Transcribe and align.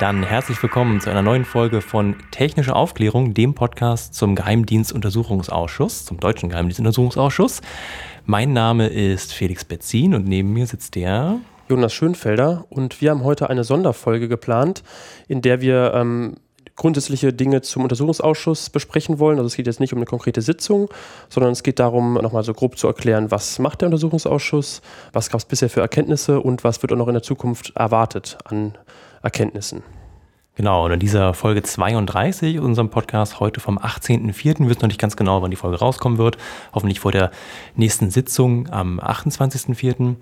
Dann 0.00 0.22
herzlich 0.22 0.62
willkommen 0.62 0.98
zu 1.02 1.10
einer 1.10 1.20
neuen 1.20 1.44
Folge 1.44 1.82
von 1.82 2.16
Technische 2.30 2.74
Aufklärung, 2.74 3.34
dem 3.34 3.52
Podcast 3.52 4.14
zum 4.14 4.34
Geheimdienstuntersuchungsausschuss, 4.34 6.06
zum 6.06 6.18
Deutschen 6.18 6.48
Geheimdienstuntersuchungsausschuss. 6.48 7.60
Mein 8.24 8.54
Name 8.54 8.86
ist 8.86 9.34
Felix 9.34 9.62
Betzin 9.66 10.14
und 10.14 10.26
neben 10.26 10.54
mir 10.54 10.66
sitzt 10.66 10.94
der 10.94 11.40
Jonas 11.68 11.92
Schönfelder 11.92 12.64
und 12.70 13.02
wir 13.02 13.10
haben 13.10 13.24
heute 13.24 13.50
eine 13.50 13.62
Sonderfolge 13.62 14.26
geplant, 14.26 14.84
in 15.28 15.42
der 15.42 15.60
wir 15.60 15.92
ähm, 15.94 16.36
grundsätzliche 16.76 17.34
Dinge 17.34 17.60
zum 17.60 17.82
Untersuchungsausschuss 17.82 18.70
besprechen 18.70 19.18
wollen. 19.18 19.36
Also 19.36 19.48
es 19.48 19.56
geht 19.56 19.66
jetzt 19.66 19.80
nicht 19.80 19.92
um 19.92 19.98
eine 19.98 20.06
konkrete 20.06 20.40
Sitzung, 20.40 20.88
sondern 21.28 21.52
es 21.52 21.62
geht 21.62 21.78
darum, 21.78 22.14
nochmal 22.14 22.42
so 22.42 22.54
grob 22.54 22.78
zu 22.78 22.86
erklären, 22.86 23.30
was 23.30 23.58
macht 23.58 23.82
der 23.82 23.88
Untersuchungsausschuss, 23.88 24.80
was 25.12 25.28
gab 25.28 25.40
es 25.40 25.44
bisher 25.44 25.68
für 25.68 25.82
Erkenntnisse 25.82 26.40
und 26.40 26.64
was 26.64 26.80
wird 26.80 26.90
auch 26.90 26.96
noch 26.96 27.08
in 27.08 27.14
der 27.14 27.22
Zukunft 27.22 27.76
erwartet 27.76 28.38
an 28.44 28.78
Erkenntnissen. 29.22 29.82
Genau, 30.56 30.84
und 30.84 30.92
in 30.92 31.00
dieser 31.00 31.32
Folge 31.32 31.62
32 31.62 32.58
unserem 32.58 32.90
Podcast 32.90 33.40
heute 33.40 33.60
vom 33.60 33.78
18.04. 33.78 34.60
Wir 34.60 34.68
wissen 34.68 34.80
noch 34.82 34.88
nicht 34.88 35.00
ganz 35.00 35.16
genau, 35.16 35.40
wann 35.40 35.50
die 35.50 35.56
Folge 35.56 35.78
rauskommen 35.78 36.18
wird. 36.18 36.36
Hoffentlich 36.74 37.00
vor 37.00 37.12
der 37.12 37.30
nächsten 37.76 38.10
Sitzung 38.10 38.68
am 38.68 39.00
28.04. 39.00 40.16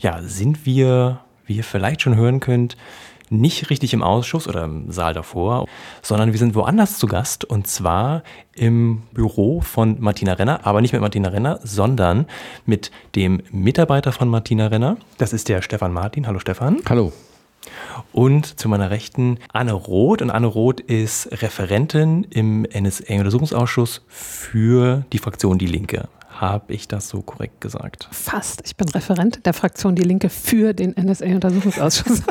Ja, 0.00 0.20
sind 0.22 0.66
wir, 0.66 1.20
wie 1.46 1.56
ihr 1.56 1.64
vielleicht 1.64 2.02
schon 2.02 2.16
hören 2.16 2.40
könnt, 2.40 2.76
nicht 3.30 3.70
richtig 3.70 3.94
im 3.94 4.02
Ausschuss 4.02 4.48
oder 4.48 4.64
im 4.64 4.90
Saal 4.90 5.14
davor, 5.14 5.66
sondern 6.02 6.32
wir 6.32 6.38
sind 6.38 6.54
woanders 6.54 6.98
zu 6.98 7.06
Gast 7.06 7.44
und 7.44 7.66
zwar 7.66 8.22
im 8.54 9.02
Büro 9.12 9.60
von 9.60 10.00
Martina 10.00 10.34
Renner, 10.34 10.60
aber 10.64 10.80
nicht 10.80 10.92
mit 10.92 11.00
Martina 11.00 11.28
Renner, 11.28 11.60
sondern 11.62 12.26
mit 12.66 12.90
dem 13.14 13.42
Mitarbeiter 13.50 14.12
von 14.12 14.28
Martina 14.28 14.66
Renner. 14.66 14.96
Das 15.18 15.32
ist 15.32 15.48
der 15.48 15.62
Stefan 15.62 15.92
Martin. 15.92 16.26
Hallo 16.26 16.38
Stefan. 16.38 16.78
Hallo. 16.88 17.12
Und 18.12 18.58
zu 18.58 18.68
meiner 18.68 18.90
Rechten 18.90 19.38
Anne 19.52 19.72
Roth. 19.72 20.22
Und 20.22 20.30
Anne 20.30 20.46
Roth 20.46 20.80
ist 20.80 21.28
Referentin 21.42 22.24
im 22.30 22.62
NSA-Untersuchungsausschuss 22.62 24.02
für 24.08 25.04
die 25.12 25.18
Fraktion 25.18 25.58
Die 25.58 25.66
Linke. 25.66 26.08
Habe 26.28 26.72
ich 26.72 26.88
das 26.88 27.08
so 27.08 27.22
korrekt 27.22 27.60
gesagt? 27.60 28.08
Fast. 28.10 28.62
Ich 28.64 28.76
bin 28.76 28.88
Referent 28.88 29.46
der 29.46 29.52
Fraktion 29.52 29.94
Die 29.94 30.02
Linke 30.02 30.28
für 30.28 30.74
den 30.74 30.92
NSA-Untersuchungsausschuss. 30.92 32.22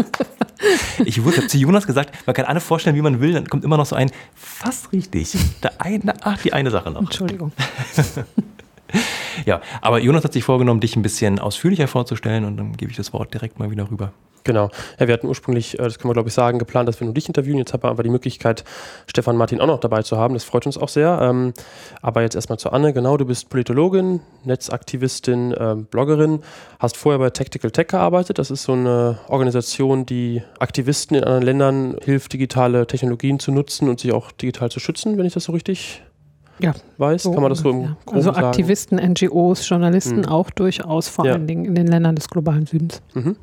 ich 1.05 1.23
wurde 1.23 1.47
zu 1.47 1.57
Jonas 1.57 1.87
gesagt, 1.87 2.13
man 2.25 2.33
kann 2.33 2.45
Anne 2.45 2.59
vorstellen, 2.59 2.95
wie 2.95 3.01
man 3.01 3.21
will, 3.21 3.33
dann 3.33 3.47
kommt 3.47 3.63
immer 3.63 3.77
noch 3.77 3.85
so 3.85 3.95
ein, 3.95 4.11
fast 4.35 4.91
richtig. 4.91 5.35
Der 5.63 5.81
eine, 5.81 6.13
ach, 6.21 6.41
die 6.41 6.51
eine 6.51 6.69
Sache 6.69 6.91
noch. 6.91 7.01
Entschuldigung. 7.01 7.53
ja, 9.45 9.61
aber 9.81 9.99
Jonas 9.99 10.23
hat 10.23 10.33
sich 10.33 10.43
vorgenommen, 10.43 10.79
dich 10.79 10.95
ein 10.95 11.01
bisschen 11.01 11.39
ausführlicher 11.39 11.87
vorzustellen 11.87 12.45
und 12.45 12.57
dann 12.57 12.77
gebe 12.77 12.91
ich 12.91 12.97
das 12.97 13.13
Wort 13.13 13.33
direkt 13.33 13.59
mal 13.59 13.71
wieder 13.71 13.89
rüber. 13.89 14.13
Genau. 14.43 14.69
Ja, 14.99 15.07
wir 15.07 15.13
hatten 15.13 15.27
ursprünglich, 15.27 15.79
äh, 15.79 15.83
das 15.83 15.99
können 15.99 16.09
wir 16.09 16.13
glaube 16.13 16.29
ich 16.29 16.35
sagen, 16.35 16.59
geplant, 16.59 16.87
dass 16.89 16.99
wir 16.99 17.05
nur 17.05 17.13
dich 17.13 17.27
interviewen. 17.27 17.57
Jetzt 17.57 17.73
haben 17.73 17.83
wir 17.83 17.89
aber 17.89 18.03
die 18.03 18.09
Möglichkeit, 18.09 18.63
Stefan 19.07 19.37
Martin 19.37 19.61
auch 19.61 19.67
noch 19.67 19.79
dabei 19.79 20.03
zu 20.03 20.17
haben. 20.17 20.33
Das 20.33 20.43
freut 20.43 20.65
uns 20.65 20.77
auch 20.77 20.89
sehr. 20.89 21.19
Ähm, 21.21 21.53
aber 22.01 22.21
jetzt 22.21 22.35
erstmal 22.35 22.59
zu 22.59 22.71
Anne. 22.71 22.93
Genau, 22.93 23.17
du 23.17 23.25
bist 23.25 23.49
Politologin, 23.49 24.21
Netzaktivistin, 24.43 25.55
ähm, 25.57 25.85
Bloggerin, 25.85 26.41
hast 26.79 26.97
vorher 26.97 27.19
bei 27.19 27.29
Tactical 27.29 27.71
Tech 27.71 27.87
gearbeitet. 27.87 28.37
Das 28.37 28.51
ist 28.51 28.63
so 28.63 28.73
eine 28.73 29.19
Organisation, 29.27 30.05
die 30.05 30.43
Aktivisten 30.59 31.15
in 31.15 31.23
anderen 31.23 31.43
Ländern 31.43 31.97
hilft, 32.03 32.33
digitale 32.33 32.85
Technologien 32.85 33.39
zu 33.39 33.51
nutzen 33.51 33.87
und 33.87 34.01
sich 34.01 34.11
auch 34.11 34.31
digital 34.31 34.69
zu 34.69 34.79
schützen, 34.79 35.17
wenn 35.17 35.25
ich 35.25 35.33
das 35.33 35.45
so 35.45 35.53
richtig 35.53 36.03
ja, 36.59 36.73
weiß. 36.97 37.23
So 37.23 37.31
Kann 37.31 37.41
man 37.41 37.49
das 37.49 37.59
so 37.59 37.69
im 37.69 37.81
ja. 37.81 37.97
Also 38.05 38.31
Aktivisten, 38.31 38.97
sagen? 38.97 39.13
NGOs, 39.13 39.67
Journalisten 39.67 40.19
mhm. 40.19 40.25
auch 40.25 40.49
durchaus, 40.49 41.07
vor 41.07 41.25
ja. 41.25 41.33
allen 41.33 41.47
Dingen 41.47 41.65
in 41.65 41.75
den 41.75 41.87
Ländern 41.87 42.15
des 42.15 42.29
globalen 42.29 42.65
Südens. 42.65 43.01
Mhm. 43.13 43.35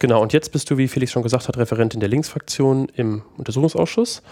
Genau, 0.00 0.22
und 0.22 0.32
jetzt 0.32 0.50
bist 0.50 0.70
du, 0.70 0.78
wie 0.78 0.88
Felix 0.88 1.12
schon 1.12 1.22
gesagt 1.22 1.46
hat, 1.46 1.58
Referentin 1.58 2.00
der 2.00 2.08
Linksfraktion 2.08 2.88
im 2.96 3.20
Untersuchungsausschuss, 3.36 4.22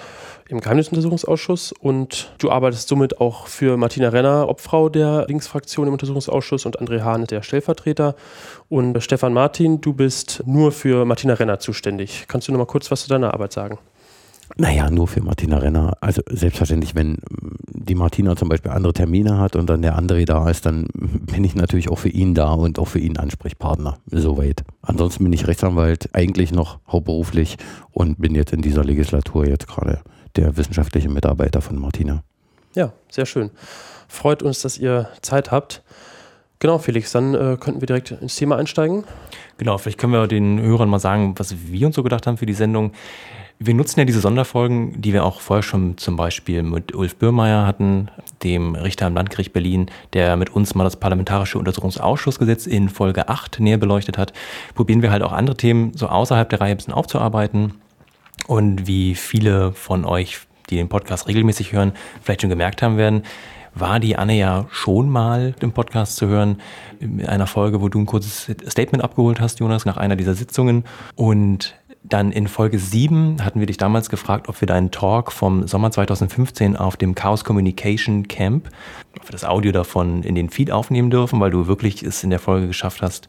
im 0.48 0.60
Geheimdienstuntersuchungsausschuss 0.60 1.72
und 1.72 2.32
du 2.38 2.50
arbeitest 2.50 2.88
somit 2.88 3.20
auch 3.20 3.48
für 3.48 3.76
Martina 3.76 4.08
Renner, 4.08 4.48
Obfrau 4.48 4.88
der 4.88 5.26
Linksfraktion 5.28 5.86
im 5.86 5.92
Untersuchungsausschuss 5.92 6.64
und 6.64 6.80
André 6.80 7.02
Hahn, 7.02 7.26
der 7.26 7.42
Stellvertreter. 7.42 8.14
Und 8.70 9.02
Stefan 9.02 9.34
Martin, 9.34 9.82
du 9.82 9.92
bist 9.92 10.42
nur 10.46 10.72
für 10.72 11.04
Martina 11.04 11.34
Renner 11.34 11.58
zuständig. 11.58 12.24
Kannst 12.28 12.48
du 12.48 12.52
noch 12.52 12.58
mal 12.58 12.64
kurz 12.64 12.90
was 12.90 13.02
zu 13.02 13.10
deiner 13.10 13.34
Arbeit 13.34 13.52
sagen? 13.52 13.78
Naja, 14.56 14.90
nur 14.90 15.06
für 15.06 15.22
Martina 15.22 15.58
Renner. 15.58 15.96
Also 16.00 16.22
selbstverständlich, 16.28 16.94
wenn 16.94 17.18
die 17.88 17.94
Martina 17.94 18.36
zum 18.36 18.48
Beispiel 18.48 18.70
andere 18.70 18.92
Termine 18.92 19.38
hat 19.38 19.56
und 19.56 19.68
dann 19.68 19.82
der 19.82 19.98
André 19.98 20.24
da 20.24 20.48
ist, 20.48 20.66
dann 20.66 20.88
bin 20.94 21.44
ich 21.44 21.54
natürlich 21.54 21.90
auch 21.90 21.98
für 21.98 22.08
ihn 22.08 22.34
da 22.34 22.52
und 22.52 22.78
auch 22.78 22.88
für 22.88 22.98
ihn 22.98 23.16
Ansprechpartner. 23.16 23.98
Soweit. 24.10 24.64
Ansonsten 24.82 25.24
bin 25.24 25.32
ich 25.32 25.46
Rechtsanwalt, 25.46 26.10
eigentlich 26.14 26.52
noch 26.52 26.78
hauptberuflich 26.88 27.56
und 27.92 28.20
bin 28.20 28.34
jetzt 28.34 28.52
in 28.52 28.62
dieser 28.62 28.84
Legislatur 28.84 29.46
jetzt 29.46 29.68
gerade 29.68 30.00
der 30.36 30.56
wissenschaftliche 30.56 31.08
Mitarbeiter 31.08 31.60
von 31.60 31.78
Martina. 31.78 32.22
Ja, 32.74 32.92
sehr 33.10 33.26
schön. 33.26 33.50
Freut 34.08 34.42
uns, 34.42 34.62
dass 34.62 34.78
ihr 34.78 35.08
Zeit 35.22 35.50
habt. 35.50 35.82
Genau, 36.60 36.78
Felix, 36.78 37.12
dann 37.12 37.34
äh, 37.34 37.56
könnten 37.58 37.80
wir 37.80 37.86
direkt 37.86 38.10
ins 38.10 38.34
Thema 38.34 38.56
einsteigen. 38.56 39.04
Genau, 39.58 39.78
vielleicht 39.78 39.98
können 39.98 40.12
wir 40.12 40.26
den 40.26 40.60
Hörern 40.60 40.88
mal 40.88 40.98
sagen, 40.98 41.34
was 41.38 41.54
wir 41.68 41.86
uns 41.86 41.94
so 41.94 42.02
gedacht 42.02 42.26
haben 42.26 42.36
für 42.36 42.46
die 42.46 42.54
Sendung. 42.54 42.92
Wir 43.60 43.74
nutzen 43.74 43.98
ja 43.98 44.04
diese 44.04 44.20
Sonderfolgen, 44.20 45.00
die 45.02 45.12
wir 45.12 45.24
auch 45.24 45.40
vorher 45.40 45.64
schon 45.64 45.98
zum 45.98 46.14
Beispiel 46.14 46.62
mit 46.62 46.94
Ulf 46.94 47.16
Bürmeier 47.16 47.66
hatten, 47.66 48.08
dem 48.44 48.76
Richter 48.76 49.06
am 49.06 49.14
Landgericht 49.14 49.52
Berlin, 49.52 49.90
der 50.12 50.36
mit 50.36 50.50
uns 50.50 50.76
mal 50.76 50.84
das 50.84 50.94
Parlamentarische 50.94 51.58
Untersuchungsausschussgesetz 51.58 52.66
in 52.66 52.88
Folge 52.88 53.28
8 53.28 53.58
näher 53.58 53.78
beleuchtet 53.78 54.16
hat. 54.16 54.32
Probieren 54.76 55.02
wir 55.02 55.10
halt 55.10 55.24
auch 55.24 55.32
andere 55.32 55.56
Themen 55.56 55.92
so 55.96 56.06
außerhalb 56.06 56.48
der 56.48 56.60
Reihe 56.60 56.70
ein 56.70 56.76
bisschen 56.76 56.94
aufzuarbeiten. 56.94 57.74
Und 58.46 58.86
wie 58.86 59.16
viele 59.16 59.72
von 59.72 60.04
euch, 60.04 60.38
die 60.70 60.76
den 60.76 60.88
Podcast 60.88 61.26
regelmäßig 61.26 61.72
hören, 61.72 61.92
vielleicht 62.22 62.42
schon 62.42 62.50
gemerkt 62.50 62.80
haben 62.80 62.96
werden, 62.96 63.24
war 63.74 63.98
die 63.98 64.16
Anne 64.16 64.34
ja 64.34 64.66
schon 64.70 65.08
mal 65.08 65.54
im 65.60 65.72
Podcast 65.72 66.16
zu 66.16 66.28
hören, 66.28 66.60
in 67.00 67.26
einer 67.26 67.46
Folge, 67.46 67.80
wo 67.80 67.88
du 67.88 67.98
ein 67.98 68.06
kurzes 68.06 68.50
Statement 68.68 69.02
abgeholt 69.02 69.40
hast, 69.40 69.58
Jonas, 69.60 69.84
nach 69.84 69.96
einer 69.96 70.14
dieser 70.16 70.34
Sitzungen. 70.34 70.84
Und 71.16 71.74
dann 72.02 72.32
in 72.32 72.48
Folge 72.48 72.78
7 72.78 73.44
hatten 73.44 73.60
wir 73.60 73.66
dich 73.66 73.76
damals 73.76 74.08
gefragt, 74.08 74.48
ob 74.48 74.60
wir 74.60 74.66
deinen 74.66 74.90
Talk 74.90 75.32
vom 75.32 75.66
Sommer 75.66 75.90
2015 75.90 76.76
auf 76.76 76.96
dem 76.96 77.14
Chaos 77.14 77.44
Communication 77.44 78.28
Camp, 78.28 78.68
ob 79.16 79.28
wir 79.28 79.32
das 79.32 79.44
Audio 79.44 79.72
davon 79.72 80.22
in 80.22 80.34
den 80.34 80.48
Feed 80.50 80.70
aufnehmen 80.70 81.10
dürfen, 81.10 81.40
weil 81.40 81.50
du 81.50 81.66
wirklich 81.66 82.02
es 82.02 82.24
in 82.24 82.30
der 82.30 82.38
Folge 82.38 82.66
geschafft 82.66 83.02
hast, 83.02 83.28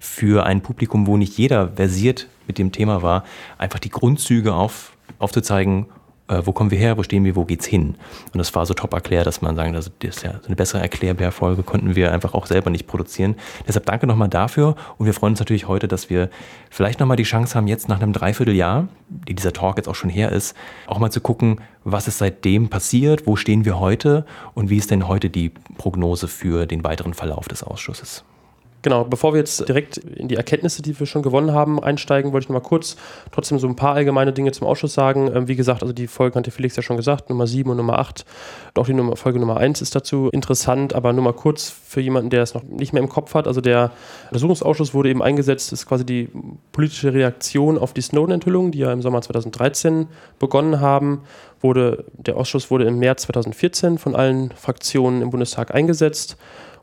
für 0.00 0.44
ein 0.44 0.62
Publikum, 0.62 1.06
wo 1.06 1.16
nicht 1.16 1.38
jeder 1.38 1.72
versiert 1.72 2.28
mit 2.46 2.58
dem 2.58 2.72
Thema 2.72 3.02
war, 3.02 3.24
einfach 3.56 3.78
die 3.78 3.90
Grundzüge 3.90 4.54
auf, 4.54 4.92
aufzuzeigen 5.18 5.86
äh, 6.28 6.42
wo 6.44 6.52
kommen 6.52 6.70
wir 6.70 6.78
her, 6.78 6.96
wo 6.96 7.02
stehen 7.02 7.24
wir, 7.24 7.36
wo 7.36 7.44
geht's 7.44 7.66
hin? 7.66 7.96
Und 8.32 8.38
das 8.38 8.54
war 8.54 8.66
so 8.66 8.74
top 8.74 8.92
erklärt, 8.92 9.26
dass 9.26 9.42
man 9.42 9.56
sagen, 9.56 9.72
das 9.72 9.90
ist 10.00 10.22
ja 10.22 10.32
so 10.32 10.46
eine 10.46 10.56
bessere 10.56 10.80
Erklärbärfolge 10.80 11.62
konnten 11.62 11.96
wir 11.96 12.12
einfach 12.12 12.34
auch 12.34 12.46
selber 12.46 12.70
nicht 12.70 12.86
produzieren. 12.86 13.36
Deshalb 13.66 13.86
danke 13.86 14.06
nochmal 14.06 14.28
dafür 14.28 14.76
und 14.98 15.06
wir 15.06 15.14
freuen 15.14 15.32
uns 15.32 15.40
natürlich 15.40 15.68
heute, 15.68 15.88
dass 15.88 16.10
wir 16.10 16.30
vielleicht 16.70 17.00
nochmal 17.00 17.16
die 17.16 17.24
Chance 17.24 17.54
haben, 17.54 17.66
jetzt 17.66 17.88
nach 17.88 18.00
einem 18.00 18.12
Dreivierteljahr, 18.12 18.88
die 19.08 19.34
dieser 19.34 19.52
Talk 19.52 19.76
jetzt 19.76 19.88
auch 19.88 19.94
schon 19.94 20.10
her 20.10 20.32
ist, 20.32 20.56
auch 20.86 20.98
mal 20.98 21.10
zu 21.10 21.20
gucken, 21.20 21.60
was 21.84 22.08
ist 22.08 22.18
seitdem 22.18 22.68
passiert, 22.68 23.26
wo 23.26 23.36
stehen 23.36 23.64
wir 23.64 23.80
heute 23.80 24.26
und 24.54 24.70
wie 24.70 24.76
ist 24.76 24.90
denn 24.90 25.08
heute 25.08 25.30
die 25.30 25.50
Prognose 25.78 26.28
für 26.28 26.66
den 26.66 26.84
weiteren 26.84 27.14
Verlauf 27.14 27.48
des 27.48 27.62
Ausschusses? 27.62 28.24
Genau, 28.82 29.02
bevor 29.04 29.32
wir 29.32 29.40
jetzt 29.40 29.68
direkt 29.68 29.96
in 29.96 30.28
die 30.28 30.36
Erkenntnisse, 30.36 30.82
die 30.82 30.98
wir 30.98 31.06
schon 31.06 31.22
gewonnen 31.22 31.52
haben, 31.52 31.82
einsteigen, 31.82 32.32
wollte 32.32 32.44
ich 32.44 32.48
noch 32.48 32.62
mal 32.62 32.68
kurz 32.68 32.96
trotzdem 33.32 33.58
so 33.58 33.66
ein 33.66 33.74
paar 33.74 33.94
allgemeine 33.94 34.32
Dinge 34.32 34.52
zum 34.52 34.68
Ausschuss 34.68 34.94
sagen. 34.94 35.28
Ähm, 35.34 35.48
wie 35.48 35.56
gesagt, 35.56 35.82
also 35.82 35.92
die 35.92 36.06
Folge 36.06 36.38
hatte 36.38 36.52
Felix 36.52 36.76
ja 36.76 36.82
schon 36.82 36.96
gesagt, 36.96 37.28
Nummer 37.28 37.48
7 37.48 37.68
und 37.68 37.76
Nummer 37.76 37.98
8. 37.98 38.24
Und 38.68 38.80
auch 38.80 38.86
die 38.86 38.94
Nummer, 38.94 39.16
Folge 39.16 39.40
Nummer 39.40 39.56
1 39.56 39.82
ist 39.82 39.96
dazu 39.96 40.28
interessant, 40.30 40.94
aber 40.94 41.12
nur 41.12 41.24
mal 41.24 41.32
kurz 41.32 41.70
für 41.70 42.00
jemanden, 42.00 42.30
der 42.30 42.42
es 42.42 42.54
noch 42.54 42.62
nicht 42.62 42.92
mehr 42.92 43.02
im 43.02 43.08
Kopf 43.08 43.34
hat. 43.34 43.48
Also 43.48 43.60
der 43.60 43.90
Untersuchungsausschuss 44.26 44.94
wurde 44.94 45.10
eben 45.10 45.22
eingesetzt, 45.22 45.72
ist 45.72 45.86
quasi 45.86 46.06
die 46.06 46.28
politische 46.70 47.12
Reaktion 47.12 47.78
auf 47.78 47.92
die 47.94 48.02
Snowden-Enthüllungen, 48.02 48.70
die 48.70 48.78
ja 48.78 48.92
im 48.92 49.02
Sommer 49.02 49.22
2013 49.22 50.06
begonnen 50.38 50.80
haben. 50.80 51.22
Wurde, 51.60 52.04
der 52.12 52.36
Ausschuss 52.36 52.70
wurde 52.70 52.84
im 52.84 53.00
März 53.00 53.22
2014 53.22 53.98
von 53.98 54.14
allen 54.14 54.52
Fraktionen 54.52 55.22
im 55.22 55.30
Bundestag 55.30 55.74
eingesetzt 55.74 56.36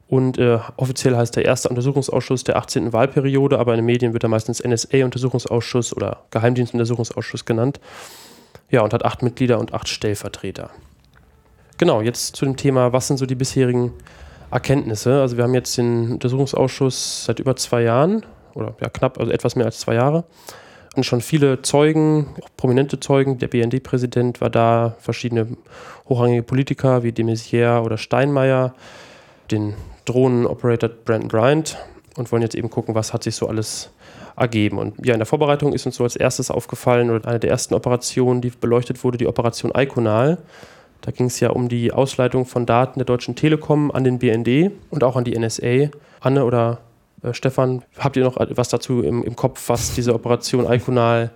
und 0.08 0.38
äh, 0.38 0.60
offiziell 0.78 1.16
heißt 1.16 1.36
der 1.36 1.46
erste 1.46 1.70
Untersuchungsausschuss 1.70 2.44
der 2.44 2.58
18. 2.58 2.94
Wahlperiode, 2.94 3.58
aber 3.58 3.74
in 3.74 3.78
den 3.78 3.86
Medien 3.86 4.14
wird 4.14 4.24
er 4.24 4.30
meistens 4.30 4.64
NSA-Untersuchungsausschuss 4.64 5.96
oder 5.96 6.22
Geheimdienstuntersuchungsausschuss 6.32 7.46
genannt. 7.46 7.80
Ja, 8.70 8.82
und 8.82 8.94
hat 8.94 9.04
acht 9.04 9.24
Mitglieder 9.24 9.60
und 9.60 9.74
acht 9.74 9.88
Stellvertreter. 9.88 10.70
Genau, 11.78 12.02
jetzt 12.02 12.36
zu 12.36 12.46
dem 12.46 12.56
Thema, 12.56 12.94
was 12.94 13.08
sind 13.08 13.18
so 13.18 13.26
die 13.26 13.36
bisherigen 13.36 13.94
Erkenntnisse? 14.52 15.22
Also 15.22 15.38
wir 15.38 15.44
haben 15.44 15.54
jetzt 15.54 15.78
den 15.78 16.14
Untersuchungsausschuss 16.14 17.26
seit 17.26 17.40
über 17.40 17.56
zwei 17.56 17.82
Jahren 17.82 18.26
oder 18.54 18.76
ja 18.82 18.90
knapp, 18.90 19.20
also 19.20 19.32
etwas 19.32 19.56
mehr 19.56 19.66
als 19.66 19.80
zwei 19.80 19.96
Jahre. 19.96 20.24
Und 20.96 21.06
schon 21.06 21.20
viele 21.20 21.62
Zeugen, 21.62 22.36
auch 22.42 22.50
prominente 22.56 23.00
Zeugen, 23.00 23.38
der 23.38 23.50
BND-Präsident 23.50 24.40
war 24.40 24.50
da, 24.50 24.96
verschiedene 25.00 25.48
hochrangige 26.08 26.44
Politiker 26.44 27.04
wie 27.04 27.12
de 27.12 27.26
Maizière 27.26 27.84
oder 27.84 27.98
Steinmeier, 27.98 28.74
den 29.52 29.74
Drohnen-Operator 30.06 30.90
Brandon 30.90 31.28
Bryant 31.28 31.78
und 32.16 32.32
wollen 32.32 32.42
jetzt 32.42 32.56
eben 32.56 32.70
gucken, 32.70 32.96
was 32.96 33.14
hat 33.14 33.24
sich 33.24 33.36
so 33.36 33.48
alles 33.48 33.90
ergeben. 34.36 34.78
Und 34.78 35.06
ja, 35.06 35.14
in 35.14 35.20
der 35.20 35.26
Vorbereitung 35.26 35.74
ist 35.74 35.86
uns 35.86 35.96
so 35.96 36.04
als 36.04 36.16
erstes 36.16 36.52
aufgefallen, 36.52 37.10
oder 37.10 37.28
eine 37.28 37.40
der 37.40 37.50
ersten 37.50 37.74
Operationen, 37.74 38.42
die 38.42 38.50
beleuchtet 38.50 39.04
wurde, 39.04 39.18
die 39.18 39.28
Operation 39.28 39.72
Iconal. 39.76 40.38
Da 41.02 41.12
ging 41.12 41.28
es 41.28 41.40
ja 41.40 41.50
um 41.52 41.70
die 41.70 41.92
Ausleitung 41.92 42.46
von 42.46 42.66
Daten 42.66 43.00
der 43.00 43.06
Deutschen 43.06 43.36
Telekom 43.36 43.92
an 43.92 44.04
den 44.04 44.20
BND 44.20 44.72
und 44.90 45.04
auch 45.04 45.16
an 45.16 45.24
die 45.24 45.38
NSA. 45.38 45.90
Anne 46.20 46.44
oder 46.44 46.80
äh, 47.22 47.34
Stefan, 47.34 47.84
habt 47.98 48.18
ihr 48.18 48.24
noch 48.24 48.38
was 48.40 48.70
dazu 48.70 49.02
im, 49.02 49.24
im 49.24 49.36
Kopf, 49.36 49.70
was 49.70 49.94
diese 49.94 50.14
Operation 50.14 50.66
Iconal 50.66 51.32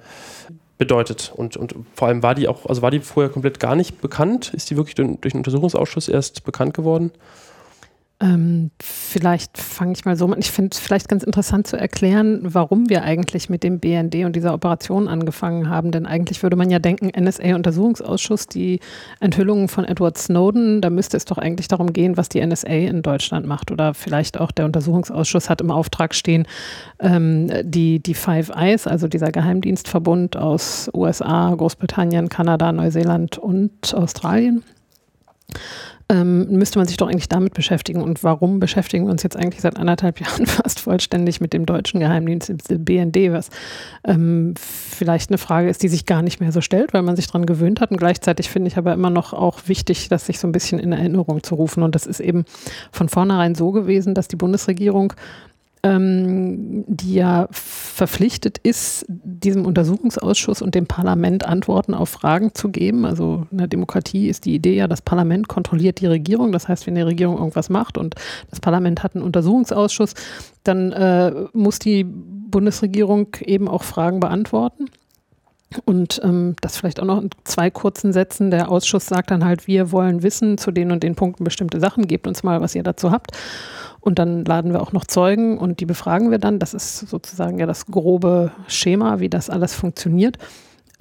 bedeutet? 0.78 1.32
Und, 1.36 1.58
und 1.58 1.76
vor 1.94 2.08
allem 2.08 2.24
war 2.24 2.36
die 2.36 2.48
auch, 2.48 2.66
also 2.66 2.82
war 2.82 2.92
die 2.92 3.00
vorher 3.00 3.32
komplett 3.32 3.60
gar 3.60 3.76
nicht 3.76 4.02
bekannt? 4.02 4.54
Ist 4.54 4.70
die 4.72 4.78
wirklich 4.78 4.96
durch, 4.96 5.20
durch 5.22 5.34
den 5.34 5.40
Untersuchungsausschuss 5.40 6.08
erst 6.08 6.44
bekannt 6.44 6.74
geworden? 6.74 7.12
Ähm, 8.22 8.72
vielleicht 8.82 9.58
fange 9.58 9.94
ich 9.94 10.04
mal 10.04 10.18
so 10.18 10.26
an. 10.26 10.40
Ich 10.40 10.52
finde 10.52 10.72
es 10.74 10.80
vielleicht 10.80 11.08
ganz 11.08 11.24
interessant 11.24 11.68
zu 11.68 11.78
erklären, 11.78 12.42
warum 12.44 12.90
wir 12.90 13.04
eigentlich 13.04 13.50
mit 13.50 13.64
dem 13.64 13.80
BND 13.80 14.26
und 14.26 14.36
dieser 14.36 14.54
Operation 14.54 15.08
angefangen 15.08 15.70
haben. 15.70 15.92
Denn 15.92 16.06
eigentlich 16.06 16.44
würde 16.44 16.58
man 16.58 16.70
ja 16.70 16.80
denken, 16.80 17.12
NSA-Untersuchungsausschuss, 17.18 18.48
die 18.48 18.82
Enthüllungen 19.22 19.70
von 19.70 19.86
Edward 19.86 20.18
Snowden, 20.18 20.82
da 20.82 20.90
müsste 20.90 21.16
es 21.16 21.24
doch 21.24 21.38
eigentlich 21.38 21.70
darum 21.70 21.94
gehen, 21.94 22.18
was 22.18 22.28
die 22.28 22.46
NSA 22.46 22.68
in 22.68 23.04
Deutschland 23.04 23.48
macht. 23.48 23.72
Oder 23.72 23.94
vielleicht 23.94 24.38
auch 24.38 24.52
der 24.52 24.66
Untersuchungsausschuss 24.66 25.50
hat 25.50 25.62
im 25.62 25.72
Auftrag 25.72 26.14
stehen, 26.14 26.46
ähm, 27.00 27.50
die, 27.64 28.04
die 28.04 28.16
Five 28.16 28.50
Eyes, 28.50 28.86
also 28.86 29.08
dieser 29.08 29.32
Geheimdienstverbund 29.32 30.36
aus 30.36 30.90
USA, 30.94 31.56
Großbritannien, 31.56 32.28
Kanada, 32.28 32.74
Neuseeland 32.74 33.38
und 33.38 33.94
Australien 33.94 34.64
ähm, 36.12 36.48
müsste 36.50 36.80
man 36.80 36.88
sich 36.88 36.98
doch 36.98 37.08
eigentlich 37.08 37.30
damit 37.30 37.54
beschäftigen. 37.54 38.02
Und 38.02 38.24
warum 38.24 38.60
beschäftigen 38.60 39.06
wir 39.06 39.12
uns 39.12 39.22
jetzt 39.22 39.38
eigentlich 39.38 39.62
seit 39.62 39.78
anderthalb 39.78 40.20
Jahren 40.22 40.48
fast 40.48 40.80
vollständig 40.80 41.40
mit 41.40 41.54
dem 41.54 41.66
deutschen 41.66 42.00
Geheimdienst, 42.00 42.52
BND, 42.68 43.32
was 43.32 43.50
ähm, 44.04 44.56
vielleicht 44.58 45.30
eine 45.30 45.38
Frage 45.38 45.70
ist, 45.70 45.84
die 45.84 45.88
sich 45.88 46.06
gar 46.06 46.22
nicht 46.22 46.40
mehr 46.40 46.52
so 46.52 46.62
stellt, 46.62 46.94
weil 46.94 47.04
man 47.04 47.16
sich 47.16 47.28
daran 47.28 47.46
gewöhnt 47.46 47.80
hat. 47.80 47.92
Und 47.92 47.98
gleichzeitig 47.98 48.50
finde 48.50 48.70
ich 48.70 48.78
aber 48.78 48.94
immer 48.94 49.12
noch 49.12 49.34
auch 49.34 49.60
wichtig, 49.68 50.10
das 50.10 50.26
sich 50.26 50.40
so 50.40 50.48
ein 50.48 50.52
bisschen 50.52 50.80
in 50.80 50.92
Erinnerung 50.92 51.44
zu 51.44 51.56
rufen. 51.56 51.84
Und 51.84 51.94
das 51.94 52.08
ist 52.08 52.20
eben 52.20 52.46
von 52.92 53.08
vornherein 53.08 53.54
so 53.54 53.72
gewesen, 53.72 54.16
dass 54.16 54.28
die 54.28 54.36
Bundesregierung 54.36 55.14
ähm, 55.82 56.84
die 56.88 57.16
ja 57.16 57.48
verpflichtet 57.52 58.58
ist, 58.58 59.06
diesem 59.08 59.66
Untersuchungsausschuss 59.66 60.62
und 60.62 60.76
dem 60.76 60.88
Parlament 60.88 61.46
Antworten 61.46 61.94
auf 61.94 62.10
Fragen 62.10 62.54
zu 62.54 62.70
geben. 62.70 63.06
Also 63.06 63.48
in 63.52 63.60
der 63.60 63.68
Demokratie 63.68 64.28
ist 64.28 64.46
die 64.46 64.56
Idee 64.56 64.76
ja, 64.76 64.88
das 64.88 65.02
Parlament 65.02 65.48
kontrolliert 65.48 66.02
die 66.02 66.08
Regierung. 66.08 66.52
Das 66.52 66.68
heißt, 66.68 66.86
wenn 66.86 66.96
die 66.96 67.02
Regierung 67.02 67.38
irgendwas 67.38 67.70
macht 67.70 67.98
und 67.98 68.16
das 68.50 68.60
Parlament 68.60 69.04
hat 69.04 69.16
einen 69.16 69.24
Untersuchungsausschuss, 69.24 70.16
dann 70.64 70.92
äh, 70.92 71.34
muss 71.54 71.80
die 71.80 72.04
Bundesregierung 72.04 73.36
eben 73.42 73.68
auch 73.68 73.84
Fragen 73.84 74.20
beantworten. 74.20 74.88
Und 75.86 76.20
ähm, 76.24 76.56
das 76.62 76.78
vielleicht 76.78 77.00
auch 77.00 77.06
noch 77.06 77.22
in 77.22 77.30
zwei 77.44 77.70
kurzen 77.70 78.12
Sätzen. 78.12 78.50
Der 78.50 78.72
Ausschuss 78.72 79.06
sagt 79.06 79.30
dann 79.30 79.46
halt, 79.46 79.68
wir 79.68 79.92
wollen 79.92 80.24
wissen 80.24 80.58
zu 80.58 80.72
den 80.72 80.92
und 80.92 81.04
den 81.04 81.16
Punkten 81.16 81.44
bestimmte 81.44 81.80
Sachen, 81.80 82.08
gebt 82.08 82.26
uns 82.28 82.42
mal, 82.42 82.60
was 82.60 82.74
ihr 82.74 82.84
dazu 82.84 83.12
habt. 83.12 83.38
Und 84.02 84.20
dann 84.20 84.46
laden 84.46 84.72
wir 84.72 84.82
auch 84.82 84.94
noch 84.94 85.06
Zeugen 85.06 85.58
und 85.58 85.80
die 85.80 85.86
befragen 85.86 86.32
wir 86.32 86.38
dann. 86.38 86.60
Das 86.60 86.74
ist 86.74 87.00
sozusagen 87.00 87.60
ja 87.60 87.66
das 87.66 87.86
grobe 87.86 88.52
Schema, 88.68 89.20
wie 89.20 89.30
das 89.30 89.50
alles 89.50 89.74
funktioniert. 89.74 90.38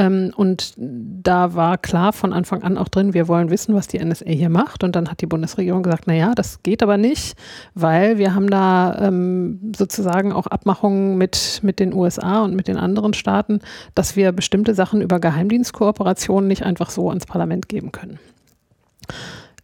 Ähm, 0.01 0.33
und 0.37 0.75
da 0.77 1.55
war 1.55 1.77
klar 1.77 2.13
von 2.13 2.33
Anfang 2.33 2.63
an 2.63 2.79
auch 2.79 2.89
drin, 2.89 3.15
wir 3.15 3.27
wollen 3.27 3.51
wissen, 3.51 3.75
was 3.75 3.89
die 3.89 3.99
NSA 3.99 4.31
hier 4.31 4.49
macht. 4.49 4.85
Und 4.85 4.95
dann 4.95 5.11
hat 5.11 5.21
die 5.21 5.27
Bundesregierung 5.27 5.83
gesagt, 5.83 6.07
naja, 6.07 6.33
das 6.35 6.63
geht 6.63 6.83
aber 6.83 6.97
nicht, 6.97 7.37
weil 7.75 8.17
wir 8.19 8.35
haben 8.35 8.49
da 8.49 8.97
ähm, 9.01 9.73
sozusagen 9.77 10.33
auch 10.33 10.47
Abmachungen 10.47 11.19
mit, 11.19 11.61
mit 11.63 11.81
den 11.81 11.93
USA 11.93 12.45
und 12.45 12.55
mit 12.55 12.69
den 12.69 12.77
anderen 12.77 13.13
Staaten, 13.13 13.59
dass 13.95 14.15
wir 14.15 14.31
bestimmte 14.31 14.75
Sachen 14.75 15.03
über 15.03 15.19
Geheimdienstkooperationen 15.19 16.47
nicht 16.47 16.63
einfach 16.63 16.91
so 16.91 17.09
ans 17.09 17.27
Parlament 17.27 17.69
geben 17.69 17.91
können. 17.91 18.21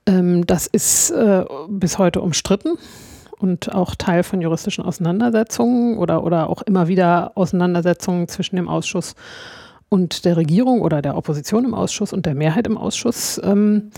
Ähm, 0.07 0.45
das 0.47 0.67
ist 0.67 1.13
äh, 1.13 1.45
bis 1.69 1.99
heute 1.99 2.21
umstritten 2.21 2.77
und 3.45 3.75
auch 3.75 3.95
Teil 3.95 4.23
von 4.23 4.41
juristischen 4.41 4.83
Auseinandersetzungen 4.83 5.99
oder, 5.99 6.25
oder 6.25 6.49
auch 6.49 6.63
immer 6.63 6.89
wieder 6.89 7.33
Auseinandersetzungen 7.35 8.27
zwischen 8.27 8.57
dem 8.57 8.71
Ausschuss 8.71 9.15
und 9.91 10.25
der 10.25 10.39
Regierung 10.39 10.81
oder 10.81 11.03
der 11.03 11.15
Opposition 11.15 11.67
im 11.67 11.75
Ausschuss 11.75 12.15
und 12.15 12.25
der 12.25 12.35
Mehrheit 12.35 12.67
im 12.67 12.79
Ausschuss, 12.79 13.39
ähm, 13.45 13.91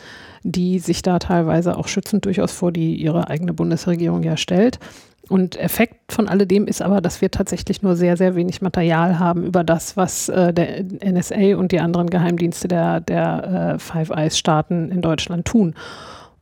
die 0.43 0.81
sich 0.81 1.01
da 1.01 1.21
teilweise 1.21 1.79
auch 1.79 1.87
schützend 1.87 2.25
durchaus 2.25 2.51
vor 2.51 2.73
die 2.73 2.97
ihre 2.97 3.31
eigene 3.31 3.53
Bundesregierung 3.53 4.25
ja 4.25 4.37
stellt. 4.37 4.81
Und 5.29 5.57
Effekt 5.57 6.13
von 6.13 6.27
alledem 6.29 6.67
ist 6.67 6.83
aber, 6.83 7.01
dass 7.01 7.21
wir 7.21 7.31
tatsächlich 7.31 7.83
nur 7.83 7.95
sehr, 7.95 8.17
sehr 8.17 8.35
wenig 8.35 8.63
Material 8.63 9.21
haben 9.21 9.45
über 9.45 9.63
das, 9.63 9.97
was 9.97 10.29
äh, 10.29 10.53
der 10.53 10.83
NSA 10.83 11.57
und 11.57 11.71
die 11.71 11.81
anderen 11.81 12.11
Geheimdienste 12.11 12.67
der, 12.67 13.01
der 13.01 13.75
äh, 13.75 13.79
Five 13.79 14.11
Eyes-Staaten 14.11 14.91
in 14.91 15.03
Deutschland 15.03 15.47
tun. 15.47 15.75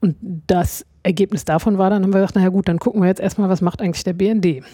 Und 0.01 0.17
das 0.47 0.87
Ergebnis 1.05 1.45
davon 1.45 1.79
war, 1.79 1.91
dann 1.91 2.03
haben 2.03 2.13
wir 2.13 2.21
gesagt, 2.21 2.35
naja 2.35 2.49
gut, 2.49 2.67
dann 2.67 2.81
gucken 2.81 3.03
wir 3.03 3.09
jetzt 3.09 3.21
erstmal, 3.21 3.49
was 3.49 3.61
macht 3.61 3.81
eigentlich 3.81 4.05
der 4.05 4.15
BND. 4.15 4.65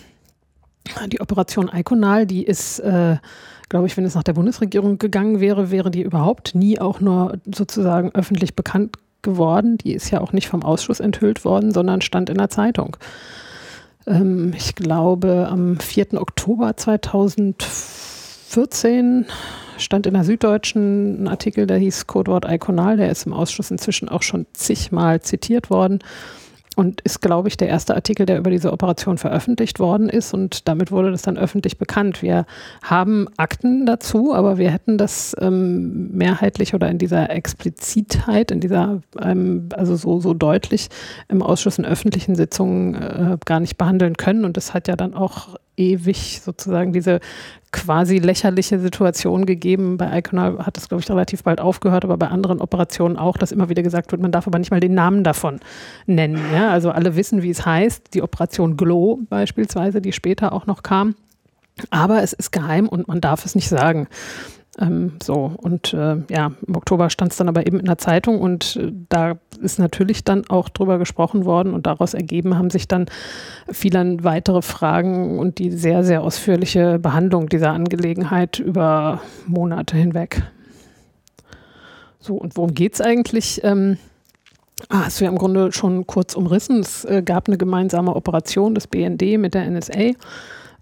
Die 1.12 1.20
Operation 1.20 1.70
Iconal, 1.72 2.26
die 2.26 2.44
ist, 2.44 2.80
äh, 2.80 3.16
glaube 3.68 3.86
ich, 3.86 3.96
wenn 3.96 4.04
es 4.04 4.14
nach 4.14 4.22
der 4.22 4.32
Bundesregierung 4.32 4.98
gegangen 4.98 5.40
wäre, 5.40 5.70
wäre 5.70 5.90
die 5.90 6.02
überhaupt 6.02 6.54
nie 6.54 6.80
auch 6.80 7.00
nur 7.00 7.38
sozusagen 7.52 8.12
öffentlich 8.14 8.56
bekannt 8.56 8.96
geworden. 9.22 9.78
Die 9.78 9.92
ist 9.92 10.10
ja 10.10 10.20
auch 10.20 10.32
nicht 10.32 10.48
vom 10.48 10.62
Ausschuss 10.62 11.00
enthüllt 11.00 11.44
worden, 11.44 11.72
sondern 11.72 12.00
stand 12.00 12.30
in 12.30 12.38
der 12.38 12.48
Zeitung. 12.48 12.96
Ähm, 14.06 14.54
ich 14.56 14.74
glaube, 14.74 15.48
am 15.50 15.78
4. 15.78 16.14
Oktober 16.14 16.76
2014 16.76 19.26
stand 19.80 20.06
in 20.06 20.14
der 20.14 20.24
Süddeutschen 20.24 21.24
ein 21.24 21.28
Artikel, 21.28 21.66
der 21.66 21.78
hieß 21.78 22.06
Codewort 22.06 22.44
Iconal, 22.48 22.96
der 22.96 23.10
ist 23.10 23.26
im 23.26 23.32
Ausschuss 23.32 23.70
inzwischen 23.70 24.08
auch 24.08 24.22
schon 24.22 24.46
zigmal 24.52 25.20
zitiert 25.20 25.70
worden 25.70 26.00
und 26.76 27.00
ist, 27.02 27.20
glaube 27.20 27.48
ich, 27.48 27.56
der 27.56 27.68
erste 27.68 27.94
Artikel, 27.94 28.26
der 28.26 28.38
über 28.38 28.50
diese 28.50 28.72
Operation 28.72 29.18
veröffentlicht 29.18 29.80
worden 29.80 30.08
ist. 30.08 30.32
Und 30.32 30.66
damit 30.68 30.90
wurde 30.90 31.10
das 31.10 31.22
dann 31.22 31.36
öffentlich 31.36 31.78
bekannt. 31.78 32.22
Wir 32.22 32.46
haben 32.82 33.26
Akten 33.36 33.86
dazu, 33.86 34.34
aber 34.34 34.56
wir 34.56 34.70
hätten 34.70 34.96
das 34.96 35.36
ähm, 35.40 36.10
mehrheitlich 36.12 36.72
oder 36.72 36.88
in 36.88 36.98
dieser 36.98 37.28
Explizitheit, 37.30 38.50
in 38.50 38.60
dieser, 38.60 39.02
ähm, 39.20 39.68
also 39.74 39.96
so, 39.96 40.20
so 40.20 40.32
deutlich 40.32 40.88
im 41.28 41.42
Ausschuss 41.42 41.78
in 41.78 41.84
öffentlichen 41.84 42.34
Sitzungen 42.34 42.94
äh, 42.94 43.36
gar 43.44 43.60
nicht 43.60 43.76
behandeln 43.76 44.16
können. 44.16 44.44
Und 44.44 44.56
das 44.56 44.72
hat 44.72 44.88
ja 44.88 44.96
dann 44.96 45.14
auch 45.14 45.56
ewig 45.80 46.40
sozusagen 46.44 46.92
diese 46.92 47.20
quasi 47.72 48.18
lächerliche 48.18 48.78
Situation 48.78 49.46
gegeben. 49.46 49.96
Bei 49.96 50.18
Iconal 50.18 50.58
hat 50.58 50.76
es, 50.76 50.88
glaube 50.88 51.02
ich, 51.02 51.10
relativ 51.10 51.42
bald 51.44 51.60
aufgehört, 51.60 52.04
aber 52.04 52.16
bei 52.16 52.28
anderen 52.28 52.60
Operationen 52.60 53.16
auch, 53.16 53.36
dass 53.36 53.52
immer 53.52 53.68
wieder 53.68 53.82
gesagt 53.82 54.12
wird, 54.12 54.20
man 54.20 54.32
darf 54.32 54.46
aber 54.46 54.58
nicht 54.58 54.70
mal 54.70 54.80
den 54.80 54.94
Namen 54.94 55.24
davon 55.24 55.60
nennen. 56.06 56.40
Ja? 56.52 56.70
Also 56.70 56.90
alle 56.90 57.16
wissen, 57.16 57.42
wie 57.42 57.50
es 57.50 57.64
heißt. 57.64 58.12
Die 58.14 58.22
Operation 58.22 58.76
Glow 58.76 59.20
beispielsweise, 59.28 60.00
die 60.00 60.12
später 60.12 60.52
auch 60.52 60.66
noch 60.66 60.82
kam. 60.82 61.14
Aber 61.88 62.22
es 62.22 62.32
ist 62.32 62.50
geheim 62.50 62.88
und 62.88 63.08
man 63.08 63.20
darf 63.20 63.46
es 63.46 63.54
nicht 63.54 63.68
sagen. 63.68 64.08
Ähm, 64.78 65.14
so, 65.22 65.52
und 65.56 65.92
äh, 65.94 66.16
ja, 66.30 66.52
im 66.66 66.76
Oktober 66.76 67.10
stand 67.10 67.32
es 67.32 67.38
dann 67.38 67.48
aber 67.48 67.66
eben 67.66 67.80
in 67.80 67.86
der 67.86 67.98
Zeitung 67.98 68.40
und 68.40 68.76
äh, 68.76 68.92
da 69.08 69.34
ist 69.60 69.78
natürlich 69.78 70.22
dann 70.22 70.48
auch 70.48 70.68
drüber 70.68 70.98
gesprochen 70.98 71.44
worden 71.44 71.74
und 71.74 71.86
daraus 71.86 72.14
ergeben 72.14 72.56
haben 72.56 72.70
sich 72.70 72.86
dann 72.86 73.06
viele 73.70 74.22
weitere 74.22 74.62
Fragen 74.62 75.38
und 75.38 75.58
die 75.58 75.72
sehr, 75.72 76.04
sehr 76.04 76.22
ausführliche 76.22 76.98
Behandlung 76.98 77.48
dieser 77.48 77.72
Angelegenheit 77.72 78.60
über 78.60 79.20
Monate 79.46 79.96
hinweg. 79.96 80.42
So, 82.20 82.34
und 82.34 82.56
worum 82.56 82.74
geht 82.74 82.94
es 82.94 83.00
eigentlich? 83.00 83.62
Ähm, 83.64 83.98
Ah, 84.88 85.04
hast 85.04 85.20
du 85.20 85.24
ja 85.24 85.30
im 85.30 85.38
Grunde 85.38 85.72
schon 85.72 86.06
kurz 86.06 86.34
umrissen. 86.34 86.80
Es 86.80 87.04
äh, 87.04 87.22
gab 87.22 87.48
eine 87.48 87.58
gemeinsame 87.58 88.16
Operation 88.16 88.74
des 88.74 88.86
BND 88.86 89.38
mit 89.38 89.54
der 89.54 89.70
NSA. 89.70 90.12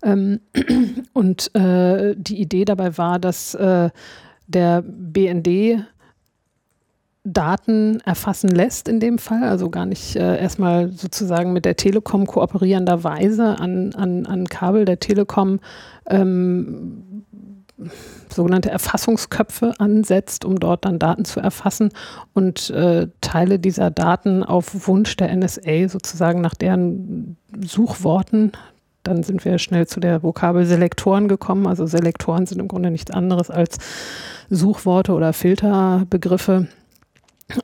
Ähm, 0.02 0.40
und 1.12 1.54
äh, 1.54 2.14
die 2.16 2.40
Idee 2.40 2.64
dabei 2.64 2.96
war, 2.98 3.18
dass 3.18 3.54
äh, 3.54 3.90
der 4.46 4.82
BND 4.82 5.84
Daten 7.24 8.00
erfassen 8.00 8.48
lässt 8.48 8.88
in 8.88 9.00
dem 9.00 9.18
Fall, 9.18 9.44
also 9.44 9.70
gar 9.70 9.86
nicht 9.86 10.16
äh, 10.16 10.40
erstmal 10.40 10.90
sozusagen 10.92 11.52
mit 11.52 11.64
der 11.64 11.76
Telekom 11.76 12.26
kooperierenderweise 12.26 13.58
an, 13.58 13.92
an, 13.94 14.26
an 14.26 14.46
Kabel 14.46 14.84
der 14.84 14.98
Telekom 14.98 15.60
ähm, 16.08 17.24
sogenannte 18.32 18.70
Erfassungsköpfe 18.70 19.74
ansetzt, 19.78 20.44
um 20.44 20.58
dort 20.58 20.84
dann 20.84 20.98
Daten 20.98 21.24
zu 21.24 21.40
erfassen 21.40 21.90
und 22.34 22.70
äh, 22.70 23.08
Teile 23.20 23.58
dieser 23.58 23.90
Daten 23.90 24.42
auf 24.42 24.88
Wunsch 24.88 25.16
der 25.16 25.34
NSA 25.34 25.88
sozusagen 25.88 26.40
nach 26.40 26.54
deren 26.54 27.36
Suchworten 27.60 28.52
dann 29.02 29.22
sind 29.22 29.44
wir 29.44 29.58
schnell 29.58 29.86
zu 29.86 30.00
der 30.00 30.22
Vokabel 30.22 30.66
Selektoren 30.66 31.28
gekommen. 31.28 31.66
Also 31.66 31.86
Selektoren 31.86 32.46
sind 32.46 32.60
im 32.60 32.68
Grunde 32.68 32.90
nichts 32.90 33.10
anderes 33.10 33.50
als 33.50 33.78
Suchworte 34.50 35.12
oder 35.12 35.32
Filterbegriffe. 35.32 36.68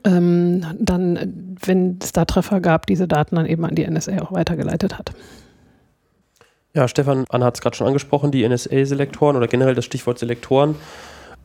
Ähm, 0.03 0.65
dann, 0.79 1.55
wenn 1.63 1.99
es 2.01 2.11
da 2.11 2.25
Treffer 2.25 2.59
gab, 2.59 2.87
diese 2.87 3.07
Daten 3.07 3.35
dann 3.35 3.45
eben 3.45 3.65
an 3.65 3.75
die 3.75 3.87
NSA 3.87 4.21
auch 4.21 4.31
weitergeleitet 4.31 4.97
hat. 4.97 5.11
Ja, 6.73 6.87
Stefan 6.87 7.25
Anna 7.29 7.45
hat 7.45 7.55
es 7.55 7.61
gerade 7.61 7.75
schon 7.75 7.87
angesprochen, 7.87 8.31
die 8.31 8.47
NSA-Selektoren 8.47 9.37
oder 9.37 9.47
generell 9.47 9.75
das 9.75 9.85
Stichwort 9.85 10.19
Selektoren. 10.19 10.75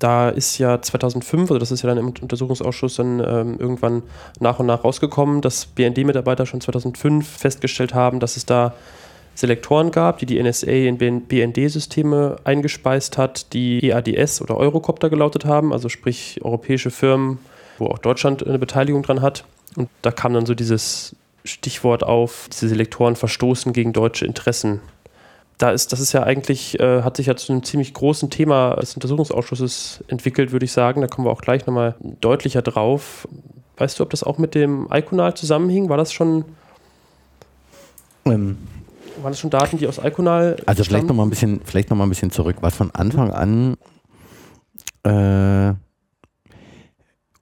Da 0.01 0.31
ist 0.31 0.57
ja 0.57 0.81
2005, 0.81 1.51
also 1.51 1.59
das 1.59 1.71
ist 1.71 1.83
ja 1.83 1.89
dann 1.89 1.99
im 1.99 2.09
Untersuchungsausschuss 2.09 2.97
dann 2.97 3.21
ähm, 3.21 3.57
irgendwann 3.59 4.03
nach 4.41 4.59
und 4.59 4.67
nach 4.67 4.83
rausgekommen, 4.83 5.43
dass 5.43 5.67
BND-Mitarbeiter 5.67 6.47
schon 6.47 6.63
2005 6.63 7.29
festgestellt 7.29 7.95
haben, 7.95 8.19
dass 8.19 8.39
es 8.39 8.47
da 8.47 8.73
Selektoren 9.41 9.91
gab, 9.91 10.19
die 10.19 10.27
die 10.27 10.43
NSA 10.43 10.71
in 10.71 10.99
BND-Systeme 10.99 12.37
eingespeist 12.45 13.17
hat, 13.17 13.53
die 13.55 13.89
EADS 13.89 14.43
oder 14.43 14.59
Eurocopter 14.59 15.09
gelautet 15.09 15.47
haben, 15.47 15.73
also 15.73 15.89
sprich 15.89 16.41
europäische 16.43 16.91
Firmen, 16.91 17.39
wo 17.79 17.87
auch 17.87 17.99
Deutschland 17.99 18.47
eine 18.47 18.59
Beteiligung 18.59 19.03
dran 19.03 19.23
hat. 19.23 19.45
Und 19.77 19.89
da 20.03 20.11
kam 20.11 20.35
dann 20.35 20.45
so 20.45 20.55
dieses 20.55 21.17
Stichwort 21.45 22.05
auf, 22.05 22.49
diese 22.53 22.69
Selektoren 22.69 23.17
verstoßen 23.17 23.73
gegen 23.73 23.95
deutsche 23.95 24.27
Interessen. 24.27 24.81
Da 25.57 25.71
ist, 25.71 25.93
das 25.93 26.01
ist 26.01 26.13
ja 26.13 26.23
eigentlich, 26.23 26.79
äh, 26.79 27.03
hat 27.03 27.17
sich 27.17 27.27
ja 27.27 27.37
zu 27.37 27.53
einem 27.53 27.63
ziemlich 27.63 27.95
großen 27.95 28.29
Thema 28.29 28.77
des 28.77 28.95
Untersuchungsausschusses 28.95 30.05
entwickelt, 30.09 30.53
würde 30.53 30.65
ich 30.65 30.73
sagen. 30.73 31.01
Da 31.01 31.07
kommen 31.07 31.27
wir 31.27 31.33
auch 31.33 31.43
gleich 31.43 31.67
nochmal 31.67 31.95
deutlicher 32.21 32.61
drauf. 32.61 33.27
Weißt 33.79 33.99
du, 33.99 34.03
ob 34.03 34.11
das 34.11 34.23
auch 34.23 34.37
mit 34.37 34.55
dem 34.55 34.89
Iconal 34.93 35.35
zusammenhing? 35.35 35.89
War 35.89 35.97
das 35.97 36.13
schon. 36.13 36.45
Ähm, 38.27 38.59
waren 39.23 39.33
das 39.33 39.41
schon 39.41 39.51
Daten, 39.51 39.79
die 39.79 39.87
aus 39.87 39.99
Iconal. 40.03 40.57
Also 40.67 40.85
vielleicht 40.85 41.07
nochmal 41.07 41.27
ein 41.27 41.31
bisschen, 41.31 41.61
vielleicht 41.65 41.91
noch 41.91 41.97
mal 41.97 42.05
ein 42.05 42.11
bisschen 42.11 42.31
zurück. 42.31 42.57
Was 42.61 42.75
von 42.75 42.91
Anfang 42.93 43.31
an 43.31 43.77
äh, 45.03 45.75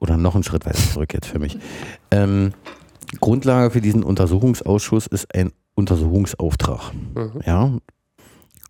oder 0.00 0.16
noch 0.16 0.34
einen 0.34 0.44
Schritt 0.44 0.66
weiter 0.66 0.78
zurück 0.78 1.12
jetzt 1.14 1.26
für 1.26 1.38
mich. 1.38 1.58
Ähm, 2.10 2.52
Grundlage 3.20 3.70
für 3.70 3.80
diesen 3.80 4.04
Untersuchungsausschuss 4.04 5.06
ist 5.06 5.34
ein 5.34 5.52
Untersuchungsauftrag. 5.74 6.92
Mhm. 7.14 7.40
Ja, 7.44 7.72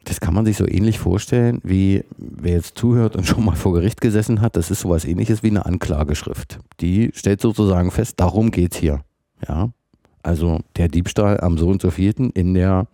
das 0.05 0.21
kann 0.21 0.33
man 0.33 0.47
sich 0.47 0.57
so 0.57 0.67
ähnlich 0.67 0.99
vorstellen, 0.99 1.61
wie 1.65 2.05
wer 2.17 2.55
jetzt 2.55 2.79
zuhört 2.79 3.15
und 3.17 3.27
schon 3.27 3.45
mal 3.45 3.57
vor 3.57 3.75
Gericht 3.75 4.01
gesessen 4.01 4.41
hat, 4.41 4.57
das 4.57 4.71
ist 4.71 4.81
sowas 4.81 5.05
ähnliches 5.05 5.43
wie 5.43 5.49
eine 5.49 5.67
Anklageschrift. 5.67 6.59
Die 6.81 7.11
stellt 7.15 7.41
sozusagen 7.41 7.91
fest, 7.91 8.15
darum 8.19 8.51
geht 8.51 8.75
es 8.75 8.79
hier. 8.79 9.01
Ja, 9.47 9.71
also 10.29 10.61
der 10.77 10.89
Diebstahl 10.89 11.41
am 11.41 11.57
so 11.57 11.69
und 11.69 11.81
so 11.81 11.91
vierten 11.91 12.31
in 12.31 12.53
der 12.53 12.87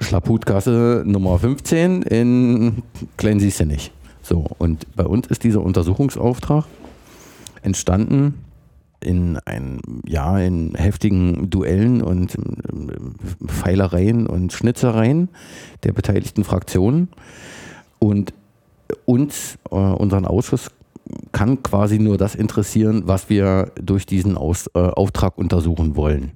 Schlaputgasse 0.00 1.04
Nummer 1.06 1.38
15 1.38 2.02
in 2.02 2.82
Kleinsiessenich. 3.16 3.92
So, 4.20 4.44
und 4.58 4.86
bei 4.96 5.04
uns 5.04 5.28
ist 5.28 5.44
dieser 5.44 5.62
Untersuchungsauftrag 5.62 6.64
entstanden 7.62 8.44
in 8.98 9.38
ein, 9.44 9.80
ja, 10.04 10.38
in 10.38 10.74
heftigen 10.74 11.48
Duellen 11.50 12.02
und 12.02 12.34
äh, 12.34 13.46
Pfeilereien 13.46 14.26
und 14.26 14.52
Schnitzereien 14.52 15.28
der 15.84 15.92
beteiligten 15.92 16.42
Fraktionen. 16.42 17.08
Und 18.00 18.34
uns, 19.04 19.58
äh, 19.70 19.76
unseren 19.76 20.24
Ausschuss, 20.24 20.70
kann 21.32 21.62
quasi 21.62 21.98
nur 21.98 22.16
das 22.16 22.34
interessieren, 22.34 23.02
was 23.06 23.28
wir 23.28 23.72
durch 23.80 24.06
diesen 24.06 24.36
Aus, 24.36 24.68
äh, 24.74 24.78
Auftrag 24.78 25.36
untersuchen 25.38 25.96
wollen. 25.96 26.32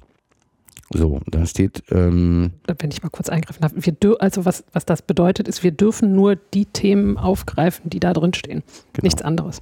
So, 0.90 1.20
da 1.26 1.44
steht. 1.44 1.82
Ähm, 1.90 2.52
Wenn 2.78 2.90
ich 2.90 3.02
mal 3.02 3.10
kurz 3.10 3.28
eingreifen 3.28 3.60
darf, 3.60 3.72
wir 3.74 4.22
also 4.22 4.44
was, 4.44 4.64
was 4.72 4.86
das 4.86 5.02
bedeutet, 5.02 5.46
ist, 5.46 5.62
wir 5.62 5.70
dürfen 5.70 6.14
nur 6.14 6.36
die 6.36 6.64
Themen 6.64 7.18
aufgreifen, 7.18 7.90
die 7.90 8.00
da 8.00 8.12
drin 8.14 8.32
stehen. 8.32 8.62
Genau. 8.94 9.04
Nichts 9.04 9.22
anderes. 9.22 9.60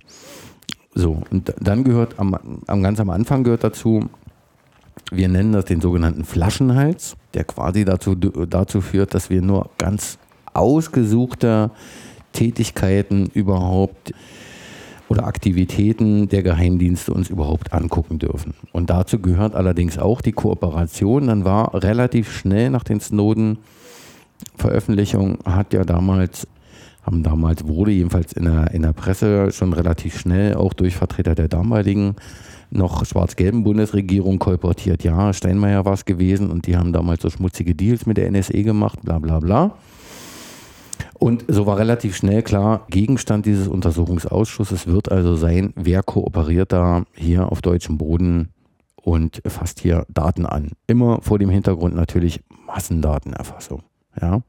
So, 0.95 1.23
und 1.31 1.53
dann 1.61 1.85
gehört 1.85 2.19
am, 2.19 2.63
am 2.67 2.83
ganz 2.83 3.01
am 3.01 3.11
Anfang 3.11 3.43
gehört 3.45 3.65
dazu, 3.65 4.09
wir 5.11 5.29
nennen 5.29 5.53
das 5.53 5.67
den 5.67 5.81
sogenannten 5.81 6.25
Flaschenhals, 6.25 7.17
der 7.35 7.45
quasi 7.45 7.85
dazu, 7.85 8.15
dazu 8.15 8.81
führt, 8.81 9.15
dass 9.15 9.29
wir 9.29 9.43
nur 9.43 9.71
ganz 9.79 10.19
ausgesuchte 10.55 11.71
Tätigkeiten 12.33 13.27
überhaupt 13.35 14.13
oder 15.09 15.27
Aktivitäten 15.27 16.29
der 16.29 16.43
Geheimdienste 16.43 17.13
uns 17.13 17.31
überhaupt 17.31 17.73
angucken 17.73 18.19
dürfen. 18.19 18.55
Und 18.73 18.91
dazu 18.91 19.21
gehört 19.21 19.55
allerdings 19.55 19.99
auch 19.99 20.21
die 20.21 20.33
Kooperation. 20.33 21.29
Dann 21.29 21.45
war 21.45 21.73
relativ 21.75 22.33
schnell 22.33 22.71
nach 22.71 22.83
den 22.85 23.01
Snowden-Veröffentlichungen, 23.01 25.39
hat 25.45 25.73
ja 25.73 25.85
damals 25.85 26.49
haben 27.07 27.23
damals, 27.23 27.69
wurde 27.69 27.93
jedenfalls 27.93 28.33
in 28.33 28.47
der, 28.47 28.73
in 28.73 28.83
der 28.83 28.93
Presse 28.93 29.53
schon 29.53 29.73
relativ 29.73 30.19
schnell 30.19 30.57
auch 30.57 30.73
durch 30.73 30.97
Vertreter 30.97 31.37
der 31.37 31.47
damaligen 31.47 32.17
noch 32.71 33.05
schwarz-gelben 33.05 33.63
Bundesregierung 33.63 34.41
kolportiert, 34.41 35.05
ja, 35.05 35.33
Steinmeier 35.33 35.85
war 35.85 35.93
es 35.93 36.05
gewesen 36.05 36.51
und 36.51 36.67
die 36.67 36.77
haben 36.77 36.93
damals 36.93 37.23
so 37.23 37.31
schmutzige 37.31 37.77
Deals 37.77 38.07
mit 38.07 38.17
der 38.17 38.29
NSE 38.31 38.61
gemacht, 38.65 38.99
bla 39.03 39.21
bla 39.21 39.39
bla. 39.39 39.77
Und 41.19 41.45
so 41.49 41.67
war 41.67 41.79
relativ 41.79 42.17
schnell 42.17 42.43
klar, 42.43 42.87
Gegenstand 42.91 43.47
dieses 43.47 43.69
Untersuchungsausschusses 43.69 44.87
wird 44.87 45.11
also 45.11 45.35
sein, 45.37 45.73
wer 45.77 46.03
kooperiert 46.03 46.73
da 46.73 47.05
hier 47.15 47.51
auf 47.51 47.63
deutschem 47.63 47.99
Boden 47.99 48.51
und 48.97 49.41
fasst 49.47 49.81
hier 49.81 50.05
Daten 50.09 50.47
an. 50.47 50.73
Immer 50.87 51.21
vor 51.23 51.39
dem 51.39 51.51
Hintergrund 51.51 51.95
natürlich 51.95 52.41
Massendatenerfassung. 52.67 53.83
Ja 54.21 54.43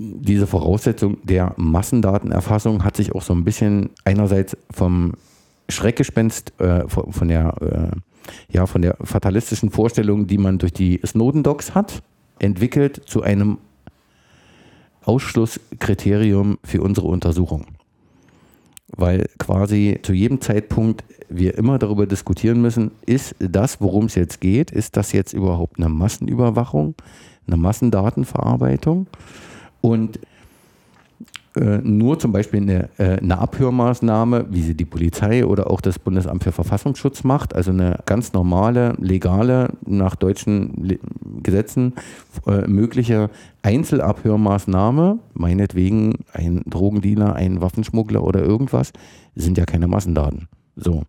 diese 0.00 0.46
Voraussetzung 0.46 1.18
der 1.24 1.52
Massendatenerfassung 1.56 2.84
hat 2.84 2.96
sich 2.96 3.14
auch 3.14 3.22
so 3.22 3.34
ein 3.34 3.44
bisschen 3.44 3.90
einerseits 4.04 4.56
vom 4.70 5.12
Schreckgespenst, 5.68 6.58
äh, 6.58 6.88
von, 6.88 7.12
von, 7.12 7.28
der, 7.28 7.54
äh, 7.60 7.96
ja, 8.50 8.66
von 8.66 8.82
der 8.82 8.96
fatalistischen 9.02 9.70
Vorstellung, 9.70 10.26
die 10.26 10.38
man 10.38 10.58
durch 10.58 10.72
die 10.72 11.00
Snowden-Docs 11.04 11.74
hat, 11.74 12.02
entwickelt 12.38 13.02
zu 13.04 13.22
einem 13.22 13.58
Ausschlusskriterium 15.04 16.58
für 16.64 16.82
unsere 16.82 17.08
Untersuchung. 17.08 17.66
Weil 18.88 19.26
quasi 19.38 19.98
zu 20.02 20.12
jedem 20.12 20.40
Zeitpunkt 20.40 21.04
wir 21.28 21.56
immer 21.56 21.78
darüber 21.78 22.06
diskutieren 22.06 22.60
müssen, 22.60 22.90
ist 23.06 23.34
das, 23.38 23.80
worum 23.80 24.06
es 24.06 24.16
jetzt 24.16 24.40
geht, 24.40 24.70
ist 24.70 24.96
das 24.96 25.12
jetzt 25.12 25.32
überhaupt 25.32 25.78
eine 25.78 25.88
Massenüberwachung, 25.88 26.94
eine 27.46 27.56
Massendatenverarbeitung? 27.56 29.06
Und 29.80 30.18
äh, 31.60 31.80
nur 31.82 32.18
zum 32.18 32.32
Beispiel 32.32 32.62
eine, 32.62 32.88
äh, 32.96 33.18
eine, 33.18 33.38
Abhörmaßnahme, 33.38 34.46
wie 34.48 34.62
sie 34.62 34.74
die 34.74 34.86
Polizei 34.86 35.44
oder 35.44 35.70
auch 35.70 35.82
das 35.82 35.98
Bundesamt 35.98 36.42
für 36.42 36.52
Verfassungsschutz 36.52 37.22
macht, 37.22 37.54
also 37.54 37.70
eine 37.70 37.98
ganz 38.06 38.32
normale, 38.32 38.94
legale, 38.98 39.74
nach 39.86 40.16
deutschen 40.16 40.98
Gesetzen 41.42 41.94
äh, 42.46 42.66
mögliche 42.66 43.28
Einzelabhörmaßnahme, 43.60 45.18
meinetwegen 45.34 46.24
ein 46.32 46.62
Drogendealer, 46.64 47.34
ein 47.34 47.60
Waffenschmuggler 47.60 48.24
oder 48.24 48.42
irgendwas, 48.42 48.94
sind 49.34 49.58
ja 49.58 49.66
keine 49.66 49.86
Massendaten. 49.86 50.48
So. 50.76 51.02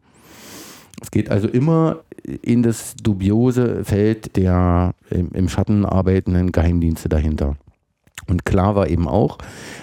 Es 1.02 1.12
geht 1.12 1.32
also 1.32 1.48
immer 1.48 2.02
in 2.42 2.62
das 2.62 2.96
dubiose 3.02 3.86
Feld 3.86 4.36
der 4.36 4.94
im 5.10 5.50
Schatten 5.50 5.86
arbeitenden 5.86 6.52
Geheimdienste 6.52 7.10
dahinter. 7.10 7.56
Und 8.32 8.46
klar 8.46 8.76
war 8.76 8.90
eben 8.90 9.08
auch, 9.08 9.38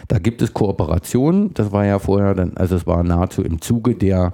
da 0.08 0.18
gibt 0.18 0.42
es 0.42 0.52
Kooperationen. 0.54 1.54
Das 1.54 1.70
war 1.70 1.84
ja 1.84 1.98
vorher 1.98 2.34
dann, 2.34 2.56
also 2.56 2.74
es 2.74 2.86
war 2.86 3.04
nahezu 3.04 3.42
im 3.42 3.60
Zuge 3.60 3.94
der 3.94 4.32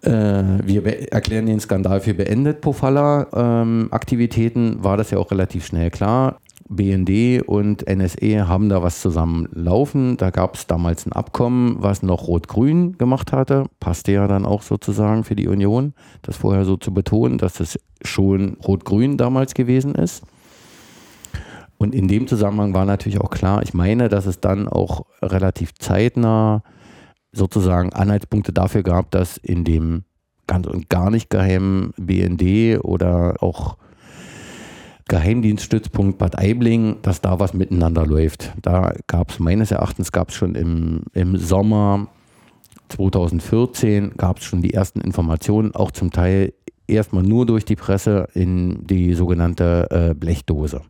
äh, 0.00 0.42
wir 0.64 1.12
erklären 1.12 1.44
den 1.46 1.60
Skandal 1.60 2.00
für 2.00 2.14
beendet, 2.14 2.60
Pofalla-Aktivitäten, 2.60 4.72
ähm, 4.72 4.82
war 4.82 4.96
das 4.96 5.12
ja 5.12 5.18
auch 5.18 5.30
relativ 5.30 5.64
schnell 5.66 5.90
klar. 5.90 6.40
BND 6.68 7.42
und 7.46 7.86
NSE 7.86 8.48
haben 8.48 8.68
da 8.68 8.82
was 8.82 9.00
zusammen 9.00 9.48
laufen. 9.52 10.16
Da 10.16 10.30
gab 10.30 10.56
es 10.56 10.66
damals 10.66 11.06
ein 11.06 11.12
Abkommen, 11.12 11.76
was 11.78 12.02
noch 12.02 12.26
Rot-Grün 12.26 12.98
gemacht 12.98 13.32
hatte. 13.32 13.66
Passte 13.78 14.10
ja 14.12 14.26
dann 14.26 14.44
auch 14.46 14.62
sozusagen 14.62 15.22
für 15.24 15.36
die 15.36 15.48
Union, 15.48 15.94
das 16.22 16.36
vorher 16.36 16.64
so 16.64 16.76
zu 16.76 16.92
betonen, 16.94 17.38
dass 17.38 17.60
es 17.60 17.78
schon 18.02 18.56
Rot-Grün 18.66 19.18
damals 19.18 19.54
gewesen 19.54 19.94
ist. 19.94 20.24
Und 21.82 21.96
in 21.96 22.06
dem 22.06 22.28
Zusammenhang 22.28 22.74
war 22.74 22.84
natürlich 22.84 23.20
auch 23.20 23.30
klar, 23.30 23.64
ich 23.64 23.74
meine, 23.74 24.08
dass 24.08 24.26
es 24.26 24.38
dann 24.38 24.68
auch 24.68 25.04
relativ 25.20 25.74
zeitnah 25.74 26.62
sozusagen 27.32 27.92
Anhaltspunkte 27.92 28.52
dafür 28.52 28.84
gab, 28.84 29.10
dass 29.10 29.36
in 29.36 29.64
dem 29.64 30.04
ganz 30.46 30.68
und 30.68 30.88
gar 30.88 31.10
nicht 31.10 31.28
geheimen 31.28 31.92
BND 31.96 32.84
oder 32.84 33.42
auch 33.42 33.78
Geheimdienststützpunkt 35.08 36.18
Bad 36.18 36.38
Aibling, 36.38 36.98
dass 37.02 37.20
da 37.20 37.40
was 37.40 37.52
miteinander 37.52 38.06
läuft. 38.06 38.52
Da 38.62 38.92
gab 39.08 39.30
es 39.30 39.40
meines 39.40 39.72
Erachtens 39.72 40.12
gab 40.12 40.28
es 40.28 40.36
schon 40.36 40.54
im, 40.54 41.02
im 41.14 41.36
Sommer 41.36 42.06
2014 42.90 44.12
gab 44.16 44.38
es 44.38 44.44
schon 44.44 44.62
die 44.62 44.72
ersten 44.72 45.00
Informationen, 45.00 45.74
auch 45.74 45.90
zum 45.90 46.12
Teil 46.12 46.52
erstmal 46.86 47.24
nur 47.24 47.44
durch 47.44 47.64
die 47.64 47.74
Presse 47.74 48.28
in 48.34 48.86
die 48.86 49.14
sogenannte 49.14 49.88
äh, 49.90 50.14
Blechdose 50.14 50.82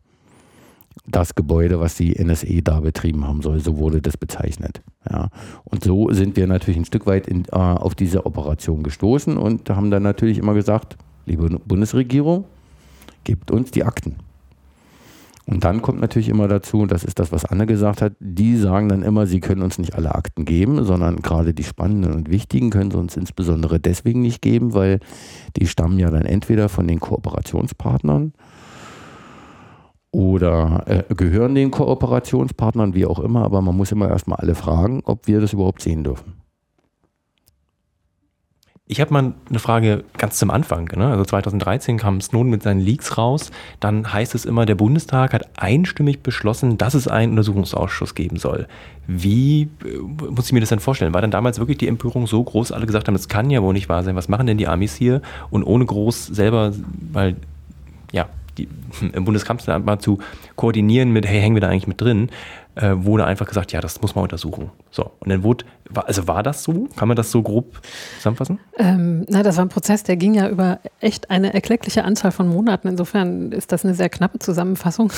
das 1.06 1.34
Gebäude, 1.34 1.80
was 1.80 1.96
die 1.96 2.22
NSE 2.22 2.62
da 2.62 2.80
betrieben 2.80 3.26
haben 3.26 3.42
soll. 3.42 3.61
So 3.61 3.78
wurde 3.78 4.00
das 4.00 4.16
bezeichnet. 4.16 4.82
Ja. 5.11 5.28
Und 5.64 5.84
so 5.84 6.12
sind 6.12 6.37
wir 6.37 6.46
natürlich 6.46 6.78
ein 6.78 6.84
Stück 6.84 7.06
weit 7.06 7.26
in, 7.26 7.44
äh, 7.46 7.56
auf 7.56 7.94
diese 7.94 8.26
Operation 8.26 8.82
gestoßen 8.82 9.37
und 9.37 9.68
haben 9.70 9.90
dann 9.90 10.02
natürlich 10.02 10.38
immer 10.38 10.54
gesagt, 10.54 10.96
liebe 11.26 11.49
Bundesregierung, 11.49 12.44
gebt 13.25 13.50
uns 13.50 13.70
die 13.70 13.84
Akten. 13.84 14.16
Und 15.44 15.64
dann 15.64 15.82
kommt 15.82 16.00
natürlich 16.00 16.28
immer 16.28 16.46
dazu, 16.46 16.87
das 16.87 17.02
ist 17.02 17.18
das, 17.18 17.32
was 17.32 17.44
Anne 17.44 17.66
gesagt 17.66 18.00
hat, 18.00 18.12
die 18.20 18.56
sagen 18.56 18.88
dann 18.88 19.02
immer, 19.02 19.26
sie 19.26 19.40
können 19.40 19.62
uns 19.62 19.76
nicht 19.76 19.94
alle 19.94 20.14
Akten 20.14 20.44
geben, 20.44 20.84
sondern 20.84 21.16
gerade 21.16 21.52
die 21.52 21.64
spannenden 21.64 22.12
und 22.12 22.30
wichtigen 22.30 22.70
können 22.70 22.92
sie 22.92 22.99
uns 22.99 23.16
insbesondere 23.16 23.80
deswegen 23.80 24.22
nicht 24.22 24.40
geben, 24.40 24.72
weil 24.72 25.00
die 25.56 25.66
stammen 25.66 25.99
ja 25.99 26.11
dann 26.11 26.26
entweder 26.26 26.68
von 26.68 26.87
den 26.87 27.00
Kooperationspartnern 27.00 28.32
oder 30.12 30.85
äh, 30.87 31.14
gehören 31.14 31.54
den 31.54 31.71
Kooperationspartnern, 31.71 32.95
wie 32.95 33.07
auch 33.07 33.19
immer, 33.19 33.45
aber 33.45 33.62
man 33.62 33.76
muss 33.76 33.92
immer 33.92 34.09
erstmal 34.09 34.38
alle 34.38 34.54
fragen, 34.54 35.02
ob 35.04 35.26
wir 35.26 35.40
das 35.40 35.54
überhaupt 35.54 35.83
sehen 35.83 36.04
dürfen. 36.04 36.35
Ich 38.87 39.00
habe 39.00 39.11
mal 39.11 39.33
eine 39.49 39.59
Frage 39.59 40.04
ganz 40.19 40.37
zum 40.37 40.50
Anfang. 40.50 40.85
Ne? 40.95 41.07
Also 41.07 41.25
2013 41.25 41.97
kam 41.97 42.21
Snowden 42.21 42.50
mit 42.50 42.62
seinen 42.62 42.81
Leaks 42.81 43.16
raus. 43.16 43.50
Dann 43.81 44.12
heißt 44.12 44.35
es 44.35 44.45
immer, 44.45 44.66
der 44.66 44.75
Bundestag 44.75 45.33
hat 45.33 45.49
einstimmig 45.57 46.21
beschlossen, 46.23 46.76
dass 46.76 46.92
es 46.92 47.09
einen 47.09 47.31
Untersuchungsausschuss 47.31 48.14
geben 48.14 48.37
soll. 48.37 48.69
Wie 49.07 49.71
äh, 49.83 49.99
muss 50.28 50.47
ich 50.47 50.52
mir 50.52 50.61
das 50.61 50.69
denn 50.69 50.81
vorstellen? 50.81 51.14
War 51.14 51.23
dann 51.23 51.31
damals 51.31 51.59
wirklich 51.59 51.78
die 51.78 51.88
Empörung 51.88 52.26
so 52.26 52.42
groß, 52.42 52.71
alle 52.73 52.85
gesagt 52.85 53.09
haben, 53.09 53.14
das 53.14 53.28
kann 53.28 53.49
ja 53.49 53.62
wohl 53.62 53.73
nicht 53.73 53.88
wahr 53.88 54.02
sein. 54.02 54.14
Was 54.14 54.28
machen 54.28 54.47
denn 54.47 54.59
die 54.59 54.69
Amis 54.69 54.95
hier? 54.95 55.23
Und 55.49 55.64
ohne 55.64 55.87
groß 55.87 56.26
selber, 56.26 56.73
weil 57.12 57.37
ja, 58.12 58.28
die, 58.59 58.68
im 59.12 59.25
Bundeskanzleramt 59.25 59.87
mal 59.87 59.99
zu 59.99 60.18
koordinieren 60.56 61.12
mit, 61.12 61.26
hey, 61.26 61.40
hängen 61.40 61.56
wir 61.56 61.61
da 61.61 61.68
eigentlich 61.68 61.87
mit 61.87 62.00
drin, 62.00 62.30
äh, 62.75 62.93
wurde 62.95 63.26
einfach 63.26 63.47
gesagt, 63.47 63.73
ja, 63.73 63.81
das 63.81 64.00
muss 64.00 64.14
man 64.14 64.23
untersuchen. 64.23 64.71
So, 64.91 65.11
und 65.21 65.29
dann 65.29 65.43
wurde, 65.43 65.64
also 65.95 66.26
war 66.26 66.43
das 66.43 66.62
so? 66.62 66.88
Kann 66.97 67.09
man 67.09 67.17
das 67.17 67.31
so 67.31 67.43
grob 67.43 67.81
zusammenfassen? 68.17 68.59
Ähm, 68.79 69.26
na, 69.29 69.43
das 69.43 69.57
war 69.57 69.64
ein 69.64 69.69
Prozess, 69.69 70.02
der 70.05 70.17
ging 70.17 70.35
ja 70.35 70.49
über 70.49 70.81
echt 71.00 71.31
eine 71.31 71.52
erkleckliche 71.52 72.05
Anzahl 72.05 72.33
von 72.33 72.49
Monaten. 72.49 72.88
Insofern 72.88 73.52
ist 73.52 73.73
das 73.73 73.85
eine 73.85 73.95
sehr 73.95 74.09
knappe 74.09 74.38
Zusammenfassung. 74.38 75.12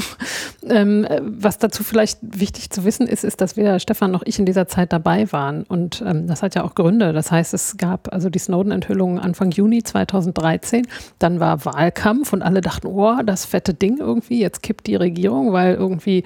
ähm, 0.68 1.06
was 1.20 1.58
dazu 1.58 1.82
vielleicht 1.82 2.18
wichtig 2.22 2.70
zu 2.70 2.84
wissen 2.84 3.06
ist, 3.06 3.24
ist, 3.24 3.40
dass 3.40 3.56
weder 3.56 3.78
Stefan 3.78 4.10
noch 4.10 4.22
ich 4.24 4.38
in 4.38 4.46
dieser 4.46 4.68
Zeit 4.68 4.92
dabei 4.92 5.30
waren. 5.32 5.62
Und 5.64 6.02
ähm, 6.06 6.26
das 6.26 6.42
hat 6.42 6.54
ja 6.54 6.64
auch 6.64 6.74
Gründe. 6.74 7.12
Das 7.12 7.30
heißt, 7.30 7.54
es 7.54 7.76
gab 7.78 8.12
also 8.12 8.28
die 8.28 8.38
Snowden-Enthüllungen 8.38 9.18
Anfang 9.18 9.50
Juni 9.50 9.82
2013. 9.82 10.86
Dann 11.18 11.40
war 11.40 11.64
Wahlkampf 11.64 12.32
und 12.32 12.42
alle 12.42 12.60
dachten, 12.60 12.86
oh, 12.86 13.22
das 13.24 13.46
fette 13.46 13.74
Ding 13.74 13.98
irgendwie, 13.98 14.40
jetzt 14.40 14.62
kippt 14.62 14.86
die 14.86 14.96
Regierung, 14.96 15.52
weil 15.52 15.74
irgendwie 15.74 16.24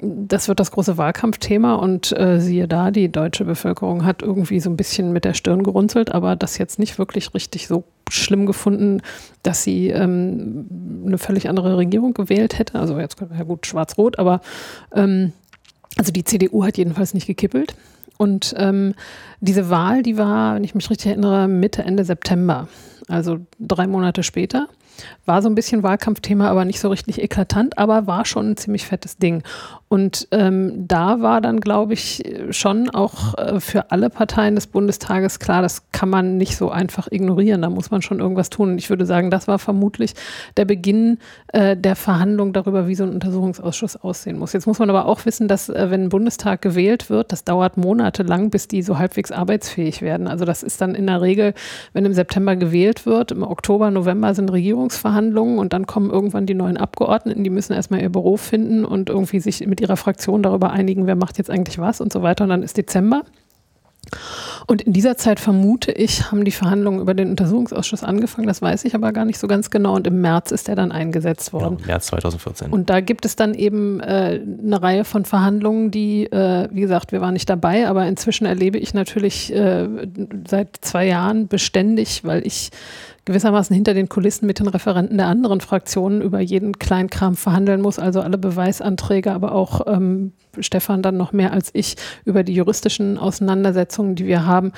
das 0.00 0.48
wird 0.48 0.58
das 0.58 0.70
große 0.70 0.96
Wahlkampfthema 0.96 1.74
und 1.74 2.18
äh, 2.18 2.40
siehe 2.40 2.66
da, 2.66 2.90
die 2.90 3.12
deutsche 3.12 3.44
Bevölkerung 3.44 4.04
hat 4.04 4.22
irgendwie 4.22 4.58
so 4.60 4.70
ein 4.70 4.76
bisschen 4.76 5.12
mit 5.12 5.24
der 5.24 5.34
Stirn 5.34 5.62
gerunzelt, 5.62 6.12
aber 6.12 6.34
das 6.34 6.58
jetzt 6.58 6.78
nicht 6.78 6.98
wirklich 6.98 7.34
richtig 7.34 7.68
so 7.68 7.84
schlimm 8.10 8.46
gefunden, 8.46 9.02
dass 9.42 9.62
sie 9.62 9.88
ähm, 9.88 11.04
eine 11.06 11.18
völlig 11.18 11.48
andere 11.48 11.76
Regierung 11.76 12.14
gewählt 12.14 12.58
hätte. 12.58 12.78
Also 12.78 12.98
jetzt 12.98 13.20
ja 13.20 13.44
gut, 13.44 13.66
schwarz-rot, 13.66 14.18
aber 14.18 14.40
ähm, 14.94 15.32
also 15.98 16.10
die 16.10 16.24
CDU 16.24 16.64
hat 16.64 16.78
jedenfalls 16.78 17.12
nicht 17.12 17.26
gekippelt. 17.26 17.74
Und 18.16 18.54
ähm, 18.56 18.94
diese 19.40 19.68
Wahl, 19.68 20.02
die 20.02 20.16
war, 20.16 20.54
wenn 20.54 20.64
ich 20.64 20.74
mich 20.74 20.88
richtig 20.90 21.08
erinnere, 21.08 21.48
Mitte, 21.48 21.82
Ende 21.82 22.04
September, 22.04 22.68
also 23.08 23.38
drei 23.58 23.86
Monate 23.86 24.22
später. 24.22 24.68
War 25.24 25.42
so 25.42 25.48
ein 25.48 25.54
bisschen 25.54 25.82
Wahlkampfthema, 25.82 26.48
aber 26.48 26.64
nicht 26.64 26.80
so 26.80 26.88
richtig 26.88 27.22
eklatant, 27.22 27.78
aber 27.78 28.06
war 28.06 28.24
schon 28.24 28.50
ein 28.50 28.56
ziemlich 28.56 28.86
fettes 28.86 29.16
Ding. 29.16 29.42
Und 29.92 30.26
ähm, 30.30 30.88
da 30.88 31.20
war 31.20 31.42
dann, 31.42 31.60
glaube 31.60 31.92
ich, 31.92 32.22
schon 32.48 32.88
auch 32.88 33.36
äh, 33.36 33.60
für 33.60 33.90
alle 33.90 34.08
Parteien 34.08 34.54
des 34.54 34.66
Bundestages 34.66 35.38
klar, 35.38 35.60
das 35.60 35.90
kann 35.92 36.08
man 36.08 36.38
nicht 36.38 36.56
so 36.56 36.70
einfach 36.70 37.08
ignorieren. 37.10 37.60
Da 37.60 37.68
muss 37.68 37.90
man 37.90 38.00
schon 38.00 38.18
irgendwas 38.18 38.48
tun. 38.48 38.70
Und 38.70 38.78
ich 38.78 38.88
würde 38.88 39.04
sagen, 39.04 39.30
das 39.30 39.48
war 39.48 39.58
vermutlich 39.58 40.14
der 40.56 40.64
Beginn 40.64 41.18
äh, 41.48 41.76
der 41.76 41.94
Verhandlung 41.94 42.54
darüber, 42.54 42.88
wie 42.88 42.94
so 42.94 43.04
ein 43.04 43.10
Untersuchungsausschuss 43.10 43.96
aussehen 43.96 44.38
muss. 44.38 44.54
Jetzt 44.54 44.66
muss 44.66 44.78
man 44.78 44.88
aber 44.88 45.04
auch 45.04 45.26
wissen, 45.26 45.46
dass 45.46 45.68
äh, 45.68 45.90
wenn 45.90 46.04
ein 46.04 46.08
Bundestag 46.08 46.62
gewählt 46.62 47.10
wird, 47.10 47.30
das 47.30 47.44
dauert 47.44 47.76
monatelang, 47.76 48.48
bis 48.48 48.68
die 48.68 48.80
so 48.80 48.98
halbwegs 48.98 49.30
arbeitsfähig 49.30 50.00
werden. 50.00 50.26
Also 50.26 50.46
das 50.46 50.62
ist 50.62 50.80
dann 50.80 50.94
in 50.94 51.06
der 51.06 51.20
Regel, 51.20 51.52
wenn 51.92 52.06
im 52.06 52.14
September 52.14 52.56
gewählt 52.56 53.04
wird, 53.04 53.30
im 53.30 53.42
Oktober, 53.42 53.90
November 53.90 54.34
sind 54.34 54.50
Regierungsverhandlungen 54.92 55.58
und 55.58 55.72
dann 55.72 55.86
kommen 55.86 56.10
irgendwann 56.10 56.46
die 56.46 56.54
neuen 56.54 56.76
Abgeordneten, 56.76 57.44
die 57.44 57.50
müssen 57.50 57.72
erstmal 57.72 58.00
ihr 58.02 58.10
Büro 58.10 58.36
finden 58.36 58.84
und 58.84 59.08
irgendwie 59.08 59.40
sich 59.40 59.66
mit 59.66 59.80
ihrer 59.80 59.96
Fraktion 59.96 60.42
darüber 60.42 60.70
einigen, 60.70 61.06
wer 61.06 61.16
macht 61.16 61.38
jetzt 61.38 61.50
eigentlich 61.50 61.78
was 61.78 62.00
und 62.00 62.12
so 62.12 62.22
weiter. 62.22 62.44
Und 62.44 62.50
dann 62.50 62.62
ist 62.62 62.76
Dezember. 62.76 63.22
Und 64.66 64.82
in 64.82 64.92
dieser 64.92 65.16
Zeit 65.16 65.38
vermute 65.40 65.92
ich, 65.92 66.30
haben 66.30 66.44
die 66.44 66.50
Verhandlungen 66.50 67.00
über 67.00 67.14
den 67.14 67.30
Untersuchungsausschuss 67.30 68.02
angefangen. 68.02 68.48
Das 68.48 68.60
weiß 68.60 68.84
ich 68.84 68.94
aber 68.94 69.12
gar 69.12 69.24
nicht 69.24 69.38
so 69.38 69.46
ganz 69.46 69.70
genau. 69.70 69.94
Und 69.94 70.06
im 70.06 70.20
März 70.20 70.50
ist 70.50 70.68
er 70.68 70.74
dann 70.74 70.92
eingesetzt 70.92 71.52
worden. 71.52 71.76
Genau, 71.76 71.86
März 71.86 72.06
2014. 72.06 72.72
Und 72.72 72.90
da 72.90 73.00
gibt 73.00 73.24
es 73.24 73.36
dann 73.36 73.54
eben 73.54 74.00
äh, 74.00 74.40
eine 74.62 74.82
Reihe 74.82 75.04
von 75.04 75.24
Verhandlungen, 75.24 75.90
die, 75.90 76.24
äh, 76.24 76.68
wie 76.70 76.80
gesagt, 76.80 77.12
wir 77.12 77.20
waren 77.20 77.34
nicht 77.34 77.48
dabei, 77.48 77.88
aber 77.88 78.06
inzwischen 78.06 78.44
erlebe 78.44 78.78
ich 78.78 78.92
natürlich 78.92 79.52
äh, 79.54 79.88
seit 80.48 80.78
zwei 80.80 81.06
Jahren 81.06 81.48
beständig, 81.48 82.24
weil 82.24 82.46
ich 82.46 82.70
gewissermaßen 83.24 83.74
hinter 83.74 83.94
den 83.94 84.08
Kulissen 84.08 84.46
mit 84.46 84.58
den 84.58 84.68
Referenten 84.68 85.16
der 85.16 85.26
anderen 85.26 85.60
Fraktionen 85.60 86.22
über 86.22 86.40
jeden 86.40 86.78
Kleinkram 86.78 87.36
verhandeln 87.36 87.80
muss, 87.80 87.98
also 87.98 88.20
alle 88.20 88.38
Beweisanträge, 88.38 89.32
aber 89.32 89.52
auch 89.52 89.86
ähm, 89.86 90.32
Stefan 90.58 91.02
dann 91.02 91.16
noch 91.16 91.32
mehr 91.32 91.52
als 91.52 91.70
ich 91.72 91.96
über 92.24 92.42
die 92.42 92.54
juristischen 92.54 93.18
Auseinandersetzungen, 93.18 94.16
die 94.16 94.26
wir 94.26 94.46
haben. 94.46 94.72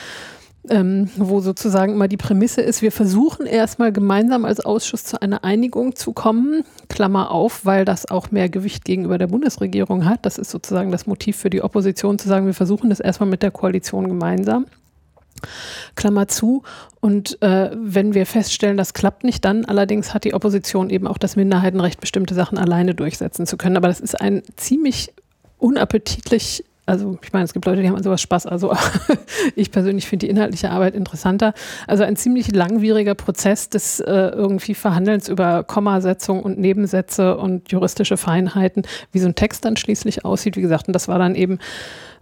Ähm, 0.70 1.11
wo 1.18 1.40
sozusagen 1.40 1.92
immer 1.92 2.09
die 2.09 2.16
Prämisse 2.16 2.62
ist, 2.62 2.80
wir 2.80 2.90
versuchen 2.90 3.44
erstmal 3.44 3.92
gemeinsam 3.92 4.46
als 4.46 4.61
Ausschuss 4.61 5.04
zu 5.04 5.20
einer 5.20 5.44
Einigung 5.44 5.94
zu 5.94 6.14
kommen, 6.14 6.64
Klammer 6.88 7.30
auf, 7.33 7.66
weil 7.66 7.85
das 7.85 8.11
auch 8.11 8.30
mehr 8.30 8.48
Gewicht 8.48 8.87
gegenüber 8.87 9.18
der 9.18 9.26
Bundesregierung 9.26 10.07
hat. 10.07 10.24
Das 10.24 10.38
ist 10.38 10.50
sozusagen 10.50 10.90
das 10.90 11.07
Motiv 11.07 11.37
für 11.37 11.50
die 11.50 11.62
Opposition 11.62 12.18
zu 12.18 12.28
sagen, 12.28 12.46
wir 12.46 12.54
versuchen 12.54 12.88
das 12.88 13.00
erstmal 13.00 13.28
mit 13.28 13.42
der 13.42 13.50
Koalition 13.50 14.09
gemeinsam. 14.09 14.64
Klammer 15.94 16.29
zu. 16.29 16.62
Und 17.01 17.40
äh, 17.42 17.70
wenn 17.75 18.14
wir 18.14 18.27
feststellen, 18.27 18.77
das 18.77 18.94
klappt 18.94 19.25
nicht, 19.25 19.44
dann 19.44 19.64
allerdings 19.64 20.14
hat 20.14 20.25
die 20.25 20.35
Opposition 20.35 20.90
eben 20.90 21.07
auch 21.07 21.18
das 21.18 21.37
Minderheitenrecht, 21.37 22.01
bestimmte 22.01 22.35
Sachen 22.35 22.59
alleine 22.59 22.94
durchsetzen 22.94 23.47
zu 23.47 23.57
können. 23.57 23.77
Aber 23.77 23.88
das 23.88 24.01
ist 24.01 24.20
ein 24.20 24.42
ziemlich 24.57 25.12
unappetitlich 25.59 26.64
also 26.87 27.18
ich 27.23 27.33
meine, 27.33 27.44
es 27.44 27.55
gibt 27.55 27.64
Leute, 27.64 27.81
die 27.81 27.88
haben 27.88 27.97
an 27.97 28.03
sowas 28.03 28.20
Spaß. 28.20 28.47
Also 28.47 28.75
ich 29.57 29.70
persönlich 29.70 30.07
finde 30.07 30.27
die 30.27 30.31
inhaltliche 30.31 30.70
Arbeit 30.70 30.94
interessanter. 30.94 31.55
Also 31.87 32.05
ein 32.05 32.16
ziemlich 32.16 32.55
langwieriger 32.55 33.14
Prozess 33.14 33.70
des 33.70 34.01
äh, 34.01 34.12
irgendwie 34.12 34.75
Verhandelns 34.75 35.29
über 35.29 35.64
Kommasetzung 35.64 36.42
und 36.42 36.59
Nebensätze 36.59 37.38
und 37.38 37.73
juristische 37.73 38.16
Feinheiten, 38.16 38.83
wie 39.12 39.18
so 39.18 39.27
ein 39.27 39.35
Text 39.35 39.64
dann 39.64 39.77
schließlich 39.77 40.25
aussieht. 40.25 40.57
Wie 40.57 40.62
gesagt, 40.62 40.87
und 40.87 40.92
das 40.92 41.09
war 41.09 41.18
dann 41.18 41.35
eben 41.35 41.59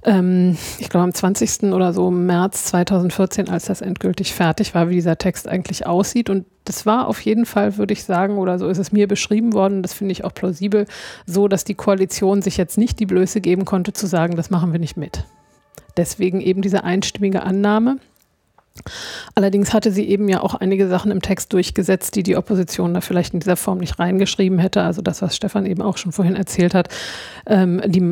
ähm, 0.05 0.57
ich 0.79 0.89
glaube 0.89 1.05
am 1.05 1.15
20. 1.15 1.73
oder 1.73 1.93
so 1.93 2.11
März 2.11 2.65
2014, 2.65 3.49
als 3.49 3.67
das 3.67 3.81
endgültig 3.81 4.35
fertig 4.35 4.75
war, 4.75 4.89
wie 4.89 4.95
dieser 4.95 5.19
Text 5.19 5.47
eigentlich 5.47 5.87
aussieht. 5.87 6.29
Und 6.29 6.47
das 6.65 6.87
war 6.87 7.07
auf 7.07 7.21
jeden 7.21 7.47
Fall, 7.47 7.77
würde 7.77 7.93
ich 7.93 8.05
sagen, 8.05 8.39
oder 8.39 8.59
so 8.59 8.69
ist 8.69 8.79
es 8.79 8.93
mir 8.93 9.07
beschrieben 9.07 9.53
worden, 9.53 9.83
das 9.83 9.93
finde 9.93 10.13
ich 10.13 10.25
auch 10.25 10.35
plausibel, 10.35 10.87
so 11.27 11.49
dass 11.49 11.65
die 11.65 11.75
Koalition 11.75 12.43
sich 12.43 12.57
jetzt 12.57 12.79
nicht 12.79 13.01
die 13.01 13.07
Blöße 13.07 13.41
geben 13.41 13.65
konnte 13.65 13.93
zu 13.93 14.07
sagen, 14.07 14.37
das 14.37 14.51
machen 14.51 14.73
wir 14.73 14.81
nicht 14.81 14.97
mit. 14.97 15.25
Deswegen 15.97 16.41
eben 16.41 16.63
diese 16.63 16.85
einstimmige 16.85 17.43
Annahme. 17.43 17.99
Allerdings 19.35 19.75
hatte 19.75 19.93
sie 19.93 20.09
eben 20.09 20.29
ja 20.29 20.41
auch 20.41 20.55
einige 20.55 20.89
Sachen 20.89 21.11
im 21.11 21.21
Text 21.21 21.53
durchgesetzt, 21.53 22.17
die 22.17 22.23
die 22.23 22.37
Opposition 22.37 22.95
da 22.95 23.01
vielleicht 23.01 23.35
in 23.35 23.41
dieser 23.41 23.57
Form 23.57 23.79
nicht 23.79 23.99
reingeschrieben 23.99 24.59
hätte. 24.59 24.83
Also 24.83 25.03
das, 25.03 25.21
was 25.21 25.37
Stefan 25.37 25.67
eben 25.67 25.83
auch 25.83 25.99
schon 25.99 26.13
vorhin 26.13 26.37
erzählt 26.37 26.75
hat, 26.75 26.89
ähm, 27.47 27.83
die 27.85 28.03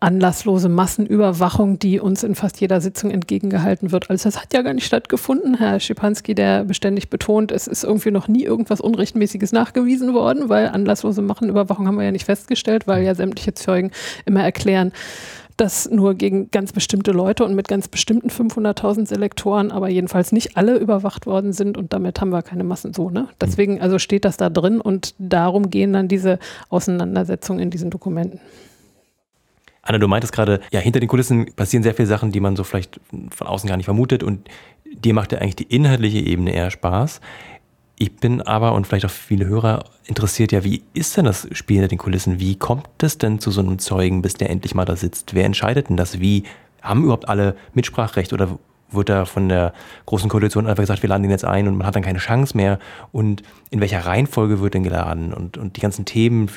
anlasslose 0.00 0.68
Massenüberwachung, 0.68 1.78
die 1.78 1.98
uns 1.98 2.22
in 2.22 2.34
fast 2.34 2.60
jeder 2.60 2.80
Sitzung 2.80 3.10
entgegengehalten 3.10 3.90
wird. 3.90 4.10
Also 4.10 4.28
das 4.28 4.40
hat 4.40 4.52
ja 4.52 4.62
gar 4.62 4.74
nicht 4.74 4.86
stattgefunden. 4.86 5.56
Herr 5.56 5.80
Schipanski, 5.80 6.34
der 6.34 6.64
beständig 6.64 7.08
betont, 7.08 7.50
es 7.50 7.66
ist 7.66 7.84
irgendwie 7.84 8.10
noch 8.10 8.28
nie 8.28 8.44
irgendwas 8.44 8.80
Unrechtmäßiges 8.80 9.52
nachgewiesen 9.52 10.12
worden, 10.12 10.48
weil 10.48 10.68
anlasslose 10.68 11.22
Massenüberwachung 11.22 11.86
haben 11.86 11.96
wir 11.96 12.04
ja 12.04 12.12
nicht 12.12 12.26
festgestellt, 12.26 12.86
weil 12.86 13.02
ja 13.02 13.14
sämtliche 13.14 13.54
Zeugen 13.54 13.90
immer 14.26 14.42
erklären, 14.42 14.92
dass 15.60 15.90
nur 15.90 16.14
gegen 16.14 16.50
ganz 16.50 16.72
bestimmte 16.72 17.12
Leute 17.12 17.44
und 17.44 17.54
mit 17.54 17.68
ganz 17.68 17.86
bestimmten 17.86 18.30
500.000 18.30 19.06
Selektoren, 19.06 19.70
aber 19.70 19.90
jedenfalls 19.90 20.32
nicht 20.32 20.56
alle 20.56 20.78
überwacht 20.78 21.26
worden 21.26 21.52
sind 21.52 21.76
und 21.76 21.92
damit 21.92 22.18
haben 22.20 22.30
wir 22.30 22.40
keine 22.40 22.64
Massen 22.64 22.94
so. 22.94 23.10
Ne? 23.10 23.28
Deswegen 23.42 23.78
also 23.78 23.98
steht 23.98 24.24
das 24.24 24.38
da 24.38 24.48
drin 24.48 24.80
und 24.80 25.14
darum 25.18 25.68
gehen 25.68 25.92
dann 25.92 26.08
diese 26.08 26.38
Auseinandersetzungen 26.70 27.60
in 27.60 27.70
diesen 27.70 27.90
Dokumenten. 27.90 28.40
Anna, 29.82 29.98
du 29.98 30.08
meintest 30.08 30.32
gerade, 30.32 30.60
ja, 30.72 30.80
hinter 30.80 31.00
den 31.00 31.08
Kulissen 31.08 31.52
passieren 31.54 31.82
sehr 31.82 31.94
viele 31.94 32.08
Sachen, 32.08 32.32
die 32.32 32.40
man 32.40 32.56
so 32.56 32.64
vielleicht 32.64 32.98
von 33.30 33.46
außen 33.46 33.68
gar 33.68 33.76
nicht 33.76 33.86
vermutet 33.86 34.22
und 34.22 34.48
dir 34.86 35.12
macht 35.12 35.32
ja 35.32 35.38
eigentlich 35.38 35.56
die 35.56 35.74
inhaltliche 35.74 36.20
Ebene 36.20 36.54
eher 36.54 36.70
Spaß. 36.70 37.20
Ich 38.02 38.16
bin 38.16 38.40
aber 38.40 38.72
und 38.72 38.86
vielleicht 38.86 39.04
auch 39.04 39.10
viele 39.10 39.44
Hörer 39.44 39.84
interessiert 40.06 40.52
ja, 40.52 40.64
wie 40.64 40.82
ist 40.94 41.18
denn 41.18 41.26
das 41.26 41.46
Spiel 41.52 41.76
hinter 41.76 41.88
den 41.88 41.98
Kulissen? 41.98 42.40
Wie 42.40 42.56
kommt 42.56 42.88
es 43.02 43.18
denn 43.18 43.40
zu 43.40 43.50
so 43.50 43.60
einem 43.60 43.78
Zeugen, 43.78 44.22
bis 44.22 44.32
der 44.32 44.48
endlich 44.48 44.74
mal 44.74 44.86
da 44.86 44.96
sitzt? 44.96 45.34
Wer 45.34 45.44
entscheidet 45.44 45.90
denn 45.90 45.98
das? 45.98 46.18
Wie 46.18 46.44
haben 46.80 47.02
überhaupt 47.04 47.28
alle 47.28 47.56
Mitspracherecht 47.74 48.32
oder 48.32 48.58
wird 48.90 49.10
da 49.10 49.26
von 49.26 49.50
der 49.50 49.74
Großen 50.06 50.30
Koalition 50.30 50.66
einfach 50.66 50.82
gesagt, 50.82 51.02
wir 51.02 51.10
laden 51.10 51.24
den 51.24 51.30
jetzt 51.30 51.44
ein 51.44 51.68
und 51.68 51.76
man 51.76 51.86
hat 51.86 51.94
dann 51.94 52.02
keine 52.02 52.20
Chance 52.20 52.56
mehr? 52.56 52.78
Und 53.12 53.42
in 53.68 53.80
welcher 53.80 54.06
Reihenfolge 54.06 54.60
wird 54.60 54.72
denn 54.72 54.82
geladen? 54.82 55.34
Und, 55.34 55.58
und 55.58 55.76
die 55.76 55.82
ganzen 55.82 56.06
Themen, 56.06 56.50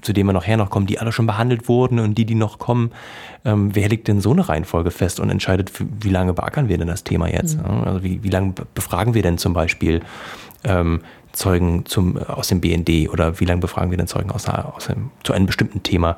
zu 0.00 0.12
denen 0.12 0.28
wir 0.28 0.32
nachher 0.32 0.56
noch 0.56 0.70
kommen, 0.70 0.86
die 0.86 1.00
alle 1.00 1.10
schon 1.10 1.26
behandelt 1.26 1.66
wurden 1.66 1.98
und 1.98 2.16
die, 2.16 2.24
die 2.24 2.36
noch 2.36 2.60
kommen, 2.60 2.92
ähm, 3.44 3.74
wer 3.74 3.88
legt 3.88 4.06
denn 4.06 4.20
so 4.20 4.30
eine 4.30 4.48
Reihenfolge 4.48 4.92
fest 4.92 5.18
und 5.18 5.28
entscheidet, 5.28 5.72
wie 6.00 6.10
lange 6.10 6.34
beackern 6.34 6.68
wir 6.68 6.78
denn 6.78 6.86
das 6.86 7.02
Thema 7.02 7.28
jetzt? 7.28 7.58
Mhm. 7.58 7.82
Also 7.82 8.04
wie, 8.04 8.22
wie 8.22 8.30
lange 8.30 8.54
befragen 8.76 9.14
wir 9.14 9.22
denn 9.22 9.38
zum 9.38 9.54
Beispiel 9.54 10.00
ähm, 10.64 11.00
Zeugen 11.32 11.84
zum, 11.86 12.16
aus 12.16 12.48
dem 12.48 12.60
BND 12.60 13.08
oder 13.10 13.40
wie 13.40 13.44
lange 13.44 13.60
befragen 13.60 13.90
wir 13.90 13.98
denn 13.98 14.06
Zeugen 14.06 14.30
aus, 14.30 14.48
aus 14.48 14.88
einem, 14.88 15.10
zu 15.22 15.32
einem 15.32 15.46
bestimmten 15.46 15.82
Thema? 15.82 16.16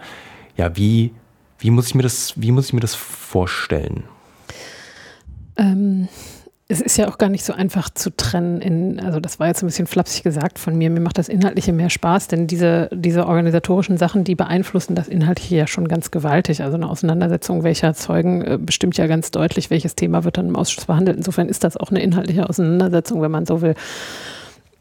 Ja, 0.57 0.77
wie, 0.77 1.13
wie, 1.59 1.71
muss 1.71 1.89
ich 1.89 1.95
mir 1.95 2.03
das, 2.03 2.35
wie 2.37 2.53
muss 2.53 2.67
ich 2.67 2.73
mir 2.73 2.81
das 2.81 2.95
vorstellen? 2.95 4.05
Ähm, 5.57 6.09
es 6.69 6.81
ist 6.81 6.97
ja 6.97 7.09
auch 7.09 7.17
gar 7.17 7.29
nicht 7.29 7.45
so 7.45 7.53
einfach 7.53 7.91
zu 7.91 8.11
trennen 8.11 8.61
in, 8.61 8.99
also 8.99 9.21
das 9.21 9.39
war 9.39 9.47
jetzt 9.47 9.63
ein 9.63 9.67
bisschen 9.67 9.87
flapsig 9.87 10.25
gesagt 10.25 10.59
von 10.59 10.77
mir, 10.77 10.91
mir 10.91 11.01
macht 11.01 11.17
das 11.17 11.29
Inhaltliche 11.29 11.73
mehr 11.73 11.91
Spaß, 11.91 12.27
denn 12.27 12.49
diese, 12.49 12.91
diese 12.93 13.27
organisatorischen 13.27 13.99
Sachen, 13.99 14.25
die 14.25 14.35
beeinflussen 14.35 14.97
das 14.97 15.07
Inhaltliche 15.07 15.57
ja 15.57 15.67
schon 15.69 15.87
ganz 15.87 16.11
gewaltig. 16.11 16.63
Also 16.65 16.77
eine 16.77 16.91
Auseinandersetzung 16.91 17.63
welcher 17.63 17.95
Zeugen 17.95 18.43
äh, 18.43 18.59
bestimmt 18.61 18.97
ja 18.97 19.07
ganz 19.07 19.31
deutlich, 19.31 19.71
welches 19.71 19.95
Thema 19.95 20.25
wird 20.25 20.39
dann 20.39 20.49
im 20.49 20.57
Ausschuss 20.57 20.87
behandelt. 20.87 21.17
Insofern 21.17 21.49
ist 21.49 21.63
das 21.63 21.77
auch 21.77 21.91
eine 21.91 22.03
inhaltliche 22.03 22.49
Auseinandersetzung, 22.49 23.23
wenn 23.23 23.31
man 23.31 23.47
so 23.47 23.63
will. 23.63 23.75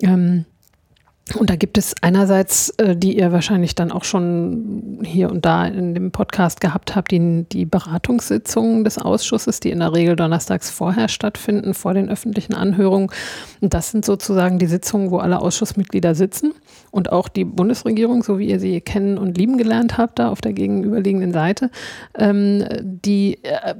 Ähm, 0.01 0.45
und 1.33 1.49
da 1.49 1.55
gibt 1.55 1.79
es 1.79 1.95
einerseits, 2.01 2.69
äh, 2.77 2.95
die 2.95 3.17
ihr 3.17 3.31
wahrscheinlich 3.31 3.73
dann 3.73 3.91
auch 3.91 4.03
schon 4.03 4.99
hier 5.03 5.31
und 5.31 5.43
da 5.43 5.65
in 5.65 5.95
dem 5.95 6.11
Podcast 6.11 6.61
gehabt 6.61 6.95
habt, 6.95 7.09
die, 7.09 7.45
die 7.51 7.65
Beratungssitzungen 7.65 8.83
des 8.83 8.99
Ausschusses, 8.99 9.59
die 9.59 9.71
in 9.71 9.79
der 9.79 9.91
Regel 9.91 10.15
donnerstags 10.15 10.69
vorher 10.69 11.07
stattfinden, 11.07 11.73
vor 11.73 11.95
den 11.95 12.09
öffentlichen 12.09 12.53
Anhörungen. 12.53 13.09
Und 13.59 13.73
das 13.73 13.89
sind 13.89 14.05
sozusagen 14.05 14.59
die 14.59 14.67
Sitzungen, 14.67 15.09
wo 15.09 15.17
alle 15.17 15.41
Ausschussmitglieder 15.41 16.13
sitzen 16.13 16.53
und 16.95 17.11
auch 17.11 17.27
die 17.27 17.43
Bundesregierung, 17.43 18.23
so 18.23 18.39
wie 18.39 18.49
ihr 18.49 18.57
sie 18.57 18.79
kennen 18.79 19.17
und 19.17 19.37
lieben 19.37 19.57
gelernt 19.57 19.97
habt, 19.97 20.17
da 20.17 20.29
auf 20.29 20.39
der 20.39 20.53
gegenüberliegenden 20.53 21.33
Seite, 21.33 21.69
ähm, 22.17 22.63
die 22.81 23.43
äh, 23.43 23.75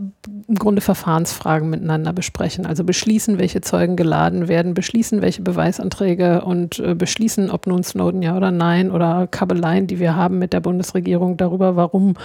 im 0.49 0.56
Grunde 0.56 0.82
Verfahrensfragen 0.82 1.69
miteinander 1.69 2.12
besprechen. 2.12 2.65
Also 2.65 2.84
beschließen, 2.84 3.39
welche 3.39 3.62
Zeugen 3.62 3.95
geladen 3.95 4.49
werden, 4.49 4.73
beschließen, 4.73 5.21
welche 5.21 5.43
Beweisanträge 5.43 6.43
und 6.43 6.80
äh, 6.80 6.93
beschließen, 6.93 7.49
ob 7.51 7.67
nun 7.67 7.84
Snowden 7.84 8.21
ja 8.21 8.36
oder 8.36 8.51
nein 8.51 8.91
oder 8.91 9.28
Kabeleien, 9.28 9.88
die 9.88 10.01
wir 10.01 10.17
haben 10.17 10.38
mit 10.38 10.51
der 10.51 10.60
Bundesregierung 10.60 11.38
darüber, 11.38 11.78
warum 11.78 12.15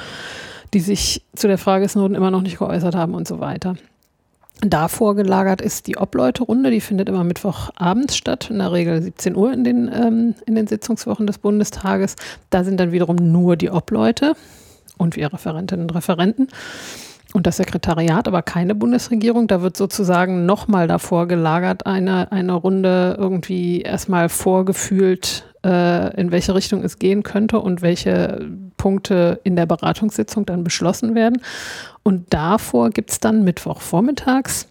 die 0.74 0.81
sich 0.81 1.22
zu 1.37 1.46
der 1.46 1.59
Frage 1.59 1.88
Snowden 1.88 2.16
immer 2.16 2.33
noch 2.33 2.42
nicht 2.42 2.59
geäußert 2.59 2.96
haben 2.96 3.14
und 3.14 3.29
so 3.29 3.38
weiter. 3.38 3.76
Davor 4.62 5.16
gelagert 5.16 5.62
ist 5.62 5.87
die 5.87 5.96
Obleute-Runde, 5.96 6.70
die 6.70 6.83
findet 6.83 7.09
immer 7.09 7.25
Mittwochabends 7.25 8.14
statt, 8.14 8.51
in 8.51 8.59
der 8.59 8.73
Regel 8.73 9.01
17 9.01 9.35
Uhr 9.35 9.53
in 9.53 9.64
den, 9.64 9.90
ähm, 9.92 10.35
in 10.44 10.55
den 10.55 10.66
Sitzungswochen 10.66 11.27
des 11.27 11.38
Bundestages. 11.38 12.16
Da 12.51 12.62
sind 12.62 12.79
dann 12.79 12.92
wiederum 12.92 13.16
nur 13.16 13.57
die 13.57 13.70
Obleute 13.70 14.35
und 14.99 15.16
wir 15.16 15.33
Referentinnen 15.33 15.87
und 15.87 15.94
Referenten 15.94 16.49
und 17.33 17.46
das 17.46 17.57
Sekretariat, 17.57 18.29
aber 18.29 18.42
keine 18.42 18.75
Bundesregierung. 18.75 19.46
Da 19.46 19.62
wird 19.62 19.77
sozusagen 19.77 20.44
nochmal 20.44 20.88
davor 20.88 21.27
gelagert, 21.27 21.87
eine, 21.87 22.31
eine 22.31 22.53
Runde 22.53 23.16
irgendwie 23.18 23.81
erstmal 23.81 24.29
vorgefühlt, 24.29 25.44
in 25.62 26.33
welche 26.33 26.55
Richtung 26.55 26.83
es 26.83 26.99
gehen 26.99 27.23
könnte 27.23 27.61
und 27.61 27.83
welche 27.83 28.49
Punkte 28.79 29.40
in 29.44 29.57
der 29.57 29.66
Beratungssitzung 29.66 30.46
dann 30.46 30.64
beschlossen 30.64 31.14
werden. 31.14 31.42
Und 32.03 32.33
davor 32.33 32.88
gibt 32.88 33.11
es 33.11 33.20
dann 33.20 33.44
Mittwochvormittags 33.44 34.68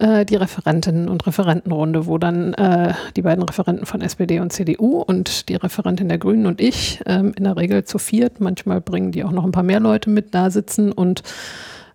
äh, 0.00 0.24
die 0.24 0.36
Referentinnen 0.36 1.08
und 1.08 1.26
Referentenrunde, 1.26 2.06
wo 2.06 2.18
dann 2.18 2.54
äh, 2.54 2.94
die 3.16 3.22
beiden 3.22 3.44
Referenten 3.44 3.86
von 3.86 4.00
SPD 4.00 4.40
und 4.40 4.52
CDU 4.52 5.02
und 5.02 5.48
die 5.48 5.56
Referentin 5.56 6.08
der 6.08 6.18
Grünen 6.18 6.46
und 6.46 6.60
ich 6.60 7.00
ähm, 7.06 7.32
in 7.36 7.44
der 7.44 7.56
Regel 7.56 7.84
zu 7.84 7.98
viert, 7.98 8.40
manchmal 8.40 8.80
bringen 8.80 9.12
die 9.12 9.24
auch 9.24 9.30
noch 9.30 9.44
ein 9.44 9.52
paar 9.52 9.62
mehr 9.62 9.80
Leute 9.80 10.08
mit, 10.08 10.34
da 10.34 10.50
sitzen 10.50 10.90
und 10.90 11.22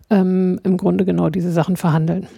ähm, 0.08 0.60
im 0.62 0.76
Grunde 0.76 1.04
genau 1.04 1.30
diese 1.30 1.50
Sachen 1.50 1.76
verhandeln. 1.76 2.28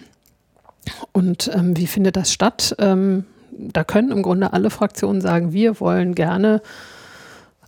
Und 1.11 1.51
ähm, 1.53 1.77
wie 1.77 1.87
findet 1.87 2.15
das 2.15 2.33
statt? 2.33 2.75
Ähm, 2.79 3.25
da 3.73 3.83
können 3.83 4.11
im 4.11 4.23
Grunde 4.23 4.53
alle 4.53 4.69
Fraktionen 4.69 5.21
sagen, 5.21 5.53
wir 5.53 5.79
wollen 5.79 6.15
gerne 6.15 6.61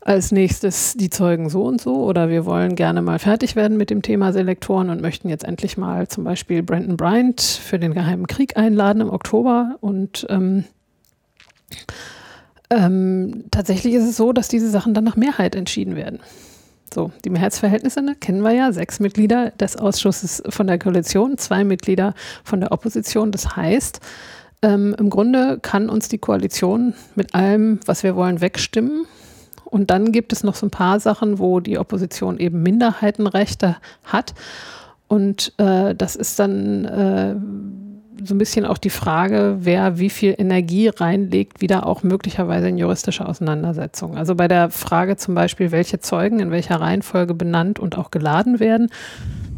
als 0.01 0.31
nächstes 0.31 0.95
die 0.95 1.11
Zeugen 1.11 1.49
so 1.49 1.63
und 1.63 1.79
so 1.79 2.03
oder 2.03 2.29
wir 2.29 2.45
wollen 2.45 2.75
gerne 2.75 3.03
mal 3.03 3.19
fertig 3.19 3.55
werden 3.55 3.77
mit 3.77 3.91
dem 3.91 4.01
Thema 4.01 4.33
Selektoren 4.33 4.89
und 4.89 5.01
möchten 5.01 5.29
jetzt 5.29 5.43
endlich 5.43 5.77
mal 5.77 6.07
zum 6.07 6.23
Beispiel 6.23 6.63
Brandon 6.63 6.97
Bryant 6.97 7.39
für 7.41 7.77
den 7.77 7.93
Geheimen 7.93 8.25
Krieg 8.25 8.57
einladen 8.57 9.01
im 9.01 9.09
Oktober 9.11 9.77
und 9.79 10.25
ähm, 10.29 10.63
ähm, 12.71 13.45
tatsächlich 13.51 13.93
ist 13.93 14.09
es 14.09 14.17
so, 14.17 14.33
dass 14.33 14.47
diese 14.47 14.69
Sachen 14.69 14.93
dann 14.93 15.03
nach 15.03 15.17
Mehrheit 15.17 15.55
entschieden 15.55 15.95
werden. 15.95 16.19
So, 16.93 17.11
die 17.23 17.29
Mehrheitsverhältnisse 17.29 18.01
ne, 18.01 18.15
kennen 18.15 18.41
wir 18.41 18.51
ja. 18.51 18.71
Sechs 18.73 18.99
Mitglieder 18.99 19.51
des 19.51 19.77
Ausschusses 19.77 20.43
von 20.49 20.67
der 20.67 20.77
Koalition, 20.77 21.37
zwei 21.37 21.63
Mitglieder 21.63 22.13
von 22.43 22.59
der 22.59 22.71
Opposition. 22.71 23.31
Das 23.31 23.55
heißt, 23.55 24.01
ähm, 24.61 24.95
im 24.97 25.09
Grunde 25.09 25.59
kann 25.61 25.89
uns 25.89 26.07
die 26.07 26.17
Koalition 26.17 26.93
mit 27.15 27.33
allem, 27.33 27.79
was 27.85 28.03
wir 28.03 28.15
wollen, 28.15 28.41
wegstimmen. 28.41 29.05
Und 29.65 29.89
dann 29.89 30.11
gibt 30.11 30.33
es 30.33 30.43
noch 30.43 30.55
so 30.55 30.67
ein 30.67 30.71
paar 30.71 30.99
Sachen, 30.99 31.39
wo 31.39 31.59
die 31.59 31.77
Opposition 31.77 32.37
eben 32.39 32.61
Minderheitenrechte 32.61 33.77
hat. 34.03 34.33
Und 35.07 35.53
äh, 35.57 35.95
das 35.95 36.15
ist 36.15 36.39
dann 36.39 36.85
äh, 36.85 37.35
so 38.23 38.35
ein 38.35 38.37
bisschen 38.37 38.65
auch 38.65 38.77
die 38.77 38.89
Frage, 38.89 39.57
wer 39.61 39.97
wie 39.97 40.09
viel 40.09 40.35
Energie 40.37 40.89
reinlegt, 40.89 41.61
wieder 41.61 41.85
auch 41.85 42.03
möglicherweise 42.03 42.69
in 42.69 42.77
juristische 42.77 43.25
Auseinandersetzungen. 43.25 44.17
Also 44.17 44.35
bei 44.35 44.47
der 44.47 44.69
Frage 44.69 45.17
zum 45.17 45.35
Beispiel, 45.35 45.71
welche 45.71 45.99
Zeugen 45.99 46.39
in 46.39 46.51
welcher 46.51 46.79
Reihenfolge 46.79 47.33
benannt 47.33 47.79
und 47.79 47.97
auch 47.97 48.11
geladen 48.11 48.59
werden, 48.59 48.89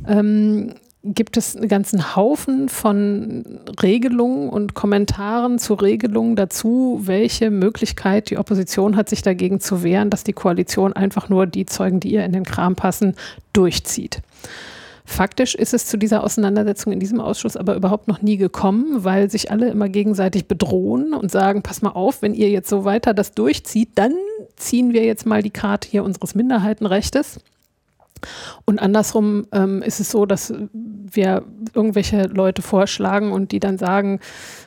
ähm, 0.08 0.74
gibt 1.04 1.36
es 1.36 1.56
einen 1.56 1.68
ganzen 1.68 2.16
Haufen 2.16 2.70
von 2.70 3.60
Regelungen 3.82 4.50
und 4.50 4.74
Kommentaren 4.74 5.60
zu 5.60 5.74
Regelungen 5.74 6.38
dazu, 6.38 7.02
welche 7.04 7.52
Möglichkeit 7.52 8.30
die 8.30 8.38
Opposition 8.38 8.96
hat, 8.96 9.10
sich 9.10 9.22
dagegen 9.22 9.60
zu 9.60 9.84
wehren, 9.84 10.10
dass 10.10 10.24
die 10.24 10.32
Koalition 10.32 10.94
einfach 10.94 11.28
nur 11.28 11.46
die 11.46 11.66
Zeugen, 11.66 12.00
die 12.00 12.14
ihr 12.14 12.24
in 12.24 12.32
den 12.32 12.46
Kram 12.46 12.76
passen, 12.76 13.16
durchzieht. 13.52 14.22
Faktisch 15.06 15.54
ist 15.56 15.74
es 15.74 15.88
zu 15.88 15.98
dieser 15.98 16.24
Auseinandersetzung 16.24 16.94
in 16.94 17.02
diesem 17.02 17.20
Ausschuss 17.20 17.58
aber 17.58 17.76
überhaupt 17.76 18.08
noch 18.08 18.22
nie 18.22 18.38
gekommen, 18.38 19.04
weil 19.04 19.30
sich 19.30 19.52
alle 19.52 19.68
immer 19.68 19.90
gegenseitig 19.90 20.48
bedrohen 20.48 21.14
und 21.14 21.30
sagen, 21.30 21.62
pass 21.62 21.82
mal 21.82 21.90
auf, 21.90 22.22
wenn 22.22 22.34
ihr 22.34 22.50
jetzt 22.50 22.70
so 22.70 22.86
weiter 22.86 23.14
das 23.14 23.34
durchzieht, 23.34 23.90
dann 23.96 24.14
ziehen 24.56 24.94
wir 24.94 25.04
jetzt 25.04 25.26
mal 25.26 25.42
die 25.42 25.50
Karte 25.50 25.90
hier 25.90 26.06
unseres 26.06 26.36
Minderheitenrechtes. 26.36 27.42
Und 28.66 28.80
andersrum 28.80 29.46
ähm, 29.52 29.82
ist 29.82 30.00
es 30.00 30.12
so, 30.12 30.26
dass 30.26 30.54
wir 30.74 31.44
irgendwelche 31.74 32.24
Leute 32.24 32.62
vorschlagen 32.62 33.32
und 33.32 33.52
die 33.52 33.60
dann 33.60 33.78
sagen, 33.78 34.20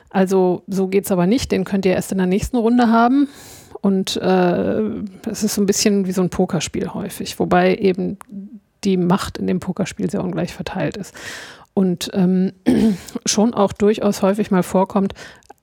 also 0.09 0.63
so 0.67 0.87
geht 0.87 1.05
es 1.05 1.11
aber 1.11 1.27
nicht, 1.27 1.51
den 1.51 1.65
könnt 1.65 1.85
ihr 1.85 1.93
erst 1.93 2.11
in 2.11 2.17
der 2.17 2.27
nächsten 2.27 2.57
Runde 2.57 2.89
haben. 2.89 3.27
Und 3.81 4.17
äh, 4.17 4.81
es 5.29 5.43
ist 5.43 5.55
so 5.55 5.61
ein 5.61 5.67
bisschen 5.67 6.07
wie 6.07 6.11
so 6.11 6.21
ein 6.21 6.29
Pokerspiel 6.29 6.93
häufig, 6.93 7.39
wobei 7.39 7.75
eben 7.75 8.17
die 8.83 8.97
Macht 8.97 9.37
in 9.37 9.47
dem 9.47 9.59
Pokerspiel 9.59 10.09
sehr 10.09 10.23
ungleich 10.23 10.53
verteilt 10.53 10.97
ist. 10.97 11.13
Und 11.73 12.09
ähm, 12.13 12.53
schon 13.25 13.53
auch 13.53 13.73
durchaus 13.73 14.21
häufig 14.21 14.49
mal 14.49 14.63
vorkommt, 14.63 15.13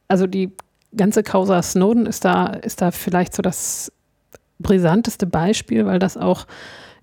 also 0.07 0.27
die 0.27 0.53
ganze 0.97 1.23
Causa 1.23 1.61
Snowden 1.63 2.07
ist 2.07 2.25
da, 2.25 2.47
ist 2.47 2.81
da 2.81 2.91
vielleicht 2.91 3.35
so 3.35 3.43
das 3.43 3.91
brisanteste 4.59 5.27
Beispiel, 5.27 5.87
weil 5.87 5.99
das 5.99 6.17
auch 6.17 6.47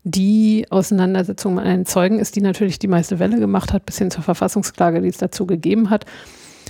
die 0.04 0.66
Auseinandersetzung 0.70 1.56
mit 1.56 1.66
einem 1.66 1.86
Zeugen 1.86 2.20
ist, 2.20 2.36
die 2.36 2.42
natürlich 2.42 2.80
die 2.80 2.88
meiste 2.88 3.20
Welle 3.20 3.40
gemacht 3.40 3.72
hat, 3.72 3.86
bis 3.86 3.98
hin 3.98 4.12
zur 4.12 4.24
Verfassungsklage, 4.24 5.02
die 5.02 5.10
es 5.10 5.18
dazu 5.18 5.46
gegeben 5.46 5.90
hat, 5.90 6.06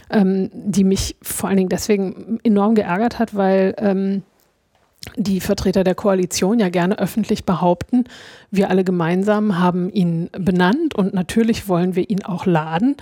ähm, 0.10 0.50
die 0.54 0.84
mich 0.84 1.16
vor 1.22 1.48
allen 1.48 1.58
Dingen 1.58 1.70
deswegen 1.70 2.40
enorm 2.44 2.76
geärgert 2.76 3.20
hat, 3.20 3.36
weil 3.36 3.74
ähm, 3.78 4.24
die 5.16 5.40
Vertreter 5.40 5.84
der 5.84 5.96
Koalition 5.96 6.60
ja 6.60 6.70
gerne 6.70 7.00
öffentlich 7.00 7.46
behaupten, 7.46 8.04
wir 8.52 8.70
alle 8.70 8.84
gemeinsam 8.84 9.58
haben 9.58 9.90
ihn 9.90 10.30
benannt 10.38 10.94
und 10.94 11.14
natürlich 11.14 11.68
wollen 11.68 11.96
wir 11.96 12.10
ihn 12.10 12.24
auch 12.24 12.46
laden. 12.46 12.98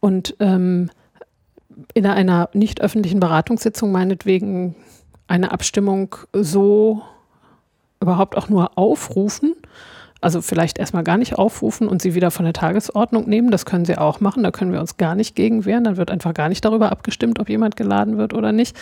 Und 0.00 0.34
ähm, 0.40 0.90
in 1.92 2.06
einer 2.06 2.50
nicht 2.52 2.80
öffentlichen 2.80 3.20
Beratungssitzung 3.20 3.92
meinetwegen 3.92 4.74
eine 5.26 5.52
Abstimmung 5.52 6.16
so 6.32 7.02
überhaupt 8.04 8.36
auch 8.36 8.48
nur 8.48 8.78
aufrufen, 8.78 9.54
Also 10.20 10.40
vielleicht 10.40 10.78
erstmal 10.78 11.04
gar 11.04 11.18
nicht 11.18 11.34
aufrufen 11.34 11.86
und 11.86 12.00
sie 12.00 12.14
wieder 12.14 12.30
von 12.30 12.46
der 12.46 12.54
Tagesordnung 12.54 13.28
nehmen. 13.28 13.50
Das 13.50 13.66
können 13.66 13.84
sie 13.84 13.98
auch 13.98 14.20
machen. 14.20 14.42
Da 14.42 14.50
können 14.52 14.72
wir 14.72 14.80
uns 14.80 14.96
gar 14.96 15.14
nicht 15.14 15.36
gegen 15.36 15.66
wehren. 15.66 15.84
Dann 15.84 15.98
wird 15.98 16.10
einfach 16.10 16.32
gar 16.32 16.48
nicht 16.48 16.64
darüber 16.64 16.90
abgestimmt, 16.92 17.38
ob 17.40 17.50
jemand 17.50 17.76
geladen 17.76 18.16
wird 18.16 18.32
oder 18.32 18.50
nicht. 18.50 18.74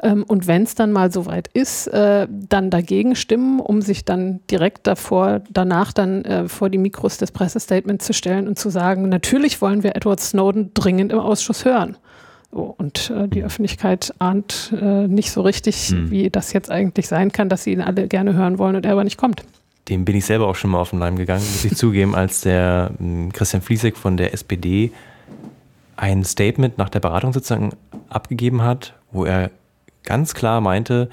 Ähm, 0.00 0.22
und 0.28 0.46
wenn 0.46 0.62
es 0.62 0.76
dann 0.76 0.92
mal 0.92 1.10
soweit 1.10 1.48
ist, 1.48 1.88
äh, 1.88 2.28
dann 2.30 2.70
dagegen 2.70 3.16
stimmen, 3.16 3.58
um 3.58 3.82
sich 3.82 4.04
dann 4.04 4.38
direkt 4.52 4.86
davor, 4.86 5.40
danach 5.50 5.92
dann 5.92 6.24
äh, 6.24 6.48
vor 6.48 6.70
die 6.70 6.78
Mikros 6.78 7.18
des 7.18 7.32
Pressestatements 7.32 8.06
zu 8.06 8.12
stellen 8.12 8.46
und 8.46 8.56
zu 8.56 8.70
sagen, 8.70 9.08
natürlich 9.08 9.60
wollen 9.60 9.82
wir 9.82 9.96
Edward 9.96 10.20
Snowden 10.20 10.70
dringend 10.74 11.12
im 11.12 11.18
Ausschuss 11.18 11.64
hören. 11.64 11.96
Und 12.50 13.10
äh, 13.10 13.28
die 13.28 13.44
Öffentlichkeit 13.44 14.14
ahnt 14.18 14.72
äh, 14.80 15.06
nicht 15.06 15.30
so 15.30 15.42
richtig, 15.42 15.88
hm. 15.88 16.10
wie 16.10 16.30
das 16.30 16.52
jetzt 16.52 16.70
eigentlich 16.70 17.06
sein 17.06 17.30
kann, 17.30 17.48
dass 17.48 17.64
sie 17.64 17.72
ihn 17.72 17.80
alle 17.80 18.08
gerne 18.08 18.34
hören 18.34 18.58
wollen 18.58 18.76
und 18.76 18.86
er 18.86 18.92
aber 18.92 19.04
nicht 19.04 19.18
kommt. 19.18 19.44
Dem 19.88 20.04
bin 20.04 20.16
ich 20.16 20.24
selber 20.24 20.46
auch 20.46 20.56
schon 20.56 20.70
mal 20.70 20.80
auf 20.80 20.90
den 20.90 20.98
Leim 20.98 21.16
gegangen, 21.16 21.40
muss 21.40 21.64
ich 21.64 21.76
zugeben, 21.76 22.14
als 22.14 22.40
der 22.40 22.90
äh, 23.00 23.28
Christian 23.32 23.62
Fliesek 23.62 23.96
von 23.96 24.16
der 24.16 24.32
SPD 24.32 24.92
ein 25.96 26.24
Statement 26.24 26.78
nach 26.78 26.88
der 26.88 27.00
Beratung 27.00 27.32
sozusagen 27.32 27.70
abgegeben 28.08 28.62
hat, 28.62 28.94
wo 29.10 29.24
er 29.24 29.50
ganz 30.04 30.32
klar 30.34 30.60
meinte, 30.60 31.10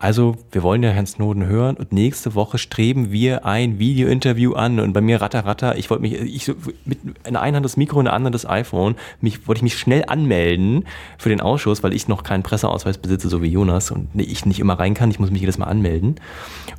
also, 0.00 0.36
wir 0.52 0.62
wollen 0.62 0.84
ja 0.84 0.90
Herrn 0.90 1.08
Snowden 1.08 1.46
hören 1.46 1.76
und 1.76 1.92
nächste 1.92 2.36
Woche 2.36 2.56
streben 2.56 3.10
wir 3.10 3.44
ein 3.44 3.80
Video-Interview 3.80 4.52
an 4.52 4.78
und 4.78 4.92
bei 4.92 5.00
mir 5.00 5.20
ratter 5.20 5.44
ratter, 5.44 5.76
ich 5.76 5.90
wollte 5.90 6.02
mich, 6.02 6.12
ich 6.12 6.44
so, 6.44 6.54
mit 6.84 7.00
einer 7.24 7.40
Hand 7.40 7.64
das 7.64 7.76
Mikro, 7.76 7.98
in 7.98 8.04
der 8.04 8.14
anderen 8.14 8.30
das 8.32 8.48
iPhone, 8.48 8.94
mich, 9.20 9.48
wollte 9.48 9.58
ich 9.58 9.62
mich 9.64 9.76
schnell 9.76 10.04
anmelden 10.06 10.84
für 11.18 11.30
den 11.30 11.40
Ausschuss, 11.40 11.82
weil 11.82 11.92
ich 11.92 12.06
noch 12.06 12.22
keinen 12.22 12.44
Presseausweis 12.44 12.96
besitze, 12.96 13.28
so 13.28 13.42
wie 13.42 13.48
Jonas 13.48 13.90
und 13.90 14.08
ich 14.14 14.46
nicht 14.46 14.60
immer 14.60 14.78
rein 14.78 14.94
kann, 14.94 15.10
ich 15.10 15.18
muss 15.18 15.32
mich 15.32 15.40
jedes 15.40 15.58
Mal 15.58 15.66
anmelden. 15.66 16.14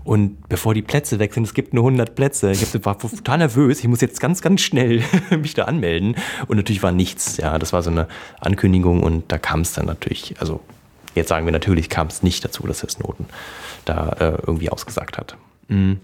Und 0.05 0.47
bevor 0.47 0.73
die 0.73 0.81
Plätze 0.81 1.19
weg 1.19 1.33
sind, 1.33 1.43
es 1.43 1.53
gibt 1.53 1.73
nur 1.73 1.83
100 1.83 2.15
Plätze, 2.15 2.51
ich 2.51 2.85
war 2.85 2.97
total 2.97 3.39
nervös, 3.39 3.79
ich 3.79 3.87
muss 3.89 3.99
jetzt 3.99 4.21
ganz, 4.21 4.41
ganz 4.41 4.61
schnell 4.61 5.03
mich 5.41 5.55
da 5.55 5.65
anmelden. 5.65 6.15
Und 6.47 6.55
natürlich 6.55 6.83
war 6.83 6.93
nichts, 6.93 7.35
ja, 7.35 7.59
das 7.59 7.73
war 7.73 7.83
so 7.83 7.89
eine 7.89 8.07
Ankündigung 8.39 9.03
und 9.03 9.29
da 9.29 9.37
kam 9.37 9.59
es 9.59 9.73
dann 9.73 9.87
natürlich, 9.87 10.35
also 10.39 10.61
Jetzt 11.15 11.29
sagen 11.29 11.45
wir 11.45 11.51
natürlich, 11.51 11.89
kam 11.89 12.07
es 12.07 12.23
nicht 12.23 12.43
dazu, 12.45 12.65
dass 12.67 12.81
Herr 12.81 12.89
Snowden 12.89 13.25
da 13.85 14.09
äh, 14.19 14.37
irgendwie 14.45 14.69
ausgesagt 14.69 15.17
hat. 15.17 15.37
Mhm. 15.67 15.99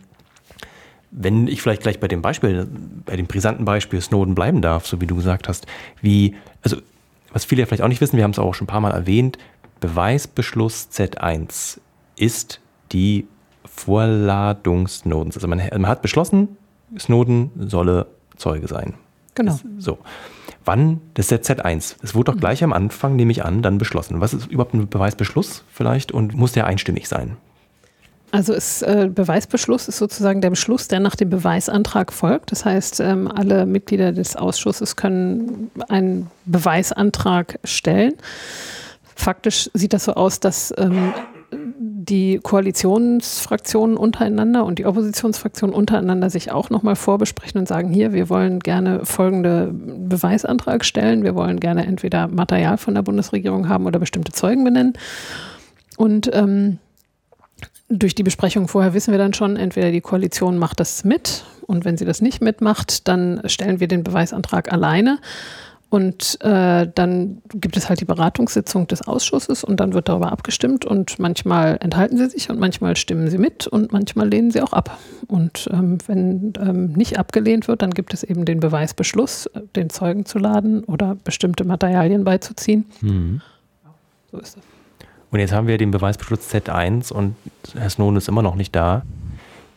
Wenn 1.11 1.47
ich 1.47 1.61
vielleicht 1.61 1.81
gleich 1.81 1.99
bei 1.99 2.07
dem 2.07 2.21
Beispiel, 2.21 2.67
bei 3.05 3.15
dem 3.15 3.27
brisanten 3.27 3.63
Beispiel 3.63 4.01
Snowden 4.01 4.35
bleiben 4.35 4.61
darf, 4.61 4.85
so 4.85 4.99
wie 4.99 5.07
du 5.07 5.15
gesagt 5.15 5.47
hast, 5.47 5.65
wie, 6.01 6.35
also 6.61 6.77
was 7.31 7.45
viele 7.45 7.61
ja 7.61 7.65
vielleicht 7.65 7.83
auch 7.83 7.87
nicht 7.87 8.01
wissen, 8.01 8.17
wir 8.17 8.23
haben 8.23 8.31
es 8.31 8.39
auch 8.39 8.53
schon 8.53 8.65
ein 8.65 8.67
paar 8.67 8.81
Mal 8.81 8.91
erwähnt, 8.91 9.37
Beweisbeschluss 9.79 10.89
Z1 10.91 11.79
ist 12.17 12.59
die 12.91 13.27
Vorladung 13.65 14.87
Snowdens. 14.87 15.35
Also 15.35 15.47
man, 15.47 15.59
man 15.59 15.87
hat 15.87 16.01
beschlossen, 16.01 16.57
Snowden 16.97 17.51
solle 17.67 18.07
Zeuge 18.37 18.67
sein. 18.67 18.95
Genau. 19.35 19.59
So. 19.77 19.99
Wann, 20.63 21.01
das 21.13 21.31
ist 21.31 21.47
der 21.47 21.57
Z1. 21.57 21.95
Es 22.01 22.15
wurde 22.15 22.31
doch 22.31 22.39
gleich 22.39 22.63
am 22.63 22.73
Anfang, 22.73 23.15
nehme 23.15 23.31
ich 23.31 23.45
an, 23.45 23.61
dann 23.61 23.77
beschlossen. 23.77 24.19
Was 24.19 24.33
ist 24.33 24.47
überhaupt 24.47 24.73
ein 24.73 24.89
Beweisbeschluss 24.89 25.63
vielleicht 25.71 26.11
und 26.11 26.33
muss 26.35 26.53
der 26.53 26.65
einstimmig 26.65 27.07
sein? 27.07 27.37
Also 28.31 28.53
ist, 28.53 28.81
äh, 28.81 29.09
Beweisbeschluss 29.13 29.87
ist 29.87 29.97
sozusagen 29.97 30.41
der 30.41 30.49
Beschluss, 30.49 30.87
der 30.87 30.99
nach 30.99 31.15
dem 31.15 31.29
Beweisantrag 31.29 32.11
folgt. 32.11 32.51
Das 32.51 32.65
heißt, 32.65 32.99
ähm, 32.99 33.31
alle 33.31 33.65
Mitglieder 33.65 34.11
des 34.11 34.35
Ausschusses 34.35 34.95
können 34.95 35.69
einen 35.87 36.29
Beweisantrag 36.45 37.59
stellen. 37.63 38.13
Faktisch 39.15 39.69
sieht 39.73 39.93
das 39.93 40.05
so 40.05 40.15
aus, 40.15 40.39
dass 40.39 40.73
ähm, 40.77 41.13
die 42.05 42.39
Koalitionsfraktionen 42.41 43.97
untereinander 43.97 44.65
und 44.65 44.79
die 44.79 44.85
Oppositionsfraktionen 44.85 45.75
untereinander 45.75 46.29
sich 46.29 46.51
auch 46.51 46.69
nochmal 46.69 46.95
vorbesprechen 46.95 47.57
und 47.57 47.67
sagen, 47.67 47.89
hier, 47.89 48.13
wir 48.13 48.29
wollen 48.29 48.59
gerne 48.59 49.05
folgende 49.05 49.71
Beweisantrag 49.73 50.85
stellen, 50.85 51.23
wir 51.23 51.35
wollen 51.35 51.59
gerne 51.59 51.85
entweder 51.85 52.27
Material 52.27 52.77
von 52.77 52.95
der 52.95 53.01
Bundesregierung 53.01 53.69
haben 53.69 53.85
oder 53.85 53.99
bestimmte 53.99 54.31
Zeugen 54.31 54.63
benennen. 54.63 54.93
Und 55.97 56.29
ähm, 56.33 56.77
durch 57.89 58.15
die 58.15 58.23
Besprechung 58.23 58.67
vorher 58.67 58.93
wissen 58.93 59.11
wir 59.11 59.17
dann 59.17 59.33
schon, 59.33 59.57
entweder 59.57 59.91
die 59.91 60.01
Koalition 60.01 60.57
macht 60.57 60.79
das 60.79 61.03
mit 61.03 61.43
und 61.65 61.85
wenn 61.85 61.97
sie 61.97 62.05
das 62.05 62.21
nicht 62.21 62.41
mitmacht, 62.41 63.07
dann 63.07 63.41
stellen 63.45 63.79
wir 63.79 63.87
den 63.87 64.03
Beweisantrag 64.03 64.71
alleine. 64.71 65.19
Und 65.95 66.37
äh, 66.41 66.89
dann 66.93 67.41
gibt 67.53 67.77
es 67.77 67.87
halt 67.87 68.01
die 68.01 68.05
Beratungssitzung 68.05 68.85
des 68.85 69.07
Ausschusses 69.07 69.63
und 69.63 69.79
dann 69.79 69.93
wird 69.93 70.09
darüber 70.09 70.29
abgestimmt 70.29 70.83
und 70.83 71.19
manchmal 71.19 71.77
enthalten 71.79 72.17
sie 72.17 72.27
sich 72.27 72.49
und 72.49 72.59
manchmal 72.59 72.97
stimmen 72.97 73.29
sie 73.29 73.37
mit 73.37 73.65
und 73.65 73.93
manchmal 73.93 74.27
lehnen 74.27 74.51
sie 74.51 74.61
auch 74.61 74.73
ab. 74.73 74.97
Und 75.27 75.69
ähm, 75.71 75.99
wenn 76.05 76.51
ähm, 76.59 76.91
nicht 76.91 77.17
abgelehnt 77.17 77.69
wird, 77.69 77.81
dann 77.81 77.91
gibt 77.91 78.13
es 78.13 78.23
eben 78.23 78.43
den 78.43 78.59
Beweisbeschluss, 78.59 79.45
äh, 79.45 79.61
den 79.77 79.89
Zeugen 79.89 80.25
zu 80.25 80.37
laden 80.37 80.83
oder 80.83 81.15
bestimmte 81.23 81.63
Materialien 81.63 82.25
beizuziehen. 82.25 82.83
Mhm. 82.99 83.41
So 84.33 84.39
ist 84.39 84.57
das. 84.57 84.63
Und 85.31 85.39
jetzt 85.39 85.53
haben 85.53 85.67
wir 85.67 85.77
den 85.77 85.91
Beweisbeschluss 85.91 86.53
Z1 86.53 87.13
und 87.13 87.37
Herr 87.73 87.89
Snowden 87.89 88.17
ist 88.17 88.27
immer 88.27 88.41
noch 88.41 88.55
nicht 88.55 88.75
da. 88.75 89.03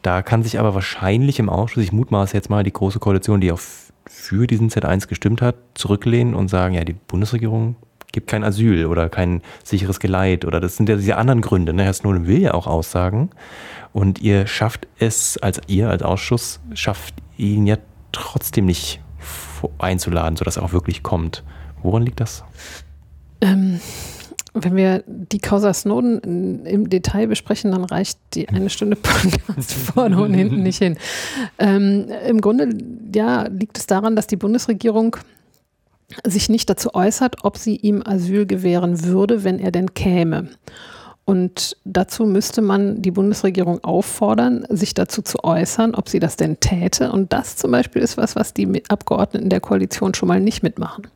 Da 0.03 0.23
kann 0.23 0.43
sich 0.43 0.59
aber 0.59 0.75
wahrscheinlich 0.75 1.39
im 1.39 1.49
Ausschuss, 1.49 1.85
ich 1.85 1.93
mutmaße 1.93 2.37
jetzt 2.37 2.51
mal, 2.51 2.65
die 2.65 2.73
Große 2.73 2.99
Koalition, 2.99 3.41
die 3.41 3.53
auf 3.53 3.88
für 4.09 4.47
diesen 4.47 4.71
Z1 4.71 5.09
gestimmt 5.09 5.43
hat, 5.43 5.57
zurücklehnen 5.75 6.35
und 6.35 6.49
sagen, 6.49 6.75
ja, 6.75 6.85
die 6.85 6.95
Bundesregierung 6.95 7.77
gibt 8.13 8.29
kein 8.29 8.45
Asyl 8.45 8.87
oder 8.87 9.09
kein 9.09 9.43
sicheres 9.65 10.01
Geleit 10.01 10.45
oder 10.45 10.61
das 10.61 10.77
sind 10.77 10.89
ja 10.89 10.97
diese 10.97 11.17
anderen 11.17 11.41
Gründe. 11.41 11.75
Ne? 11.75 11.85
Herr 11.85 11.93
Snowden 11.93 12.27
will 12.27 12.41
ja 12.41 12.55
auch 12.55 12.67
aussagen 12.67 13.31
und 13.93 14.21
ihr 14.21 14.47
schafft 14.47 14.89
es, 14.99 15.37
als 15.39 15.61
ihr 15.67 15.91
als 15.91 16.03
Ausschuss, 16.03 16.61
schafft 16.75 17.15
ihn 17.37 17.67
ja 17.67 17.77
trotzdem 18.13 18.65
nicht 18.65 19.01
einzuladen, 19.79 20.37
sodass 20.37 20.57
er 20.57 20.63
auch 20.63 20.73
wirklich 20.73 21.03
kommt. 21.03 21.45
Woran 21.83 22.03
liegt 22.03 22.21
das? 22.21 22.45
Ähm, 23.41 23.81
wenn 24.65 24.77
wir 24.77 25.03
die 25.07 25.39
Causa 25.39 25.73
Snowden 25.73 26.65
im 26.65 26.89
Detail 26.89 27.27
besprechen, 27.27 27.73
dann 27.73 27.85
reicht 27.85 28.19
die 28.35 28.49
eine 28.49 28.71
Stunde 28.71 28.97
Podcast 28.97 29.73
vorne 29.95 30.21
und 30.21 30.35
hinten 30.35 30.63
nicht 30.63 30.79
hin. 30.79 30.99
Ähm, 31.59 32.07
Im 32.27 32.41
Grunde 32.41 32.69
ja, 33.15 33.49
liegt 33.49 33.79
es 33.79 33.87
daran, 33.87 34.17
dass 34.17 34.27
die 34.27 34.37
Bundesregierung 34.37 35.17
sich 36.25 36.49
nicht 36.49 36.71
dazu 36.71 36.95
äußert, 36.95 37.45
ob 37.45 37.59
sie 37.59 37.77
ihm 37.77 38.03
Asyl 38.05 38.47
gewähren 38.47 39.05
würde, 39.05 39.45
wenn 39.45 39.59
er 39.59 39.71
denn 39.71 39.95
käme. 39.95 40.49
Und 41.25 41.77
dazu 41.85 42.25
müsste 42.25 42.63
man 42.63 43.03
die 43.03 43.11
Bundesregierung 43.11 43.85
auffordern, 43.85 44.65
sich 44.71 44.95
dazu 44.95 45.21
zu 45.21 45.45
äußern, 45.45 45.95
ob 45.95 46.09
sie 46.09 46.21
das 46.21 46.37
denn 46.37 46.59
täte. 46.59 47.13
Und 47.13 47.35
das 47.35 47.57
zum 47.57 47.71
Beispiel 47.71 48.01
ist 48.01 48.17
was, 48.17 48.35
was 48.35 48.55
die 48.55 48.83
Abgeordneten 48.89 49.51
der 49.51 49.61
Koalition 49.61 50.15
schon 50.15 50.29
mal 50.29 50.41
nicht 50.41 50.63
mitmachen. 50.63 51.07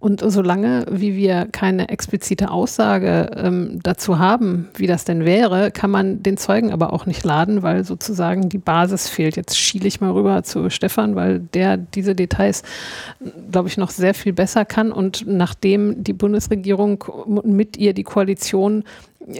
Und 0.00 0.22
solange, 0.26 0.86
wie 0.90 1.14
wir 1.14 1.46
keine 1.52 1.90
explizite 1.90 2.50
Aussage 2.50 3.30
ähm, 3.36 3.80
dazu 3.82 4.18
haben, 4.18 4.70
wie 4.74 4.86
das 4.86 5.04
denn 5.04 5.26
wäre, 5.26 5.70
kann 5.70 5.90
man 5.90 6.22
den 6.22 6.38
Zeugen 6.38 6.72
aber 6.72 6.94
auch 6.94 7.04
nicht 7.04 7.22
laden, 7.22 7.62
weil 7.62 7.84
sozusagen 7.84 8.48
die 8.48 8.56
Basis 8.56 9.10
fehlt. 9.10 9.36
Jetzt 9.36 9.58
schiele 9.58 9.86
ich 9.86 10.00
mal 10.00 10.12
rüber 10.12 10.42
zu 10.42 10.70
Stefan, 10.70 11.16
weil 11.16 11.40
der 11.40 11.76
diese 11.76 12.14
Details, 12.14 12.62
glaube 13.52 13.68
ich, 13.68 13.76
noch 13.76 13.90
sehr 13.90 14.14
viel 14.14 14.32
besser 14.32 14.64
kann. 14.64 14.90
Und 14.90 15.24
nachdem 15.26 16.02
die 16.02 16.14
Bundesregierung 16.14 17.04
mit 17.44 17.76
ihr 17.76 17.92
die 17.92 18.04
Koalition 18.04 18.84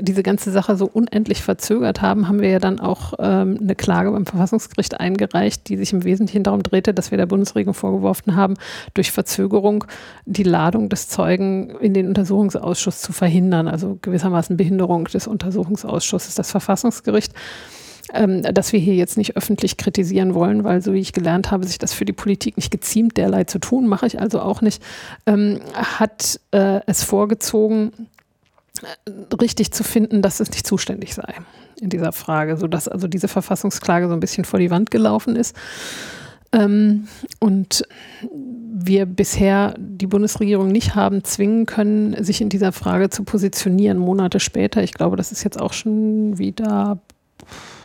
diese 0.01 0.23
ganze 0.23 0.51
Sache 0.51 0.77
so 0.77 0.87
unendlich 0.87 1.43
verzögert 1.43 2.03
haben, 2.03 2.29
haben 2.29 2.41
wir 2.41 2.51
ja 2.51 2.59
dann 2.59 2.81
auch 2.81 3.15
ähm, 3.19 3.59
eine 3.61 3.75
Klage 3.75 4.11
beim 4.11 4.27
Verfassungsgericht 4.27 4.99
eingereicht, 5.01 5.69
die 5.69 5.77
sich 5.77 5.93
im 5.93 6.05
Wesentlichen 6.05 6.43
darum 6.43 6.63
drehte, 6.63 6.95
dass 6.95 7.11
wir 7.11 7.19
der 7.19 7.27
Bundesregierung 7.27 7.75
vorgeworfen 7.75 8.37
haben, 8.37 8.55
durch 8.95 9.11
Verzögerung 9.11 9.85
die 10.27 10.43
Ladung 10.43 10.89
des 10.89 11.09
Zeugen 11.09 11.71
in 11.81 11.95
den 11.95 12.09
Untersuchungsausschuss 12.09 13.01
zu 13.01 13.13
verhindern, 13.13 13.69
also 13.69 13.99
gewissermaßen 14.01 14.57
Behinderung 14.57 15.05
des 15.05 15.27
Untersuchungsausschusses. 15.27 16.35
Das 16.35 16.51
Verfassungsgericht 16.51 17.33
ähm, 18.13 18.43
dass 18.43 18.73
wir 18.73 18.81
hier 18.81 18.95
jetzt 18.95 19.17
nicht 19.17 19.37
öffentlich 19.37 19.77
kritisieren 19.77 20.35
wollen, 20.35 20.65
weil 20.65 20.83
so 20.83 20.93
wie 20.93 20.99
ich 20.99 21.13
gelernt 21.13 21.51
habe, 21.51 21.67
sich 21.67 21.79
das 21.79 21.93
für 21.93 22.05
die 22.05 22.13
Politik 22.13 22.57
nicht 22.57 22.71
geziemt, 22.71 23.17
derlei 23.17 23.45
zu 23.45 23.59
tun, 23.59 23.87
mache 23.87 24.07
ich 24.07 24.21
also 24.21 24.41
auch 24.41 24.63
nicht, 24.63 24.83
ähm, 25.27 25.61
hat 25.75 26.41
äh, 26.51 26.81
es 26.87 27.05
vorgezogen, 27.05 27.93
richtig 29.41 29.73
zu 29.73 29.85
finden, 29.85 30.23
dass 30.23 30.41
es 30.41 30.51
nicht 30.51 30.67
zuständig 30.67 31.15
sei 31.15 31.35
in 31.81 31.89
dieser 31.89 32.13
Frage, 32.13 32.57
sodass 32.57 32.89
also 32.89 33.09
diese 33.09 33.29
Verfassungsklage 33.29 34.09
so 34.09 34.15
ein 34.15 34.21
bisschen 34.21 34.45
vor 34.45 34.59
die 34.59 34.71
Wand 34.71 34.91
gelaufen 34.91 35.37
ist. 35.37 35.57
Ähm, 36.53 37.07
und 37.39 37.85
wir 38.73 39.07
bisher 39.07 39.75
die 39.79 40.07
Bundesregierung 40.07 40.69
nicht 40.69 40.95
haben 40.95 41.23
zwingen 41.23 41.67
können, 41.67 42.23
sich 42.25 42.41
in 42.41 42.49
dieser 42.49 42.73
Frage 42.73 43.11
zu 43.11 43.25
positionieren, 43.25 43.99
Monate 43.99 44.41
später. 44.41 44.83
Ich 44.83 44.93
glaube, 44.93 45.17
das 45.17 45.33
ist 45.33 45.45
jetzt 45.45 45.61
auch 45.61 45.73
schon 45.73 46.39
wieder 46.39 46.99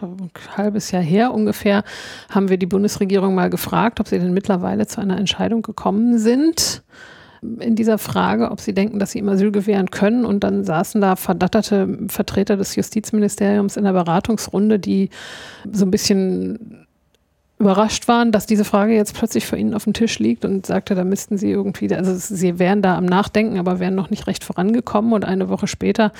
ein 0.02 0.30
halbes 0.58 0.92
Jahr 0.92 1.02
her 1.02 1.34
ungefähr, 1.34 1.84
haben 2.30 2.50
wir 2.50 2.58
die 2.58 2.66
Bundesregierung 2.66 3.36
mal 3.36 3.50
gefragt, 3.50 4.00
ob 4.00 4.08
sie 4.08 4.20
denn 4.20 4.34
mittlerweile 4.34 4.88
zu 4.88 5.00
einer 5.00 5.18
Entscheidung 5.18 5.62
gekommen 5.62 6.18
sind 6.18 6.84
in 7.42 7.76
dieser 7.76 7.98
Frage, 7.98 8.52
ob 8.52 8.60
sie 8.60 8.74
denken, 8.74 9.00
dass 9.00 9.12
sie 9.12 9.20
ihm 9.20 9.30
Asyl 9.30 9.52
gewähren 9.52 9.92
können. 9.92 10.26
Und 10.26 10.44
dann 10.44 10.64
saßen 10.64 11.02
da 11.02 11.16
verdatterte 11.16 11.98
Vertreter 12.08 12.58
des 12.58 12.76
Justizministeriums 12.76 13.78
in 13.78 13.84
der 13.84 13.94
Beratungsrunde, 13.94 14.80
die 14.80 15.10
so 15.72 15.86
ein 15.86 15.92
bisschen 15.92 16.85
überrascht 17.58 18.10
waren, 18.10 18.34
dass 18.34 18.46
diese 18.46 18.66
Frage 18.66 18.94
jetzt 18.94 19.14
plötzlich 19.14 19.46
vor 19.46 19.58
Ihnen 19.58 19.74
auf 19.74 19.86
dem 19.86 19.94
Tisch 19.94 20.20
liegt 20.20 20.44
und 20.44 20.66
sagte, 20.66 20.94
da 20.94 21.06
müssten 21.06 21.38
Sie 21.38 21.50
irgendwie, 21.50 21.94
also 21.96 22.14
Sie 22.14 22.60
wären 22.60 22.82
da 22.82 22.98
am 22.98 23.06
Nachdenken, 23.06 23.58
aber 23.58 23.80
wären 23.80 23.96
noch 23.96 24.10
nicht 24.10 24.28
recht 24.28 24.44
vorangekommen. 24.44 25.14
Und 25.14 25.24
eine 25.24 25.48
Woche 25.48 25.68
später 25.68 26.12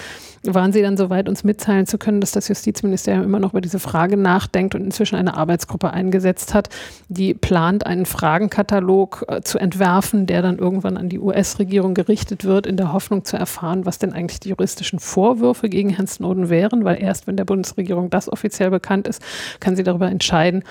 waren 0.44 0.72
Sie 0.72 0.82
dann 0.82 0.96
so 0.96 1.10
weit, 1.10 1.28
uns 1.28 1.44
mitteilen 1.44 1.88
zu 1.88 1.98
können, 1.98 2.22
dass 2.22 2.32
das 2.32 2.48
Justizministerium 2.48 3.26
immer 3.26 3.40
noch 3.40 3.52
über 3.52 3.60
diese 3.60 3.80
Frage 3.80 4.16
nachdenkt 4.16 4.76
und 4.76 4.86
inzwischen 4.86 5.18
eine 5.18 5.36
Arbeitsgruppe 5.36 5.92
eingesetzt 5.92 6.54
hat, 6.54 6.70
die 7.10 7.34
plant, 7.34 7.86
einen 7.86 8.06
Fragenkatalog 8.06 9.26
äh, 9.28 9.42
zu 9.42 9.60
entwerfen, 9.60 10.28
der 10.28 10.42
dann 10.42 10.58
irgendwann 10.58 10.96
an 10.96 11.10
die 11.10 11.20
US-Regierung 11.20 11.96
gerichtet 11.96 12.46
wird, 12.46 12.66
in 12.66 12.78
der 12.78 12.94
Hoffnung 12.94 13.26
zu 13.26 13.36
erfahren, 13.36 13.86
was 13.86 14.00
denn 14.00 14.14
eigentlich 14.14 14.40
die 14.40 14.50
juristischen 14.50 15.00
Vorwürfe 15.00 15.68
gegen 15.68 15.90
Herrn 15.90 16.08
Snowden 16.08 16.50
wären, 16.50 16.86
weil 16.86 17.02
erst 17.02 17.28
wenn 17.28 17.36
der 17.36 17.44
Bundesregierung 17.44 18.10
das 18.10 18.32
offiziell 18.32 18.70
bekannt 18.70 19.10
ist, 19.10 19.22
kann 19.60 19.76
sie 19.76 19.84
darüber 19.84 20.10
entscheiden, 20.10 20.64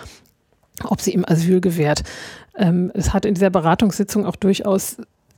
ob 0.83 1.01
sie 1.01 1.13
ihm 1.13 1.25
Asyl 1.27 1.61
gewährt. 1.61 2.03
Ähm, 2.57 2.91
es 2.95 3.13
hat 3.13 3.25
in 3.25 3.35
dieser 3.35 3.51
Beratungssitzung 3.51 4.27
auch 4.27 4.37
durchaus 4.37 4.97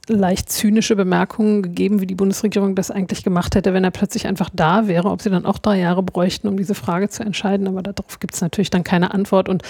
leicht 0.08 0.50
zynische 0.50 0.94
Bemerkungen 0.94 1.62
gegeben, 1.62 2.00
wie 2.00 2.06
die 2.06 2.14
Bundesregierung 2.14 2.74
das 2.74 2.90
eigentlich 2.90 3.24
gemacht 3.24 3.54
hätte, 3.54 3.74
wenn 3.74 3.82
er 3.82 3.90
plötzlich 3.90 4.26
einfach 4.26 4.50
da 4.52 4.86
wäre, 4.86 5.10
ob 5.10 5.20
sie 5.20 5.30
dann 5.30 5.46
auch 5.46 5.58
drei 5.58 5.80
Jahre 5.80 6.02
bräuchten, 6.02 6.48
um 6.48 6.56
diese 6.56 6.74
Frage 6.74 7.08
zu 7.08 7.24
entscheiden. 7.24 7.66
Aber 7.66 7.82
darauf 7.82 8.20
gibt 8.20 8.34
es 8.34 8.40
natürlich 8.40 8.70
dann 8.70 8.84
keine 8.84 9.12
Antwort. 9.12 9.48
Und 9.48 9.62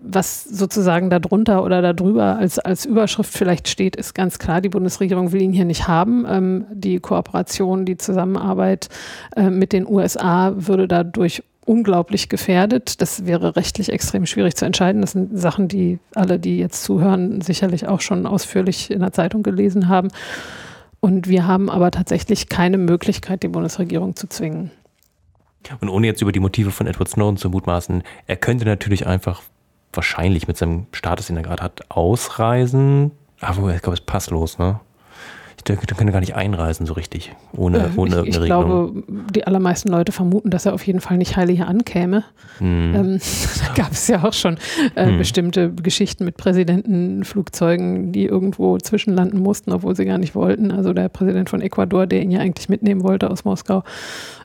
was 0.00 0.44
sozusagen 0.44 1.10
darunter 1.10 1.62
oder 1.62 1.82
darüber 1.92 2.36
als, 2.36 2.58
als 2.58 2.84
Überschrift 2.84 3.32
vielleicht 3.32 3.68
steht, 3.68 3.96
ist 3.96 4.14
ganz 4.14 4.38
klar, 4.38 4.60
die 4.60 4.70
Bundesregierung 4.70 5.32
will 5.32 5.42
ihn 5.42 5.52
hier 5.52 5.66
nicht 5.66 5.88
haben. 5.88 6.24
Ähm, 6.28 6.64
die 6.72 6.98
Kooperation, 6.98 7.84
die 7.84 7.98
Zusammenarbeit 7.98 8.88
äh, 9.36 9.50
mit 9.50 9.72
den 9.72 9.86
USA 9.86 10.54
würde 10.56 10.88
dadurch 10.88 11.42
unglaublich 11.64 12.28
gefährdet. 12.28 13.00
Das 13.00 13.26
wäre 13.26 13.56
rechtlich 13.56 13.92
extrem 13.92 14.26
schwierig 14.26 14.56
zu 14.56 14.64
entscheiden. 14.64 15.00
Das 15.00 15.12
sind 15.12 15.38
Sachen, 15.38 15.68
die 15.68 15.98
alle, 16.14 16.38
die 16.38 16.58
jetzt 16.58 16.82
zuhören, 16.84 17.40
sicherlich 17.40 17.86
auch 17.86 18.00
schon 18.00 18.26
ausführlich 18.26 18.90
in 18.90 19.00
der 19.00 19.12
Zeitung 19.12 19.42
gelesen 19.42 19.88
haben. 19.88 20.08
Und 21.00 21.28
wir 21.28 21.46
haben 21.46 21.68
aber 21.68 21.90
tatsächlich 21.90 22.48
keine 22.48 22.78
Möglichkeit, 22.78 23.42
die 23.42 23.48
Bundesregierung 23.48 24.14
zu 24.16 24.28
zwingen. 24.28 24.70
Und 25.80 25.88
ohne 25.88 26.06
jetzt 26.06 26.22
über 26.22 26.32
die 26.32 26.40
Motive 26.40 26.70
von 26.70 26.86
Edward 26.86 27.08
Snowden 27.08 27.36
zu 27.36 27.50
mutmaßen, 27.50 28.02
er 28.26 28.36
könnte 28.36 28.64
natürlich 28.64 29.06
einfach 29.06 29.42
wahrscheinlich 29.92 30.48
mit 30.48 30.56
seinem 30.56 30.86
Status, 30.92 31.26
den 31.26 31.36
er 31.36 31.42
gerade 31.42 31.62
hat, 31.62 31.90
ausreisen. 31.90 33.12
Aber 33.40 33.74
ich 33.74 33.82
glaube, 33.82 33.94
es 33.94 34.00
ist 34.00 34.06
passlos, 34.06 34.58
ne? 34.58 34.80
Der, 35.66 35.76
der 35.76 35.96
könnte 35.96 36.12
gar 36.12 36.20
nicht 36.20 36.34
einreisen 36.34 36.86
so 36.86 36.94
richtig, 36.94 37.32
ohne, 37.56 37.78
äh, 37.78 37.88
ohne 37.96 38.22
ich, 38.22 38.36
ich 38.36 38.44
glaube, 38.44 39.02
die 39.34 39.46
allermeisten 39.46 39.88
Leute 39.88 40.12
vermuten, 40.12 40.50
dass 40.50 40.66
er 40.66 40.74
auf 40.74 40.86
jeden 40.86 41.00
Fall 41.00 41.18
nicht 41.18 41.36
heilig 41.36 41.56
hier 41.56 41.68
ankäme. 41.68 42.24
Hm. 42.58 42.94
Ähm, 42.94 43.20
da 43.66 43.82
gab 43.82 43.92
es 43.92 44.08
ja 44.08 44.24
auch 44.24 44.32
schon 44.32 44.58
äh, 44.94 45.06
hm. 45.06 45.18
bestimmte 45.18 45.72
Geschichten 45.72 46.24
mit 46.24 46.36
Präsidentenflugzeugen, 46.36 48.12
die 48.12 48.26
irgendwo 48.26 48.78
zwischenlanden 48.78 49.40
mussten, 49.40 49.72
obwohl 49.72 49.94
sie 49.96 50.04
gar 50.04 50.18
nicht 50.18 50.34
wollten. 50.34 50.70
Also 50.70 50.92
der 50.92 51.08
Präsident 51.08 51.50
von 51.50 51.60
Ecuador, 51.60 52.06
der 52.06 52.22
ihn 52.22 52.30
ja 52.30 52.40
eigentlich 52.40 52.68
mitnehmen 52.68 53.02
wollte 53.02 53.30
aus 53.30 53.44
Moskau, 53.44 53.84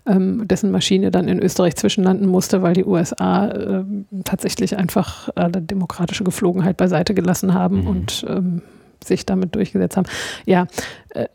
ähm, 0.06 0.48
dessen 0.48 0.72
Maschine 0.72 1.12
dann 1.12 1.28
in 1.28 1.40
Österreich 1.40 1.76
zwischenlanden 1.76 2.28
musste, 2.28 2.62
weil 2.62 2.74
die 2.74 2.86
USA 2.86 3.48
äh, 3.48 3.84
tatsächlich 4.24 4.78
einfach 4.78 5.30
alle 5.36 5.62
demokratische 5.62 6.24
Geflogenheit 6.24 6.78
beiseite 6.78 7.14
gelassen 7.14 7.54
haben 7.54 7.82
mhm. 7.82 7.88
und 7.88 8.26
ähm, 8.30 8.62
sich 9.04 9.26
damit 9.26 9.56
durchgesetzt 9.56 9.98
haben. 9.98 10.08
Ja, 10.46 10.68
äh, 11.10 11.26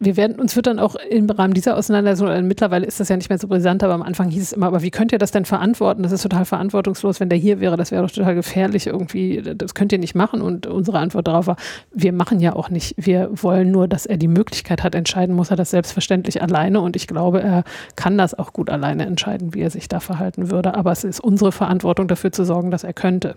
wir 0.00 0.16
werden, 0.16 0.38
uns 0.38 0.54
wird 0.54 0.68
dann 0.68 0.78
auch 0.78 0.94
im 0.94 1.28
Rahmen 1.28 1.54
dieser 1.54 1.76
Auseinandersetzung, 1.76 2.28
äh, 2.28 2.42
mittlerweile 2.42 2.86
ist 2.86 3.00
das 3.00 3.08
ja 3.08 3.16
nicht 3.16 3.30
mehr 3.30 3.38
so 3.38 3.48
brisant, 3.48 3.82
aber 3.82 3.94
am 3.94 4.02
Anfang 4.02 4.30
hieß 4.30 4.42
es 4.42 4.52
immer, 4.52 4.66
aber 4.66 4.82
wie 4.82 4.90
könnt 4.90 5.10
ihr 5.10 5.18
das 5.18 5.32
denn 5.32 5.44
verantworten? 5.44 6.04
Das 6.04 6.12
ist 6.12 6.22
total 6.22 6.44
verantwortungslos, 6.44 7.18
wenn 7.18 7.28
der 7.28 7.38
hier 7.38 7.58
wäre, 7.58 7.76
das 7.76 7.90
wäre 7.90 8.02
doch 8.02 8.10
total 8.10 8.36
gefährlich 8.36 8.86
irgendwie, 8.86 9.42
das 9.42 9.74
könnt 9.74 9.92
ihr 9.92 9.98
nicht 9.98 10.14
machen. 10.14 10.40
Und 10.40 10.66
unsere 10.66 11.00
Antwort 11.00 11.26
darauf 11.26 11.48
war, 11.48 11.56
wir 11.92 12.12
machen 12.12 12.38
ja 12.38 12.54
auch 12.54 12.70
nicht, 12.70 12.94
wir 12.96 13.30
wollen 13.32 13.72
nur, 13.72 13.88
dass 13.88 14.06
er 14.06 14.18
die 14.18 14.28
Möglichkeit 14.28 14.84
hat, 14.84 14.94
entscheiden 14.94 15.34
muss 15.34 15.50
er 15.50 15.56
das 15.56 15.70
selbstverständlich 15.70 16.42
alleine 16.42 16.80
und 16.80 16.94
ich 16.94 17.08
glaube, 17.08 17.42
er 17.42 17.64
kann 17.96 18.16
das 18.16 18.38
auch 18.38 18.52
gut 18.52 18.70
alleine 18.70 19.04
entscheiden, 19.04 19.54
wie 19.54 19.60
er 19.60 19.70
sich 19.70 19.88
da 19.88 19.98
verhalten 19.98 20.50
würde. 20.50 20.74
Aber 20.74 20.92
es 20.92 21.02
ist 21.02 21.18
unsere 21.18 21.50
Verantwortung 21.50 22.06
dafür 22.06 22.30
zu 22.30 22.44
sorgen, 22.44 22.70
dass 22.70 22.84
er 22.84 22.92
könnte. 22.92 23.34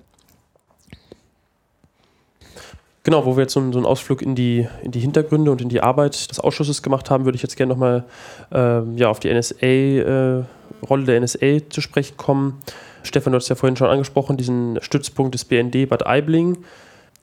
Genau, 3.03 3.25
wo 3.25 3.35
wir 3.35 3.43
jetzt 3.43 3.53
so, 3.53 3.59
einen, 3.59 3.85
Ausflug 3.85 4.21
in 4.21 4.35
die, 4.35 4.67
in 4.83 4.91
die 4.91 4.99
Hintergründe 4.99 5.51
und 5.51 5.59
in 5.61 5.69
die 5.69 5.81
Arbeit 5.81 6.29
des 6.29 6.39
Ausschusses 6.39 6.83
gemacht 6.83 7.09
haben, 7.09 7.25
würde 7.25 7.35
ich 7.35 7.41
jetzt 7.41 7.55
gerne 7.55 7.73
nochmal 7.73 8.03
ähm, 8.51 8.95
ja, 8.95 9.09
auf 9.09 9.19
die 9.19 9.33
NSA-Rolle 9.33 11.03
äh, 11.03 11.05
der 11.05 11.19
NSA 11.19 11.69
zu 11.69 11.81
sprechen 11.81 12.17
kommen. 12.17 12.61
Stefan, 13.01 13.33
du 13.33 13.37
hast 13.37 13.49
ja 13.49 13.55
vorhin 13.55 13.75
schon 13.75 13.87
angesprochen, 13.87 14.37
diesen 14.37 14.77
Stützpunkt 14.81 15.33
des 15.33 15.45
BND 15.45 15.89
Bad 15.89 16.05
Aibling. 16.05 16.57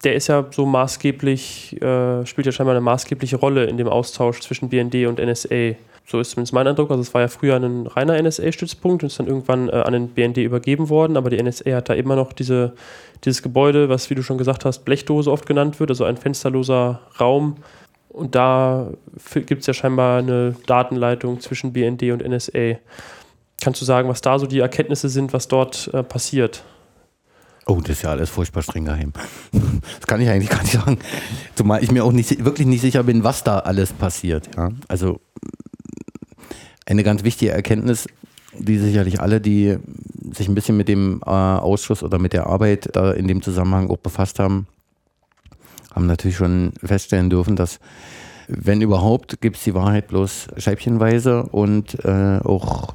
Der 0.02 0.16
ist 0.16 0.26
ja 0.26 0.46
so 0.50 0.66
maßgeblich, 0.66 1.80
äh, 1.80 2.26
spielt 2.26 2.46
ja 2.46 2.52
scheinbar 2.52 2.74
eine 2.74 2.80
maßgebliche 2.80 3.36
Rolle 3.36 3.66
in 3.66 3.76
dem 3.76 3.88
Austausch 3.88 4.40
zwischen 4.40 4.68
BND 4.70 5.06
und 5.06 5.20
NSA. 5.20 5.76
So 6.10 6.20
ist 6.20 6.30
zumindest 6.30 6.54
mein 6.54 6.66
Eindruck. 6.66 6.90
Also 6.90 7.02
es 7.02 7.12
war 7.12 7.20
ja 7.20 7.28
früher 7.28 7.56
ein 7.56 7.86
reiner 7.86 8.20
NSA-Stützpunkt 8.20 9.02
und 9.02 9.08
ist 9.08 9.18
dann 9.18 9.26
irgendwann 9.26 9.68
äh, 9.68 9.72
an 9.72 9.92
den 9.92 10.08
BND 10.08 10.38
übergeben 10.38 10.88
worden, 10.88 11.18
aber 11.18 11.28
die 11.28 11.42
NSA 11.42 11.76
hat 11.76 11.90
da 11.90 11.94
immer 11.94 12.16
noch 12.16 12.32
diese, 12.32 12.72
dieses 13.24 13.42
Gebäude, 13.42 13.90
was, 13.90 14.08
wie 14.08 14.14
du 14.14 14.22
schon 14.22 14.38
gesagt 14.38 14.64
hast, 14.64 14.86
Blechdose 14.86 15.30
oft 15.30 15.44
genannt 15.44 15.80
wird, 15.80 15.90
also 15.90 16.04
ein 16.04 16.16
fensterloser 16.16 17.00
Raum. 17.20 17.56
Und 18.08 18.34
da 18.34 18.88
gibt 19.34 19.60
es 19.60 19.66
ja 19.66 19.74
scheinbar 19.74 20.20
eine 20.20 20.56
Datenleitung 20.66 21.40
zwischen 21.40 21.74
BND 21.74 22.04
und 22.04 22.26
NSA. 22.26 22.78
Kannst 23.60 23.80
du 23.80 23.84
sagen, 23.84 24.08
was 24.08 24.22
da 24.22 24.38
so 24.38 24.46
die 24.46 24.60
Erkenntnisse 24.60 25.10
sind, 25.10 25.34
was 25.34 25.46
dort 25.46 25.90
äh, 25.92 26.02
passiert? 26.02 26.64
Oh, 27.66 27.80
das 27.82 27.90
ist 27.90 28.02
ja 28.02 28.10
alles 28.10 28.30
furchtbar 28.30 28.62
streng 28.62 28.86
geheim. 28.86 29.12
Das 29.98 30.06
kann 30.06 30.20
ich 30.20 30.28
eigentlich 30.28 30.48
gar 30.48 30.62
nicht 30.62 30.72
sagen. 30.72 30.98
Zumal 31.54 31.82
ich 31.82 31.90
mir 31.90 32.04
auch 32.04 32.12
nicht, 32.12 32.44
wirklich 32.44 32.66
nicht 32.66 32.80
sicher 32.80 33.02
bin, 33.02 33.24
was 33.24 33.44
da 33.44 33.58
alles 33.58 33.92
passiert. 33.92 34.48
Ja? 34.56 34.70
Also 34.88 35.20
eine 36.88 37.04
ganz 37.04 37.22
wichtige 37.22 37.52
Erkenntnis, 37.52 38.08
die 38.58 38.78
sicherlich 38.78 39.20
alle, 39.20 39.40
die 39.40 39.76
sich 40.32 40.48
ein 40.48 40.54
bisschen 40.54 40.76
mit 40.76 40.88
dem 40.88 41.20
äh, 41.24 41.30
Ausschuss 41.30 42.02
oder 42.02 42.18
mit 42.18 42.32
der 42.32 42.46
Arbeit 42.46 42.88
da 42.94 43.12
in 43.12 43.28
dem 43.28 43.42
Zusammenhang 43.42 43.90
auch 43.90 43.98
befasst 43.98 44.38
haben, 44.38 44.66
haben 45.94 46.06
natürlich 46.06 46.36
schon 46.36 46.72
feststellen 46.82 47.30
dürfen, 47.30 47.56
dass 47.56 47.78
wenn 48.48 48.80
überhaupt, 48.80 49.42
gibt 49.42 49.56
es 49.56 49.64
die 49.64 49.74
Wahrheit 49.74 50.08
bloß 50.08 50.48
scheibchenweise 50.56 51.42
und 51.42 52.02
äh, 52.04 52.38
auch 52.42 52.94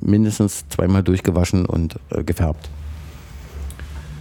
mindestens 0.00 0.68
zweimal 0.68 1.02
durchgewaschen 1.02 1.66
und 1.66 1.96
äh, 2.10 2.22
gefärbt. 2.22 2.70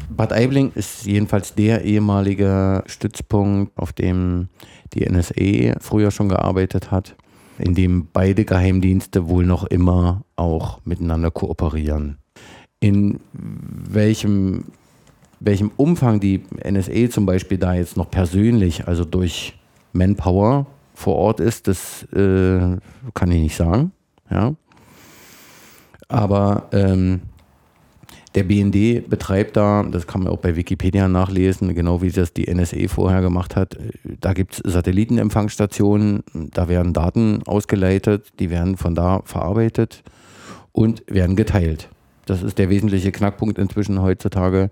Bad 0.09 0.33
Aibling 0.33 0.71
ist 0.73 1.05
jedenfalls 1.05 1.53
der 1.53 1.83
ehemalige 1.85 2.83
Stützpunkt, 2.87 3.77
auf 3.77 3.93
dem 3.93 4.49
die 4.93 5.07
NSA 5.07 5.79
früher 5.79 6.09
schon 6.09 6.29
gearbeitet 6.29 6.89
hat 6.89 7.15
in 7.59 7.75
dem 7.75 8.07
beide 8.11 8.45
Geheimdienste 8.45 9.29
wohl 9.29 9.45
noch 9.45 9.65
immer 9.65 10.23
auch 10.35 10.79
miteinander 10.85 11.31
kooperieren. 11.31 12.17
In 12.79 13.19
welchem, 13.33 14.65
welchem 15.39 15.71
Umfang 15.75 16.19
die 16.19 16.43
NSA 16.63 17.09
zum 17.09 17.25
Beispiel 17.25 17.57
da 17.57 17.73
jetzt 17.73 17.97
noch 17.97 18.09
persönlich, 18.09 18.87
also 18.87 19.03
durch 19.03 19.57
Manpower 19.91 20.65
vor 20.93 21.15
Ort 21.15 21.39
ist, 21.39 21.67
das 21.67 22.03
äh, 22.13 22.77
kann 23.13 23.31
ich 23.31 23.41
nicht 23.41 23.55
sagen. 23.55 23.91
Ja. 24.29 24.55
Aber 26.07 26.69
ähm, 26.71 27.21
der 28.35 28.43
BND 28.43 29.09
betreibt 29.09 29.57
da, 29.57 29.83
das 29.83 30.05
kann 30.05 30.23
man 30.23 30.31
auch 30.31 30.37
bei 30.37 30.55
Wikipedia 30.55 31.07
nachlesen, 31.07 31.73
genau 31.73 32.01
wie 32.01 32.11
das 32.11 32.33
die 32.33 32.53
NSA 32.53 32.87
vorher 32.87 33.21
gemacht 33.21 33.55
hat. 33.55 33.77
Da 34.21 34.33
gibt 34.33 34.53
es 34.53 34.71
Satellitenempfangsstationen, 34.71 36.23
da 36.33 36.69
werden 36.69 36.93
Daten 36.93 37.41
ausgeleitet, 37.47 38.27
die 38.39 38.51
werden 38.51 38.77
von 38.77 38.93
da 38.93 39.21
verarbeitet 39.25 40.03
und 40.71 41.03
werden 41.07 41.35
geteilt. 41.35 41.89
Das 42.27 42.43
ist 42.43 42.59
der 42.59 42.69
wesentliche 42.69 43.11
Knackpunkt 43.11 43.57
inzwischen 43.57 43.99
heutzutage. 44.01 44.69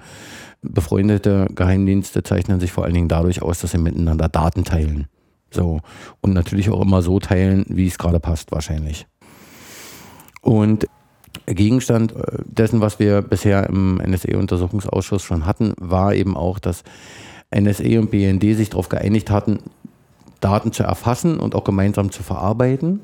Befreundete 0.62 1.48
Geheimdienste 1.56 2.22
zeichnen 2.22 2.60
sich 2.60 2.72
vor 2.72 2.84
allen 2.84 2.94
Dingen 2.94 3.08
dadurch 3.08 3.42
aus, 3.42 3.60
dass 3.60 3.72
sie 3.72 3.80
miteinander 3.80 4.30
Daten 4.30 4.64
teilen. 4.64 5.08
So. 5.50 5.80
Und 6.22 6.34
natürlich 6.34 6.70
auch 6.70 6.82
immer 6.82 7.02
so 7.02 7.20
teilen, 7.20 7.66
wie 7.70 7.88
es 7.88 7.98
gerade 7.98 8.20
passt, 8.20 8.52
wahrscheinlich. 8.52 9.08
Und 10.42 10.88
Gegenstand 11.46 12.14
äh, 12.16 12.40
dessen, 12.46 12.82
was 12.82 13.00
wir 13.00 13.22
bisher 13.22 13.68
im 13.68 13.98
NSA-Untersuchungsausschuss 13.98 15.24
schon 15.24 15.46
hatten, 15.46 15.74
war 15.80 16.14
eben 16.14 16.36
auch, 16.36 16.60
dass 16.60 16.84
NSA 17.56 18.00
und 18.00 18.12
BND 18.12 18.56
sich 18.56 18.70
darauf 18.70 18.90
geeinigt 18.90 19.30
hatten, 19.30 19.60
Daten 20.40 20.72
zu 20.72 20.84
erfassen 20.84 21.40
und 21.40 21.56
auch 21.56 21.64
gemeinsam 21.64 22.12
zu 22.12 22.24
verarbeiten. 22.24 23.00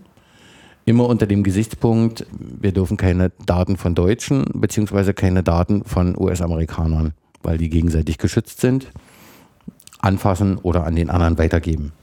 Immer 0.86 1.07
unter 1.07 1.25
dem 1.27 1.43
Gesichtspunkt, 1.43 2.25
wir 2.31 2.73
dürfen 2.73 2.97
keine 2.97 3.31
Daten 3.45 3.77
von 3.77 3.95
Deutschen 3.95 4.45
beziehungsweise 4.53 5.13
keine 5.13 5.41
Daten 5.41 5.86
von 5.86 6.15
US-Amerikanern, 6.17 7.13
weil 7.41 7.57
die 7.57 7.69
gegenseitig 7.69 8.17
geschützt 8.17 8.59
sind, 8.59 8.91
anfassen 9.99 10.57
oder 10.57 10.86
an 10.86 10.95
den 10.95 11.09
anderen 11.09 11.38
weitergeben. 11.38 11.93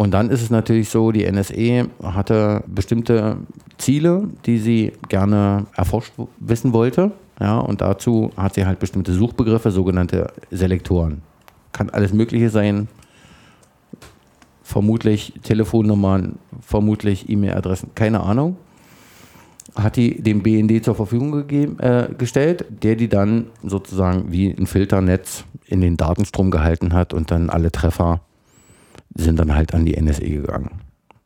Und 0.00 0.12
dann 0.12 0.30
ist 0.30 0.40
es 0.40 0.48
natürlich 0.48 0.88
so, 0.88 1.12
die 1.12 1.30
NSE 1.30 1.90
hatte 2.02 2.64
bestimmte 2.66 3.36
Ziele, 3.76 4.30
die 4.46 4.56
sie 4.56 4.92
gerne 5.10 5.66
erforscht 5.76 6.14
wissen 6.38 6.72
wollte. 6.72 7.12
Ja, 7.38 7.58
und 7.58 7.82
dazu 7.82 8.30
hat 8.34 8.54
sie 8.54 8.64
halt 8.64 8.78
bestimmte 8.78 9.12
Suchbegriffe, 9.12 9.70
sogenannte 9.70 10.32
Selektoren. 10.50 11.20
Kann 11.72 11.90
alles 11.90 12.14
Mögliche 12.14 12.48
sein. 12.48 12.88
Vermutlich 14.62 15.34
Telefonnummern, 15.42 16.38
vermutlich 16.62 17.28
E-Mail-Adressen, 17.28 17.90
keine 17.94 18.20
Ahnung. 18.20 18.56
Hat 19.74 19.96
die 19.96 20.22
dem 20.22 20.42
BND 20.42 20.82
zur 20.82 20.94
Verfügung 20.94 21.30
gegeben, 21.30 21.78
äh, 21.78 22.08
gestellt, 22.16 22.64
der 22.70 22.96
die 22.96 23.10
dann 23.10 23.48
sozusagen 23.62 24.32
wie 24.32 24.48
ein 24.48 24.66
Filternetz 24.66 25.44
in 25.66 25.82
den 25.82 25.98
Datenstrom 25.98 26.50
gehalten 26.50 26.94
hat 26.94 27.12
und 27.12 27.30
dann 27.30 27.50
alle 27.50 27.70
Treffer 27.70 28.22
sind 29.14 29.38
dann 29.38 29.54
halt 29.54 29.74
an 29.74 29.84
die 29.84 30.00
NSE 30.00 30.28
gegangen. 30.28 30.80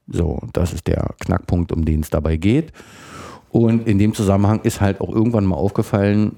So, 0.06 0.40
das 0.52 0.72
ist 0.72 0.86
der 0.86 1.14
Knackpunkt, 1.20 1.72
um 1.72 1.84
den 1.84 2.00
es 2.00 2.10
dabei 2.10 2.36
geht. 2.36 2.72
Und 3.50 3.86
in 3.86 3.98
dem 3.98 4.14
Zusammenhang 4.14 4.60
ist 4.62 4.80
halt 4.80 5.00
auch 5.00 5.10
irgendwann 5.10 5.44
mal 5.44 5.56
aufgefallen, 5.56 6.32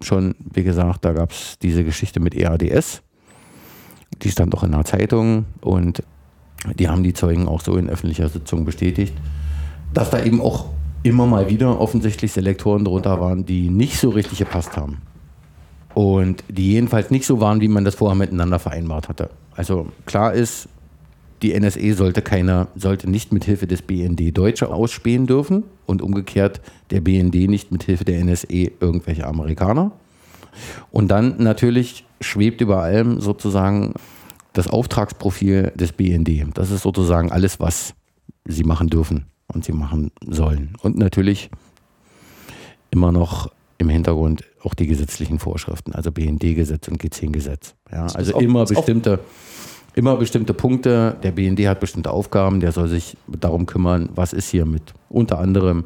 schon, 0.00 0.34
wie 0.38 0.62
gesagt, 0.62 1.04
da 1.04 1.12
gab 1.12 1.30
es 1.30 1.58
diese 1.58 1.84
Geschichte 1.84 2.20
mit 2.20 2.34
EADS. 2.34 3.02
Die 4.22 4.30
stand 4.30 4.54
auch 4.54 4.62
in 4.62 4.72
der 4.72 4.84
Zeitung 4.84 5.46
und 5.60 6.02
die 6.78 6.88
haben 6.88 7.02
die 7.02 7.14
Zeugen 7.14 7.48
auch 7.48 7.60
so 7.60 7.76
in 7.76 7.88
öffentlicher 7.88 8.28
Sitzung 8.28 8.64
bestätigt, 8.64 9.14
dass 9.92 10.10
da 10.10 10.22
eben 10.22 10.40
auch 10.40 10.66
immer 11.02 11.26
mal 11.26 11.50
wieder 11.50 11.80
offensichtlich 11.80 12.32
Selektoren 12.32 12.84
drunter 12.84 13.20
waren, 13.20 13.44
die 13.44 13.68
nicht 13.68 13.98
so 13.98 14.10
richtig 14.10 14.38
gepasst 14.38 14.76
haben. 14.76 14.98
Und 15.94 16.42
die 16.48 16.72
jedenfalls 16.72 17.10
nicht 17.10 17.26
so 17.26 17.40
waren, 17.40 17.60
wie 17.60 17.68
man 17.68 17.84
das 17.84 17.94
vorher 17.94 18.16
miteinander 18.16 18.58
vereinbart 18.58 19.08
hatte. 19.08 19.30
Also 19.56 19.88
klar 20.06 20.34
ist, 20.34 20.68
die 21.42 21.58
NSE 21.58 21.94
sollte 21.94 22.22
keine, 22.22 22.68
sollte 22.74 23.08
nicht 23.08 23.32
mit 23.32 23.44
Hilfe 23.44 23.66
des 23.66 23.82
BND 23.82 24.36
Deutsche 24.36 24.68
ausspähen 24.68 25.26
dürfen 25.26 25.64
und 25.86 26.00
umgekehrt 26.00 26.60
der 26.90 27.00
BND 27.00 27.48
nicht 27.48 27.70
mit 27.70 27.82
Hilfe 27.84 28.04
der 28.04 28.24
NSE 28.24 28.46
irgendwelche 28.80 29.26
Amerikaner. 29.26 29.92
Und 30.90 31.08
dann 31.08 31.36
natürlich 31.42 32.06
schwebt 32.20 32.60
über 32.60 32.82
allem 32.82 33.20
sozusagen 33.20 33.94
das 34.52 34.68
Auftragsprofil 34.68 35.72
des 35.74 35.92
BND. 35.92 36.46
Das 36.54 36.70
ist 36.70 36.82
sozusagen 36.82 37.32
alles, 37.32 37.60
was 37.60 37.94
sie 38.46 38.64
machen 38.64 38.88
dürfen 38.88 39.26
und 39.48 39.64
sie 39.64 39.72
machen 39.72 40.12
sollen. 40.26 40.74
Und 40.80 40.96
natürlich 40.96 41.50
immer 42.90 43.12
noch 43.12 43.50
im 43.78 43.88
Hintergrund 43.88 44.44
auch 44.62 44.74
die 44.74 44.86
gesetzlichen 44.86 45.38
Vorschriften, 45.38 45.92
also 45.92 46.12
BND-Gesetz 46.12 46.88
und 46.88 47.02
G10-Gesetz. 47.02 47.74
Ja, 47.90 48.06
also 48.06 48.38
immer 48.38 48.64
bestimmte, 48.64 49.20
immer 49.94 50.16
bestimmte 50.16 50.54
Punkte. 50.54 51.16
Der 51.22 51.32
BND 51.32 51.66
hat 51.66 51.80
bestimmte 51.80 52.10
Aufgaben, 52.10 52.60
der 52.60 52.72
soll 52.72 52.88
sich 52.88 53.16
darum 53.26 53.66
kümmern, 53.66 54.10
was 54.14 54.32
ist 54.32 54.50
hier 54.50 54.66
mit 54.66 54.94
unter 55.08 55.38
anderem, 55.38 55.84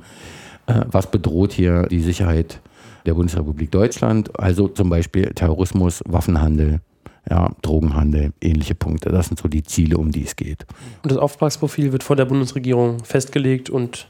äh, 0.66 0.84
was 0.90 1.10
bedroht 1.10 1.52
hier 1.52 1.84
die 1.84 2.00
Sicherheit 2.00 2.60
der 3.06 3.14
Bundesrepublik 3.14 3.70
Deutschland, 3.70 4.38
also 4.38 4.68
zum 4.68 4.90
Beispiel 4.90 5.32
Terrorismus, 5.34 6.02
Waffenhandel, 6.06 6.80
ja, 7.30 7.50
Drogenhandel, 7.62 8.32
ähnliche 8.40 8.74
Punkte. 8.74 9.10
Das 9.10 9.28
sind 9.28 9.38
so 9.38 9.48
die 9.48 9.62
Ziele, 9.62 9.96
um 9.96 10.12
die 10.12 10.24
es 10.24 10.36
geht. 10.36 10.66
Und 11.02 11.12
das 11.12 11.18
Auftragsprofil 11.18 11.92
wird 11.92 12.02
vor 12.02 12.16
der 12.16 12.24
Bundesregierung 12.24 13.04
festgelegt 13.04 13.70
und 13.70 14.08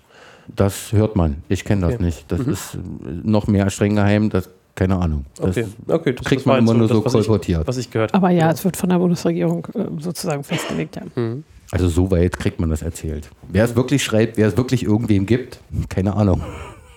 das 0.55 0.93
hört 0.93 1.17
man. 1.17 1.43
Ich 1.49 1.65
kenne 1.65 1.83
das 1.83 1.95
okay. 1.95 2.05
nicht. 2.05 2.31
Das 2.31 2.41
mhm. 2.41 2.53
ist 2.53 2.79
noch 3.23 3.47
mehr 3.47 3.71
streng 3.71 3.95
geheim. 3.97 4.31
Das, 4.31 4.49
keine 4.75 4.97
Ahnung. 4.97 5.25
Das 5.37 5.57
okay, 5.57 5.67
okay. 5.89 6.13
Das 6.15 6.27
kriegt 6.27 6.47
man 6.47 6.59
immer 6.59 6.75
nur 6.75 6.89
so 6.89 7.03
kolportiert. 7.03 7.67
Was 7.67 7.77
ich 7.79 7.91
gehört 7.91 8.15
Aber 8.15 8.31
ja, 8.31 8.51
es 8.51 8.65
wird 8.65 8.77
von 8.77 8.89
der 8.89 8.99
Bundesregierung 8.99 9.67
äh, 9.75 9.87
sozusagen 10.01 10.45
festgelegt, 10.45 10.97
ja. 10.97 11.03
Mhm. 11.15 11.45
Also 11.71 11.89
so 11.89 12.11
weit 12.11 12.39
kriegt 12.39 12.61
man 12.61 12.71
das 12.71 12.83
erzählt. 12.83 13.29
Wer 13.49 13.65
es 13.65 13.77
wirklich 13.77 14.03
schreibt, 14.03 14.39
wer 14.39 14.49
es 14.49 14.57
wirklich 14.57 14.85
irgendwem 14.85 15.27
gibt, 15.27 15.61
keine 15.89 16.15
Ahnung. 16.15 16.43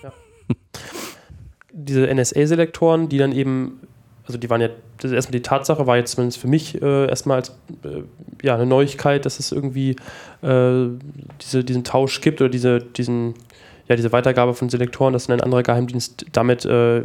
Ja. 0.02 0.12
Diese 1.72 2.06
NSA-Selektoren, 2.06 3.08
die 3.08 3.18
dann 3.18 3.32
eben, 3.32 3.80
also 4.26 4.38
die 4.38 4.48
waren 4.50 4.60
ja, 4.60 4.68
das 4.98 5.12
erstmal 5.12 5.32
die 5.32 5.42
Tatsache, 5.42 5.86
war 5.86 5.96
jetzt 5.96 6.12
zumindest 6.12 6.38
für 6.38 6.48
mich 6.48 6.80
äh, 6.80 7.08
erstmal 7.08 7.38
als 7.38 7.50
äh, 7.84 8.02
ja, 8.42 8.54
eine 8.54 8.66
Neuigkeit, 8.66 9.26
dass 9.26 9.40
es 9.40 9.52
irgendwie 9.52 9.96
äh, 10.42 10.86
diese, 11.40 11.64
diesen 11.64 11.84
Tausch 11.84 12.20
gibt 12.20 12.40
oder 12.40 12.50
diese, 12.50 12.80
diesen, 12.80 13.34
ja, 13.88 13.96
diese 13.96 14.12
Weitergabe 14.12 14.54
von 14.54 14.68
Selektoren, 14.68 15.12
dass 15.12 15.28
ein 15.28 15.40
anderer 15.40 15.62
Geheimdienst 15.62 16.26
damit 16.32 16.64
äh, 16.64 16.98
äh, 16.98 17.04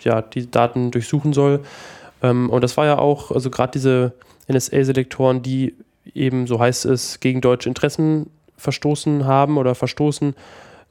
ja, 0.00 0.22
die 0.22 0.50
Daten 0.50 0.90
durchsuchen 0.90 1.32
soll. 1.32 1.60
Ähm, 2.22 2.48
und 2.48 2.64
das 2.64 2.76
war 2.76 2.86
ja 2.86 2.98
auch, 2.98 3.30
also 3.30 3.50
gerade 3.50 3.72
diese 3.72 4.12
NSA-Selektoren, 4.50 5.42
die 5.42 5.74
eben, 6.14 6.46
so 6.46 6.58
heißt 6.58 6.86
es, 6.86 7.20
gegen 7.20 7.40
deutsche 7.40 7.68
Interessen 7.68 8.30
verstoßen 8.56 9.26
haben 9.26 9.58
oder 9.58 9.74
verstoßen, 9.74 10.34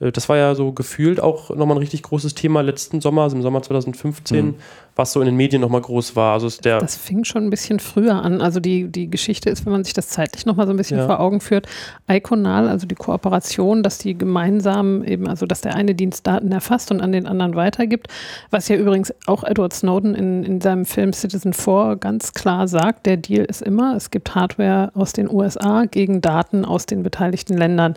das 0.10 0.30
war 0.30 0.38
ja 0.38 0.56
so 0.56 0.72
gefühlt 0.72 1.22
auch 1.22 1.52
nochmal 1.52 1.78
ein 1.78 1.82
richtig 1.82 2.02
großes 2.02 2.34
Thema 2.34 2.62
letzten 2.62 3.02
Sommer, 3.02 3.22
also 3.22 3.36
im 3.36 3.44
Sommer 3.44 3.62
2015, 3.62 4.46
mhm. 4.46 4.56
was 4.96 5.14
so 5.14 5.20
in 5.22 5.28
den 5.28 5.36
Medien 5.36 5.62
nochmal 5.62 5.82
groß 5.82 6.16
war. 6.16 6.34
Also 6.34 6.50
der 6.62 6.80
das 6.80 6.98
fing 6.98 7.24
schon 7.24 7.44
ein 7.44 7.50
bisschen 7.52 7.80
früher 7.80 8.16
an. 8.16 8.42
Also 8.42 8.60
die, 8.60 8.88
die 8.88 9.12
Geschichte 9.12 9.52
ist, 9.52 9.64
wenn 9.66 9.74
man 9.74 9.84
sich 9.84 9.94
das 9.94 10.08
zeitlich 10.08 10.48
nochmal 10.48 10.66
so 10.66 10.74
ein 10.74 10.78
bisschen 10.78 10.98
ja. 10.98 11.06
vor 11.06 11.20
Augen 11.20 11.40
führt, 11.40 11.68
Iconal, 12.10 12.68
also 12.68 12.88
die 12.88 12.96
Kooperation, 12.96 13.84
dass 13.84 14.00
die 14.00 14.18
gemeinsam 14.18 15.04
eben, 15.04 15.28
also 15.28 15.46
dass 15.46 15.62
der 15.62 15.76
eine 15.76 15.94
Dienst 15.94 16.26
Daten 16.26 16.52
erfasst 16.52 16.90
und 16.90 17.00
an 17.00 17.12
den 17.12 17.28
anderen 17.28 17.54
weitergibt, 17.56 18.08
was 18.50 18.70
ja 18.70 18.78
übrigens 18.78 19.14
auch 19.28 19.44
Edward 19.44 19.74
Snowden 19.74 20.16
in, 20.16 20.44
in 20.44 20.62
seinem 20.62 20.86
Film 20.86 21.14
Citizen 21.14 21.54
4 21.54 21.98
ganz 22.00 22.34
klar 22.34 22.68
sagt, 22.68 23.06
der 23.06 23.18
Deal 23.18 23.46
ist 23.46 23.62
immer, 23.62 23.96
es 23.96 24.10
gibt 24.10 24.34
Hardware 24.34 24.92
aus 24.96 25.14
den 25.14 25.30
USA 25.30 25.86
gegen 25.86 26.22
Daten 26.22 26.66
aus 26.66 26.88
den 26.88 27.04
beteiligten 27.04 27.56
Ländern. 27.56 27.96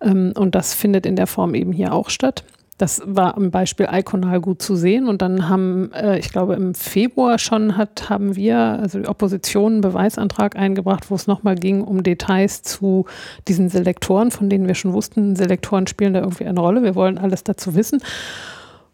Ähm, 0.00 0.32
und 0.36 0.54
das 0.54 0.74
findet 0.74 1.06
in 1.06 1.16
der 1.16 1.26
Form 1.26 1.54
eben 1.54 1.72
hier 1.72 1.92
auch 1.92 2.10
statt. 2.10 2.44
Das 2.76 3.02
war 3.04 3.36
am 3.36 3.52
Beispiel 3.52 3.86
Iconal 3.90 4.40
gut 4.40 4.60
zu 4.60 4.74
sehen. 4.74 5.06
Und 5.06 5.22
dann 5.22 5.48
haben, 5.48 5.92
äh, 5.92 6.18
ich 6.18 6.30
glaube, 6.32 6.54
im 6.54 6.74
Februar 6.74 7.38
schon 7.38 7.76
hat, 7.76 8.10
haben 8.10 8.34
wir, 8.34 8.58
also 8.58 8.98
die 8.98 9.06
Opposition, 9.06 9.74
einen 9.74 9.80
Beweisantrag 9.80 10.56
eingebracht, 10.56 11.10
wo 11.10 11.14
es 11.14 11.28
nochmal 11.28 11.54
ging 11.54 11.82
um 11.82 12.02
Details 12.02 12.62
zu 12.62 13.06
diesen 13.46 13.68
Selektoren, 13.68 14.32
von 14.32 14.50
denen 14.50 14.66
wir 14.66 14.74
schon 14.74 14.92
wussten, 14.92 15.36
Selektoren 15.36 15.86
spielen 15.86 16.14
da 16.14 16.20
irgendwie 16.20 16.46
eine 16.46 16.60
Rolle. 16.60 16.82
Wir 16.82 16.96
wollen 16.96 17.16
alles 17.16 17.44
dazu 17.44 17.76
wissen. 17.76 18.00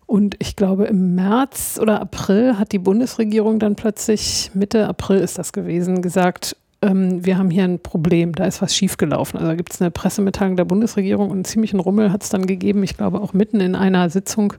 Und 0.05 0.35
ich 0.41 0.57
glaube, 0.57 0.87
im 0.87 1.15
März 1.15 1.79
oder 1.81 2.01
April 2.01 2.59
hat 2.59 2.73
die 2.73 2.81
Bundesregierung 2.81 3.61
dann 3.61 3.77
plötzlich, 3.77 4.51
Mitte 4.55 4.89
April 4.89 5.21
ist 5.21 5.39
das 5.39 5.53
gewesen, 5.53 6.03
gesagt, 6.03 6.57
ähm, 6.83 7.24
wir 7.24 7.39
haben 7.39 7.51
hier 7.51 7.64
ein 7.64 7.78
Problem, 7.78 8.35
da 8.35 8.45
ist 8.45 8.62
was 8.62 8.74
schiefgelaufen. 8.74 9.39
Also 9.39 9.51
da 9.51 9.57
gibt 9.57 9.72
es 9.72 9.81
eine 9.81 9.91
Pressemitteilung 9.91 10.57
der 10.57 10.64
Bundesregierung 10.64 11.26
und 11.31 11.37
einen 11.37 11.45
ziemlichen 11.45 11.81
Rummel 11.81 12.12
hat 12.12 12.22
es 12.22 12.31
dann 12.31 12.47
gegeben, 12.47 12.83
ich 12.83 12.97
glaube 12.97 13.20
auch 13.20 13.33
mitten 13.33 13.61
in 13.61 13.74
einer 13.74 14.09
Sitzung 14.11 14.55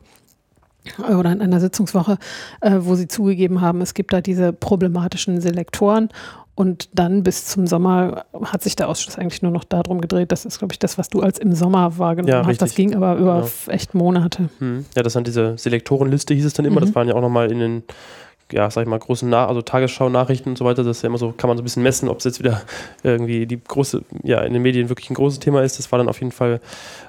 äh, 1.07 1.13
oder 1.13 1.32
in 1.32 1.41
einer 1.41 1.59
Sitzungswoche, 1.59 2.17
äh, 2.61 2.78
wo 2.80 2.95
sie 2.95 3.07
zugegeben 3.07 3.61
haben, 3.61 3.82
es 3.82 3.93
gibt 3.93 4.13
da 4.13 4.22
diese 4.22 4.53
problematischen 4.53 5.41
Selektoren 5.41 6.09
und 6.53 6.89
dann 6.93 7.24
bis 7.24 7.45
zum 7.45 7.65
Sommer 7.65 8.26
hat 8.43 8.61
sich 8.61 8.76
der 8.76 8.89
Ausschuss 8.89 9.17
eigentlich 9.17 9.41
nur 9.41 9.51
noch 9.51 9.63
darum 9.63 10.01
gedreht. 10.01 10.32
Das 10.32 10.45
ist, 10.45 10.59
glaube 10.59 10.74
ich, 10.74 10.80
das, 10.80 10.97
was 10.97 11.09
du 11.09 11.22
als 11.22 11.39
im 11.39 11.55
Sommer 11.55 11.97
wahrgenommen 11.97 12.43
ja, 12.43 12.45
hast. 12.45 12.61
Das 12.61 12.76
ging 12.76 12.93
aber 12.93 13.15
über 13.15 13.41
genau. 13.41 13.74
echt 13.74 13.95
Monate. 13.95 14.49
Hm. 14.59 14.86
Ja, 14.95 15.01
das 15.01 15.13
sind 15.13 15.26
diese 15.26 15.57
Selektorenliste, 15.57 16.34
hieß 16.34 16.45
es 16.45 16.53
dann 16.53 16.65
immer. 16.65 16.82
Mhm. 16.82 16.86
Das 16.86 16.95
waren 16.95 17.07
ja 17.07 17.15
auch 17.15 17.22
nochmal 17.22 17.51
in 17.51 17.59
den 17.59 17.84
ja, 18.52 18.70
sag 18.70 18.84
ich 18.84 18.88
mal, 18.88 18.99
großen 18.99 19.30
Na 19.30 19.47
also 19.47 19.62
Tagesschau-Nachrichten 19.62 20.49
und 20.49 20.58
so 20.58 20.66
weiter, 20.66 20.84
das 20.84 20.97
ist 20.97 21.04
ja 21.04 21.08
immer 21.08 21.18
so, 21.18 21.34
kann 21.36 21.47
man 21.47 21.58
so 21.58 21.62
ein 21.62 21.64
bisschen 21.64 21.84
messen, 21.84 22.10
ob 22.10 22.20
es 22.20 22.24
jetzt 22.24 22.39
wieder 22.39 22.62
irgendwie 23.04 23.45
die 23.45 23.62
große, 23.62 24.04
ja, 24.24 24.41
in 24.41 24.54
den 24.54 24.62
Medien 24.62 24.89
wirklich 24.89 25.10
ein 25.10 25.16
großes 25.16 25.39
Thema 25.39 25.62
ist. 25.64 25.80
Das 25.80 25.91
war 25.91 25.99
dann 25.99 26.10
auf 26.10 26.20
jeden 26.20 26.32
Fall 26.32 26.60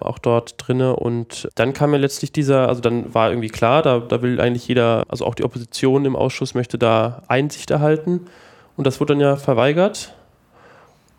auch 0.01 0.19
dort 0.19 0.55
drinne. 0.59 0.97
Und 0.97 1.49
dann 1.55 1.73
kam 1.73 1.93
ja 1.93 1.99
letztlich 1.99 2.33
dieser, 2.33 2.69
also 2.69 2.81
dann 2.81 3.15
war 3.15 3.31
irgendwie 3.31 3.49
klar, 3.49 3.83
da, 3.83 3.99
da 4.01 4.23
will 4.23 4.41
eigentlich 4.41 4.67
jeder, 4.69 5.05
also 5.09 5.25
auch 5.25 5.35
die 5.35 5.45
Opposition 5.45 6.05
im 6.05 6.17
Ausschuss 6.17 6.55
möchte 6.55 6.79
da 6.79 7.23
Einsicht 7.29 7.71
erhalten. 7.71 8.21
Und 8.77 8.87
das 8.87 9.01
wurde 9.01 9.15
dann 9.15 9.21
ja 9.21 9.37
verweigert. 9.37 10.15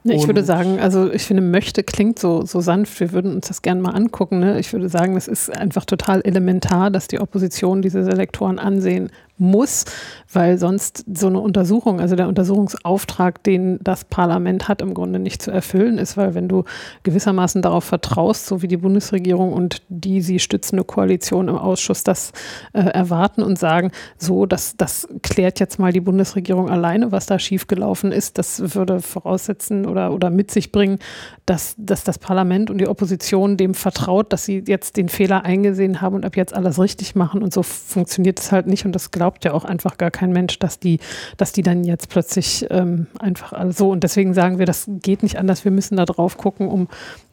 Ne, 0.06 0.16
ich 0.16 0.28
würde 0.28 0.44
sagen, 0.44 0.82
also 0.82 1.10
ich 1.10 1.24
finde, 1.24 1.42
möchte 1.42 1.82
klingt 1.82 2.20
so, 2.20 2.46
so 2.46 2.60
sanft. 2.60 3.00
Wir 3.00 3.14
würden 3.14 3.36
uns 3.36 3.48
das 3.48 3.62
gerne 3.62 3.82
mal 3.82 3.92
angucken. 3.92 4.40
Ne? 4.40 4.60
Ich 4.60 4.74
würde 4.74 4.90
sagen, 4.90 5.16
es 5.16 5.30
ist 5.30 5.50
einfach 5.50 5.86
total 5.86 6.22
elementar, 6.26 6.92
dass 6.92 7.08
die 7.08 7.22
Opposition 7.22 7.82
diese 7.82 8.04
Selektoren 8.04 8.60
ansehen 8.60 9.12
muss, 9.38 9.86
weil 10.32 10.58
sonst 10.58 11.06
so 11.12 11.28
eine 11.28 11.40
Untersuchung, 11.40 12.00
also 12.00 12.16
der 12.16 12.28
Untersuchungsauftrag, 12.28 13.44
den 13.44 13.80
das 13.82 14.06
Parlament 14.06 14.68
hat, 14.68 14.82
im 14.82 14.94
Grunde 14.94 15.20
nicht 15.20 15.42
zu 15.42 15.52
erfüllen 15.52 15.98
ist, 15.98 16.18
weil 16.18 16.36
wenn 16.36 16.48
du 16.48 16.64
gewissermaßen 17.04 17.62
darauf 17.62 17.84
vertraust, 17.84 18.46
so 18.46 18.62
wie 18.62 18.68
die 18.68 18.78
Bundesregierung 18.78 19.54
und 19.54 19.82
die 19.90 20.22
sie 20.22 20.40
stützende 20.40 20.84
Koalition 20.84 21.48
im 21.48 21.58
Ausschuss 21.58 22.04
das 22.04 22.32
äh, 22.74 22.82
erwarten 22.82 23.42
und 23.42 23.58
sagen, 23.58 23.92
so, 24.18 24.46
das, 24.46 24.78
das 24.78 25.08
klärt 25.24 25.60
jetzt 25.60 25.80
mal 25.80 25.92
die 25.92 26.02
Bundesregierung 26.02 26.70
alleine, 26.70 27.12
was 27.12 27.26
da 27.26 27.40
schiefgelaufen 27.40 28.12
ist, 28.12 28.38
das 28.38 28.76
würde 28.76 29.00
voraussetzen 29.02 29.86
oder, 29.86 30.14
oder 30.14 30.30
mit 30.30 30.52
sich 30.52 30.72
bringen, 30.72 31.00
dass, 31.46 31.76
dass 31.78 32.04
das 32.04 32.20
Parlament 32.20 32.70
und 32.70 32.78
die 32.78 32.88
Opposition 32.88 33.58
dem 33.58 33.74
vertraut, 33.74 34.32
dass 34.32 34.46
sie 34.46 34.64
jetzt 34.66 34.96
den 34.96 35.10
Fehler 35.10 35.44
eingesehen 35.44 36.00
haben 36.00 36.16
und 36.16 36.26
ab 36.26 36.38
jetzt 36.38 36.54
alles 36.54 36.80
richtig 36.80 37.16
machen. 37.16 37.44
Und 37.44 37.54
so 37.54 37.64
funktioniert 37.64 38.40
es 38.40 38.52
halt 38.52 38.68
nicht. 38.68 38.86
Und 38.86 38.94
das 38.94 39.12
glaubt 39.12 39.44
ja 39.44 39.54
auch 39.54 39.66
einfach 39.66 39.98
gar 39.98 40.12
kein 40.12 40.32
Mensch, 40.32 40.60
dass 40.60 40.80
die, 40.80 41.00
dass 41.36 41.52
die 41.52 41.62
dann 41.62 41.84
jetzt 41.84 42.10
plötzlich 42.10 42.66
ähm, 42.70 43.08
einfach 43.20 43.54
so. 43.72 43.90
Und 43.90 44.04
deswegen 44.04 44.34
sagen 44.34 44.58
wir, 44.58 44.66
das 44.66 44.86
geht 44.88 45.22
nicht 45.22 45.38
anders, 45.38 45.66
wir 45.66 45.72
müssen 45.72 45.98
da 45.98 46.06
drauf 46.06 46.38
gucken, 46.38 46.70
um, 46.70 46.88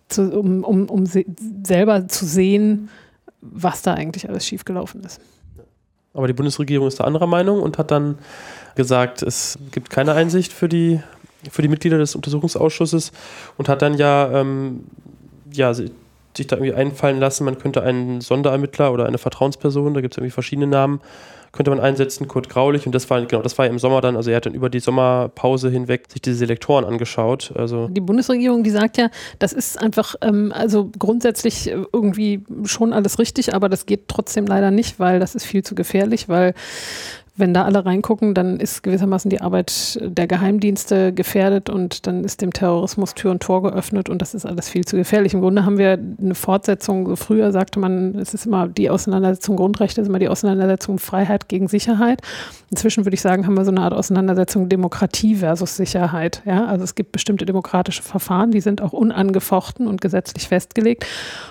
zu, 0.09 0.37
um, 0.37 0.65
um, 0.65 0.89
um 0.89 1.07
selber 1.07 2.09
zu 2.09 2.27
sehen, 2.27 2.89
was 3.41 3.83
da 3.83 3.95
eigentlich 3.95 4.29
alles 4.29 4.45
schiefgelaufen 4.45 5.03
ist. 5.05 5.21
Aber 6.13 6.27
die 6.27 6.33
Bundesregierung 6.33 6.89
ist 6.89 6.99
da 6.99 7.05
anderer 7.05 7.29
Meinung 7.29 7.63
und 7.63 7.79
hat 7.79 7.93
dann 7.93 8.19
gesagt, 8.75 9.23
es 9.23 9.59
gibt 9.71 9.91
keine 9.91 10.15
Einsicht 10.15 10.53
für 10.53 10.69
die, 10.69 11.01
für 11.51 11.63
die 11.63 11.69
Mitglieder 11.69 11.99
des 11.99 12.15
Untersuchungsausschusses 12.15 13.13
und 13.57 13.69
hat 13.69 13.83
dann 13.83 13.95
ja, 13.95 14.41
ähm, 14.41 14.85
ja 15.53 15.73
sich 15.75 15.91
da 16.47 16.57
irgendwie 16.57 16.75
einfallen 16.75 17.19
lassen, 17.19 17.45
man 17.45 17.59
könnte 17.59 17.83
einen 17.83 18.21
Sonderermittler 18.21 18.93
oder 18.93 19.07
eine 19.07 19.19
Vertrauensperson, 19.19 19.95
da 19.95 20.01
gibt 20.01 20.15
es 20.15 20.19
irgendwie 20.19 20.33
verschiedene 20.33 20.67
Namen, 20.67 21.01
könnte 21.53 21.71
man 21.71 21.81
einsetzen, 21.81 22.29
Kurt 22.29 22.49
Graulich. 22.49 22.87
Und 22.87 22.95
das 22.95 23.11
war, 23.11 23.21
genau, 23.25 23.43
das 23.43 23.59
war 23.59 23.65
ja 23.65 23.73
im 23.73 23.79
Sommer 23.79 24.01
dann, 24.01 24.17
also 24.17 24.31
er 24.31 24.37
hat 24.37 24.47
dann 24.47 24.55
über 24.55 24.71
die 24.71 24.79
Sommerpause 24.79 25.69
hinweg 25.69 26.07
sich 26.09 26.23
diese 26.23 26.37
Selektoren 26.37 26.85
angeschaut. 26.85 27.53
Also 27.57 27.89
die 27.89 28.01
Bundesregierung, 28.01 28.63
die 28.63 28.71
sagt 28.71 28.99
ja, 28.99 29.11
das 29.39 29.53
ist 29.53 29.81
einfach, 29.81 30.15
ähm, 30.21 30.53
also 30.55 30.91
grundsätzlich 30.97 31.69
irgendwie 31.93 32.45
schon 32.65 32.93
alles 32.93 33.19
richtig, 33.19 33.53
aber 33.53 33.69
das 33.69 33.87
geht 33.87 34.07
trotzdem 34.07 34.47
leider 34.47 34.71
nicht, 34.71 35.01
weil 35.01 35.19
das 35.19 35.35
ist 35.35 35.45
viel 35.45 35.65
zu 35.65 35.75
gefährlich, 35.75 36.29
weil 36.29 36.55
wenn 37.41 37.55
da 37.55 37.65
alle 37.65 37.85
reingucken, 37.85 38.35
dann 38.35 38.61
ist 38.61 38.83
gewissermaßen 38.83 39.31
die 39.31 39.41
Arbeit 39.41 39.99
der 40.03 40.27
Geheimdienste 40.27 41.13
gefährdet 41.13 41.71
und 41.71 42.07
dann 42.07 42.25
ist 42.25 42.43
dem 42.43 42.53
Terrorismus 42.53 43.15
Tür 43.15 43.31
und 43.31 43.43
Tor 43.43 43.63
geöffnet 43.63 44.09
und 44.09 44.23
das 44.23 44.35
ist 44.35 44.47
alles 44.47 44.69
viel 44.69 44.85
zu 44.85 44.97
gefährlich. 44.97 45.35
Im 45.35 45.41
Grunde 45.41 45.65
haben 45.65 45.79
wir 45.79 45.99
eine 46.21 46.35
Fortsetzung. 46.35 47.17
Früher 47.17 47.53
sagte 47.53 47.81
man, 47.81 48.15
es 48.17 48.35
ist 48.35 48.47
immer 48.47 48.69
die 48.69 48.91
Auseinandersetzung 48.91 49.57
Grundrechte, 49.57 50.01
es 50.01 50.07
ist 50.07 50.09
immer 50.11 50.19
die 50.19 50.29
Auseinandersetzung 50.29 50.99
Freiheit 50.99 51.49
gegen 51.49 51.69
Sicherheit. 51.69 52.21
Inzwischen 52.71 53.05
würde 53.05 53.15
ich 53.15 53.21
sagen, 53.21 53.47
haben 53.47 53.57
wir 53.57 53.65
so 53.65 53.71
eine 53.71 53.81
Art 53.81 53.95
Auseinandersetzung 53.95 54.69
Demokratie 54.69 55.37
versus 55.37 55.77
Sicherheit. 55.77 56.43
Ja, 56.45 56.67
also 56.67 56.85
es 56.85 56.95
gibt 56.95 57.13
bestimmte 57.13 57.47
demokratische 57.47 58.03
Verfahren, 58.03 58.51
die 58.51 58.61
sind 58.61 58.83
auch 58.83 58.93
unangefochten 58.93 59.87
und 59.87 60.01
gesetzlich 60.01 60.49
festgelegt. 60.49 61.07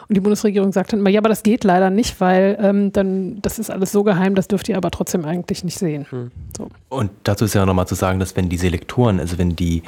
Und 0.07 0.15
die 0.15 0.21
Bundesregierung 0.21 0.71
sagt 0.71 0.93
dann 0.93 0.99
immer, 0.99 1.09
ja, 1.09 1.19
aber 1.19 1.29
das 1.29 1.43
geht 1.43 1.63
leider 1.63 1.89
nicht, 1.89 2.21
weil 2.21 2.57
ähm, 2.61 2.93
dann 2.93 3.41
das 3.41 3.59
ist 3.59 3.69
alles 3.69 3.91
so 3.91 4.03
geheim, 4.03 4.35
das 4.35 4.47
dürft 4.47 4.69
ihr 4.69 4.77
aber 4.77 4.91
trotzdem 4.91 5.25
eigentlich 5.25 5.63
nicht 5.63 5.78
sehen. 5.79 6.05
Hm. 6.09 6.31
So. 6.57 6.69
Und 6.89 7.11
dazu 7.23 7.45
ist 7.45 7.53
ja 7.53 7.65
nochmal 7.65 7.87
zu 7.87 7.95
sagen, 7.95 8.19
dass 8.19 8.35
wenn 8.35 8.49
die 8.49 8.57
Selektoren, 8.57 9.19
also 9.19 9.37
wenn 9.37 9.55
die 9.55 9.83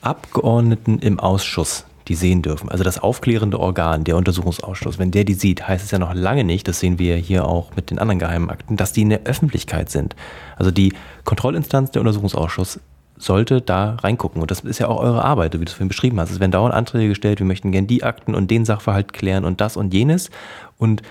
Abgeordneten 0.00 0.98
im 0.98 1.20
Ausschuss 1.20 1.84
die 2.08 2.14
sehen 2.14 2.42
dürfen, 2.42 2.68
also 2.68 2.84
das 2.84 2.98
aufklärende 2.98 3.58
Organ, 3.58 4.04
der 4.04 4.16
Untersuchungsausschuss, 4.16 4.98
wenn 4.98 5.10
der 5.10 5.24
die 5.24 5.34
sieht, 5.34 5.66
heißt 5.66 5.84
es 5.84 5.90
ja 5.90 5.98
noch 5.98 6.14
lange 6.14 6.44
nicht, 6.44 6.68
das 6.68 6.78
sehen 6.78 6.98
wir 6.98 7.16
hier 7.16 7.44
auch 7.46 7.74
mit 7.74 7.90
den 7.90 7.98
anderen 7.98 8.20
geheimen 8.20 8.48
Akten, 8.48 8.76
dass 8.76 8.92
die 8.92 9.02
in 9.02 9.10
der 9.10 9.24
Öffentlichkeit 9.24 9.90
sind. 9.90 10.14
Also 10.56 10.70
die 10.70 10.92
Kontrollinstanz 11.24 11.90
der 11.90 12.02
Untersuchungsausschuss 12.02 12.80
sollte 13.18 13.60
da 13.60 13.96
reingucken. 13.96 14.42
Und 14.42 14.50
das 14.50 14.60
ist 14.60 14.78
ja 14.78 14.88
auch 14.88 15.00
eure 15.00 15.24
Arbeit, 15.24 15.54
wie 15.54 15.58
du 15.58 15.64
es 15.64 15.72
vorhin 15.72 15.88
beschrieben 15.88 16.20
hast. 16.20 16.30
Es 16.30 16.40
werden 16.40 16.50
dauernd 16.50 16.74
Anträge 16.74 17.08
gestellt, 17.08 17.38
wir 17.38 17.46
möchten 17.46 17.72
gerne 17.72 17.86
die 17.86 18.04
Akten 18.04 18.34
und 18.34 18.50
den 18.50 18.64
Sachverhalt 18.64 19.12
klären 19.12 19.44
und 19.44 19.60
das 19.60 19.76
und 19.76 19.92
jenes. 19.92 20.30
Und 20.78 21.02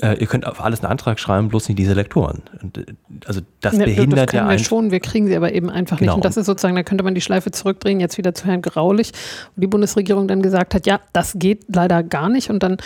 äh, 0.00 0.18
ihr 0.18 0.26
könnt 0.26 0.46
auf 0.46 0.62
alles 0.62 0.80
einen 0.80 0.90
Antrag 0.90 1.20
schreiben, 1.20 1.48
bloß 1.48 1.68
nicht 1.68 1.78
diese 1.78 1.92
Lektoren. 1.94 2.42
Und, 2.62 2.78
äh, 2.78 2.86
also 3.26 3.40
das 3.60 3.76
ja, 3.76 3.84
behindert 3.84 4.28
das 4.28 4.34
ja 4.34 4.48
wir 4.48 4.58
schon, 4.58 4.90
wir 4.90 5.00
kriegen 5.00 5.26
sie 5.26 5.36
aber 5.36 5.52
eben 5.52 5.70
einfach 5.70 5.98
genau. 5.98 6.12
nicht. 6.12 6.16
Und 6.16 6.24
das 6.24 6.36
ist 6.36 6.46
sozusagen, 6.46 6.74
da 6.74 6.82
könnte 6.82 7.04
man 7.04 7.14
die 7.14 7.20
Schleife 7.20 7.50
zurückdrehen, 7.50 8.00
jetzt 8.00 8.18
wieder 8.18 8.34
zu 8.34 8.46
Herrn 8.46 8.62
Graulich, 8.62 9.12
wo 9.54 9.60
die 9.60 9.66
Bundesregierung 9.66 10.28
dann 10.28 10.42
gesagt 10.42 10.74
hat, 10.74 10.86
ja, 10.86 11.00
das 11.12 11.34
geht 11.36 11.64
leider 11.74 12.02
gar 12.02 12.28
nicht. 12.28 12.50
Und 12.50 12.62
dann 12.62 12.78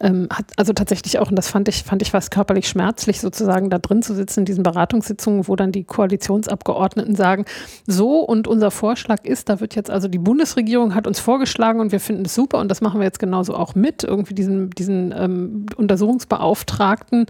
ähm, 0.00 0.28
hat 0.30 0.46
also 0.56 0.72
tatsächlich 0.72 1.18
auch, 1.18 1.30
und 1.30 1.36
das 1.36 1.48
fand 1.48 1.68
ich, 1.68 1.84
fand 1.84 2.02
ich 2.02 2.10
fast 2.10 2.30
körperlich 2.30 2.68
schmerzlich, 2.68 3.20
sozusagen 3.20 3.70
da 3.70 3.78
drin 3.78 4.02
zu 4.02 4.14
sitzen 4.14 4.40
in 4.40 4.46
diesen 4.46 4.62
Beratungssitzungen, 4.62 5.46
wo 5.48 5.56
dann 5.56 5.72
die 5.72 5.84
Koalitionsabgeordneten 5.84 7.14
sagen, 7.14 7.44
so 7.86 8.20
und 8.20 8.48
unser 8.48 8.70
Vorschlag 8.70 9.24
ist, 9.24 9.48
da 9.48 9.60
wird 9.60 9.74
jetzt 9.74 9.90
also 9.90 10.08
die 10.08 10.18
Bundesregierung 10.18 10.94
hat 10.94 11.06
uns 11.06 11.20
vorgeschlagen 11.20 11.80
und 11.80 11.92
wir 11.92 12.00
finden 12.00 12.24
es 12.24 12.34
super 12.34 12.58
und 12.58 12.68
das 12.70 12.80
machen 12.80 13.00
wir 13.00 13.04
jetzt 13.04 13.18
genauso 13.18 13.54
auch 13.54 13.74
mit, 13.74 14.04
irgendwie 14.04 14.34
diesen, 14.34 14.70
diesen 14.70 15.14
ähm, 15.16 15.66
Untersuchungsbeauftragten 15.76 16.53
Beauftragten, 16.54 17.26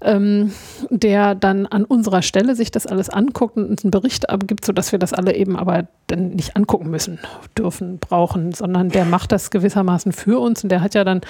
ähm, 0.00 0.52
der 0.90 1.34
dann 1.34 1.66
an 1.66 1.84
unserer 1.84 2.22
Stelle 2.22 2.54
sich 2.54 2.70
das 2.70 2.86
alles 2.86 3.10
anguckt 3.10 3.56
und 3.56 3.68
uns 3.68 3.84
einen 3.84 3.90
Bericht 3.90 4.30
abgibt, 4.30 4.64
sodass 4.64 4.92
wir 4.92 4.98
das 4.98 5.12
alle 5.12 5.34
eben 5.34 5.56
aber 5.56 5.86
dann 6.06 6.30
nicht 6.30 6.56
angucken 6.56 6.90
müssen, 6.90 7.18
dürfen, 7.58 7.98
brauchen, 7.98 8.52
sondern 8.52 8.90
der 8.90 9.04
macht 9.04 9.32
das 9.32 9.50
gewissermaßen 9.50 10.12
für 10.12 10.38
uns. 10.38 10.62
Und 10.62 10.70
der 10.70 10.82
hat 10.82 10.94
ja 10.94 11.04
dann 11.04 11.22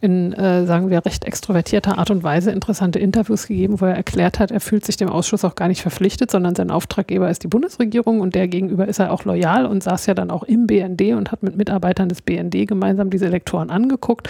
in, 0.00 0.32
äh, 0.34 0.66
sagen 0.66 0.90
wir, 0.90 1.04
recht 1.06 1.24
extrovertierter 1.24 1.98
Art 1.98 2.10
und 2.10 2.22
Weise 2.22 2.50
interessante 2.50 2.98
Interviews 2.98 3.46
gegeben, 3.46 3.80
wo 3.80 3.86
er 3.86 3.94
erklärt 3.94 4.38
hat, 4.38 4.50
er 4.50 4.60
fühlt 4.60 4.84
sich 4.84 4.96
dem 4.96 5.08
Ausschuss 5.08 5.44
auch 5.44 5.54
gar 5.54 5.68
nicht 5.68 5.80
verpflichtet, 5.80 6.30
sondern 6.30 6.54
sein 6.54 6.70
Auftraggeber 6.70 7.30
ist 7.30 7.42
die 7.44 7.48
Bundesregierung 7.48 8.20
und 8.20 8.34
der 8.34 8.46
gegenüber 8.46 8.86
ist 8.86 8.98
er 8.98 9.10
auch 9.10 9.24
loyal 9.24 9.64
und 9.64 9.82
saß 9.82 10.06
ja 10.06 10.14
dann 10.14 10.30
auch 10.30 10.42
im 10.42 10.66
BND 10.66 11.14
und 11.14 11.32
hat 11.32 11.42
mit 11.42 11.56
Mitarbeitern 11.56 12.10
des 12.10 12.20
BND 12.20 12.66
gemeinsam 12.66 13.08
diese 13.08 13.28
Lektoren 13.28 13.70
angeguckt 13.70 14.28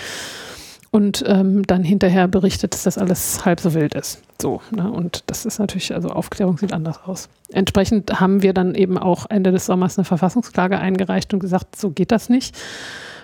und 0.96 1.22
ähm, 1.26 1.62
dann 1.66 1.84
hinterher 1.84 2.26
berichtet, 2.26 2.72
dass 2.72 2.84
das 2.84 2.96
alles 2.96 3.44
halb 3.44 3.60
so 3.60 3.74
wild 3.74 3.94
ist. 3.94 4.22
So, 4.40 4.62
ne? 4.70 4.90
und 4.90 5.24
das 5.26 5.44
ist 5.44 5.58
natürlich, 5.58 5.94
also 5.94 6.08
Aufklärung 6.08 6.56
sieht 6.56 6.72
anders 6.72 7.00
aus. 7.04 7.28
Entsprechend 7.52 8.18
haben 8.18 8.42
wir 8.42 8.54
dann 8.54 8.74
eben 8.74 8.96
auch 8.96 9.26
Ende 9.28 9.52
des 9.52 9.66
Sommers 9.66 9.98
eine 9.98 10.06
Verfassungsklage 10.06 10.78
eingereicht 10.78 11.34
und 11.34 11.40
gesagt, 11.40 11.76
so 11.76 11.90
geht 11.90 12.12
das 12.12 12.30
nicht. 12.30 12.56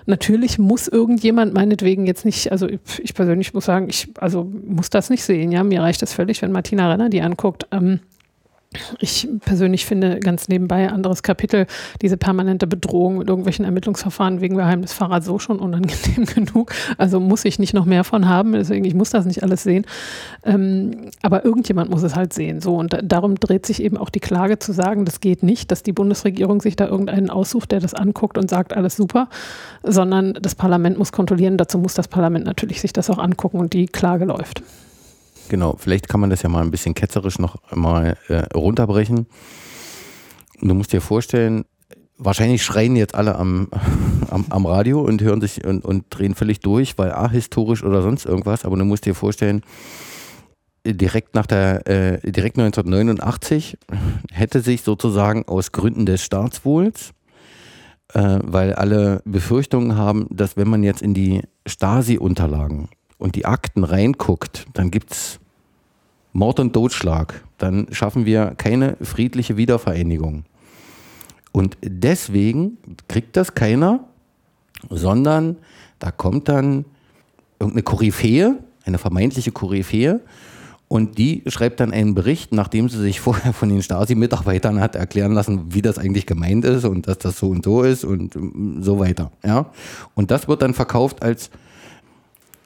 Natürlich 0.05 0.59
muss 0.59 0.87
irgendjemand 0.87 1.55
meinetwegen 1.55 2.07
jetzt 2.07 2.27
nicht, 2.27 2.53
also 2.53 2.69
ich 2.69 3.15
persönlich 3.15 3.55
muss 3.55 3.65
sagen, 3.65 3.89
ich 3.89 4.09
also 4.19 4.45
muss 4.45 4.91
das 4.91 5.09
nicht 5.09 5.25
sehen. 5.25 5.51
Ja, 5.51 5.65
mir 5.65 5.81
reicht 5.81 6.03
das 6.03 6.13
völlig, 6.13 6.43
wenn 6.43 6.53
Martina 6.53 6.91
Renner 6.91 7.09
die 7.09 7.23
anguckt. 7.23 7.69
Ähm, 7.73 8.01
ich 9.01 9.29
persönlich 9.45 9.87
finde 9.87 10.21
ganz 10.21 10.49
nebenbei 10.49 10.91
anderes 10.91 11.23
Kapitel, 11.23 11.67
diese 12.01 12.17
permanente 12.17 12.67
Bedrohung 12.67 13.19
mit 13.19 13.29
irgendwelchen 13.29 13.65
Ermittlungsverfahren 13.65 14.41
wegen 14.41 14.57
Geheimnisverrat 14.57 15.25
so 15.25 15.39
schon 15.39 15.59
unangenehm 15.59 16.27
genug. 16.35 16.73
Also 16.99 17.21
muss 17.21 17.45
ich 17.45 17.59
nicht 17.59 17.75
noch 17.75 17.85
mehr 17.85 18.05
von 18.05 18.29
haben. 18.29 18.53
Deswegen, 18.53 18.85
ich 18.85 18.95
muss 18.95 19.11
das 19.11 19.27
nicht 19.27 19.43
alles 19.43 19.63
sehen. 19.63 19.87
Ähm, 20.45 21.11
aber 21.23 21.45
irgendjemand 21.45 21.91
muss 21.91 22.03
es 22.03 22.17
halt 22.17 22.33
sehen. 22.33 22.61
So, 22.61 22.77
und 22.77 22.99
darum 23.03 23.37
dreht 23.37 23.67
sich 23.67 23.83
eben 23.83 23.97
auch 23.97 24.11
die 24.11 24.21
Klage 24.21 24.59
zu 24.59 24.73
sagen, 24.73 25.05
das 25.05 25.21
geht 25.21 25.43
nicht, 25.43 25.71
dass 25.71 25.83
die 25.83 25.93
Bundesregierung 25.93 26.61
sich 26.61 26.77
da 26.77 26.87
irgendeinen 26.87 27.31
aussucht, 27.31 27.73
der 27.73 27.81
das 27.81 27.95
anguckt 27.95 28.39
und 28.39 28.51
sagt, 28.51 28.75
alles 28.75 28.97
super, 28.97 29.29
sondern 29.83 30.35
das 30.35 30.55
Parlament 30.55 30.99
muss 30.99 31.13
kontrollieren. 31.13 31.57
Dazu 31.57 31.79
muss 31.79 31.95
das 31.95 32.09
Parlament 32.09 32.47
natürlich 32.47 32.81
sich 32.81 32.93
das 32.93 33.11
auch 33.11 33.19
angucken 33.19 33.59
und 33.59 33.73
die 33.73 33.87
Klage 33.87 34.25
läuft. 34.25 34.63
Genau, 35.49 35.77
vielleicht 35.79 36.09
kann 36.09 36.21
man 36.21 36.31
das 36.31 36.43
ja 36.43 36.49
mal 36.49 36.63
ein 36.63 36.71
bisschen 36.71 36.95
ketzerisch 36.95 37.39
noch 37.39 37.57
mal 37.75 38.17
äh, 38.29 38.45
runterbrechen. 38.55 39.27
du 40.61 40.75
musst 40.75 40.93
dir 40.93 41.01
vorstellen, 41.01 41.65
wahrscheinlich 42.19 42.63
schreien 42.63 42.97
jetzt 42.97 43.15
alle 43.15 43.37
am, 43.37 43.69
am, 44.31 44.47
am 44.49 44.67
Radio 44.67 45.01
und 45.01 45.23
hören 45.23 45.41
sich 45.41 45.65
und, 45.65 45.85
und 45.85 46.07
drehen 46.11 46.35
völlig 46.35 46.61
durch, 46.61 46.97
weil 46.99 47.13
A, 47.13 47.31
historisch 47.31 47.85
oder 47.85 48.03
sonst 48.03 48.25
irgendwas, 48.25 48.65
aber 48.65 48.77
du 48.77 48.85
musst 48.85 49.05
dir 49.05 49.15
vorstellen, 49.15 49.63
direkt 50.87 51.35
nach 51.35 51.47
der, 51.47 51.87
äh, 51.87 52.31
direkt 52.31 52.59
1989 52.59 53.79
hätte 54.33 54.61
sich 54.61 54.83
sozusagen 54.83 55.45
aus 55.47 55.73
Gründen 55.73 56.07
des 56.07 56.25
Staatswohls, 56.25 57.13
äh, 58.15 58.39
weil 58.43 58.75
alle 58.75 59.23
Befürchtungen 59.25 59.97
haben, 59.97 60.27
dass 60.31 60.57
wenn 60.57 60.69
man 60.69 60.83
jetzt 60.83 61.03
in 61.03 61.15
die 61.15 61.43
Stasi-Unterlagen 61.67 62.89
und 63.23 63.37
die 63.37 63.47
Akten 63.47 63.85
reinguckt, 63.85 64.67
dann 64.75 64.91
gibt 64.91 65.13
es 65.13 65.39
Mord 66.33 66.59
und 66.59 66.73
Totschlag, 66.73 67.45
dann 67.59 67.87
schaffen 67.93 68.27
wir 68.27 68.55
keine 68.57 68.97
friedliche 69.01 69.57
Wiedervereinigung. 69.57 70.45
Und 71.53 71.77
deswegen 71.83 72.79
kriegt 73.09 73.37
das 73.37 73.55
keiner, 73.55 74.01
sondern 74.91 75.59
da 75.99 76.11
kommt 76.11 76.49
dann 76.49 76.85
irgendeine 77.61 77.85
Koryphäe, 77.85 78.57
eine 78.85 78.99
vermeintliche 78.99 79.53
Koryphäe, 79.53 80.21
und 80.89 81.17
die 81.17 81.43
schreibt 81.47 81.81
dann 81.81 81.91
einen 81.93 82.15
Bericht, 82.15 82.53
nachdem 82.53 82.89
sie 82.89 82.99
sich 82.99 83.21
vorher 83.23 83.53
von 83.53 83.69
den 83.69 83.83
Stasi-Mitarbeitern 83.83 84.81
hat 84.81 84.97
erklären 84.97 85.33
lassen, 85.33 85.73
wie 85.73 85.81
das 85.81 85.97
eigentlich 85.97 86.27
gemeint 86.27 86.65
ist 86.65 86.85
und 86.85 87.07
dass 87.07 87.19
das 87.19 87.39
so 87.39 87.49
und 87.51 87.65
so 87.65 87.83
ist 87.83 88.05
und 88.05 88.37
so 88.81 88.99
weiter. 88.99 89.31
Ja? 89.45 89.71
Und 90.15 90.31
das 90.31 90.49
wird 90.49 90.61
dann 90.61 90.75
verkauft 90.75 91.23
als 91.23 91.51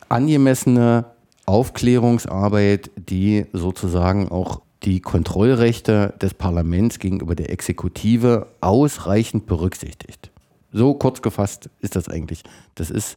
angemessene 0.09 1.07
Aufklärungsarbeit, 1.47 2.91
die 2.97 3.47
sozusagen 3.53 4.29
auch 4.29 4.61
die 4.83 5.01
Kontrollrechte 5.01 6.15
des 6.21 6.35
Parlaments 6.35 6.99
gegenüber 6.99 7.35
der 7.35 7.51
Exekutive 7.51 8.47
ausreichend 8.61 9.47
berücksichtigt. 9.47 10.31
So 10.73 10.95
kurz 10.95 11.23
gefasst 11.23 11.71
ist 11.81 11.97
das 11.97 12.09
eigentlich. 12.09 12.43
Das 12.75 12.91
ist 12.91 13.17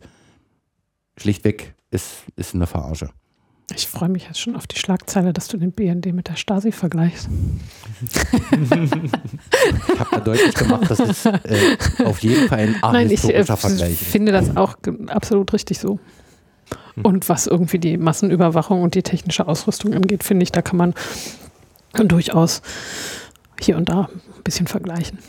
schlichtweg 1.18 1.74
ist, 1.92 2.24
ist 2.36 2.56
eine 2.56 2.68
Verarsche. 2.68 3.10
Ich 3.76 3.88
freue 3.88 4.10
mich 4.10 4.26
jetzt 4.26 4.40
schon 4.40 4.56
auf 4.56 4.66
die 4.66 4.80
Schlagzeile, 4.80 5.32
dass 5.32 5.48
du 5.48 5.58
den 5.58 5.72
BND 5.72 6.08
mit 6.08 6.28
der 6.28 6.36
Stasi 6.36 6.72
vergleichst. 6.72 7.30
ich 8.52 8.92
habe 10.00 10.10
da 10.12 10.20
deutlich 10.22 10.56
gemacht, 10.56 10.90
das 10.90 11.00
ist 11.00 11.26
äh, 11.28 11.78
auf 12.04 12.20
jeden 12.20 12.48
Fall 12.48 12.60
ein 12.60 12.84
ahistorischer 12.84 13.58
Vergleich. 13.58 13.92
Ich 13.92 14.08
finde 14.08 14.32
das 14.32 14.58
auch 14.58 14.76
absolut 15.08 15.54
richtig 15.54 15.78
so. 15.78 16.00
Hm. 16.96 17.06
Und 17.06 17.30
was 17.30 17.48
irgendwie 17.48 17.80
die 17.80 17.98
Massenüberwachung 17.98 18.82
und 18.82 18.96
die 18.96 19.04
technische 19.04 19.48
Ausrüstung 19.48 19.94
angeht, 19.94 20.24
finde 20.24 20.44
ich, 20.44 20.52
da 20.52 20.62
kann 20.62 20.78
man 20.78 20.94
durchaus 21.94 22.62
hier 23.60 23.78
und 23.78 23.90
da 23.90 24.10
ein 24.38 24.44
bisschen 24.44 24.68
vergleichen. 24.68 25.20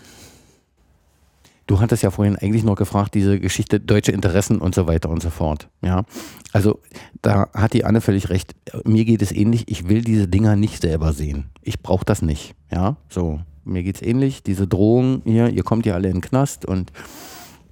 du 1.67 1.81
hattest 1.81 2.03
ja 2.03 2.11
vorhin 2.11 2.37
eigentlich 2.37 2.65
noch 2.65 2.75
gefragt, 2.75 3.15
diese 3.15 3.39
Geschichte 3.39 3.79
deutsche 3.79 4.11
Interessen 4.13 4.59
und 4.59 4.75
so 4.75 4.89
weiter 4.89 5.09
und 5.09 5.23
so 5.23 5.31
fort. 5.31 5.69
Ja, 5.83 6.05
also 6.53 6.81
da 7.23 7.49
hat 7.55 7.75
die 7.75 7.85
Anne 7.85 8.01
völlig 8.01 8.29
recht. 8.29 8.55
Mir 8.85 9.05
geht 9.05 9.23
es 9.23 9.31
ähnlich. 9.31 9.65
Ich 9.69 9.89
will 9.89 10.03
diese 10.03 10.27
Dinger 10.27 10.57
nicht 10.57 10.83
selber 10.83 11.13
sehen. 11.13 11.51
Ich 11.63 11.81
brauche 11.81 12.05
das 12.05 12.23
nicht. 12.23 12.55
Ja, 12.73 12.97
so. 13.09 13.41
Mir 13.65 13.83
geht 13.85 13.97
es 13.97 14.03
ähnlich. 14.03 14.43
Diese 14.43 14.67
Drohung 14.67 15.23
hier, 15.25 15.49
ihr 15.49 15.63
kommt 15.63 15.87
ja 15.87 15.95
alle 15.95 16.09
in 16.09 16.17
den 16.17 16.21
Knast 16.23 16.65
und 16.65 16.91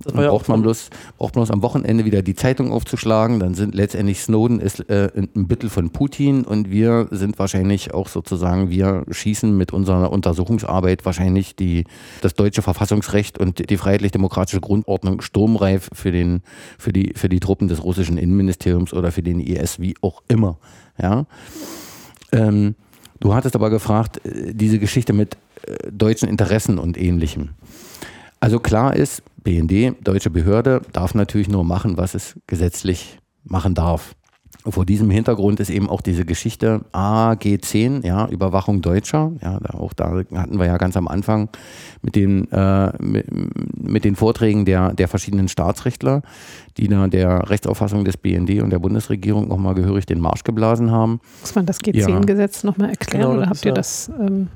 dann 0.04 0.14
braucht 0.14 0.48
man, 0.48 0.62
bloß, 0.62 0.90
braucht 1.18 1.34
man 1.34 1.44
bloß 1.44 1.50
am 1.50 1.62
Wochenende 1.62 2.04
wieder 2.04 2.22
die 2.22 2.34
Zeitung 2.34 2.70
aufzuschlagen. 2.70 3.40
Dann 3.40 3.54
sind 3.54 3.74
letztendlich 3.74 4.20
Snowden 4.20 4.60
ist 4.60 4.88
äh, 4.88 5.10
ein 5.16 5.48
Büttel 5.48 5.70
von 5.70 5.90
Putin 5.90 6.44
und 6.44 6.70
wir 6.70 7.08
sind 7.10 7.38
wahrscheinlich 7.38 7.94
auch 7.94 8.08
sozusagen, 8.08 8.70
wir 8.70 9.04
schießen 9.10 9.56
mit 9.56 9.72
unserer 9.72 10.12
Untersuchungsarbeit 10.12 11.04
wahrscheinlich 11.04 11.56
die, 11.56 11.84
das 12.20 12.34
deutsche 12.34 12.62
Verfassungsrecht 12.62 13.38
und 13.38 13.70
die 13.70 13.76
freiheitlich-demokratische 13.76 14.60
Grundordnung 14.60 15.20
sturmreif 15.20 15.90
für, 15.92 16.12
den, 16.12 16.42
für, 16.78 16.92
die, 16.92 17.12
für 17.16 17.28
die 17.28 17.40
Truppen 17.40 17.68
des 17.68 17.82
russischen 17.82 18.18
Innenministeriums 18.18 18.92
oder 18.92 19.10
für 19.10 19.22
den 19.22 19.40
IS, 19.40 19.80
wie 19.80 19.94
auch 20.00 20.22
immer. 20.28 20.58
Ja? 21.00 21.26
Ähm, 22.32 22.76
du 23.20 23.34
hattest 23.34 23.56
aber 23.56 23.70
gefragt, 23.70 24.24
äh, 24.24 24.54
diese 24.54 24.78
Geschichte 24.78 25.12
mit 25.12 25.36
äh, 25.62 25.90
deutschen 25.90 26.28
Interessen 26.28 26.78
und 26.78 26.96
ähnlichem. 26.96 27.50
Also 28.40 28.60
klar 28.60 28.94
ist, 28.94 29.22
BND, 29.48 29.96
deutsche 30.06 30.28
Behörde, 30.28 30.82
darf 30.92 31.14
natürlich 31.14 31.48
nur 31.48 31.64
machen, 31.64 31.96
was 31.96 32.14
es 32.14 32.38
gesetzlich 32.46 33.18
machen 33.44 33.74
darf. 33.74 34.14
Vor 34.66 34.84
diesem 34.84 35.08
Hintergrund 35.08 35.58
ist 35.58 35.70
eben 35.70 35.88
auch 35.88 36.02
diese 36.02 36.26
Geschichte 36.26 36.82
AG10, 36.92 38.04
ja, 38.04 38.28
Überwachung 38.28 38.82
Deutscher. 38.82 39.32
Ja, 39.40 39.58
auch 39.72 39.94
da 39.94 40.22
hatten 40.34 40.58
wir 40.58 40.66
ja 40.66 40.76
ganz 40.76 40.98
am 40.98 41.08
Anfang 41.08 41.48
mit 42.02 42.14
den, 42.14 42.52
äh, 42.52 42.92
mit, 43.02 43.26
mit, 43.74 44.04
den 44.04 44.16
Vorträgen 44.16 44.66
der, 44.66 44.92
der 44.92 45.08
verschiedenen 45.08 45.48
Staatsrechtler, 45.48 46.20
die 46.76 46.88
da 46.88 47.06
der 47.06 47.48
Rechtsauffassung 47.48 48.04
des 48.04 48.18
BND 48.18 48.60
und 48.62 48.68
der 48.68 48.80
Bundesregierung 48.80 49.48
nochmal 49.48 49.74
gehörig 49.74 50.04
den 50.04 50.20
Marsch 50.20 50.44
geblasen 50.44 50.90
haben. 50.90 51.20
Muss 51.40 51.54
man 51.54 51.64
das 51.64 51.80
G10-Gesetz 51.80 52.64
ja. 52.64 52.66
nochmal 52.66 52.90
erklären 52.90 53.22
genau, 53.22 53.38
oder 53.38 53.48
habt 53.48 53.64
ihr 53.64 53.72
das? 53.72 54.10
Ähm 54.20 54.48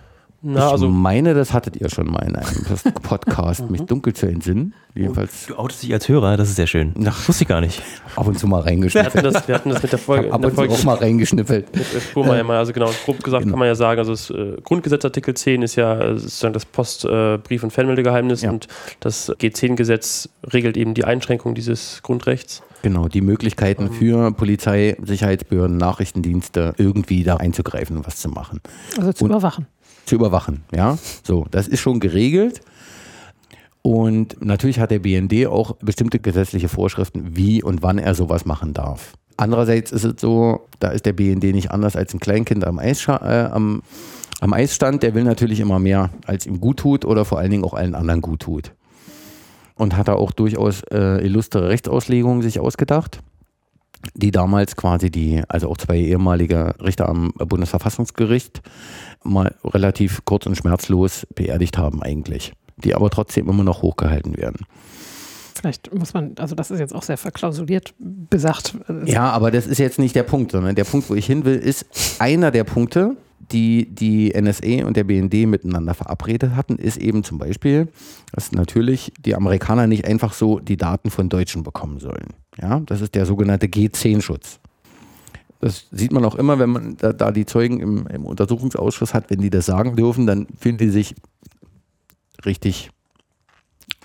na, 0.44 0.66
ich 0.66 0.72
also 0.72 0.88
meine, 0.88 1.34
das 1.34 1.52
hattet 1.52 1.76
ihr 1.76 1.88
schon 1.88 2.10
mal 2.10 2.26
in 2.26 2.34
einem 2.34 2.64
Podcast, 3.02 3.70
mich 3.70 3.82
dunkel 3.82 4.12
zu 4.12 4.26
entsinnen. 4.26 4.74
Jedenfalls. 4.92 5.46
Du 5.46 5.54
outest 5.54 5.84
dich 5.84 5.92
als 5.92 6.08
Hörer, 6.08 6.36
das 6.36 6.48
ist 6.50 6.56
sehr 6.56 6.66
schön. 6.66 6.92
Ach, 7.06 7.28
wusste 7.28 7.44
ich 7.44 7.48
gar 7.48 7.60
nicht. 7.60 7.80
Ab 8.16 8.26
und 8.26 8.38
zu 8.38 8.48
mal 8.48 8.60
reingeschnippelt. 8.60 9.14
Wir 9.14 9.22
hatten 9.22 9.32
das, 9.32 9.48
wir 9.48 9.54
hatten 9.54 9.70
das 9.70 9.82
mit 9.82 9.92
der 9.92 9.98
Folge. 10.00 10.32
Ab 10.32 10.44
und 10.44 10.54
zu 10.54 10.62
auch 10.62 10.84
mal 10.84 10.96
reingeschnippelt. 10.96 11.74
Mit 11.74 11.86
Spurmeier 11.86 12.42
mal, 12.42 12.56
also 12.58 12.72
genau, 12.72 12.90
grob 13.04 13.22
gesagt 13.22 13.44
genau. 13.44 13.52
kann 13.52 13.58
man 13.60 13.68
ja 13.68 13.76
sagen, 13.76 14.00
also 14.00 14.10
das 14.10 14.30
äh, 14.30 14.56
Grundgesetzartikel 14.62 15.34
10 15.34 15.62
ist 15.62 15.76
ja 15.76 15.98
äh, 15.98 16.18
sozusagen 16.18 16.52
das 16.52 16.66
Postbrief- 16.66 17.62
äh, 17.62 17.64
und 17.64 17.72
Fernmeldegeheimnis 17.72 18.42
ja. 18.42 18.50
und 18.50 18.66
das 18.98 19.30
G10-Gesetz 19.30 20.28
regelt 20.52 20.76
eben 20.76 20.94
die 20.94 21.04
Einschränkung 21.04 21.54
dieses 21.54 22.02
Grundrechts. 22.02 22.62
Genau, 22.82 23.06
die 23.06 23.20
Möglichkeiten 23.20 23.84
ähm. 23.84 23.92
für 23.92 24.32
Polizei, 24.32 24.96
Sicherheitsbehörden, 25.00 25.76
Nachrichtendienste 25.76 26.74
irgendwie 26.78 27.22
da 27.22 27.36
einzugreifen 27.36 27.96
und 27.96 28.06
was 28.06 28.16
zu 28.16 28.28
machen. 28.28 28.60
Also 28.98 29.12
zu 29.12 29.24
und, 29.24 29.30
überwachen 29.30 29.68
zu 30.04 30.14
überwachen. 30.14 30.64
Ja, 30.74 30.98
so, 31.22 31.46
das 31.50 31.68
ist 31.68 31.80
schon 31.80 32.00
geregelt. 32.00 32.60
Und 33.82 34.36
natürlich 34.44 34.78
hat 34.78 34.92
der 34.92 35.00
BND 35.00 35.46
auch 35.46 35.76
bestimmte 35.76 36.20
gesetzliche 36.20 36.68
Vorschriften, 36.68 37.36
wie 37.36 37.62
und 37.62 37.82
wann 37.82 37.98
er 37.98 38.14
sowas 38.14 38.44
machen 38.44 38.74
darf. 38.74 39.14
Andererseits 39.36 39.90
ist 39.90 40.04
es 40.04 40.20
so, 40.20 40.68
da 40.78 40.88
ist 40.88 41.04
der 41.04 41.14
BND 41.14 41.44
nicht 41.52 41.72
anders 41.72 41.96
als 41.96 42.14
ein 42.14 42.20
Kleinkind 42.20 42.64
am, 42.64 42.78
Eisscha 42.78 43.16
äh, 43.16 43.50
am, 43.50 43.82
am 44.40 44.52
Eisstand. 44.52 45.02
Der 45.02 45.14
will 45.14 45.24
natürlich 45.24 45.58
immer 45.58 45.80
mehr, 45.80 46.10
als 46.26 46.46
ihm 46.46 46.60
gut 46.60 46.78
tut 46.78 47.04
oder 47.04 47.24
vor 47.24 47.38
allen 47.38 47.50
Dingen 47.50 47.64
auch 47.64 47.74
allen 47.74 47.96
anderen 47.96 48.20
gut 48.20 48.40
tut. 48.40 48.72
Und 49.74 49.96
hat 49.96 50.06
da 50.06 50.14
auch 50.14 50.30
durchaus 50.30 50.82
äh, 50.92 51.24
illustre 51.24 51.68
Rechtsauslegungen 51.68 52.42
sich 52.42 52.60
ausgedacht, 52.60 53.20
die 54.14 54.30
damals 54.30 54.76
quasi 54.76 55.10
die, 55.10 55.42
also 55.48 55.68
auch 55.68 55.76
zwei 55.76 55.98
ehemalige 55.98 56.74
Richter 56.82 57.08
am 57.08 57.32
Bundesverfassungsgericht 57.32 58.62
mal 59.24 59.54
relativ 59.64 60.24
kurz 60.24 60.46
und 60.46 60.56
schmerzlos 60.56 61.26
beerdigt 61.34 61.78
haben 61.78 62.02
eigentlich, 62.02 62.52
die 62.76 62.94
aber 62.94 63.10
trotzdem 63.10 63.48
immer 63.48 63.64
noch 63.64 63.82
hochgehalten 63.82 64.36
werden. 64.36 64.66
Vielleicht 65.54 65.94
muss 65.94 66.14
man, 66.14 66.32
also 66.38 66.54
das 66.54 66.70
ist 66.70 66.80
jetzt 66.80 66.94
auch 66.94 67.02
sehr 67.04 67.18
verklausuliert 67.18 67.94
besagt. 67.98 68.74
Ja, 69.04 69.30
aber 69.30 69.50
das 69.50 69.66
ist 69.66 69.78
jetzt 69.78 69.98
nicht 69.98 70.16
der 70.16 70.24
Punkt, 70.24 70.52
sondern 70.52 70.74
der 70.74 70.84
Punkt, 70.84 71.08
wo 71.08 71.14
ich 71.14 71.26
hin 71.26 71.44
will, 71.44 71.56
ist 71.56 71.86
einer 72.18 72.50
der 72.50 72.64
Punkte, 72.64 73.16
die 73.52 73.86
die 73.94 74.32
NSA 74.34 74.86
und 74.86 74.96
der 74.96 75.04
BND 75.04 75.46
miteinander 75.46 75.94
verabredet 75.94 76.54
hatten, 76.56 76.76
ist 76.76 76.96
eben 76.96 77.22
zum 77.22 77.38
Beispiel, 77.38 77.88
dass 78.32 78.52
natürlich 78.52 79.12
die 79.24 79.34
Amerikaner 79.34 79.86
nicht 79.86 80.06
einfach 80.06 80.32
so 80.32 80.58
die 80.58 80.76
Daten 80.76 81.10
von 81.10 81.28
Deutschen 81.28 81.62
bekommen 81.62 82.00
sollen. 82.00 82.28
Ja, 82.60 82.80
das 82.80 83.00
ist 83.00 83.14
der 83.14 83.26
sogenannte 83.26 83.66
G10-Schutz. 83.66 84.60
Das 85.60 85.86
sieht 85.92 86.12
man 86.12 86.24
auch 86.24 86.34
immer, 86.34 86.58
wenn 86.58 86.70
man 86.70 86.96
da, 86.96 87.12
da 87.12 87.30
die 87.30 87.46
Zeugen 87.46 87.78
im, 87.78 88.06
im, 88.08 88.24
Untersuchungsausschuss 88.24 89.14
hat, 89.14 89.30
wenn 89.30 89.40
die 89.40 89.50
das 89.50 89.66
sagen 89.66 89.94
dürfen, 89.94 90.26
dann 90.26 90.48
fühlen 90.58 90.76
die 90.76 90.88
sich 90.88 91.14
richtig, 92.44 92.90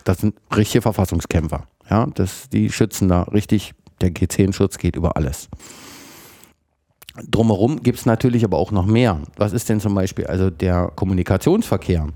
das 0.03 0.19
sind 0.19 0.35
richtige 0.55 0.83
Verfassungskämpfer. 0.83 1.67
Ja, 1.89 2.05
das, 2.13 2.49
die 2.49 2.69
schützen 2.69 3.07
da 3.07 3.23
richtig, 3.23 3.73
der 4.01 4.11
G10-Schutz 4.11 4.77
geht 4.77 4.95
über 4.95 5.17
alles. 5.17 5.49
Drumherum 7.29 7.81
gibt 7.81 7.99
es 7.99 8.05
natürlich 8.05 8.43
aber 8.43 8.57
auch 8.57 8.71
noch 8.71 8.85
mehr. 8.85 9.21
Was 9.35 9.53
ist 9.53 9.69
denn 9.69 9.79
zum 9.79 9.95
Beispiel 9.95 10.27
also 10.27 10.49
der 10.49 10.91
Kommunikationsverkehr 10.95 12.07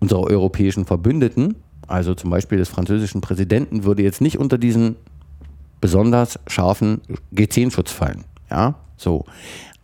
unserer 0.00 0.24
europäischen 0.24 0.84
Verbündeten, 0.84 1.56
also 1.86 2.14
zum 2.14 2.30
Beispiel 2.30 2.58
des 2.58 2.68
französischen 2.68 3.20
Präsidenten, 3.20 3.84
würde 3.84 4.02
jetzt 4.02 4.20
nicht 4.20 4.38
unter 4.38 4.58
diesen 4.58 4.96
besonders 5.80 6.38
scharfen 6.46 7.00
G10-Schutz 7.34 7.92
fallen. 7.92 8.24
Ja, 8.50 8.74
so. 8.96 9.24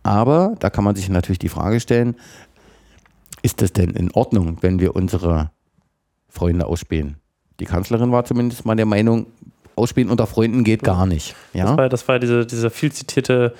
Aber 0.03 0.55
da 0.59 0.69
kann 0.69 0.83
man 0.83 0.95
sich 0.95 1.09
natürlich 1.09 1.39
die 1.39 1.49
Frage 1.49 1.79
stellen, 1.79 2.15
ist 3.41 3.61
das 3.61 3.73
denn 3.73 3.91
in 3.91 4.11
Ordnung, 4.11 4.57
wenn 4.61 4.79
wir 4.79 4.95
unsere 4.95 5.51
Freunde 6.29 6.65
ausspähen? 6.65 7.17
Die 7.59 7.65
Kanzlerin 7.65 8.11
war 8.11 8.25
zumindest 8.25 8.65
mal 8.65 8.75
der 8.75 8.85
Meinung, 8.85 9.27
Ausspähen 9.75 10.09
unter 10.09 10.27
Freunden 10.27 10.63
geht 10.63 10.83
gar 10.83 11.05
nicht. 11.05 11.35
Ja? 11.53 11.65
Das 11.65 11.77
war, 11.77 11.89
das 11.89 12.07
war 12.07 12.19
diese, 12.19 12.45
diese 12.45 12.69
viel 12.69 12.91
zitierte 12.91 13.53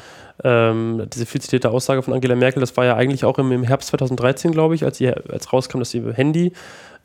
ähm, 0.43 1.07
diese 1.13 1.25
viel 1.25 1.41
zitierte 1.41 1.71
Aussage 1.71 2.01
von 2.01 2.13
Angela 2.13 2.36
Merkel, 2.36 2.59
das 2.59 2.75
war 2.75 2.86
ja 2.86 2.95
eigentlich 2.95 3.23
auch 3.25 3.38
im, 3.38 3.51
im 3.51 3.63
Herbst 3.63 3.89
2013, 3.89 4.51
glaube 4.51 4.75
ich, 4.75 4.83
als, 4.83 4.99
ihr, 4.99 5.23
als 5.29 5.51
rauskam, 5.53 5.79
dass 5.79 5.93
ihr 5.93 6.13
Handy 6.13 6.51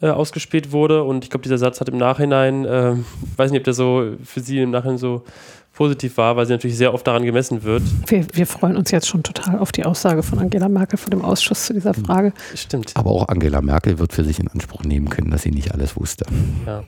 äh, 0.03 0.09
ausgespäht 0.09 0.73
wurde. 0.73 1.05
Und 1.05 1.25
ich 1.25 1.31
glaube, 1.31 1.43
dieser 1.43 1.59
Satz 1.59 1.81
hat 1.81 1.89
im 1.89 1.99
Nachhinein, 1.99 2.65
äh, 2.65 2.95
weiß 3.37 3.51
nicht, 3.51 3.61
ob 3.61 3.65
der 3.65 3.75
so 3.75 4.13
für 4.25 4.41
sie 4.41 4.61
im 4.61 4.71
Nachhinein 4.71 4.99
so 4.99 5.25
positiv 5.73 6.17
war, 6.17 6.37
weil 6.37 6.47
sie 6.47 6.53
natürlich 6.53 6.77
sehr 6.77 6.93
oft 6.93 7.07
daran 7.07 7.25
gemessen 7.25 7.63
wird. 7.63 7.83
Wir, 8.07 8.27
wir, 8.33 8.47
freuen 8.47 8.77
uns 8.77 8.91
jetzt 8.91 9.09
schon 9.09 9.23
total 9.23 9.59
auf 9.59 9.73
die 9.73 9.85
Aussage 9.85 10.23
von 10.23 10.39
Angela 10.39 10.69
Merkel 10.69 10.99
vor 10.99 11.11
dem 11.11 11.25
Ausschuss 11.25 11.67
zu 11.67 11.73
dieser 11.73 11.95
Frage. 11.95 12.33
Stimmt. 12.55 12.93
Aber 12.95 13.11
auch 13.11 13.29
Angela 13.29 13.63
Merkel 13.63 13.99
wird 13.99 14.13
für 14.13 14.25
sich 14.25 14.41
in 14.41 14.49
Anspruch 14.49 14.83
nehmen 14.83 15.09
können, 15.09 15.31
dass 15.31 15.43
sie 15.43 15.53
nicht 15.53 15.73
alles 15.73 15.97
wusste. 15.97 16.27
Ja. 16.67 16.83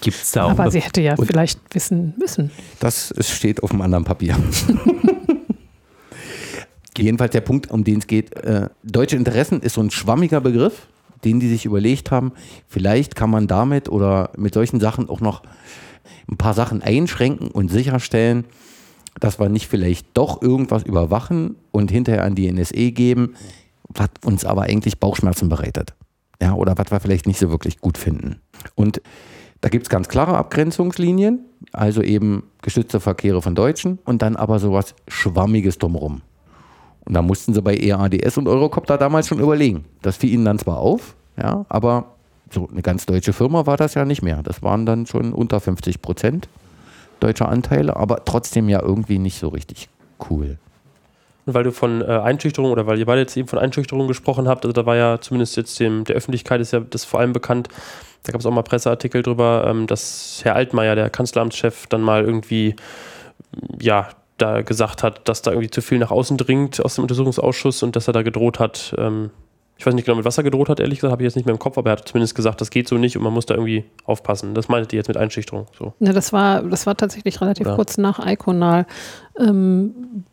Gibt's 0.00 0.32
da 0.32 0.44
auch 0.44 0.50
Aber 0.50 0.70
sie 0.70 0.80
hätte 0.80 1.00
ja 1.00 1.14
vielleicht 1.16 1.60
wissen 1.72 2.14
müssen. 2.18 2.50
Das 2.78 3.14
steht 3.20 3.62
auf 3.62 3.70
einem 3.70 3.82
anderen 3.82 4.04
Papier. 4.04 4.36
Jedenfalls 6.96 7.32
der 7.32 7.40
Punkt, 7.40 7.70
um 7.70 7.84
den 7.84 7.98
es 7.98 8.06
geht. 8.06 8.34
Äh, 8.36 8.68
deutsche 8.82 9.16
Interessen 9.16 9.60
ist 9.60 9.74
so 9.74 9.80
ein 9.80 9.90
schwammiger 9.90 10.40
Begriff, 10.40 10.88
den 11.24 11.40
die 11.40 11.48
sich 11.48 11.64
überlegt 11.64 12.10
haben. 12.10 12.32
Vielleicht 12.66 13.14
kann 13.14 13.30
man 13.30 13.46
damit 13.46 13.88
oder 13.88 14.30
mit 14.36 14.54
solchen 14.54 14.80
Sachen 14.80 15.08
auch 15.08 15.20
noch 15.20 15.42
ein 16.28 16.36
paar 16.36 16.54
Sachen 16.54 16.82
einschränken 16.82 17.48
und 17.48 17.70
sicherstellen, 17.70 18.44
dass 19.18 19.38
wir 19.38 19.48
nicht 19.48 19.68
vielleicht 19.68 20.06
doch 20.14 20.40
irgendwas 20.42 20.82
überwachen 20.82 21.56
und 21.72 21.90
hinterher 21.90 22.24
an 22.24 22.34
die 22.34 22.50
NSE 22.50 22.92
geben, 22.92 23.34
was 23.88 24.08
uns 24.24 24.44
aber 24.44 24.62
eigentlich 24.62 24.98
Bauchschmerzen 24.98 25.48
bereitet. 25.48 25.94
Ja, 26.40 26.54
oder 26.54 26.76
was 26.78 26.90
wir 26.90 27.00
vielleicht 27.00 27.26
nicht 27.26 27.38
so 27.38 27.50
wirklich 27.50 27.80
gut 27.80 27.98
finden. 27.98 28.40
Und 28.74 29.02
da 29.60 29.68
gibt 29.68 29.84
es 29.84 29.90
ganz 29.90 30.08
klare 30.08 30.38
Abgrenzungslinien, 30.38 31.40
also 31.72 32.02
eben 32.02 32.44
geschützte 32.62 32.98
Verkehre 32.98 33.42
von 33.42 33.54
Deutschen 33.54 33.98
und 34.04 34.22
dann 34.22 34.36
aber 34.36 34.58
sowas 34.58 34.94
Schwammiges 35.06 35.76
drumherum. 35.76 36.22
Und 37.10 37.14
da 37.14 37.22
mussten 37.22 37.52
sie 37.54 37.60
bei 37.60 37.74
EADS 37.74 38.38
und 38.38 38.46
Eurocopter 38.46 38.96
damals 38.96 39.26
schon 39.26 39.40
überlegen. 39.40 39.84
Das 40.00 40.16
fiel 40.16 40.32
ihnen 40.32 40.44
dann 40.44 40.60
zwar 40.60 40.76
auf, 40.76 41.16
ja, 41.36 41.66
aber 41.68 42.04
so 42.52 42.68
eine 42.70 42.82
ganz 42.82 43.04
deutsche 43.04 43.32
Firma 43.32 43.66
war 43.66 43.76
das 43.76 43.94
ja 43.94 44.04
nicht 44.04 44.22
mehr. 44.22 44.44
Das 44.44 44.62
waren 44.62 44.86
dann 44.86 45.06
schon 45.06 45.32
unter 45.32 45.58
50 45.58 46.02
Prozent 46.02 46.48
deutscher 47.18 47.48
Anteile, 47.48 47.96
aber 47.96 48.24
trotzdem 48.24 48.68
ja 48.68 48.80
irgendwie 48.80 49.18
nicht 49.18 49.40
so 49.40 49.48
richtig 49.48 49.88
cool. 50.30 50.58
Und 51.46 51.54
weil 51.54 51.64
du 51.64 51.72
von 51.72 52.00
äh, 52.00 52.04
Einschüchterung 52.04 52.70
oder 52.70 52.86
weil 52.86 53.00
ihr 53.00 53.06
beide 53.06 53.22
jetzt 53.22 53.36
eben 53.36 53.48
von 53.48 53.58
Einschüchterung 53.58 54.06
gesprochen 54.06 54.46
habt, 54.46 54.64
also 54.64 54.72
da 54.72 54.86
war 54.86 54.94
ja 54.94 55.20
zumindest 55.20 55.56
jetzt 55.56 55.80
dem, 55.80 56.04
der 56.04 56.14
Öffentlichkeit 56.14 56.60
ist 56.60 56.72
ja 56.72 56.78
das 56.78 57.04
vor 57.04 57.18
allem 57.18 57.32
bekannt, 57.32 57.70
da 58.22 58.30
gab 58.30 58.40
es 58.40 58.46
auch 58.46 58.52
mal 58.52 58.62
Presseartikel 58.62 59.22
drüber, 59.22 59.64
ähm, 59.66 59.88
dass 59.88 60.42
Herr 60.44 60.54
Altmaier, 60.54 60.94
der 60.94 61.10
Kanzleramtschef, 61.10 61.88
dann 61.88 62.02
mal 62.02 62.24
irgendwie 62.24 62.76
ja, 63.80 64.10
da 64.40 64.62
gesagt 64.62 65.02
hat, 65.02 65.28
dass 65.28 65.42
da 65.42 65.50
irgendwie 65.50 65.70
zu 65.70 65.82
viel 65.82 65.98
nach 65.98 66.10
außen 66.10 66.36
dringt 66.36 66.84
aus 66.84 66.94
dem 66.96 67.02
Untersuchungsausschuss 67.02 67.82
und 67.82 67.96
dass 67.96 68.08
er 68.08 68.12
da 68.12 68.22
gedroht 68.22 68.58
hat, 68.58 68.94
ähm, 68.98 69.30
Ich 69.78 69.86
weiß 69.86 69.94
nicht 69.94 70.04
genau, 70.04 70.16
mit 70.16 70.26
was 70.26 70.36
er 70.36 70.44
gedroht 70.44 70.68
hat, 70.68 70.78
ehrlich 70.78 70.98
gesagt, 70.98 71.12
habe 71.12 71.22
ich 71.22 71.26
jetzt 71.26 71.36
nicht 71.36 71.46
mehr 71.46 71.54
im 71.54 71.58
Kopf, 71.58 71.78
aber 71.78 71.88
er 71.88 71.96
hat 71.96 72.06
zumindest 72.06 72.34
gesagt, 72.34 72.60
das 72.60 72.68
geht 72.68 72.86
so 72.86 72.98
nicht 72.98 73.16
und 73.16 73.22
man 73.22 73.32
muss 73.32 73.46
da 73.46 73.54
irgendwie 73.54 73.84
aufpassen. 74.04 74.52
Das 74.52 74.68
meintet 74.68 74.92
ihr 74.92 74.98
jetzt 74.98 75.08
mit 75.08 75.16
Einschüchterung. 75.16 75.68
So. 75.78 75.94
Ja, 76.00 76.12
das 76.12 76.34
war, 76.34 76.62
das 76.62 76.84
war 76.86 76.96
tatsächlich 76.96 77.40
relativ 77.40 77.66
ja. 77.66 77.74
kurz 77.76 77.96
nach 77.96 78.26
Iconal. 78.26 78.84
Ähm, 79.38 80.24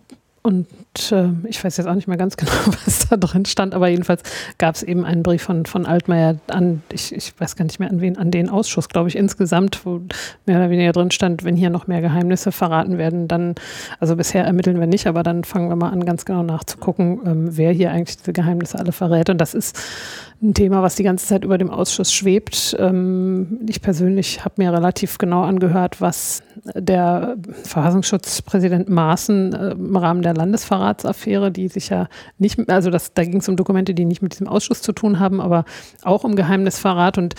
und 0.42 0.68
äh, 1.12 1.30
ich 1.48 1.64
weiß 1.64 1.78
jetzt 1.78 1.88
auch 1.88 1.96
nicht 1.96 2.08
mehr 2.08 2.18
ganz 2.18 2.38
genau, 2.38 2.52
was 2.86 3.08
da 3.10 3.18
drin 3.18 3.46
stand, 3.46 3.74
aber 3.74 3.88
jedenfalls 3.88 4.24
gab 4.58 4.76
es 4.76 4.84
eben 4.84 5.06
einen 5.06 5.24
Brief 5.24 5.44
von, 5.44 5.66
von 5.66 5.86
Altmaier 5.86 6.38
an, 6.48 6.82
ich, 6.92 7.14
ich 7.14 7.34
weiß 7.40 7.56
gar 7.56 7.66
nicht 7.66 7.80
mehr 7.80 7.90
an 7.90 8.02
wen, 8.02 8.18
an 8.18 8.32
den 8.32 8.50
Ausschuss, 8.50 8.90
glaube 8.90 9.10
ich, 9.10 9.16
insgesamt, 9.16 9.86
wo 9.86 10.02
mehr 10.46 10.58
oder 10.58 10.70
weniger 10.70 10.92
drin 10.92 11.12
stand, 11.12 11.44
wenn 11.44 11.56
hier 11.56 11.70
noch 11.70 11.88
mehr 11.88 12.02
Geheimnisse 12.02 12.52
verraten 12.52 12.98
werden, 12.98 13.28
dann, 13.28 13.56
also 14.00 14.16
bisher 14.16 14.46
ermitteln 14.46 14.80
wir 14.80 14.88
nicht, 14.88 15.08
aber 15.08 15.24
dann 15.24 15.44
fangen 15.44 15.70
wir 15.70 15.76
mal 15.76 15.90
an, 15.90 16.06
ganz 16.06 16.26
genau 16.26 16.44
nachzugucken, 16.44 17.20
ähm, 17.26 17.58
wer 17.58 17.72
hier 17.72 17.92
eigentlich 17.92 18.18
diese 18.18 18.34
Geheimnisse 18.34 18.80
alle 18.80 18.92
verrät. 18.92 19.30
Und 19.30 19.40
das 19.40 19.54
ist 19.54 19.78
ein 20.42 20.54
Thema, 20.54 20.84
was 20.84 20.96
die 20.96 21.04
ganze 21.04 21.26
Zeit 21.26 21.44
über 21.44 21.58
dem 21.58 21.72
Ausschuss 21.72 22.14
schwebt. 22.14 22.76
Ähm, 22.80 23.60
ich 23.68 23.82
persönlich 23.82 24.46
habe 24.46 24.56
mir 24.58 24.72
relativ 24.72 25.18
genau 25.18 25.44
angehört, 25.44 26.00
was 26.00 26.44
der 26.76 27.38
Verfassungsschutzpräsident 27.64 28.90
Maaßen 28.90 29.54
äh, 29.54 29.72
im 29.72 29.96
Rahmen 29.96 30.22
der 30.22 30.34
Landesverratsaffäre, 30.88 31.52
die 31.52 31.68
sich 31.68 31.90
ja 31.90 32.08
nicht, 32.38 32.70
also 32.70 32.90
das, 32.90 33.14
da 33.14 33.24
ging 33.24 33.40
es 33.40 33.50
um 33.50 33.56
Dokumente, 33.56 33.94
die 33.94 34.06
nicht 34.06 34.22
mit 34.22 34.34
diesem 34.34 34.48
Ausschuss 34.48 34.82
zu 34.82 34.94
tun 34.94 35.20
haben, 35.20 35.42
aber 35.42 35.66
auch 36.04 36.24
um 36.24 36.36
Geheimnisverrat. 36.36 37.18
Und 37.18 37.36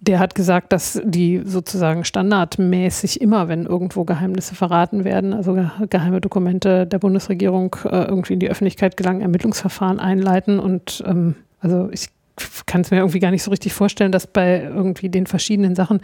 der 0.00 0.18
hat 0.18 0.34
gesagt, 0.34 0.72
dass 0.72 1.00
die 1.04 1.42
sozusagen 1.44 2.04
standardmäßig 2.04 3.20
immer, 3.20 3.48
wenn 3.48 3.66
irgendwo 3.66 4.04
Geheimnisse 4.04 4.54
verraten 4.54 5.04
werden, 5.04 5.34
also 5.34 5.58
geheime 5.90 6.20
Dokumente 6.20 6.86
der 6.86 6.98
Bundesregierung 6.98 7.76
äh, 7.84 8.04
irgendwie 8.04 8.34
in 8.34 8.40
die 8.40 8.50
Öffentlichkeit 8.50 8.96
gelangen, 8.96 9.20
Ermittlungsverfahren 9.20 10.00
einleiten. 10.00 10.58
Und 10.58 11.02
ähm, 11.06 11.34
also 11.60 11.90
ich 11.92 12.08
kann 12.66 12.82
es 12.82 12.90
mir 12.90 12.98
irgendwie 12.98 13.18
gar 13.18 13.30
nicht 13.30 13.42
so 13.42 13.50
richtig 13.50 13.72
vorstellen, 13.72 14.12
dass 14.12 14.26
bei 14.26 14.62
irgendwie 14.62 15.08
den 15.08 15.26
verschiedenen 15.26 15.74
Sachen, 15.74 16.00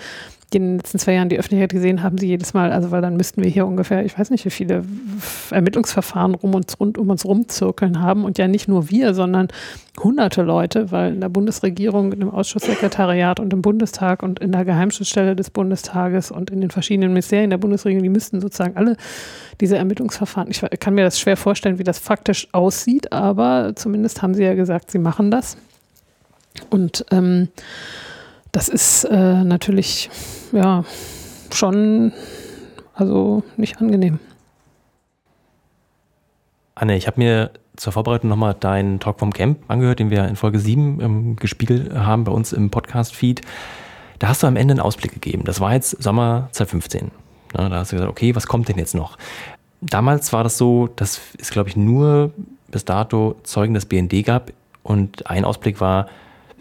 die 0.53 0.59
in 0.59 0.65
den 0.65 0.77
letzten 0.79 0.99
zwei 0.99 1.15
Jahren 1.15 1.29
die 1.29 1.39
Öffentlichkeit 1.39 1.71
gesehen 1.71 2.03
haben, 2.03 2.19
sie 2.19 2.29
jedes 2.29 2.55
Mal, 2.55 2.73
also 2.73 2.91
weil 2.91 3.03
dann 3.03 3.17
müssten 3.17 3.43
wir 3.43 3.51
hier 3.51 3.67
ungefähr, 3.67 4.05
ich 4.05 4.19
weiß 4.19 4.31
nicht, 4.31 4.45
wie 4.45 4.51
viele 4.51 4.85
Ermittlungsverfahren 5.51 6.35
rum 6.35 6.55
uns 6.55 6.79
rund 6.79 6.99
um 6.99 7.11
uns 7.11 7.25
rumzirkeln 7.25 8.01
haben 8.01 8.25
und 8.25 8.39
ja 8.39 8.49
nicht 8.49 8.69
nur 8.69 8.91
wir, 8.91 9.15
sondern 9.15 9.49
hunderte 9.99 10.43
Leute, 10.43 10.93
weil 10.93 11.15
in 11.15 11.21
der 11.21 11.29
Bundesregierung, 11.29 12.11
dem 12.11 12.31
Ausschusssekretariat 12.31 13.41
und 13.41 13.53
im 13.53 13.63
Bundestag 13.63 14.23
und 14.23 14.39
in 14.41 14.53
der 14.53 14.65
Geheimschutzstelle 14.65 15.37
des 15.37 15.51
Bundestages 15.51 16.31
und 16.31 16.51
in 16.51 16.61
den 16.61 16.71
verschiedenen 16.71 17.11
Ministerien 17.11 17.51
der 17.51 17.59
Bundesregierung, 17.59 18.03
die 18.03 18.11
müssten 18.11 18.41
sozusagen 18.41 18.77
alle 18.77 18.97
diese 19.61 19.79
Ermittlungsverfahren, 19.79 20.51
ich 20.51 20.61
kann 20.81 20.95
mir 20.95 21.05
das 21.05 21.19
schwer 21.19 21.37
vorstellen, 21.37 21.79
wie 21.79 21.85
das 21.85 21.99
faktisch 21.99 22.49
aussieht, 22.53 23.13
aber 23.13 23.73
zumindest 23.75 24.23
haben 24.23 24.35
sie 24.35 24.45
ja 24.45 24.55
gesagt, 24.55 24.91
sie 24.91 24.99
machen 24.99 25.31
das. 25.31 25.57
Und 26.71 27.05
ähm, 27.11 27.49
das 28.53 28.69
ist 28.69 29.05
äh, 29.05 29.45
natürlich 29.45 30.11
ja 30.53 30.85
schon 31.53 32.13
also 32.97 33.43
nicht 33.57 33.81
angenehm. 33.81 34.19
Anne, 36.75 36.97
ich 36.97 37.07
habe 37.07 37.21
mir 37.21 37.51
zur 37.77 37.93
Vorbereitung 37.93 38.31
nochmal 38.31 38.55
deinen 38.55 39.01
Talk 39.01 39.19
vom 39.19 39.33
Camp 39.33 39.59
angehört, 39.69 39.99
den 39.99 40.11
wir 40.11 40.27
in 40.27 40.37
Folge 40.37 40.59
7 40.59 41.01
ähm, 41.01 41.37
gespiegelt 41.37 41.95
haben 41.95 42.25
bei 42.25 42.33
uns 42.33 42.53
im 42.53 42.71
Podcast-Feed. 42.71 43.43
Da 44.19 44.29
hast 44.29 44.43
du 44.43 44.47
am 44.47 44.57
Ende 44.57 44.73
einen 44.73 44.81
Ausblick 44.81 45.13
gegeben. 45.13 45.45
Das 45.45 45.61
war 45.61 45.75
jetzt 45.75 46.03
Sommer 46.03 46.49
2015. 46.53 47.11
Ja, 47.57 47.69
da 47.69 47.77
hast 47.77 47.93
du 47.93 47.97
gesagt, 47.97 48.11
okay, 48.11 48.35
was 48.35 48.47
kommt 48.47 48.69
denn 48.69 48.79
jetzt 48.79 48.95
noch? 48.95 49.19
Damals 49.83 50.33
war 50.33 50.43
das 50.43 50.57
so, 50.57 50.89
dass 50.97 51.21
es, 51.39 51.51
glaube 51.51 51.69
ich, 51.69 51.77
nur 51.77 52.33
bis 52.71 52.87
dato 52.87 53.37
Zeugen 53.43 53.75
des 53.75 53.87
BND 53.87 54.25
gab 54.25 54.53
und 54.83 55.27
ein 55.31 55.45
Ausblick 55.45 55.81
war, 55.81 56.09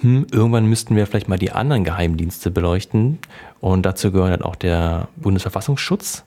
hm, 0.01 0.27
irgendwann 0.31 0.65
müssten 0.65 0.95
wir 0.95 1.07
vielleicht 1.07 1.29
mal 1.29 1.37
die 1.37 1.51
anderen 1.51 1.83
Geheimdienste 1.83 2.51
beleuchten. 2.51 3.19
Und 3.59 3.85
dazu 3.85 4.11
gehört 4.11 4.31
halt 4.31 4.43
auch 4.43 4.55
der 4.55 5.07
Bundesverfassungsschutz. 5.15 6.23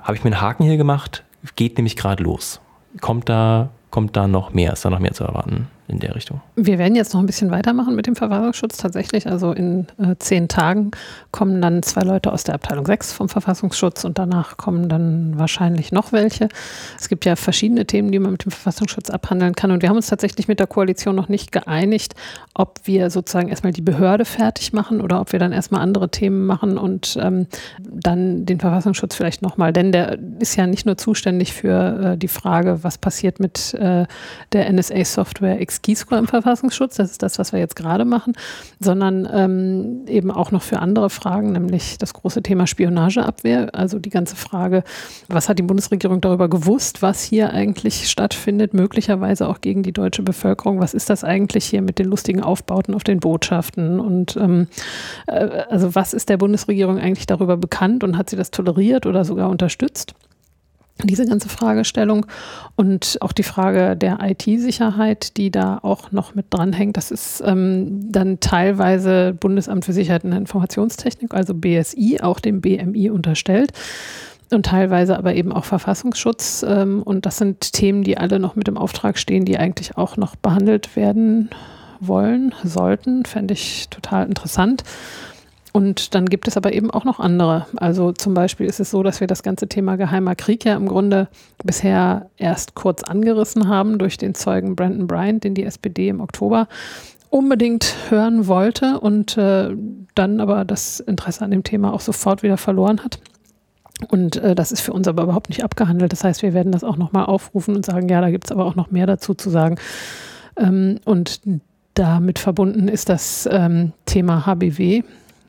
Habe 0.00 0.16
ich 0.16 0.24
mir 0.24 0.32
einen 0.32 0.40
Haken 0.40 0.64
hier 0.64 0.76
gemacht, 0.76 1.24
geht 1.56 1.76
nämlich 1.78 1.96
gerade 1.96 2.22
los. 2.22 2.60
Kommt 3.00 3.28
da, 3.28 3.70
kommt 3.90 4.16
da 4.16 4.28
noch 4.28 4.52
mehr? 4.52 4.72
Ist 4.72 4.84
da 4.84 4.90
noch 4.90 4.98
mehr 4.98 5.12
zu 5.12 5.24
erwarten? 5.24 5.68
In 5.88 6.00
der 6.00 6.16
Richtung. 6.16 6.40
Wir 6.56 6.78
werden 6.78 6.96
jetzt 6.96 7.14
noch 7.14 7.20
ein 7.20 7.26
bisschen 7.26 7.50
weitermachen 7.50 7.94
mit 7.94 8.06
dem 8.06 8.16
Verfassungsschutz 8.16 8.78
tatsächlich. 8.78 9.28
Also 9.28 9.52
in 9.52 9.86
äh, 9.98 10.16
zehn 10.18 10.48
Tagen 10.48 10.90
kommen 11.30 11.62
dann 11.62 11.82
zwei 11.82 12.02
Leute 12.02 12.32
aus 12.32 12.44
der 12.44 12.56
Abteilung 12.56 12.86
6 12.86 13.12
vom 13.12 13.28
Verfassungsschutz 13.28 14.04
und 14.04 14.18
danach 14.18 14.56
kommen 14.56 14.88
dann 14.88 15.38
wahrscheinlich 15.38 15.92
noch 15.92 16.12
welche. 16.12 16.48
Es 16.98 17.08
gibt 17.08 17.24
ja 17.24 17.36
verschiedene 17.36 17.86
Themen, 17.86 18.10
die 18.10 18.18
man 18.18 18.32
mit 18.32 18.44
dem 18.44 18.50
Verfassungsschutz 18.50 19.10
abhandeln 19.10 19.54
kann. 19.54 19.70
Und 19.70 19.82
wir 19.82 19.88
haben 19.88 19.96
uns 19.96 20.08
tatsächlich 20.08 20.48
mit 20.48 20.58
der 20.58 20.66
Koalition 20.66 21.14
noch 21.14 21.28
nicht 21.28 21.52
geeinigt, 21.52 22.14
ob 22.54 22.80
wir 22.84 23.10
sozusagen 23.10 23.48
erstmal 23.48 23.72
die 23.72 23.82
Behörde 23.82 24.24
fertig 24.24 24.72
machen 24.72 25.00
oder 25.00 25.20
ob 25.20 25.32
wir 25.32 25.38
dann 25.38 25.52
erstmal 25.52 25.82
andere 25.82 26.10
Themen 26.10 26.46
machen 26.46 26.78
und 26.78 27.16
ähm, 27.20 27.46
dann 27.78 28.44
den 28.44 28.58
Verfassungsschutz 28.58 29.14
vielleicht 29.14 29.42
nochmal. 29.42 29.72
Denn 29.72 29.92
der 29.92 30.18
ist 30.40 30.56
ja 30.56 30.66
nicht 30.66 30.84
nur 30.84 30.98
zuständig 30.98 31.52
für 31.52 32.14
äh, 32.14 32.18
die 32.18 32.28
Frage, 32.28 32.82
was 32.82 32.98
passiert 32.98 33.38
mit 33.38 33.74
äh, 33.74 34.06
der 34.52 34.72
NSA-Software 34.72 35.60
X 35.60 35.75
Ski-Score 35.76 36.18
im 36.18 36.26
Verfassungsschutz, 36.26 36.96
das 36.96 37.12
ist 37.12 37.22
das, 37.22 37.38
was 37.38 37.52
wir 37.52 37.60
jetzt 37.60 37.76
gerade 37.76 38.04
machen, 38.04 38.34
sondern 38.80 39.28
ähm, 39.32 40.06
eben 40.06 40.30
auch 40.30 40.50
noch 40.50 40.62
für 40.62 40.80
andere 40.80 41.10
Fragen, 41.10 41.52
nämlich 41.52 41.98
das 41.98 42.14
große 42.14 42.42
Thema 42.42 42.66
Spionageabwehr, 42.66 43.74
also 43.74 43.98
die 43.98 44.10
ganze 44.10 44.36
Frage, 44.36 44.82
was 45.28 45.48
hat 45.48 45.58
die 45.58 45.62
Bundesregierung 45.62 46.20
darüber 46.20 46.48
gewusst, 46.48 47.02
was 47.02 47.22
hier 47.22 47.52
eigentlich 47.52 48.08
stattfindet, 48.10 48.74
möglicherweise 48.74 49.48
auch 49.48 49.60
gegen 49.60 49.82
die 49.82 49.92
deutsche 49.92 50.22
Bevölkerung, 50.22 50.80
was 50.80 50.94
ist 50.94 51.10
das 51.10 51.24
eigentlich 51.24 51.64
hier 51.64 51.82
mit 51.82 51.98
den 51.98 52.06
lustigen 52.06 52.42
Aufbauten 52.42 52.94
auf 52.94 53.04
den 53.04 53.20
Botschaften? 53.20 54.00
Und 54.00 54.36
ähm, 54.36 54.68
äh, 55.26 55.64
also 55.68 55.94
was 55.94 56.14
ist 56.14 56.28
der 56.28 56.36
Bundesregierung 56.36 56.98
eigentlich 56.98 57.26
darüber 57.26 57.56
bekannt 57.56 58.04
und 58.04 58.16
hat 58.16 58.30
sie 58.30 58.36
das 58.36 58.50
toleriert 58.50 59.06
oder 59.06 59.24
sogar 59.24 59.50
unterstützt? 59.50 60.14
Diese 61.02 61.26
ganze 61.26 61.48
Fragestellung 61.48 62.26
und 62.74 63.18
auch 63.20 63.32
die 63.32 63.42
Frage 63.42 63.96
der 63.96 64.18
IT-Sicherheit, 64.22 65.36
die 65.36 65.50
da 65.50 65.78
auch 65.82 66.10
noch 66.10 66.34
mit 66.34 66.46
dranhängt. 66.50 66.96
Das 66.96 67.10
ist 67.10 67.42
ähm, 67.44 68.10
dann 68.10 68.40
teilweise 68.40 69.34
Bundesamt 69.38 69.84
für 69.84 69.92
Sicherheit 69.92 70.24
und 70.24 70.32
Informationstechnik, 70.32 71.34
also 71.34 71.54
BSI, 71.54 72.20
auch 72.22 72.40
dem 72.40 72.60
BMI 72.60 73.10
unterstellt 73.10 73.72
und 74.50 74.66
teilweise 74.66 75.18
aber 75.18 75.34
eben 75.34 75.52
auch 75.52 75.64
Verfassungsschutz. 75.64 76.64
Ähm, 76.66 77.02
und 77.02 77.26
das 77.26 77.38
sind 77.38 77.72
Themen, 77.72 78.02
die 78.02 78.16
alle 78.16 78.38
noch 78.38 78.56
mit 78.56 78.68
im 78.68 78.78
Auftrag 78.78 79.18
stehen, 79.18 79.44
die 79.44 79.58
eigentlich 79.58 79.96
auch 79.96 80.16
noch 80.16 80.36
behandelt 80.36 80.96
werden 80.96 81.50
wollen, 82.00 82.54
sollten. 82.62 83.24
Fände 83.24 83.54
ich 83.54 83.88
total 83.88 84.26
interessant. 84.26 84.84
Und 85.76 86.14
dann 86.14 86.24
gibt 86.24 86.48
es 86.48 86.56
aber 86.56 86.72
eben 86.72 86.90
auch 86.90 87.04
noch 87.04 87.20
andere. 87.20 87.66
Also 87.76 88.10
zum 88.12 88.32
Beispiel 88.32 88.64
ist 88.64 88.80
es 88.80 88.90
so, 88.90 89.02
dass 89.02 89.20
wir 89.20 89.26
das 89.26 89.42
ganze 89.42 89.68
Thema 89.68 89.96
geheimer 89.96 90.34
Krieg 90.34 90.64
ja 90.64 90.74
im 90.74 90.88
Grunde 90.88 91.28
bisher 91.64 92.30
erst 92.38 92.74
kurz 92.74 93.02
angerissen 93.02 93.68
haben 93.68 93.98
durch 93.98 94.16
den 94.16 94.34
Zeugen 94.34 94.74
Brandon 94.74 95.06
Bryant, 95.06 95.44
den 95.44 95.52
die 95.52 95.64
SPD 95.64 96.08
im 96.08 96.22
Oktober 96.22 96.66
unbedingt 97.28 97.94
hören 98.08 98.46
wollte 98.46 99.00
und 99.00 99.36
äh, 99.36 99.68
dann 100.14 100.40
aber 100.40 100.64
das 100.64 100.98
Interesse 101.00 101.44
an 101.44 101.50
dem 101.50 101.62
Thema 101.62 101.92
auch 101.92 102.00
sofort 102.00 102.42
wieder 102.42 102.56
verloren 102.56 103.04
hat. 103.04 103.18
Und 104.08 104.36
äh, 104.36 104.54
das 104.54 104.72
ist 104.72 104.80
für 104.80 104.94
uns 104.94 105.06
aber 105.06 105.24
überhaupt 105.24 105.50
nicht 105.50 105.62
abgehandelt. 105.62 106.10
Das 106.10 106.24
heißt, 106.24 106.40
wir 106.40 106.54
werden 106.54 106.72
das 106.72 106.84
auch 106.84 106.96
nochmal 106.96 107.26
aufrufen 107.26 107.76
und 107.76 107.84
sagen, 107.84 108.08
ja, 108.08 108.22
da 108.22 108.30
gibt 108.30 108.46
es 108.46 108.50
aber 108.50 108.64
auch 108.64 108.76
noch 108.76 108.90
mehr 108.90 109.06
dazu 109.06 109.34
zu 109.34 109.50
sagen. 109.50 109.76
Ähm, 110.56 111.00
und 111.04 111.42
damit 111.92 112.38
verbunden 112.38 112.88
ist 112.88 113.10
das 113.10 113.46
ähm, 113.52 113.92
Thema 114.06 114.46
HBW, 114.46 115.02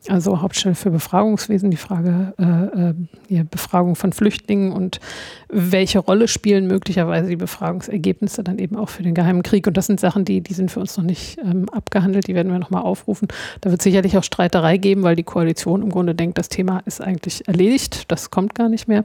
also 0.10 0.41
Hauptstelle 0.41 0.76
für 0.76 0.91
Befragungswesen, 0.91 1.72
die 1.72 1.78
Frage 1.78 2.34
äh, 2.38 3.36
äh, 3.36 3.43
Befragung 3.43 3.95
von 3.95 4.14
Flüchtlingen 4.14 4.72
und 4.72 4.99
welche 5.49 5.99
Rolle 5.99 6.28
spielen 6.28 6.68
möglicherweise 6.68 7.30
die 7.30 7.36
Befragungsergebnisse 7.36 8.43
dann 8.43 8.60
eben 8.60 8.76
auch 8.76 8.89
für 8.89 9.03
den 9.03 9.14
Geheimen 9.14 9.43
Krieg. 9.43 9.68
Und 9.68 9.78
das 9.78 9.88
sind 9.88 9.99
Sachen, 9.99 10.26
die, 10.26 10.41
die 10.41 10.53
sind 10.53 10.72
für 10.72 10.80
uns 10.80 10.97
noch 10.97 11.03
nicht 11.03 11.38
ähm, 11.39 11.70
abgehandelt, 11.70 12.28
die 12.28 12.36
werden 12.36 12.51
wir 12.51 12.60
nochmal 12.60 12.84
aufrufen. 12.84 13.28
Da 13.62 13.72
wird 13.72 13.82
sicherlich 13.82 14.18
auch 14.18 14.24
Streiterei 14.24 14.78
geben, 14.78 15.03
weil 15.03 15.16
die 15.16 15.24
Koalition 15.24 15.82
im 15.82 15.89
Grunde 15.89 16.16
denkt, 16.16 16.38
das 16.38 16.49
Thema 16.49 16.82
ist 16.86 17.01
eigentlich 17.01 17.47
erledigt, 17.47 18.12
das 18.12 18.32
kommt 18.32 18.55
gar 18.55 18.70
nicht 18.70 18.88
mehr. 18.88 19.03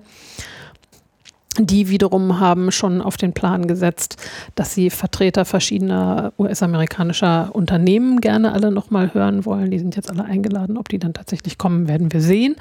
Die 1.58 1.88
wiederum 1.88 2.40
haben 2.40 2.72
schon 2.72 3.02
auf 3.02 3.16
den 3.16 3.34
Plan 3.34 3.66
gesetzt, 3.66 4.16
dass 4.54 4.74
sie 4.74 4.88
Vertreter 4.88 5.44
verschiedener 5.44 6.32
US-amerikanischer 6.38 7.54
Unternehmen 7.54 8.20
gerne 8.20 8.52
alle 8.52 8.70
nochmal 8.70 9.12
hören 9.12 9.44
wollen. 9.44 9.70
Die 9.70 9.78
sind 9.78 9.96
jetzt 9.96 10.10
alle 10.10 10.24
eingeladen. 10.24 10.78
Ob 10.78 10.88
die 10.88 10.98
dann 10.98 11.12
tatsächlich 11.12 11.58
kommen, 11.58 11.88
werden 11.88 12.12
wir 12.12 12.22
sehen. 12.22 12.56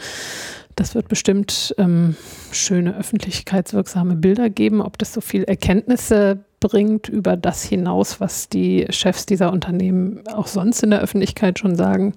Das 0.75 0.95
wird 0.95 1.07
bestimmt 1.07 1.73
ähm, 1.77 2.15
schöne 2.51 2.95
öffentlichkeitswirksame 2.97 4.15
Bilder 4.15 4.49
geben. 4.49 4.81
Ob 4.81 4.97
das 4.97 5.13
so 5.13 5.21
viel 5.21 5.43
Erkenntnisse 5.43 6.39
bringt 6.59 7.07
über 7.09 7.37
das 7.37 7.63
hinaus, 7.63 8.19
was 8.19 8.49
die 8.49 8.87
Chefs 8.89 9.25
dieser 9.25 9.51
Unternehmen 9.51 10.21
auch 10.27 10.47
sonst 10.47 10.83
in 10.83 10.91
der 10.91 11.01
Öffentlichkeit 11.01 11.59
schon 11.59 11.75
sagen, 11.75 12.13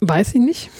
weiß 0.00 0.34
ich 0.34 0.40
nicht. 0.40 0.70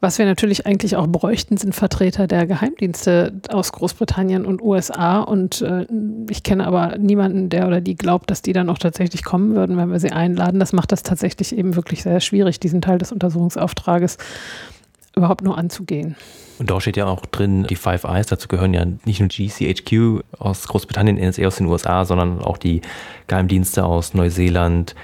Was 0.00 0.18
wir 0.18 0.26
natürlich 0.26 0.64
eigentlich 0.64 0.94
auch 0.94 1.08
bräuchten, 1.08 1.56
sind 1.56 1.74
Vertreter 1.74 2.28
der 2.28 2.46
Geheimdienste 2.46 3.32
aus 3.48 3.72
Großbritannien 3.72 4.46
und 4.46 4.62
USA. 4.62 5.20
Und 5.20 5.60
äh, 5.62 5.86
ich 6.30 6.44
kenne 6.44 6.66
aber 6.66 6.98
niemanden, 6.98 7.48
der 7.48 7.66
oder 7.66 7.80
die 7.80 7.96
glaubt, 7.96 8.30
dass 8.30 8.40
die 8.40 8.52
dann 8.52 8.70
auch 8.70 8.78
tatsächlich 8.78 9.24
kommen 9.24 9.56
würden, 9.56 9.76
wenn 9.76 9.90
wir 9.90 9.98
sie 9.98 10.12
einladen. 10.12 10.60
Das 10.60 10.72
macht 10.72 10.92
das 10.92 11.02
tatsächlich 11.02 11.56
eben 11.56 11.74
wirklich 11.74 12.04
sehr 12.04 12.20
schwierig, 12.20 12.60
diesen 12.60 12.80
Teil 12.80 12.98
des 12.98 13.10
Untersuchungsauftrages 13.10 14.18
überhaupt 15.16 15.42
nur 15.42 15.58
anzugehen. 15.58 16.14
Und 16.60 16.70
da 16.70 16.80
steht 16.80 16.96
ja 16.96 17.06
auch 17.06 17.26
drin, 17.26 17.64
die 17.64 17.76
Five 17.76 18.04
Eyes, 18.04 18.26
dazu 18.28 18.46
gehören 18.46 18.74
ja 18.74 18.84
nicht 19.04 19.18
nur 19.18 19.28
GCHQ 19.28 20.22
aus 20.38 20.68
Großbritannien, 20.68 21.16
NSA 21.16 21.46
aus 21.46 21.56
den 21.56 21.66
USA, 21.66 22.04
sondern 22.04 22.40
auch 22.40 22.56
die 22.56 22.82
Geheimdienste 23.26 23.84
aus 23.84 24.14
Neuseeland, 24.14 24.94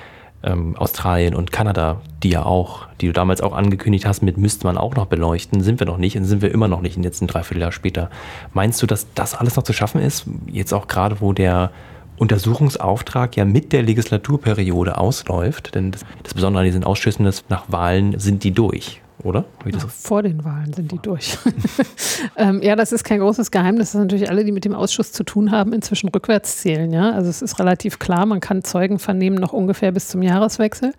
ähm, 0.45 0.77
Australien 0.77 1.35
und 1.35 1.53
Kanada, 1.53 2.01
die 2.23 2.31
ja 2.31 2.45
auch, 2.45 2.87
die 3.01 3.07
du 3.07 3.13
damals 3.13 3.41
auch 3.41 3.55
angekündigt 3.55 4.07
hast, 4.07 4.23
mit 4.23 4.37
müsste 4.37 4.67
man 4.67 4.77
auch 4.77 4.95
noch 4.95 5.07
beleuchten, 5.07 5.63
sind 5.63 5.81
wir 5.81 5.87
noch 5.87 5.99
nicht 5.99 6.17
und 6.17 6.25
sind 6.25 6.43
wir 6.43 6.53
immer 6.53 6.69
noch 6.69 6.81
nicht, 6.81 6.97
jetzt 6.97 7.23
ein 7.23 7.27
Dreivierteljahr 7.27 7.73
später. 7.73 8.11
Meinst 8.53 8.83
du, 8.83 8.87
dass 8.87 9.07
das 9.15 9.35
alles 9.35 9.57
noch 9.57 9.65
zu 9.65 9.73
schaffen 9.73 10.01
ist? 10.01 10.27
Jetzt 10.47 10.73
auch 10.73 10.87
gerade, 10.87 11.21
wo 11.21 11.33
der 11.33 11.71
Untersuchungsauftrag 12.17 13.37
ja 13.37 13.45
mit 13.45 13.73
der 13.73 13.83
Legislaturperiode 13.83 14.99
ausläuft, 14.99 15.75
denn 15.75 15.91
das, 15.91 16.05
das 16.23 16.35
Besondere 16.35 16.61
an 16.61 16.67
diesen 16.67 16.85
Ausschüssen 16.85 17.27
ist, 17.27 17.51
nach 17.51 17.65
Wahlen 17.69 18.19
sind 18.19 18.45
die 18.45 18.53
durch 18.53 19.01
oder? 19.23 19.45
Ja, 19.65 19.79
vor 19.79 20.23
den 20.23 20.45
Wahlen 20.45 20.73
sind 20.73 20.91
die 20.91 20.99
durch. 20.99 21.39
ähm, 22.37 22.61
ja, 22.63 22.77
das 22.77 22.93
ist 22.93 23.05
kein 23.05 23.21
großes 23.21 23.51
Geheimnis, 23.51 23.93
dass 23.93 24.01
natürlich 24.01 24.29
alle, 24.29 24.45
die 24.45 24.53
mit 24.53 24.65
dem 24.65 24.75
Ausschuss 24.75 25.13
zu 25.13 25.25
tun 25.25 25.51
haben, 25.51 25.73
inzwischen 25.73 26.09
rückwärts 26.09 26.59
zählen. 26.59 26.93
Ja? 26.93 27.13
Also 27.13 27.31
es 27.31 27.41
ist 27.41 27.59
relativ 27.59 27.99
klar, 27.99 28.27
man 28.27 28.41
kann 28.41 28.65
Zeugen 28.65 28.99
vernehmen 28.99 29.37
noch 29.37 29.53
ungefähr 29.53 29.93
bis 29.93 30.09
zum 30.09 30.23
Jahreswechsel. 30.23 30.93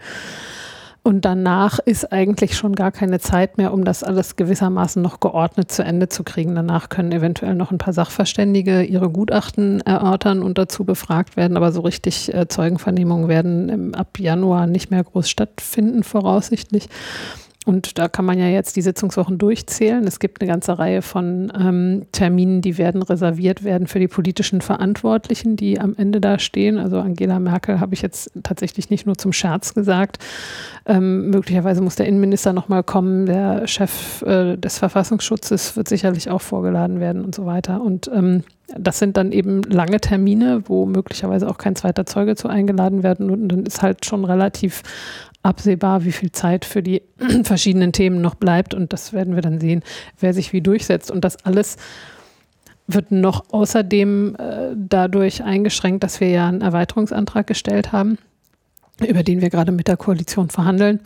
Und 1.03 1.23
danach 1.23 1.77
ist 1.77 2.11
eigentlich 2.11 2.57
schon 2.57 2.73
gar 2.73 2.91
keine 2.91 3.19
Zeit 3.19 3.59
mehr, 3.59 3.71
um 3.73 3.85
das 3.85 4.03
alles 4.03 4.37
gewissermaßen 4.37 4.99
noch 5.03 5.19
geordnet 5.19 5.71
zu 5.71 5.83
Ende 5.83 6.09
zu 6.09 6.23
kriegen. 6.23 6.55
Danach 6.55 6.89
können 6.89 7.11
eventuell 7.11 7.53
noch 7.53 7.69
ein 7.69 7.77
paar 7.77 7.93
Sachverständige 7.93 8.81
ihre 8.81 9.11
Gutachten 9.11 9.81
erörtern 9.81 10.41
und 10.41 10.57
dazu 10.57 10.83
befragt 10.83 11.37
werden. 11.37 11.57
Aber 11.57 11.71
so 11.71 11.81
richtig 11.81 12.33
äh, 12.33 12.47
Zeugenvernehmungen 12.47 13.27
werden 13.27 13.93
ab 13.93 14.17
Januar 14.17 14.65
nicht 14.65 14.89
mehr 14.89 15.03
groß 15.03 15.29
stattfinden, 15.29 16.01
voraussichtlich. 16.01 16.89
Und 17.65 17.97
da 17.97 18.07
kann 18.07 18.25
man 18.25 18.37
ja 18.37 18.47
jetzt 18.47 18.75
die 18.75 18.83
Sitzungswochen 18.83 19.39
durchzählen. 19.39 20.05
Es 20.05 20.19
gibt 20.19 20.39
eine 20.39 20.49
ganze 20.49 20.77
Reihe 20.77 21.01
von 21.01 21.51
ähm, 21.59 22.05
Terminen, 22.11 22.61
die 22.61 22.77
werden 22.77 23.01
reserviert 23.01 23.63
werden 23.63 23.87
für 23.87 23.99
die 23.99 24.07
politischen 24.07 24.61
Verantwortlichen, 24.61 25.55
die 25.55 25.79
am 25.79 25.95
Ende 25.97 26.21
da 26.21 26.37
stehen. 26.37 26.77
Also 26.77 26.99
Angela 26.99 27.39
Merkel 27.39 27.79
habe 27.79 27.95
ich 27.95 28.03
jetzt 28.03 28.31
tatsächlich 28.43 28.91
nicht 28.91 29.07
nur 29.07 29.17
zum 29.17 29.33
Scherz 29.33 29.73
gesagt. 29.73 30.19
Ähm, 30.85 31.31
möglicherweise 31.31 31.81
muss 31.81 31.95
der 31.95 32.05
Innenminister 32.05 32.53
nochmal 32.53 32.83
kommen. 32.83 33.25
Der 33.25 33.65
Chef 33.65 34.21
äh, 34.21 34.57
des 34.57 34.77
Verfassungsschutzes 34.77 35.75
wird 35.75 35.89
sicherlich 35.89 36.29
auch 36.29 36.41
vorgeladen 36.41 36.99
werden 36.99 37.25
und 37.25 37.33
so 37.33 37.47
weiter. 37.47 37.81
Und 37.81 38.11
ähm, 38.13 38.43
das 38.77 38.99
sind 38.99 39.17
dann 39.17 39.31
eben 39.31 39.63
lange 39.63 39.99
Termine, 39.99 40.63
wo 40.65 40.85
möglicherweise 40.85 41.47
auch 41.47 41.57
kein 41.57 41.75
zweiter 41.75 42.05
Zeuge 42.05 42.35
zu 42.35 42.47
eingeladen 42.47 43.03
werden. 43.03 43.29
Und 43.29 43.47
dann 43.47 43.65
ist 43.65 43.81
halt 43.81 44.05
schon 44.05 44.25
relativ 44.25 44.83
absehbar, 45.45 46.03
wie 46.03 46.11
viel 46.11 46.31
Zeit 46.31 46.65
für 46.65 46.81
die 46.81 47.01
verschiedenen 47.43 47.91
Themen 47.91 48.21
noch 48.21 48.35
bleibt. 48.35 48.73
Und 48.73 48.93
das 48.93 49.13
werden 49.13 49.35
wir 49.35 49.41
dann 49.41 49.59
sehen, 49.59 49.83
wer 50.19 50.33
sich 50.33 50.53
wie 50.53 50.61
durchsetzt. 50.61 51.11
Und 51.11 51.23
das 51.23 51.45
alles 51.45 51.77
wird 52.87 53.11
noch 53.11 53.45
außerdem 53.51 54.35
äh, 54.37 54.75
dadurch 54.75 55.43
eingeschränkt, 55.43 56.03
dass 56.03 56.19
wir 56.19 56.29
ja 56.29 56.47
einen 56.47 56.61
Erweiterungsantrag 56.61 57.47
gestellt 57.47 57.91
haben, 57.91 58.17
über 59.05 59.23
den 59.23 59.41
wir 59.41 59.49
gerade 59.49 59.71
mit 59.71 59.87
der 59.87 59.97
Koalition 59.97 60.49
verhandeln. 60.49 60.99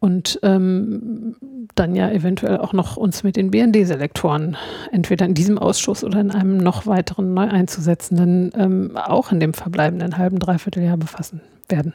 Und 0.00 0.38
ähm, 0.42 1.36
dann 1.74 1.94
ja 1.94 2.10
eventuell 2.10 2.58
auch 2.58 2.74
noch 2.74 2.98
uns 2.98 3.22
mit 3.22 3.36
den 3.36 3.50
BND-Selektoren 3.50 4.56
entweder 4.92 5.24
in 5.24 5.32
diesem 5.32 5.56
Ausschuss 5.56 6.04
oder 6.04 6.20
in 6.20 6.30
einem 6.30 6.58
noch 6.58 6.86
weiteren 6.86 7.32
neu 7.32 7.48
einzusetzenden 7.48 8.52
ähm, 8.54 8.96
auch 8.96 9.32
in 9.32 9.40
dem 9.40 9.54
verbleibenden 9.54 10.18
halben, 10.18 10.38
dreiviertel 10.38 10.82
Jahr 10.82 10.98
befassen 10.98 11.40
werden. 11.70 11.94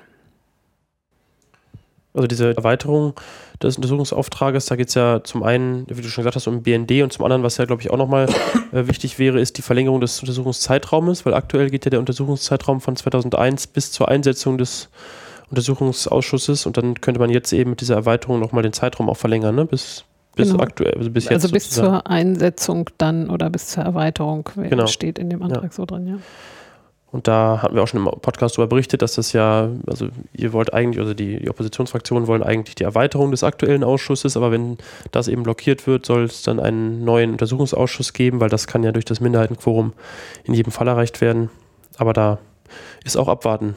Also 2.19 2.27
diese 2.27 2.55
Erweiterung 2.57 3.13
des 3.63 3.77
Untersuchungsauftrages, 3.77 4.65
da 4.65 4.75
geht 4.75 4.89
es 4.89 4.93
ja 4.93 5.21
zum 5.23 5.41
einen, 5.41 5.85
wie 5.89 6.01
du 6.01 6.09
schon 6.09 6.23
gesagt 6.23 6.35
hast, 6.35 6.47
um 6.47 6.63
BND 6.63 7.01
und 7.01 7.13
zum 7.13 7.23
anderen, 7.23 7.43
was 7.43 7.55
ja, 7.55 7.63
glaube 7.63 7.81
ich, 7.81 7.91
auch 7.91 7.97
nochmal 7.97 8.25
äh, 8.73 8.87
wichtig 8.87 9.19
wäre, 9.19 9.39
ist 9.39 9.57
die 9.57 9.61
Verlängerung 9.61 10.01
des 10.01 10.19
Untersuchungszeitraumes, 10.19 11.25
weil 11.25 11.33
aktuell 11.33 11.69
geht 11.69 11.85
ja 11.85 11.91
der 11.91 12.01
Untersuchungszeitraum 12.01 12.81
von 12.81 12.97
2001 12.97 13.67
bis 13.67 13.93
zur 13.93 14.09
Einsetzung 14.09 14.57
des 14.57 14.89
Untersuchungsausschusses 15.49 16.65
und 16.65 16.75
dann 16.75 16.99
könnte 16.99 17.21
man 17.21 17.29
jetzt 17.29 17.53
eben 17.53 17.69
mit 17.69 17.79
dieser 17.79 17.95
Erweiterung 17.95 18.41
nochmal 18.41 18.63
den 18.63 18.73
Zeitraum 18.73 19.09
auch 19.09 19.17
verlängern, 19.17 19.55
ne? 19.55 19.65
bis, 19.65 20.03
bis 20.35 20.51
genau. 20.51 20.61
aktuell, 20.61 20.95
also 20.95 21.09
bis 21.09 21.23
jetzt. 21.23 21.33
Also 21.33 21.53
bis 21.53 21.69
sozusagen. 21.69 21.93
zur 21.93 22.07
Einsetzung 22.07 22.89
dann 22.97 23.29
oder 23.29 23.49
bis 23.49 23.67
zur 23.67 23.83
Erweiterung 23.83 24.49
genau. 24.57 24.87
steht 24.87 25.17
in 25.17 25.29
dem 25.29 25.41
Antrag 25.41 25.63
ja. 25.63 25.71
so 25.71 25.85
drin, 25.85 26.05
ja. 26.05 26.17
Und 27.11 27.27
da 27.27 27.61
hatten 27.61 27.75
wir 27.75 27.81
auch 27.81 27.87
schon 27.87 28.05
im 28.05 28.11
Podcast 28.21 28.57
darüber 28.57 28.69
berichtet, 28.69 29.01
dass 29.01 29.15
das 29.15 29.33
ja, 29.33 29.69
also 29.87 30.09
ihr 30.33 30.53
wollt 30.53 30.73
eigentlich, 30.73 30.99
also 30.99 31.13
die, 31.15 31.39
die 31.39 31.49
Oppositionsfraktionen 31.49 32.27
wollen 32.27 32.43
eigentlich 32.43 32.75
die 32.75 32.83
Erweiterung 32.83 33.31
des 33.31 33.43
aktuellen 33.43 33.83
Ausschusses, 33.83 34.37
aber 34.37 34.51
wenn 34.51 34.77
das 35.11 35.27
eben 35.27 35.41
blockiert 35.41 35.87
wird, 35.87 36.05
soll 36.05 36.25
es 36.25 36.43
dann 36.43 36.59
einen 36.59 37.03
neuen 37.03 37.31
Untersuchungsausschuss 37.31 38.13
geben, 38.13 38.39
weil 38.39 38.49
das 38.49 38.67
kann 38.67 38.83
ja 38.83 38.91
durch 38.91 39.05
das 39.05 39.21
Minderheitenquorum 39.21 39.93
in 40.43 40.53
jedem 40.53 40.71
Fall 40.71 40.87
erreicht 40.87 41.19
werden. 41.19 41.49
Aber 41.97 42.13
da 42.13 42.37
ist 43.03 43.17
auch 43.17 43.27
abwarten 43.27 43.75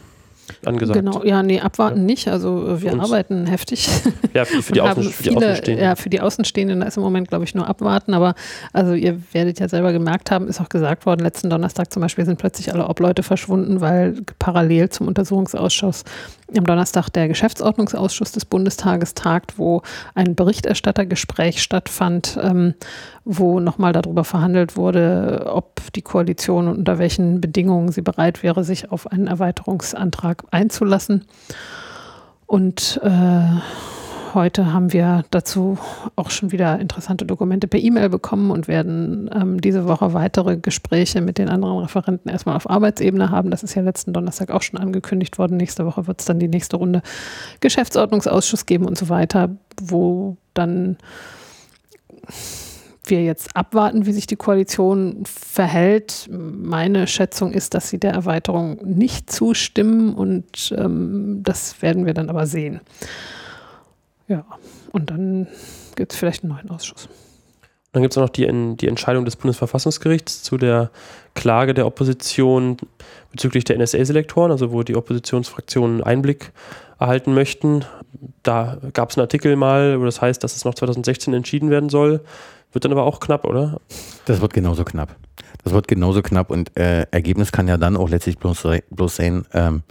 angesagt. 0.64 0.98
Genau, 0.98 1.24
ja, 1.24 1.42
nee, 1.42 1.60
abwarten 1.60 2.00
ja. 2.00 2.04
nicht. 2.04 2.28
Also 2.28 2.66
äh, 2.68 2.82
wir 2.82 2.92
Uns. 2.92 3.04
arbeiten 3.04 3.46
heftig. 3.46 3.88
Ja, 4.34 4.46
für, 4.46 4.62
für 4.62 4.72
die, 4.72 4.80
Außen, 4.80 5.02
für 5.02 5.22
viele, 5.24 5.36
die 5.36 5.44
Außenstehenden. 5.44 5.84
Ja, 5.84 5.94
für 5.94 6.08
die 6.08 6.20
Außenstehenden 6.22 6.80
ist 6.80 6.96
im 6.96 7.02
Moment, 7.02 7.28
glaube 7.28 7.44
ich, 7.44 7.54
nur 7.54 7.66
abwarten. 7.68 8.14
Aber 8.14 8.34
also 8.72 8.94
ihr 8.94 9.20
werdet 9.32 9.60
ja 9.60 9.68
selber 9.68 9.92
gemerkt 9.92 10.30
haben, 10.30 10.48
ist 10.48 10.58
auch 10.58 10.70
gesagt 10.70 11.04
worden, 11.04 11.20
letzten 11.20 11.50
Donnerstag 11.50 11.92
zum 11.92 12.00
Beispiel 12.00 12.24
sind 12.24 12.38
plötzlich 12.38 12.72
alle 12.72 12.88
Obleute 12.88 13.22
verschwunden, 13.22 13.82
weil 13.82 14.22
parallel 14.38 14.88
zum 14.88 15.06
Untersuchungsausschuss 15.06 16.04
am 16.56 16.64
Donnerstag 16.64 17.08
der 17.10 17.28
Geschäftsordnungsausschuss 17.28 18.32
des 18.32 18.44
Bundestages 18.44 19.14
tagt, 19.14 19.58
wo 19.58 19.82
ein 20.14 20.34
Berichterstattergespräch 20.34 21.62
stattfand, 21.62 22.38
ähm, 22.42 22.74
wo 23.24 23.60
nochmal 23.60 23.92
darüber 23.92 24.24
verhandelt 24.24 24.76
wurde, 24.76 25.46
ob 25.52 25.80
die 25.94 26.02
Koalition 26.02 26.68
und 26.68 26.78
unter 26.78 26.98
welchen 26.98 27.40
Bedingungen 27.40 27.92
sie 27.92 28.02
bereit 28.02 28.42
wäre, 28.42 28.64
sich 28.64 28.90
auf 28.90 29.10
einen 29.10 29.26
Erweiterungsantrag 29.26 30.44
einzulassen. 30.50 31.24
Und 32.46 33.00
äh, 33.02 33.60
heute 34.34 34.72
haben 34.72 34.92
wir 34.92 35.24
dazu 35.30 35.78
auch 36.16 36.30
schon 36.30 36.52
wieder 36.52 36.78
interessante 36.78 37.24
Dokumente 37.24 37.68
per 37.68 37.80
E-Mail 37.80 38.08
bekommen 38.08 38.50
und 38.50 38.68
werden 38.68 39.30
ähm, 39.34 39.60
diese 39.60 39.86
Woche 39.86 40.12
weitere 40.14 40.56
Gespräche 40.56 41.20
mit 41.20 41.38
den 41.38 41.48
anderen 41.48 41.78
Referenten 41.78 42.30
erstmal 42.30 42.56
auf 42.56 42.68
Arbeitsebene 42.68 43.30
haben. 43.30 43.50
Das 43.50 43.62
ist 43.62 43.74
ja 43.74 43.82
letzten 43.82 44.12
Donnerstag 44.12 44.50
auch 44.50 44.62
schon 44.62 44.80
angekündigt 44.80 45.38
worden. 45.38 45.56
Nächste 45.56 45.86
Woche 45.86 46.06
wird 46.06 46.20
es 46.20 46.26
dann 46.26 46.38
die 46.38 46.48
nächste 46.48 46.76
Runde 46.76 47.02
Geschäftsordnungsausschuss 47.60 48.66
geben 48.66 48.86
und 48.86 48.98
so 48.98 49.08
weiter, 49.08 49.56
wo 49.80 50.36
dann 50.54 50.96
wir 53.04 53.24
jetzt 53.24 53.56
abwarten, 53.56 54.06
wie 54.06 54.12
sich 54.12 54.26
die 54.26 54.36
Koalition 54.36 55.24
verhält. 55.26 56.28
Meine 56.30 57.06
Schätzung 57.06 57.52
ist, 57.52 57.74
dass 57.74 57.88
sie 57.88 57.98
der 57.98 58.12
Erweiterung 58.12 58.78
nicht 58.84 59.30
zustimmen 59.30 60.14
und 60.14 60.74
ähm, 60.76 61.40
das 61.42 61.82
werden 61.82 62.06
wir 62.06 62.14
dann 62.14 62.30
aber 62.30 62.46
sehen. 62.46 62.80
Ja, 64.28 64.44
und 64.92 65.10
dann 65.10 65.46
gibt 65.96 66.12
es 66.12 66.18
vielleicht 66.18 66.44
einen 66.44 66.52
neuen 66.52 66.70
Ausschuss. 66.70 67.08
Dann 67.92 68.02
gibt 68.02 68.14
es 68.14 68.16
noch 68.16 68.30
die, 68.30 68.48
die 68.76 68.88
Entscheidung 68.88 69.26
des 69.26 69.36
Bundesverfassungsgerichts 69.36 70.42
zu 70.42 70.56
der 70.56 70.90
Klage 71.34 71.74
der 71.74 71.86
Opposition 71.86 72.78
bezüglich 73.30 73.64
der 73.64 73.76
NSA-Selektoren, 73.78 74.50
also 74.50 74.72
wo 74.72 74.82
die 74.82 74.96
Oppositionsfraktionen 74.96 76.02
Einblick 76.02 76.52
erhalten 76.98 77.34
möchten. 77.34 77.84
Da 78.42 78.78
gab 78.94 79.10
es 79.10 79.18
einen 79.18 79.24
Artikel 79.24 79.56
mal, 79.56 80.00
wo 80.00 80.04
das 80.06 80.22
heißt, 80.22 80.42
dass 80.42 80.56
es 80.56 80.64
noch 80.64 80.74
2016 80.74 81.34
entschieden 81.34 81.68
werden 81.68 81.90
soll. 81.90 82.20
Wird 82.72 82.86
dann 82.86 82.92
aber 82.92 83.04
auch 83.04 83.20
knapp, 83.20 83.44
oder? 83.44 83.78
Das 84.24 84.40
wird 84.40 84.54
genauso 84.54 84.84
knapp. 84.84 85.14
Das 85.62 85.74
wird 85.74 85.86
genauso 85.86 86.22
knapp 86.22 86.50
und 86.50 86.74
äh, 86.76 87.06
Ergebnis 87.10 87.52
kann 87.52 87.68
ja 87.68 87.76
dann 87.76 87.96
auch 87.96 88.08
letztlich 88.08 88.38
bloß, 88.38 88.66
bloß 88.90 89.16
sein, 89.16 89.44
ähm, 89.52 89.82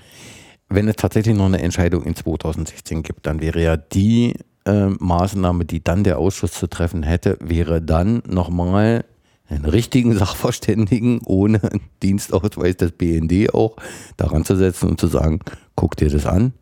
wenn 0.71 0.87
es 0.87 0.95
tatsächlich 0.95 1.35
noch 1.35 1.45
eine 1.45 1.61
Entscheidung 1.61 2.03
in 2.03 2.15
2016 2.15 3.03
gibt, 3.03 3.25
dann 3.25 3.41
wäre 3.41 3.61
ja 3.61 3.77
die 3.77 4.35
äh, 4.65 4.87
Maßnahme, 4.87 5.65
die 5.65 5.83
dann 5.83 6.03
der 6.03 6.17
Ausschuss 6.17 6.53
zu 6.53 6.67
treffen 6.67 7.03
hätte, 7.03 7.37
wäre 7.41 7.81
dann 7.81 8.23
nochmal 8.27 9.03
einen 9.49 9.65
richtigen 9.65 10.13
Sachverständigen 10.17 11.21
ohne 11.25 11.59
Dienstausweis 12.03 12.77
des 12.77 12.93
BND 12.93 13.53
auch 13.53 13.75
daran 14.17 14.45
zu 14.45 14.55
setzen 14.55 14.89
und 14.89 14.99
zu 14.99 15.07
sagen, 15.07 15.39
guck 15.75 15.97
dir 15.97 16.09
das 16.09 16.25
an, 16.25 16.53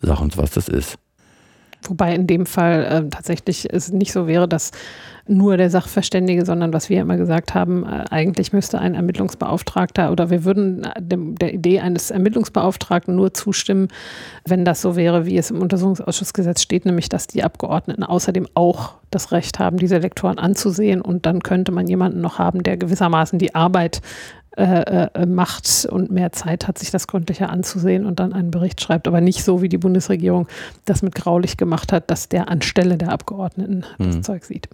sag 0.00 0.20
uns, 0.20 0.36
was 0.36 0.52
das 0.52 0.68
ist. 0.68 0.98
Wobei 1.84 2.14
in 2.14 2.26
dem 2.26 2.46
Fall 2.46 2.84
äh, 2.84 3.08
tatsächlich 3.08 3.72
es 3.72 3.90
nicht 3.90 4.12
so 4.12 4.26
wäre, 4.26 4.46
dass 4.46 4.70
nur 5.26 5.56
der 5.56 5.70
Sachverständige, 5.70 6.44
sondern 6.44 6.72
was 6.72 6.88
wir 6.88 7.00
immer 7.00 7.16
gesagt 7.16 7.54
haben, 7.54 7.84
äh, 7.84 8.04
eigentlich 8.10 8.52
müsste 8.52 8.78
ein 8.78 8.94
Ermittlungsbeauftragter 8.94 10.10
oder 10.10 10.28
wir 10.28 10.44
würden 10.44 10.84
äh, 10.84 11.00
dem, 11.00 11.36
der 11.36 11.54
Idee 11.54 11.80
eines 11.80 12.10
Ermittlungsbeauftragten 12.10 13.14
nur 13.14 13.32
zustimmen, 13.32 13.88
wenn 14.44 14.64
das 14.64 14.82
so 14.82 14.96
wäre, 14.96 15.26
wie 15.26 15.38
es 15.38 15.50
im 15.50 15.62
Untersuchungsausschussgesetz 15.62 16.62
steht, 16.62 16.84
nämlich 16.84 17.08
dass 17.08 17.28
die 17.28 17.44
Abgeordneten 17.44 18.02
außerdem 18.02 18.46
auch 18.54 18.94
das 19.10 19.32
Recht 19.32 19.58
haben, 19.58 19.76
diese 19.76 19.98
Lektoren 19.98 20.38
anzusehen. 20.38 21.00
Und 21.00 21.26
dann 21.26 21.42
könnte 21.42 21.72
man 21.72 21.86
jemanden 21.86 22.20
noch 22.20 22.38
haben, 22.38 22.62
der 22.62 22.76
gewissermaßen 22.76 23.38
die 23.38 23.54
Arbeit 23.54 24.02
äh, 24.56 25.08
äh, 25.14 25.26
macht 25.26 25.86
und 25.90 26.10
mehr 26.10 26.32
Zeit 26.32 26.66
hat, 26.66 26.78
sich 26.78 26.90
das 26.90 27.06
gründlicher 27.06 27.50
anzusehen 27.50 28.04
und 28.04 28.18
dann 28.18 28.32
einen 28.32 28.50
Bericht 28.50 28.80
schreibt, 28.80 29.06
aber 29.06 29.20
nicht 29.20 29.44
so, 29.44 29.62
wie 29.62 29.68
die 29.68 29.78
Bundesregierung 29.78 30.48
das 30.86 31.02
mit 31.02 31.14
Graulich 31.14 31.56
gemacht 31.56 31.92
hat, 31.92 32.10
dass 32.10 32.28
der 32.28 32.48
anstelle 32.48 32.98
der 32.98 33.12
Abgeordneten 33.12 33.84
das 33.98 34.16
hm. 34.16 34.22
Zeug 34.24 34.44
sieht. 34.44 34.68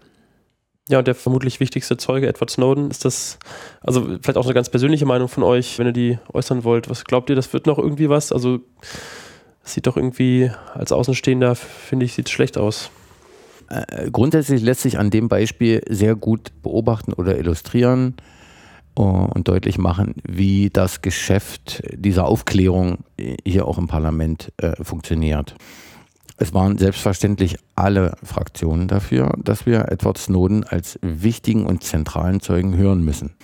Ja, 0.88 1.00
und 1.00 1.06
der 1.06 1.14
vermutlich 1.14 1.60
wichtigste 1.60 1.96
Zeuge, 1.96 2.28
Edward 2.28 2.50
Snowden, 2.50 2.90
ist 2.90 3.04
das, 3.04 3.38
also 3.80 4.02
vielleicht 4.22 4.38
auch 4.38 4.44
eine 4.44 4.54
ganz 4.54 4.70
persönliche 4.70 5.04
Meinung 5.04 5.28
von 5.28 5.42
euch, 5.42 5.78
wenn 5.78 5.88
ihr 5.88 5.92
die 5.92 6.18
äußern 6.32 6.64
wollt. 6.64 6.88
Was 6.88 7.04
glaubt 7.04 7.28
ihr, 7.28 7.36
das 7.36 7.52
wird 7.52 7.66
noch 7.66 7.78
irgendwie 7.78 8.08
was? 8.08 8.32
Also, 8.32 8.60
es 9.64 9.74
sieht 9.74 9.86
doch 9.88 9.96
irgendwie 9.96 10.50
als 10.74 10.92
Außenstehender, 10.92 11.56
finde 11.56 12.06
ich, 12.06 12.14
sieht 12.14 12.28
es 12.28 12.32
schlecht 12.32 12.56
aus. 12.56 12.90
Äh, 13.68 14.10
grundsätzlich 14.12 14.62
lässt 14.62 14.82
sich 14.82 14.96
an 14.96 15.10
dem 15.10 15.28
Beispiel 15.28 15.82
sehr 15.88 16.14
gut 16.14 16.52
beobachten 16.62 17.12
oder 17.12 17.36
illustrieren 17.36 18.14
und 19.02 19.48
deutlich 19.48 19.78
machen, 19.78 20.14
wie 20.26 20.70
das 20.70 21.02
Geschäft 21.02 21.82
dieser 21.94 22.26
Aufklärung 22.26 22.98
hier 23.44 23.66
auch 23.66 23.78
im 23.78 23.88
Parlament 23.88 24.52
äh, 24.56 24.82
funktioniert. 24.82 25.54
Es 26.38 26.52
waren 26.52 26.76
selbstverständlich 26.76 27.56
alle 27.76 28.16
Fraktionen 28.22 28.88
dafür, 28.88 29.34
dass 29.42 29.64
wir 29.64 29.88
Edward 29.90 30.18
Snowden 30.18 30.64
als 30.64 30.98
wichtigen 31.00 31.64
und 31.64 31.82
zentralen 31.82 32.40
Zeugen 32.40 32.76
hören 32.76 33.02
müssen. 33.02 33.34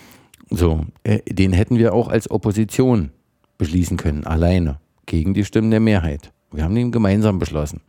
So, 0.50 0.84
äh, 1.04 1.20
den 1.26 1.52
hätten 1.52 1.78
wir 1.78 1.94
auch 1.94 2.08
als 2.08 2.30
Opposition 2.30 3.10
beschließen 3.56 3.96
können, 3.96 4.24
alleine, 4.24 4.78
gegen 5.06 5.32
die 5.32 5.44
Stimmen 5.44 5.70
der 5.70 5.80
Mehrheit. 5.80 6.32
Wir 6.50 6.64
haben 6.64 6.74
den 6.74 6.92
gemeinsam 6.92 7.38
beschlossen. 7.38 7.80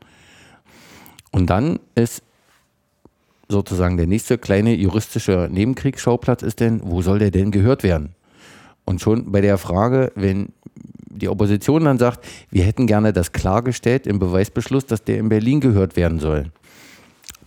Und 1.32 1.50
dann 1.50 1.80
ist 1.96 2.24
sozusagen 3.48 3.98
der 3.98 4.08
nächste 4.08 4.38
kleine 4.38 4.74
juristische 4.74 5.50
Nebenkriegsschauplatz 5.52 6.44
ist 6.44 6.60
denn, 6.60 6.82
wo 6.84 7.02
soll 7.02 7.20
der 7.20 7.32
denn 7.32 7.52
gehört 7.52 7.84
werden? 7.84 8.16
Und 8.86 9.02
schon 9.02 9.32
bei 9.32 9.42
der 9.42 9.58
Frage, 9.58 10.12
wenn 10.16 10.50
die 11.10 11.30
Opposition 11.30 11.86
dann 11.86 12.00
sagt, 12.00 12.26
wir 12.50 12.64
hätten 12.64 12.88
gerne 12.88 13.14
das 13.14 13.32
klargestellt 13.32 14.08
im 14.08 14.20
Beweisbeschluss, 14.20 14.86
dass 14.86 15.04
der 15.04 15.20
in 15.20 15.30
Berlin 15.30 15.62
gehört 15.62 15.96
werden 15.96 16.20
soll, 16.20 16.52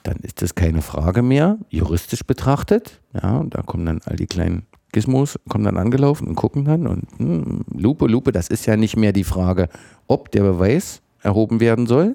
dann 0.03 0.17
ist 0.23 0.41
das 0.41 0.55
keine 0.55 0.83
Frage 0.83 1.23
mehr, 1.23 1.59
juristisch 1.69 2.25
betrachtet. 2.25 3.01
Ja, 3.13 3.39
und 3.39 3.55
da 3.55 3.63
kommen 3.63 3.87
dann 3.87 4.01
all 4.05 4.17
die 4.17 4.27
kleinen 4.27 4.67
Gizmos, 4.93 5.39
kommen 5.49 5.65
dann 5.65 5.79
angelaufen 5.79 6.29
und 6.29 6.37
gucken 6.37 6.65
dann 6.65 6.87
und 6.87 7.05
hm, 7.19 7.65
Lupe, 7.75 8.07
Lupe, 8.07 8.33
das 8.33 8.49
ist 8.49 8.67
ja 8.67 8.77
nicht 8.77 8.97
mehr 8.97 9.13
die 9.13 9.25
Frage, 9.25 9.69
ob 10.07 10.31
der 10.31 10.43
Beweis 10.43 11.03
erhoben 11.23 11.61
werden 11.61 11.87
soll, 11.87 12.15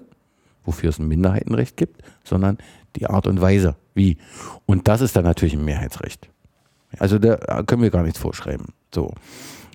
wofür 0.63 0.89
es 0.89 0.99
ein 0.99 1.07
Minderheitenrecht 1.07 1.75
gibt, 1.75 2.01
sondern 2.23 2.57
die 2.95 3.07
Art 3.07 3.27
und 3.27 3.41
Weise, 3.41 3.75
wie. 3.93 4.17
Und 4.65 4.87
das 4.87 5.01
ist 5.01 5.15
dann 5.15 5.23
natürlich 5.23 5.53
ein 5.53 5.65
Mehrheitsrecht. 5.65 6.29
Also 6.99 7.19
da 7.19 7.63
können 7.63 7.81
wir 7.81 7.89
gar 7.89 8.03
nichts 8.03 8.19
vorschreiben. 8.19 8.73
So. 8.93 9.13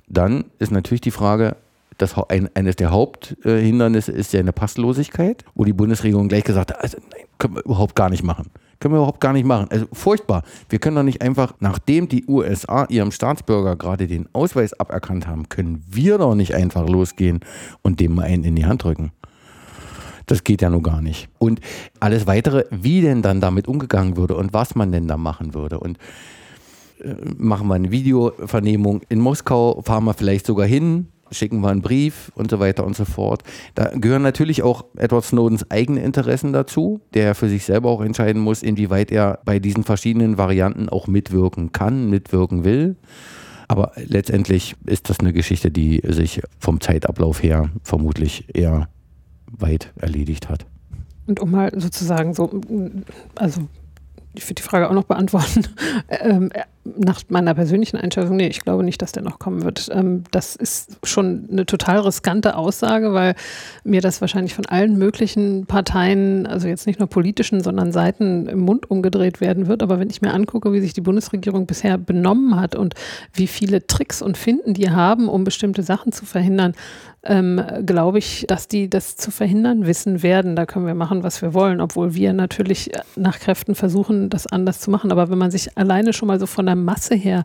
Dann 0.08 0.44
ist 0.58 0.70
natürlich 0.70 1.00
die 1.00 1.10
Frage, 1.10 1.56
das, 1.98 2.14
ein, 2.28 2.50
eines 2.54 2.76
der 2.76 2.90
Haupthindernisse 2.90 4.12
ist 4.12 4.32
ja 4.32 4.40
eine 4.40 4.52
Passlosigkeit, 4.52 5.44
wo 5.54 5.64
die 5.64 5.72
Bundesregierung 5.72 6.28
gleich 6.28 6.44
gesagt 6.44 6.72
hat, 6.72 6.82
also 6.82 6.98
nein, 7.10 7.24
können 7.38 7.56
wir 7.56 7.64
überhaupt 7.64 7.94
gar 7.94 8.10
nicht 8.10 8.22
machen. 8.22 8.50
Können 8.78 8.92
wir 8.92 8.98
überhaupt 8.98 9.20
gar 9.20 9.32
nicht 9.32 9.46
machen. 9.46 9.68
Also 9.70 9.86
furchtbar. 9.92 10.42
Wir 10.68 10.78
können 10.78 10.96
doch 10.96 11.02
nicht 11.02 11.22
einfach, 11.22 11.54
nachdem 11.60 12.08
die 12.08 12.26
USA 12.26 12.84
ihrem 12.90 13.10
Staatsbürger 13.10 13.76
gerade 13.76 14.06
den 14.06 14.28
Ausweis 14.34 14.78
aberkannt 14.78 15.26
haben, 15.26 15.48
können 15.48 15.82
wir 15.88 16.18
doch 16.18 16.34
nicht 16.34 16.54
einfach 16.54 16.86
losgehen 16.86 17.40
und 17.80 18.00
dem 18.00 18.18
einen 18.18 18.44
in 18.44 18.56
die 18.56 18.66
Hand 18.66 18.84
drücken. 18.84 19.12
Das 20.26 20.44
geht 20.44 20.60
ja 20.60 20.70
nur 20.70 20.82
gar 20.82 21.00
nicht. 21.00 21.28
Und 21.38 21.60
alles 22.00 22.26
weitere, 22.26 22.64
wie 22.70 23.00
denn 23.00 23.22
dann 23.22 23.40
damit 23.40 23.68
umgegangen 23.68 24.16
würde 24.16 24.36
und 24.36 24.52
was 24.52 24.74
man 24.74 24.92
denn 24.92 25.06
da 25.08 25.16
machen 25.16 25.54
würde. 25.54 25.78
Und 25.78 25.98
äh, 27.00 27.14
machen 27.36 27.68
wir 27.68 27.74
eine 27.74 27.90
Videovernehmung 27.90 29.02
in 29.08 29.20
Moskau, 29.20 29.80
fahren 29.82 30.04
wir 30.04 30.14
vielleicht 30.14 30.46
sogar 30.46 30.66
hin, 30.66 31.08
schicken 31.30 31.60
wir 31.60 31.68
einen 31.68 31.82
Brief 31.82 32.32
und 32.34 32.50
so 32.50 32.58
weiter 32.58 32.84
und 32.84 32.96
so 32.96 33.04
fort. 33.04 33.42
Da 33.74 33.90
gehören 33.94 34.22
natürlich 34.22 34.62
auch 34.62 34.84
Edward 34.96 35.24
Snowdens 35.24 35.70
eigene 35.70 36.02
Interessen 36.02 36.52
dazu, 36.52 37.00
der 37.14 37.34
für 37.34 37.48
sich 37.48 37.64
selber 37.64 37.90
auch 37.90 38.00
entscheiden 38.00 38.42
muss, 38.42 38.62
inwieweit 38.62 39.12
er 39.12 39.40
bei 39.44 39.58
diesen 39.58 39.84
verschiedenen 39.84 40.38
Varianten 40.38 40.88
auch 40.88 41.06
mitwirken 41.06 41.72
kann, 41.72 42.10
mitwirken 42.10 42.64
will. 42.64 42.96
Aber 43.68 43.92
letztendlich 43.96 44.76
ist 44.86 45.10
das 45.10 45.20
eine 45.20 45.32
Geschichte, 45.32 45.70
die 45.70 46.00
sich 46.04 46.40
vom 46.58 46.80
Zeitablauf 46.80 47.42
her 47.42 47.70
vermutlich 47.82 48.46
eher 48.54 48.88
weit 49.58 49.92
erledigt 49.96 50.48
hat. 50.48 50.66
Und 51.26 51.40
um 51.40 51.50
mal 51.50 51.72
sozusagen 51.78 52.34
so, 52.34 52.60
also 53.34 53.68
ich 54.34 54.44
würde 54.44 54.54
die 54.54 54.62
Frage 54.62 54.88
auch 54.88 54.94
noch 54.94 55.04
beantworten. 55.04 55.66
ähm, 56.08 56.50
nach 56.96 57.22
meiner 57.28 57.54
persönlichen 57.54 57.96
Einschätzung, 57.96 58.36
nee, 58.36 58.48
ich 58.48 58.60
glaube 58.60 58.82
nicht, 58.82 59.00
dass 59.02 59.12
der 59.12 59.22
noch 59.22 59.38
kommen 59.38 59.62
wird. 59.62 59.88
Ähm, 59.92 60.24
das 60.30 60.56
ist 60.56 60.98
schon 61.04 61.48
eine 61.50 61.66
total 61.66 62.00
riskante 62.00 62.56
Aussage, 62.56 63.12
weil 63.12 63.34
mir 63.84 64.00
das 64.00 64.20
wahrscheinlich 64.20 64.54
von 64.54 64.66
allen 64.66 64.96
möglichen 64.98 65.66
Parteien, 65.66 66.46
also 66.46 66.68
jetzt 66.68 66.86
nicht 66.86 66.98
nur 66.98 67.08
politischen, 67.08 67.62
sondern 67.62 67.92
Seiten 67.92 68.46
im 68.48 68.60
Mund 68.60 68.90
umgedreht 68.90 69.40
werden 69.40 69.66
wird. 69.66 69.82
Aber 69.82 69.98
wenn 69.98 70.10
ich 70.10 70.22
mir 70.22 70.32
angucke, 70.32 70.72
wie 70.72 70.80
sich 70.80 70.92
die 70.92 71.00
Bundesregierung 71.00 71.66
bisher 71.66 71.98
benommen 71.98 72.58
hat 72.60 72.74
und 72.74 72.94
wie 73.32 73.46
viele 73.46 73.86
Tricks 73.86 74.22
und 74.22 74.36
Finden 74.36 74.74
die 74.74 74.90
haben, 74.90 75.28
um 75.28 75.44
bestimmte 75.44 75.82
Sachen 75.82 76.12
zu 76.12 76.26
verhindern, 76.26 76.74
ähm, 77.28 77.60
glaube 77.84 78.18
ich, 78.18 78.44
dass 78.48 78.68
die 78.68 78.88
das 78.88 79.16
zu 79.16 79.30
verhindern 79.30 79.86
wissen 79.86 80.22
werden. 80.22 80.56
Da 80.56 80.66
können 80.66 80.86
wir 80.86 80.94
machen, 80.94 81.22
was 81.22 81.42
wir 81.42 81.54
wollen, 81.54 81.80
obwohl 81.80 82.14
wir 82.14 82.32
natürlich 82.32 82.90
nach 83.16 83.38
Kräften 83.38 83.74
versuchen, 83.74 84.30
das 84.30 84.46
anders 84.46 84.80
zu 84.80 84.90
machen. 84.90 85.10
Aber 85.10 85.28
wenn 85.28 85.38
man 85.38 85.50
sich 85.50 85.76
alleine 85.76 86.12
schon 86.12 86.28
mal 86.28 86.38
so 86.38 86.46
von 86.46 86.66
der 86.66 86.75
Masse 86.76 87.14
her 87.14 87.44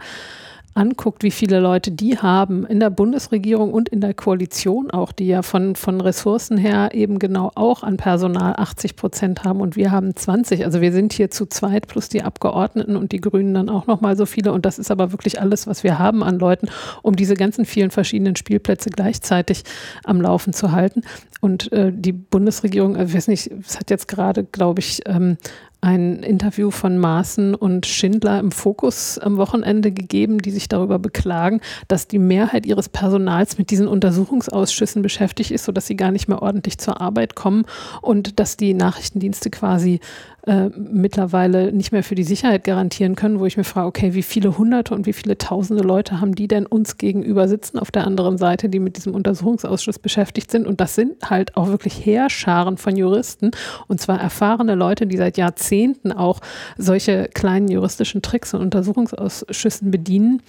anguckt, 0.73 1.23
wie 1.23 1.31
viele 1.31 1.59
Leute 1.59 1.91
die 1.91 2.17
haben 2.17 2.65
in 2.65 2.79
der 2.79 2.89
Bundesregierung 2.89 3.73
und 3.73 3.89
in 3.89 3.99
der 3.99 4.13
Koalition 4.13 4.89
auch, 4.91 5.11
die 5.11 5.27
ja 5.27 5.41
von, 5.41 5.75
von 5.75 5.99
Ressourcen 5.99 6.57
her 6.57 6.91
eben 6.93 7.19
genau 7.19 7.51
auch 7.55 7.83
an 7.83 7.97
Personal 7.97 8.55
80 8.55 8.95
Prozent 8.95 9.43
haben 9.43 9.59
und 9.59 9.75
wir 9.75 9.91
haben 9.91 10.15
20. 10.15 10.63
Also 10.63 10.79
wir 10.79 10.93
sind 10.93 11.13
hier 11.13 11.29
zu 11.29 11.45
zweit 11.45 11.87
plus 11.87 12.07
die 12.07 12.23
Abgeordneten 12.23 12.95
und 12.95 13.11
die 13.11 13.19
Grünen 13.19 13.53
dann 13.53 13.69
auch 13.69 13.87
nochmal 13.87 14.15
so 14.15 14.25
viele 14.25 14.53
und 14.53 14.65
das 14.65 14.79
ist 14.79 14.91
aber 14.91 15.11
wirklich 15.11 15.41
alles, 15.41 15.67
was 15.67 15.83
wir 15.83 15.99
haben 15.99 16.23
an 16.23 16.39
Leuten, 16.39 16.69
um 17.01 17.15
diese 17.15 17.33
ganzen 17.33 17.65
vielen 17.65 17.91
verschiedenen 17.91 18.37
Spielplätze 18.37 18.89
gleichzeitig 18.89 19.63
am 20.05 20.21
Laufen 20.21 20.53
zu 20.53 20.71
halten. 20.71 21.01
Und 21.41 21.71
äh, 21.71 21.91
die 21.93 22.13
Bundesregierung, 22.13 22.95
also 22.95 23.09
ich 23.09 23.15
weiß 23.15 23.27
nicht, 23.27 23.51
es 23.65 23.77
hat 23.77 23.89
jetzt 23.89 24.07
gerade, 24.07 24.43
glaube 24.43 24.79
ich, 24.79 25.01
ähm, 25.05 25.37
ein 25.81 26.21
Interview 26.21 26.69
von 26.69 26.99
Maaßen 26.99 27.55
und 27.55 27.87
Schindler 27.87 28.39
im 28.39 28.51
Fokus 28.51 29.17
am 29.17 29.37
Wochenende 29.37 29.91
gegeben, 29.91 30.37
die 30.37 30.51
sich 30.51 30.69
darüber 30.69 30.99
beklagen, 30.99 31.59
dass 31.87 32.07
die 32.07 32.19
Mehrheit 32.19 32.67
ihres 32.67 32.87
Personals 32.87 33.57
mit 33.57 33.71
diesen 33.71 33.87
Untersuchungsausschüssen 33.87 35.01
beschäftigt 35.01 35.49
ist, 35.49 35.65
sodass 35.65 35.87
sie 35.87 35.95
gar 35.95 36.11
nicht 36.11 36.27
mehr 36.27 36.41
ordentlich 36.41 36.77
zur 36.77 37.01
Arbeit 37.01 37.35
kommen 37.35 37.65
und 38.01 38.39
dass 38.39 38.57
die 38.57 38.75
Nachrichtendienste 38.75 39.49
quasi 39.49 39.99
äh, 40.47 40.69
mittlerweile 40.69 41.71
nicht 41.71 41.91
mehr 41.91 42.03
für 42.03 42.15
die 42.15 42.23
Sicherheit 42.23 42.63
garantieren 42.63 43.15
können, 43.15 43.39
wo 43.39 43.45
ich 43.45 43.57
mir 43.57 43.63
frage, 43.63 43.87
okay, 43.87 44.13
wie 44.15 44.23
viele 44.23 44.57
hunderte 44.57 44.95
und 44.95 45.05
wie 45.05 45.13
viele 45.13 45.37
tausende 45.37 45.83
Leute 45.83 46.19
haben 46.19 46.33
die 46.33 46.47
denn 46.47 46.65
uns 46.65 46.97
gegenüber 46.97 47.47
sitzen 47.47 47.77
auf 47.77 47.91
der 47.91 48.07
anderen 48.07 48.37
Seite, 48.39 48.67
die 48.67 48.79
mit 48.79 48.97
diesem 48.97 49.13
Untersuchungsausschuss 49.13 49.99
beschäftigt 49.99 50.49
sind? 50.49 50.65
Und 50.65 50.81
das 50.81 50.95
sind 50.95 51.29
halt 51.29 51.55
auch 51.57 51.67
wirklich 51.67 52.05
Heerscharen 52.05 52.77
von 52.77 52.95
Juristen 52.95 53.51
und 53.87 54.01
zwar 54.01 54.19
erfahrene 54.19 54.73
Leute, 54.75 55.05
die 55.05 55.17
seit 55.17 55.37
Jahrzehnten 55.37 56.11
auch 56.11 56.39
solche 56.77 57.29
kleinen 57.33 57.67
juristischen 57.67 58.21
Tricks 58.21 58.53
und 58.53 58.61
Untersuchungsausschüssen 58.61 59.91
bedienen. 59.91 60.41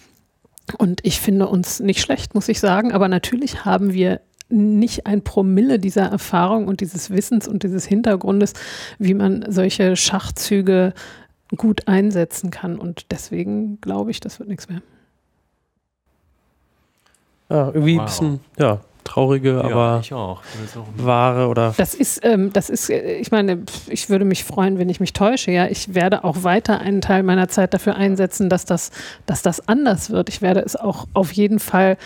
Und 0.79 1.01
ich 1.03 1.21
finde 1.21 1.49
uns 1.49 1.81
nicht 1.81 2.01
schlecht, 2.01 2.35
muss 2.35 2.49
ich 2.49 2.61
sagen. 2.61 2.93
Aber 2.93 3.09
natürlich 3.09 3.65
haben 3.65 3.93
wir 3.93 4.21
nicht 4.53 5.07
ein 5.07 5.23
Promille 5.23 5.79
dieser 5.79 6.05
Erfahrung 6.05 6.69
und 6.69 6.81
dieses 6.81 7.11
Wissens 7.11 7.49
und 7.49 7.63
dieses 7.63 7.87
Hintergrundes, 7.87 8.53
wie 8.99 9.15
man 9.15 9.45
solche 9.49 9.97
Schachzüge 9.97 10.93
gut 11.57 11.89
einsetzen 11.89 12.51
kann. 12.51 12.79
Und 12.79 13.11
deswegen 13.11 13.81
glaube 13.81 14.11
ich, 14.11 14.21
das 14.21 14.39
wird 14.39 14.49
nichts 14.49 14.69
mehr. 14.69 14.83
Ja, 17.51 17.67
irgendwie 17.67 17.95
wow. 17.97 18.01
ein 18.01 18.07
bisschen, 18.07 18.41
ja, 18.59 18.81
traurige, 19.05 19.55
ja, 19.55 19.61
aber 19.65 20.03
auch. 20.13 20.43
wahre 20.97 21.49
oder. 21.49 21.75
Das 21.77 21.95
ist, 21.95 22.25
ähm, 22.25 22.53
das 22.53 22.71
ist, 22.71 22.89
äh, 22.89 23.17
ich 23.17 23.31
meine, 23.31 23.65
ich 23.89 24.09
würde 24.09 24.25
mich 24.25 24.45
freuen, 24.45 24.79
wenn 24.79 24.89
ich 24.89 25.01
mich 25.01 25.13
täusche. 25.13 25.51
Ja, 25.51 25.67
ich 25.67 25.95
werde 25.95 26.25
auch 26.25 26.45
weiter 26.45 26.81
einen 26.81 27.01
Teil 27.01 27.23
meiner 27.23 27.49
Zeit 27.49 27.75
dafür 27.75 27.97
einsetzen, 27.97 28.49
dass 28.49 28.65
das, 28.65 28.91
dass 29.27 29.43
das 29.43 29.69
anders 29.69 30.11
wird. 30.11 30.29
Ich 30.29 30.41
werde 30.41 30.61
es 30.61 30.77
auch 30.77 31.07
auf 31.13 31.33
jeden 31.33 31.59
Fall 31.59 31.99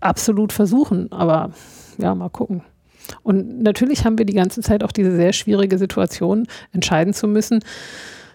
absolut 0.00 0.52
versuchen, 0.52 1.10
aber 1.12 1.52
ja, 1.98 2.14
mal 2.14 2.30
gucken. 2.30 2.62
Und 3.22 3.62
natürlich 3.62 4.04
haben 4.04 4.18
wir 4.18 4.26
die 4.26 4.34
ganze 4.34 4.60
Zeit 4.60 4.84
auch 4.84 4.92
diese 4.92 5.14
sehr 5.16 5.32
schwierige 5.32 5.78
Situation, 5.78 6.46
entscheiden 6.72 7.12
zu 7.12 7.26
müssen, 7.26 7.60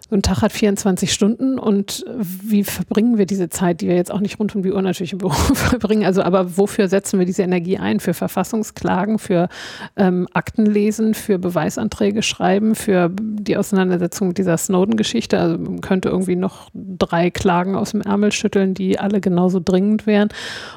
so 0.08 0.16
ein 0.16 0.22
Tag 0.22 0.44
hat 0.44 0.52
24 0.52 1.12
Stunden 1.12 1.58
und 1.58 2.06
wie 2.16 2.64
verbringen 2.64 3.18
wir 3.18 3.26
diese 3.26 3.50
Zeit, 3.50 3.82
die 3.82 3.88
wir 3.88 3.96
jetzt 3.96 4.12
auch 4.12 4.20
nicht 4.20 4.40
rund 4.40 4.56
um 4.56 4.62
die 4.62 4.72
Uhr 4.72 4.82
natürlich 4.82 5.14
im 5.14 5.18
Büro 5.20 5.32
verbringen? 5.32 6.06
Also, 6.06 6.22
aber 6.22 6.58
wofür 6.58 6.88
setzen 6.88 7.18
wir 7.18 7.26
diese 7.26 7.42
Energie 7.42 7.80
ein? 7.80 8.00
Für 8.00 8.14
Verfassungsklagen, 8.14 9.18
für 9.18 9.50
ähm, 9.96 10.28
Aktenlesen, 10.34 11.16
für 11.16 11.40
Beweisanträge 11.40 12.22
schreiben, 12.22 12.76
für 12.76 13.10
die 13.20 13.58
Auseinandersetzung 13.58 14.28
mit 14.28 14.38
dieser 14.38 14.58
Snowden-Geschichte? 14.58 15.40
Also, 15.40 15.58
man 15.58 15.82
könnte 15.82 16.10
irgendwie 16.10 16.36
noch 16.36 16.70
drei 16.74 17.32
Klagen 17.32 17.76
aus 17.76 17.92
dem 17.92 18.02
Ärmel 18.02 18.32
schütteln, 18.32 18.76
die 18.76 19.00
alle 19.00 19.22
genauso 19.22 19.60
dringend 19.60 20.06
wären. 20.06 20.30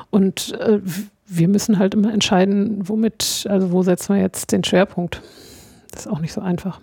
Und 0.09 0.59
äh, 0.59 0.81
wir 1.26 1.49
müssen 1.49 1.79
halt 1.79 1.93
immer 1.93 2.14
entscheiden, 2.14 2.89
womit, 2.89 3.47
also 3.51 3.72
wo 3.72 3.83
setzen 3.83 4.14
wir 4.14 4.22
jetzt 4.22 4.53
den 4.53 4.64
Schwerpunkt? 4.64 5.20
Das 5.91 6.07
ist 6.07 6.07
auch 6.07 6.20
nicht 6.20 6.33
so 6.33 6.41
einfach. 6.41 6.81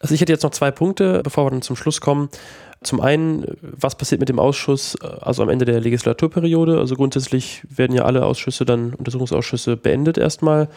Also 0.00 0.14
ich 0.14 0.20
hätte 0.20 0.32
jetzt 0.32 0.42
noch 0.42 0.50
zwei 0.50 0.70
Punkte, 0.70 1.22
bevor 1.22 1.46
wir 1.46 1.50
dann 1.50 1.62
zum 1.62 1.76
Schluss 1.76 2.00
kommen. 2.00 2.28
Zum 2.82 3.00
einen, 3.00 3.44
was 3.60 3.96
passiert 3.96 4.20
mit 4.20 4.28
dem 4.28 4.38
Ausschuss, 4.38 4.96
also 5.00 5.42
am 5.42 5.48
Ende 5.48 5.64
der 5.64 5.80
Legislaturperiode? 5.80 6.78
Also 6.78 6.94
grundsätzlich 6.94 7.62
werden 7.68 7.94
ja 7.96 8.04
alle 8.04 8.24
Ausschüsse 8.24 8.64
dann, 8.64 8.94
Untersuchungsausschüsse 8.94 9.76
beendet 9.76 10.16
erstmal. 10.16 10.68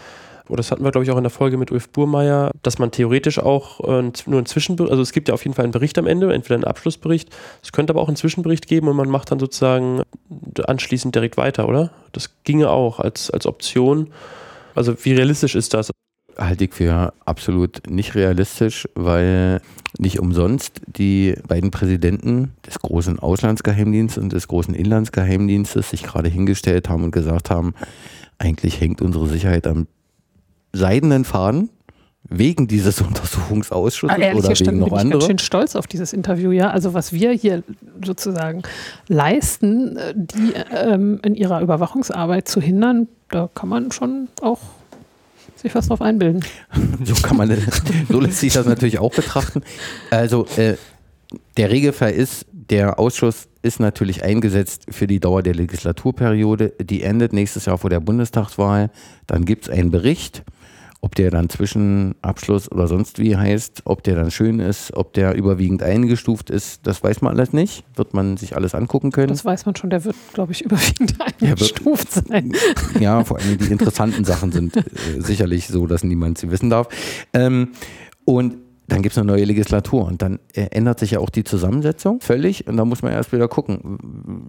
Oder 0.47 0.57
das 0.57 0.71
hatten 0.71 0.83
wir, 0.83 0.91
glaube 0.91 1.05
ich, 1.05 1.11
auch 1.11 1.17
in 1.17 1.23
der 1.23 1.29
Folge 1.29 1.57
mit 1.57 1.71
Ulf 1.71 1.89
Burmeier, 1.89 2.51
dass 2.63 2.79
man 2.79 2.91
theoretisch 2.91 3.39
auch 3.39 3.79
äh, 3.81 4.11
nur 4.25 4.37
einen 4.37 4.45
Zwischenbericht, 4.47 4.91
also 4.91 5.03
es 5.03 5.13
gibt 5.13 5.27
ja 5.27 5.33
auf 5.33 5.45
jeden 5.45 5.53
Fall 5.53 5.63
einen 5.63 5.71
Bericht 5.71 5.97
am 5.99 6.07
Ende, 6.07 6.33
entweder 6.33 6.55
einen 6.55 6.63
Abschlussbericht, 6.63 7.29
es 7.63 7.71
könnte 7.71 7.93
aber 7.93 8.01
auch 8.01 8.07
einen 8.07 8.17
Zwischenbericht 8.17 8.67
geben 8.67 8.87
und 8.87 8.97
man 8.97 9.07
macht 9.07 9.31
dann 9.31 9.39
sozusagen 9.39 10.01
anschließend 10.65 11.13
direkt 11.13 11.37
weiter, 11.37 11.69
oder? 11.69 11.91
Das 12.11 12.31
ginge 12.43 12.69
auch 12.69 12.99
als, 12.99 13.29
als 13.29 13.45
Option. 13.45 14.11
Also 14.75 14.95
wie 15.05 15.13
realistisch 15.13 15.55
ist 15.55 15.73
das? 15.73 15.91
Halte 16.41 16.65
ich 16.65 16.73
für 16.73 17.13
absolut 17.25 17.89
nicht 17.89 18.15
realistisch, 18.15 18.87
weil 18.95 19.61
nicht 19.97 20.19
umsonst 20.19 20.81
die 20.87 21.35
beiden 21.47 21.71
Präsidenten 21.71 22.53
des 22.65 22.79
großen 22.79 23.19
Auslandsgeheimdienstes 23.19 24.21
und 24.21 24.33
des 24.33 24.47
großen 24.47 24.73
Inlandsgeheimdienstes 24.73 25.89
sich 25.89 26.03
gerade 26.03 26.29
hingestellt 26.29 26.89
haben 26.89 27.03
und 27.03 27.11
gesagt 27.11 27.49
haben, 27.49 27.73
eigentlich 28.37 28.81
hängt 28.81 29.01
unsere 29.01 29.27
Sicherheit 29.27 29.67
am 29.67 29.87
seidenen 30.73 31.25
Faden 31.25 31.69
wegen 32.29 32.67
dieses 32.67 33.01
Untersuchungsausschusses 33.01 34.15
ah, 34.15 34.33
oder 34.33 34.59
wegen 34.59 34.79
noch 34.79 34.89
bin 34.89 35.07
ich 35.07 35.11
ganz 35.11 35.25
schön 35.25 35.39
stolz 35.39 35.75
auf 35.75 35.87
dieses 35.87 36.13
Interview, 36.13 36.51
ja. 36.51 36.69
Also 36.69 36.93
was 36.93 37.11
wir 37.13 37.31
hier 37.31 37.63
sozusagen 38.03 38.63
leisten, 39.07 39.97
äh, 39.97 40.13
die 40.15 40.53
ähm, 40.71 41.19
in 41.23 41.35
ihrer 41.35 41.61
Überwachungsarbeit 41.61 42.47
zu 42.47 42.61
hindern, 42.61 43.07
da 43.29 43.49
kann 43.53 43.69
man 43.69 43.91
schon 43.91 44.29
auch 44.41 44.59
sich 45.61 45.75
was 45.75 45.87
drauf 45.87 46.01
einbilden. 46.01 46.43
So 47.03 47.15
kann 47.15 47.37
man, 47.37 47.55
so 48.09 48.19
lässt 48.19 48.39
sich 48.39 48.53
das 48.53 48.65
natürlich 48.65 48.99
auch 48.99 49.11
betrachten. 49.11 49.61
Also 50.11 50.45
äh, 50.57 50.75
der 51.57 51.71
Regelfall 51.71 52.11
ist, 52.11 52.45
der 52.51 52.99
Ausschuss 52.99 53.47
ist 53.61 53.79
natürlich 53.79 54.23
eingesetzt 54.23 54.85
für 54.89 55.07
die 55.07 55.19
Dauer 55.19 55.43
der 55.43 55.55
Legislaturperiode. 55.55 56.73
Die 56.79 57.03
endet 57.03 57.33
nächstes 57.33 57.65
Jahr 57.65 57.77
vor 57.77 57.89
der 57.89 57.99
Bundestagswahl. 57.99 58.91
Dann 59.27 59.45
gibt 59.45 59.65
es 59.65 59.69
einen 59.69 59.91
Bericht. 59.91 60.43
Ob 61.03 61.15
der 61.15 61.31
dann 61.31 61.49
Zwischenabschluss 61.49 62.71
oder 62.71 62.87
sonst 62.87 63.17
wie 63.17 63.35
heißt, 63.35 63.81
ob 63.85 64.03
der 64.03 64.15
dann 64.15 64.29
schön 64.29 64.59
ist, 64.59 64.95
ob 64.95 65.13
der 65.13 65.33
überwiegend 65.33 65.81
eingestuft 65.81 66.51
ist, 66.51 66.85
das 66.85 67.03
weiß 67.03 67.21
man 67.21 67.33
alles 67.33 67.53
nicht. 67.53 67.83
Wird 67.95 68.13
man 68.13 68.37
sich 68.37 68.55
alles 68.55 68.75
angucken 68.75 69.11
können. 69.11 69.29
Das 69.29 69.43
weiß 69.43 69.65
man 69.65 69.75
schon, 69.75 69.89
der 69.89 70.05
wird, 70.05 70.15
glaube 70.33 70.51
ich, 70.51 70.61
überwiegend 70.65 71.15
eingestuft 71.19 72.15
wird, 72.15 72.27
sein. 72.27 72.53
Ja, 72.99 73.23
vor 73.23 73.39
allem 73.39 73.57
die 73.57 73.71
interessanten 73.71 74.25
Sachen 74.25 74.51
sind 74.51 74.77
äh, 74.77 74.83
sicherlich 75.17 75.67
so, 75.67 75.87
dass 75.87 76.03
niemand 76.03 76.37
sie 76.37 76.51
wissen 76.51 76.69
darf. 76.69 76.87
Ähm, 77.33 77.69
und 78.23 78.57
dann 78.91 79.01
gibt 79.01 79.13
es 79.13 79.17
eine 79.17 79.27
neue 79.27 79.45
Legislatur 79.45 80.05
und 80.05 80.21
dann 80.21 80.39
äh, 80.53 80.67
ändert 80.71 80.99
sich 80.99 81.11
ja 81.11 81.19
auch 81.19 81.29
die 81.29 81.45
Zusammensetzung 81.45 82.19
völlig 82.19 82.67
und 82.67 82.75
da 82.75 82.83
muss 82.83 83.01
man 83.01 83.13
erst 83.13 83.31
wieder 83.31 83.47
gucken, 83.47 83.97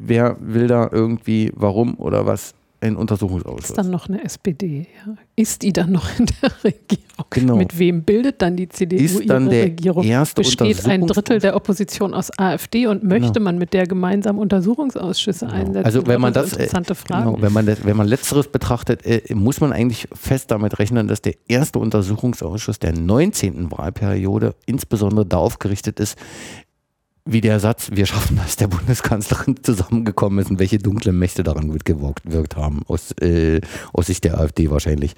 wer 0.00 0.36
will 0.40 0.66
da 0.66 0.88
irgendwie, 0.90 1.52
warum 1.54 1.94
oder 1.94 2.26
was 2.26 2.54
ein 2.82 2.96
Untersuchungsausschuss. 2.96 3.70
Ist 3.70 3.78
dann 3.78 3.90
noch 3.90 4.08
eine 4.08 4.24
SPD, 4.24 4.86
ja. 5.06 5.14
Ist 5.36 5.62
die 5.62 5.72
dann 5.72 5.92
noch 5.92 6.06
in 6.18 6.26
der 6.26 6.50
Regierung? 6.64 7.02
Genau. 7.30 7.56
Mit 7.56 7.78
wem 7.78 8.02
bildet 8.02 8.42
dann 8.42 8.56
die 8.56 8.68
CDU 8.68 9.02
ist 9.02 9.30
dann 9.30 9.44
ihre 9.44 9.50
der 9.50 9.64
Regierung? 9.64 10.04
Erste 10.04 10.42
Besteht 10.42 10.84
ein 10.86 11.06
Drittel 11.06 11.38
der 11.38 11.54
Opposition 11.54 12.14
aus 12.14 12.30
AfD 12.36 12.86
und 12.86 13.04
möchte 13.04 13.32
genau. 13.32 13.44
man 13.44 13.58
mit 13.58 13.72
der 13.72 13.86
gemeinsam 13.86 14.38
Untersuchungsausschüsse 14.38 15.46
genau. 15.46 15.58
einsetzen? 15.58 15.84
Also 15.84 16.06
wenn 16.06 16.20
man 16.20 16.32
das, 16.32 16.52
äh, 16.52 16.54
interessante 16.54 16.94
Frage. 16.94 17.30
Genau, 17.30 17.42
wenn 17.42 17.52
man 17.52 17.66
das, 17.66 17.84
wenn 17.84 17.96
man 17.96 18.08
letzteres 18.08 18.48
betrachtet, 18.48 19.06
äh, 19.06 19.22
muss 19.34 19.60
man 19.60 19.72
eigentlich 19.72 20.08
fest 20.12 20.50
damit 20.50 20.78
rechnen, 20.78 21.08
dass 21.08 21.22
der 21.22 21.34
erste 21.48 21.78
Untersuchungsausschuss 21.78 22.78
der 22.78 22.92
19. 22.92 23.70
Wahlperiode 23.70 24.54
insbesondere 24.66 25.24
darauf 25.24 25.58
gerichtet 25.58 26.00
ist, 26.00 26.18
wie 27.24 27.40
der 27.40 27.60
Satz, 27.60 27.90
wir 27.92 28.06
schaffen 28.06 28.36
das, 28.36 28.56
der 28.56 28.68
Bundeskanzlerin 28.68 29.56
zusammengekommen 29.62 30.40
ist 30.40 30.50
und 30.50 30.58
welche 30.58 30.78
dunklen 30.78 31.18
Mächte 31.18 31.42
daran 31.42 31.68
mitgewirkt 31.68 32.56
haben, 32.56 32.82
aus, 32.88 33.12
äh, 33.20 33.60
aus 33.92 34.06
Sicht 34.06 34.24
der 34.24 34.38
AfD 34.38 34.70
wahrscheinlich. 34.70 35.14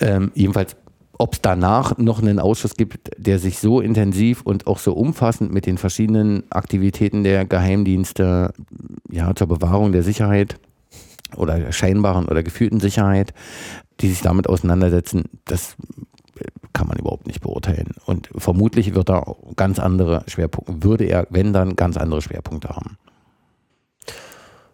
Ähm, 0.00 0.30
jedenfalls, 0.34 0.76
ob 1.18 1.34
es 1.34 1.40
danach 1.42 1.98
noch 1.98 2.20
einen 2.20 2.38
Ausschuss 2.38 2.74
gibt, 2.74 3.10
der 3.16 3.38
sich 3.38 3.58
so 3.58 3.80
intensiv 3.80 4.42
und 4.42 4.66
auch 4.66 4.78
so 4.78 4.92
umfassend 4.92 5.52
mit 5.52 5.66
den 5.66 5.78
verschiedenen 5.78 6.44
Aktivitäten 6.50 7.22
der 7.22 7.44
Geheimdienste 7.44 8.52
ja, 9.10 9.34
zur 9.34 9.46
Bewahrung 9.48 9.92
der 9.92 10.02
Sicherheit 10.02 10.56
oder 11.36 11.58
der 11.58 11.72
scheinbaren 11.72 12.26
oder 12.26 12.42
gefühlten 12.42 12.80
Sicherheit, 12.80 13.34
die 14.00 14.08
sich 14.08 14.20
damit 14.20 14.48
auseinandersetzen, 14.48 15.24
das 15.44 15.76
kann 16.72 16.88
man 16.88 16.98
überhaupt 16.98 17.26
nicht 17.26 17.40
beurteilen. 17.40 17.94
Und 18.06 18.28
vermutlich 18.36 18.94
wird 18.94 19.10
er 19.10 19.36
ganz 19.56 19.78
andere 19.78 20.24
Schwerpunkte, 20.26 20.82
würde 20.82 21.04
er, 21.04 21.26
wenn 21.30 21.52
dann, 21.52 21.76
ganz 21.76 21.96
andere 21.96 22.22
Schwerpunkte 22.22 22.70
haben. 22.70 22.98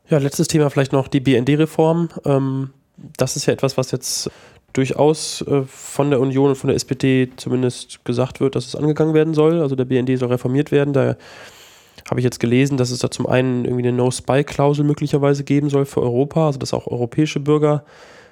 Ja, 0.08 0.18
letztes 0.18 0.48
Thema 0.48 0.70
vielleicht 0.70 0.92
noch 0.92 1.08
die 1.08 1.20
BND-Reform. 1.20 2.08
Ähm, 2.24 2.70
das 3.16 3.36
ist 3.36 3.46
ja 3.46 3.52
etwas, 3.52 3.76
was 3.76 3.90
jetzt 3.90 4.30
durchaus 4.72 5.42
äh, 5.42 5.62
von 5.66 6.10
der 6.10 6.20
Union 6.20 6.50
und 6.50 6.56
von 6.56 6.68
der 6.68 6.76
SPD 6.76 7.30
zumindest 7.36 8.04
gesagt 8.04 8.40
wird, 8.40 8.54
dass 8.54 8.66
es 8.66 8.76
angegangen 8.76 9.14
werden 9.14 9.34
soll. 9.34 9.60
Also 9.60 9.76
der 9.76 9.84
BND 9.84 10.18
soll 10.18 10.28
reformiert 10.28 10.70
werden. 10.72 10.92
Da 10.92 11.16
habe 12.08 12.20
ich 12.20 12.24
jetzt 12.24 12.40
gelesen, 12.40 12.78
dass 12.78 12.90
es 12.90 13.00
da 13.00 13.10
zum 13.10 13.26
einen 13.26 13.64
irgendwie 13.64 13.86
eine 13.86 13.96
No-Spy-Klausel 13.96 14.84
möglicherweise 14.84 15.44
geben 15.44 15.68
soll 15.68 15.84
für 15.84 16.00
Europa, 16.00 16.46
also 16.46 16.58
dass 16.58 16.72
auch 16.72 16.86
europäische 16.86 17.40
Bürger 17.40 17.84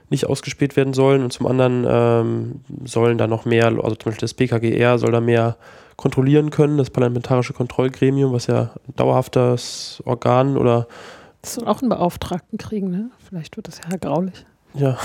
nicht 0.09 0.27
ausgespielt 0.27 0.77
werden 0.77 0.95
sollen 0.95 1.23
und 1.23 1.33
zum 1.33 1.47
anderen 1.47 1.85
ähm, 1.89 2.61
sollen 2.85 3.19
da 3.19 3.27
noch 3.27 3.45
mehr, 3.45 3.67
also 3.67 3.97
zum 3.97 4.11
Beispiel 4.11 4.21
das 4.21 4.35
BKGR 4.35 4.99
soll 4.99 5.13
da 5.13 5.21
mehr 5.21 5.57
kontrollieren 5.97 6.51
können, 6.51 6.79
das 6.79 6.91
Parlamentarische 6.91 7.53
Kontrollgremium, 7.53 8.33
was 8.33 8.47
ja 8.47 8.71
ein 8.89 8.97
dauerhaftes 8.97 10.03
Organ 10.05 10.57
oder. 10.57 10.87
Das 11.43 11.55
soll 11.55 11.67
auch 11.67 11.81
einen 11.81 11.89
Beauftragten 11.89 12.59
kriegen, 12.59 12.91
ne? 12.91 13.11
Vielleicht 13.27 13.57
wird 13.57 13.69
das 13.69 13.79
ja 13.79 13.97
graulich. 13.97 14.45
Ja. 14.75 14.99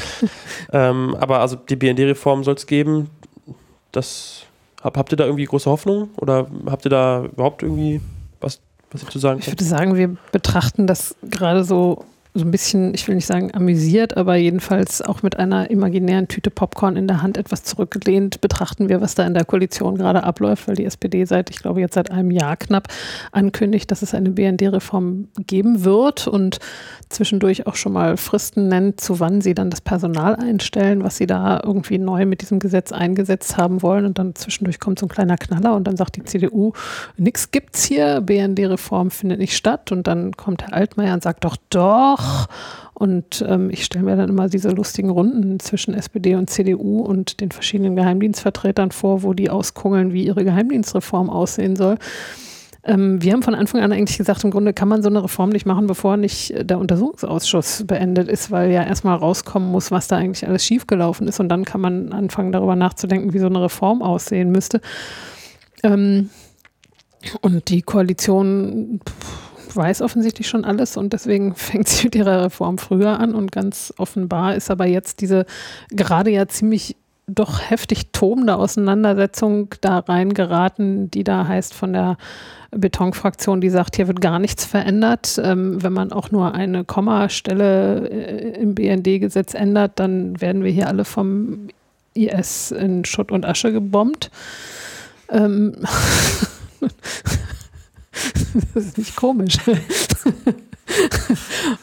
ähm, 0.72 1.14
aber 1.20 1.40
also 1.40 1.56
die 1.56 1.76
BND-Reform 1.76 2.42
soll 2.42 2.54
es 2.54 2.66
geben. 2.66 3.10
Das 3.92 4.44
hab, 4.82 4.96
habt 4.96 5.12
ihr 5.12 5.16
da 5.16 5.24
irgendwie 5.24 5.44
große 5.44 5.70
Hoffnung 5.70 6.10
oder 6.16 6.46
habt 6.66 6.86
ihr 6.86 6.90
da 6.90 7.24
überhaupt 7.24 7.62
irgendwie 7.62 8.00
was, 8.40 8.60
was 8.90 9.02
ihr 9.02 9.08
zu 9.08 9.18
sagen 9.18 9.40
Ich 9.40 9.46
würde 9.46 9.64
sagen, 9.64 9.94
wir 9.94 10.16
betrachten 10.32 10.86
das 10.86 11.16
gerade 11.22 11.64
so 11.64 12.04
so 12.36 12.44
ein 12.44 12.50
bisschen, 12.50 12.94
ich 12.94 13.06
will 13.06 13.14
nicht 13.14 13.26
sagen 13.26 13.54
amüsiert, 13.54 14.16
aber 14.16 14.34
jedenfalls 14.34 15.00
auch 15.00 15.22
mit 15.22 15.38
einer 15.38 15.70
imaginären 15.70 16.26
Tüte 16.26 16.50
Popcorn 16.50 16.96
in 16.96 17.06
der 17.06 17.22
Hand 17.22 17.38
etwas 17.38 17.62
zurückgelehnt 17.62 18.40
betrachten 18.40 18.88
wir, 18.88 19.00
was 19.00 19.14
da 19.14 19.24
in 19.24 19.34
der 19.34 19.44
Koalition 19.44 19.96
gerade 19.96 20.24
abläuft, 20.24 20.66
weil 20.66 20.74
die 20.74 20.84
SPD 20.84 21.24
seit, 21.26 21.50
ich 21.50 21.58
glaube, 21.58 21.80
jetzt 21.80 21.94
seit 21.94 22.10
einem 22.10 22.32
Jahr 22.32 22.56
knapp 22.56 22.88
ankündigt, 23.30 23.88
dass 23.92 24.02
es 24.02 24.14
eine 24.14 24.30
BND-Reform 24.30 25.28
geben 25.46 25.84
wird 25.84 26.26
und 26.26 26.58
zwischendurch 27.08 27.68
auch 27.68 27.76
schon 27.76 27.92
mal 27.92 28.16
Fristen 28.16 28.66
nennt, 28.66 29.00
zu 29.00 29.20
wann 29.20 29.40
sie 29.40 29.54
dann 29.54 29.70
das 29.70 29.80
Personal 29.80 30.34
einstellen, 30.34 31.04
was 31.04 31.16
sie 31.16 31.26
da 31.26 31.60
irgendwie 31.62 31.98
neu 31.98 32.26
mit 32.26 32.40
diesem 32.40 32.58
Gesetz 32.58 32.90
eingesetzt 32.90 33.56
haben 33.56 33.80
wollen. 33.80 34.04
Und 34.06 34.18
dann 34.18 34.34
zwischendurch 34.34 34.80
kommt 34.80 34.98
so 34.98 35.06
ein 35.06 35.08
kleiner 35.08 35.36
Knaller 35.36 35.76
und 35.76 35.86
dann 35.86 35.96
sagt 35.96 36.16
die 36.16 36.24
CDU, 36.24 36.72
nichts 37.16 37.52
gibt's 37.52 37.84
hier, 37.84 38.20
BND-Reform 38.22 39.12
findet 39.12 39.38
nicht 39.38 39.56
statt. 39.56 39.92
Und 39.92 40.08
dann 40.08 40.32
kommt 40.32 40.62
Herr 40.62 40.74
Altmaier 40.74 41.14
und 41.14 41.22
sagt 41.22 41.44
doch, 41.44 41.56
doch. 41.70 42.23
Und 42.94 43.44
ähm, 43.48 43.70
ich 43.70 43.84
stelle 43.84 44.04
mir 44.04 44.16
dann 44.16 44.28
immer 44.28 44.48
diese 44.48 44.70
lustigen 44.70 45.10
Runden 45.10 45.58
zwischen 45.58 45.94
SPD 45.94 46.36
und 46.36 46.48
CDU 46.48 47.00
und 47.00 47.40
den 47.40 47.50
verschiedenen 47.50 47.96
Geheimdienstvertretern 47.96 48.92
vor, 48.92 49.24
wo 49.24 49.32
die 49.34 49.50
auskungeln, 49.50 50.12
wie 50.12 50.26
ihre 50.26 50.44
Geheimdienstreform 50.44 51.28
aussehen 51.28 51.74
soll. 51.74 51.98
Ähm, 52.84 53.22
wir 53.22 53.32
haben 53.32 53.42
von 53.42 53.54
Anfang 53.54 53.80
an 53.80 53.92
eigentlich 53.92 54.18
gesagt, 54.18 54.44
im 54.44 54.50
Grunde 54.50 54.74
kann 54.74 54.88
man 54.88 55.02
so 55.02 55.08
eine 55.08 55.24
Reform 55.24 55.50
nicht 55.50 55.66
machen, 55.66 55.86
bevor 55.86 56.16
nicht 56.16 56.54
der 56.70 56.78
Untersuchungsausschuss 56.78 57.84
beendet 57.86 58.28
ist, 58.28 58.50
weil 58.50 58.70
ja 58.70 58.84
erstmal 58.84 59.16
rauskommen 59.16 59.70
muss, 59.70 59.90
was 59.90 60.06
da 60.06 60.16
eigentlich 60.16 60.46
alles 60.46 60.64
schiefgelaufen 60.64 61.26
ist. 61.26 61.40
Und 61.40 61.48
dann 61.48 61.64
kann 61.64 61.80
man 61.80 62.12
anfangen, 62.12 62.52
darüber 62.52 62.76
nachzudenken, 62.76 63.32
wie 63.32 63.38
so 63.38 63.46
eine 63.46 63.62
Reform 63.62 64.02
aussehen 64.02 64.52
müsste. 64.52 64.80
Ähm, 65.82 66.30
und 67.40 67.70
die 67.70 67.80
Koalition 67.82 69.00
weiß 69.76 70.02
offensichtlich 70.02 70.48
schon 70.48 70.64
alles 70.64 70.96
und 70.96 71.12
deswegen 71.12 71.54
fängt 71.56 71.88
sie 71.88 72.04
mit 72.04 72.14
ihrer 72.14 72.44
Reform 72.44 72.78
früher 72.78 73.18
an 73.20 73.34
und 73.34 73.52
ganz 73.52 73.92
offenbar 73.96 74.54
ist 74.54 74.70
aber 74.70 74.86
jetzt 74.86 75.20
diese 75.20 75.46
gerade 75.90 76.30
ja 76.30 76.48
ziemlich 76.48 76.96
doch 77.26 77.70
heftig 77.70 78.12
tobende 78.12 78.56
Auseinandersetzung 78.56 79.74
da 79.80 80.00
reingeraten, 80.00 81.10
die 81.10 81.24
da 81.24 81.46
heißt 81.48 81.72
von 81.72 81.94
der 81.94 82.18
Betonfraktion, 82.70 83.60
die 83.60 83.70
sagt, 83.70 83.96
hier 83.96 84.08
wird 84.08 84.20
gar 84.20 84.38
nichts 84.38 84.64
verändert. 84.64 85.40
Ähm, 85.42 85.82
wenn 85.82 85.92
man 85.92 86.12
auch 86.12 86.30
nur 86.30 86.54
eine 86.54 86.84
Kommastelle 86.84 88.08
äh, 88.08 88.60
im 88.60 88.74
BND-Gesetz 88.74 89.54
ändert, 89.54 89.92
dann 89.96 90.40
werden 90.40 90.64
wir 90.64 90.70
hier 90.70 90.88
alle 90.88 91.04
vom 91.04 91.68
IS 92.14 92.72
in 92.72 93.04
Schutt 93.04 93.32
und 93.32 93.46
Asche 93.46 93.72
gebombt. 93.72 94.30
Ähm 95.30 95.76
das 98.74 98.84
ist 98.84 98.98
nicht 98.98 99.16
komisch. 99.16 99.58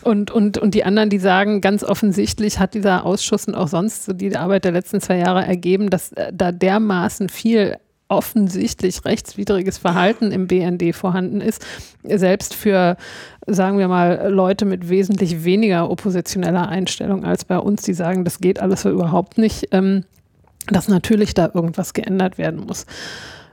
und, 0.04 0.32
und, 0.32 0.58
und 0.58 0.74
die 0.74 0.84
anderen, 0.84 1.10
die 1.10 1.20
sagen, 1.20 1.62
ganz 1.62 1.84
offensichtlich 1.84 2.60
hat 2.60 2.74
dieser 2.74 3.06
Ausschuss 3.06 3.48
und 3.48 3.56
auch 3.56 3.68
sonst 3.68 4.06
so 4.06 4.14
die 4.14 4.36
Arbeit 4.36 4.66
der 4.66 4.72
letzten 4.72 5.02
zwei 5.02 5.18
Jahre 5.18 5.46
ergeben, 5.46 5.90
dass 5.90 6.12
äh, 6.14 6.32
da 6.34 6.52
dermaßen 6.52 7.30
viel 7.30 7.78
offensichtlich 8.12 9.06
rechtswidriges 9.06 9.78
Verhalten 9.78 10.32
im 10.32 10.48
BND 10.48 10.94
vorhanden 10.94 11.40
ist, 11.40 11.66
selbst 12.04 12.54
für, 12.54 12.98
sagen 13.48 13.78
wir 13.78 13.88
mal, 13.88 14.30
Leute 14.30 14.66
mit 14.66 14.90
wesentlich 14.90 15.46
weniger 15.46 15.90
oppositioneller 15.90 16.68
Einstellung 16.68 17.24
als 17.24 17.46
bei 17.46 17.58
uns, 17.58 17.84
die 17.84 17.94
sagen, 17.94 18.26
das 18.26 18.40
geht 18.40 18.62
alles 18.62 18.82
so 18.82 18.90
überhaupt 18.90 19.38
nicht, 19.38 19.70
ähm, 19.72 20.04
dass 20.68 20.90
natürlich 20.90 21.34
da 21.34 21.52
irgendwas 21.54 21.94
geändert 21.94 22.38
werden 22.38 22.66
muss. 22.66 22.86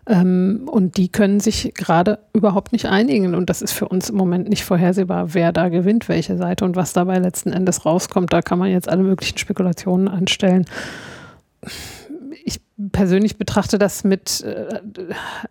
Ähm, 0.08 0.62
und 0.70 0.96
die 0.96 1.08
können 1.08 1.38
sich 1.38 1.72
gerade 1.74 2.18
überhaupt 2.32 2.72
nicht 2.72 2.86
einigen. 2.86 3.34
Und 3.34 3.50
das 3.50 3.62
ist 3.62 3.72
für 3.72 3.88
uns 3.88 4.10
im 4.10 4.16
Moment 4.16 4.48
nicht 4.48 4.64
vorhersehbar, 4.64 5.34
wer 5.34 5.52
da 5.52 5.68
gewinnt, 5.68 6.08
welche 6.08 6.36
Seite 6.36 6.64
und 6.64 6.76
was 6.76 6.92
dabei 6.92 7.18
letzten 7.18 7.52
Endes 7.52 7.84
rauskommt. 7.84 8.32
Da 8.32 8.42
kann 8.42 8.58
man 8.58 8.70
jetzt 8.70 8.88
alle 8.88 9.02
möglichen 9.02 9.38
Spekulationen 9.38 10.08
anstellen 10.08 10.64
persönlich 12.92 13.38
betrachte 13.38 13.78
das 13.78 14.04
mit, 14.04 14.42
äh, 14.42 14.80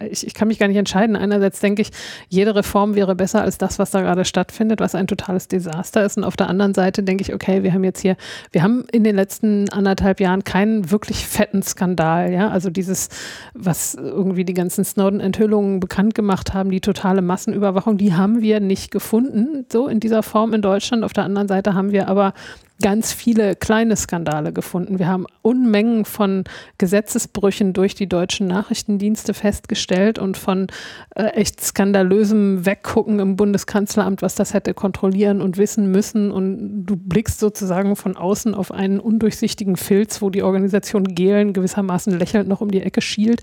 ich, 0.10 0.26
ich, 0.26 0.34
kann 0.34 0.48
mich 0.48 0.60
gar 0.60 0.68
nicht 0.68 0.78
entscheiden. 0.78 1.16
Einerseits 1.16 1.60
denke 1.60 1.82
ich, 1.82 1.90
jede 2.30 2.56
Reform 2.56 2.96
wäre 2.96 3.16
besser 3.16 3.42
als 3.42 3.58
das, 3.58 3.80
was 3.80 3.92
da 3.92 4.02
gerade 4.02 4.24
stattfindet, 4.24 4.80
was 4.80 4.96
ein 4.96 5.08
totales 5.08 5.48
Desaster 5.50 6.06
ist. 6.06 6.18
Und 6.18 6.24
auf 6.24 6.38
der 6.38 6.50
anderen 6.50 6.74
Seite 6.74 7.04
denke 7.04 7.24
ich, 7.24 7.34
okay, 7.34 7.64
wir 7.64 7.74
haben 7.74 7.84
jetzt 7.84 8.00
hier, 8.00 8.16
wir 8.52 8.64
haben 8.64 8.86
in 8.92 9.04
den 9.04 9.16
letzten 9.16 9.70
anderthalb 9.70 10.22
Jahren 10.22 10.46
keinen 10.46 10.90
wirklich 10.90 11.28
fetten 11.28 11.64
Skandal. 11.64 12.32
Ja, 12.32 12.50
also 12.50 12.70
dieses, 12.70 13.10
was 13.54 13.96
irgendwie 13.96 14.46
die 14.46 14.54
ganzen 14.54 14.86
Snowden-Enthüllungen 14.86 15.82
bekannt 15.82 16.16
gemacht 16.16 16.54
haben, 16.54 16.72
die 16.72 16.82
totale 16.82 17.22
Massenüberwachung, 17.22 17.98
die 17.98 18.14
haben 18.14 18.42
wir 18.42 18.62
nicht 18.62 18.90
gefunden, 18.90 19.66
so 19.72 19.88
in 19.88 20.00
dieser 20.00 20.24
Form 20.24 20.54
in 20.54 20.62
Deutschland. 20.62 21.04
Auf 21.04 21.14
der 21.14 21.26
anderen 21.26 21.50
Seite 21.50 21.74
haben 21.74 21.92
wir 21.92 22.08
aber 22.08 22.34
ganz 22.82 23.12
viele 23.12 23.56
kleine 23.56 23.96
Skandale 23.96 24.54
gefunden. 24.54 25.00
Wir 25.00 25.08
haben 25.08 25.26
Unmengen 25.42 26.06
von 26.06 26.44
Gesetzesbrüchen 26.78 27.74
durch 27.74 27.96
die 27.96 28.08
deutschen 28.08 28.48
Nachrichtendienste 28.48 29.34
festgestellt 29.34 30.20
und 30.20 30.38
von 30.38 30.68
äh, 31.16 31.26
echt 31.28 31.62
skandalösem 31.62 32.66
Weggucken 32.66 33.20
im 33.20 33.36
Bundeskanzleramt, 33.36 34.22
was 34.22 34.36
das 34.36 34.54
hätte 34.54 34.74
kontrollieren 34.74 35.42
und 35.42 35.58
wissen 35.58 35.92
müssen. 35.92 36.32
Und 36.32 36.86
du 36.86 36.96
blickst 36.96 37.40
sozusagen 37.40 37.96
von 37.96 38.16
außen 38.16 38.54
auf 38.54 38.72
einen 38.72 39.00
undurchsichtigen 39.00 39.76
Filz, 39.76 40.22
wo 40.22 40.30
die 40.30 40.44
Organisation 40.44 41.04
Gehlen 41.04 41.54
gewissermaßen 41.54 42.18
lächelnd 42.18 42.48
noch 42.48 42.62
um 42.62 42.70
die 42.70 42.82
Ecke 42.82 43.02
schielt. 43.02 43.42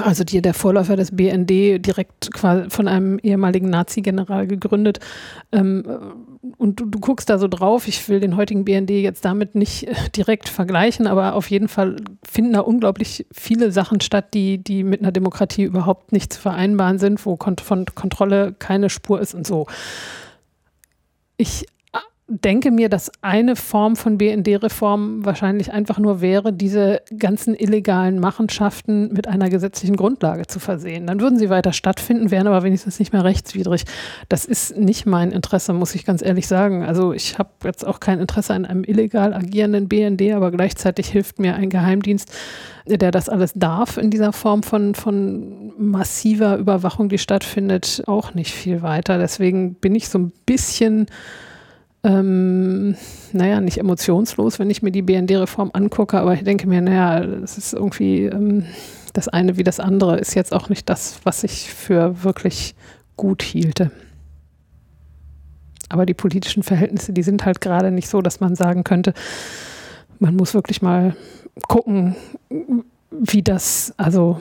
Also 0.00 0.24
die, 0.24 0.40
der 0.42 0.54
Vorläufer 0.54 0.96
des 0.96 1.14
BND, 1.14 1.84
direkt 1.84 2.30
von 2.34 2.88
einem 2.88 3.18
ehemaligen 3.18 3.70
Nazi-General 3.70 4.46
gegründet. 4.46 5.00
Ähm, 5.52 5.84
und 6.56 6.80
du, 6.80 6.86
du, 6.86 6.98
guckst 7.00 7.30
da 7.30 7.38
so 7.38 7.48
drauf, 7.48 7.88
ich 7.88 8.08
will 8.08 8.20
den 8.20 8.36
heutigen 8.36 8.64
BND 8.64 8.90
jetzt 8.90 9.24
damit 9.24 9.54
nicht 9.54 9.88
äh, 9.88 9.94
direkt 10.16 10.48
vergleichen, 10.48 11.06
aber 11.06 11.34
auf 11.34 11.50
jeden 11.50 11.68
Fall 11.68 11.96
finden 12.22 12.52
da 12.52 12.60
unglaublich 12.60 13.26
viele 13.32 13.72
Sachen 13.72 14.00
statt, 14.00 14.34
die, 14.34 14.58
die 14.58 14.84
mit 14.84 15.00
einer 15.00 15.12
Demokratie 15.12 15.64
überhaupt 15.64 16.12
nicht 16.12 16.32
zu 16.32 16.40
vereinbaren 16.40 16.98
sind, 16.98 17.24
wo 17.26 17.36
Kont 17.36 17.60
von 17.60 17.86
Kontrolle 17.94 18.54
keine 18.58 18.90
Spur 18.90 19.20
ist 19.20 19.34
und 19.34 19.46
so. 19.46 19.66
Ich 21.36 21.66
denke 22.26 22.70
mir, 22.70 22.88
dass 22.88 23.12
eine 23.20 23.54
Form 23.54 23.96
von 23.96 24.16
BND-Reform 24.16 25.26
wahrscheinlich 25.26 25.72
einfach 25.72 25.98
nur 25.98 26.22
wäre, 26.22 26.54
diese 26.54 27.02
ganzen 27.18 27.54
illegalen 27.54 28.18
Machenschaften 28.18 29.12
mit 29.12 29.28
einer 29.28 29.50
gesetzlichen 29.50 29.96
Grundlage 29.96 30.46
zu 30.46 30.58
versehen. 30.58 31.06
Dann 31.06 31.20
würden 31.20 31.38
sie 31.38 31.50
weiter 31.50 31.74
stattfinden, 31.74 32.30
wären 32.30 32.46
aber 32.46 32.62
wenigstens 32.62 32.98
nicht 32.98 33.12
mehr 33.12 33.24
rechtswidrig. 33.24 33.84
Das 34.30 34.46
ist 34.46 34.74
nicht 34.74 35.04
mein 35.04 35.32
Interesse, 35.32 35.74
muss 35.74 35.94
ich 35.94 36.06
ganz 36.06 36.22
ehrlich 36.22 36.46
sagen. 36.46 36.82
Also 36.82 37.12
ich 37.12 37.38
habe 37.38 37.50
jetzt 37.64 37.86
auch 37.86 38.00
kein 38.00 38.20
Interesse 38.20 38.54
an 38.54 38.64
einem 38.64 38.84
illegal 38.84 39.34
agierenden 39.34 39.88
BND, 39.88 40.32
aber 40.32 40.50
gleichzeitig 40.50 41.08
hilft 41.08 41.38
mir 41.38 41.56
ein 41.56 41.68
Geheimdienst, 41.68 42.32
der 42.86 43.10
das 43.10 43.28
alles 43.28 43.52
darf 43.54 43.98
in 43.98 44.10
dieser 44.10 44.32
Form 44.32 44.62
von, 44.62 44.94
von 44.94 45.74
massiver 45.76 46.56
Überwachung, 46.56 47.10
die 47.10 47.18
stattfindet, 47.18 48.02
auch 48.06 48.32
nicht 48.32 48.54
viel 48.54 48.80
weiter. 48.80 49.18
Deswegen 49.18 49.74
bin 49.74 49.94
ich 49.94 50.08
so 50.08 50.18
ein 50.18 50.32
bisschen 50.46 51.06
ähm, 52.04 52.96
naja, 53.32 53.60
nicht 53.60 53.78
emotionslos, 53.78 54.58
wenn 54.58 54.70
ich 54.70 54.82
mir 54.82 54.92
die 54.92 55.02
BND-Reform 55.02 55.70
angucke, 55.72 56.18
aber 56.18 56.34
ich 56.34 56.44
denke 56.44 56.68
mir, 56.68 56.82
naja, 56.82 57.24
das 57.24 57.56
ist 57.56 57.72
irgendwie 57.72 58.26
ähm, 58.26 58.66
das 59.14 59.28
eine 59.28 59.56
wie 59.56 59.64
das 59.64 59.80
andere, 59.80 60.18
ist 60.18 60.34
jetzt 60.34 60.52
auch 60.52 60.68
nicht 60.68 60.88
das, 60.88 61.20
was 61.24 61.44
ich 61.44 61.72
für 61.72 62.22
wirklich 62.22 62.74
gut 63.16 63.42
hielte. 63.42 63.90
Aber 65.88 66.04
die 66.04 66.14
politischen 66.14 66.62
Verhältnisse, 66.62 67.12
die 67.12 67.22
sind 67.22 67.44
halt 67.44 67.60
gerade 67.60 67.90
nicht 67.90 68.08
so, 68.08 68.20
dass 68.20 68.40
man 68.40 68.54
sagen 68.54 68.84
könnte, 68.84 69.14
man 70.18 70.36
muss 70.36 70.52
wirklich 70.52 70.82
mal 70.82 71.16
gucken, 71.68 72.16
wie 73.10 73.42
das, 73.42 73.94
also 73.96 74.40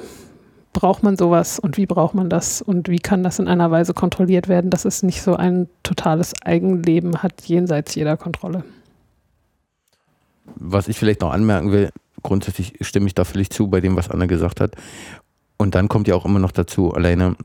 braucht 0.73 1.03
man 1.03 1.15
sowas 1.15 1.59
und 1.59 1.77
wie 1.77 1.85
braucht 1.85 2.15
man 2.15 2.29
das 2.29 2.61
und 2.61 2.89
wie 2.89 2.99
kann 2.99 3.23
das 3.23 3.39
in 3.39 3.47
einer 3.47 3.71
Weise 3.71 3.93
kontrolliert 3.93 4.47
werden, 4.47 4.71
dass 4.71 4.85
es 4.85 5.03
nicht 5.03 5.21
so 5.21 5.35
ein 5.35 5.69
totales 5.83 6.33
Eigenleben 6.43 7.21
hat 7.23 7.43
jenseits 7.45 7.95
jeder 7.95 8.17
Kontrolle. 8.17 8.63
Was 10.55 10.87
ich 10.87 10.97
vielleicht 10.97 11.21
noch 11.21 11.31
anmerken 11.31 11.71
will, 11.71 11.89
grundsätzlich 12.23 12.73
stimme 12.81 13.07
ich 13.07 13.13
da 13.13 13.23
völlig 13.23 13.51
zu 13.51 13.67
bei 13.67 13.81
dem, 13.81 13.95
was 13.95 14.09
Anne 14.09 14.27
gesagt 14.27 14.59
hat. 14.59 14.75
Und 15.57 15.75
dann 15.75 15.87
kommt 15.87 16.07
ja 16.07 16.15
auch 16.15 16.25
immer 16.25 16.39
noch 16.39 16.51
dazu, 16.51 16.93
alleine 16.93 17.35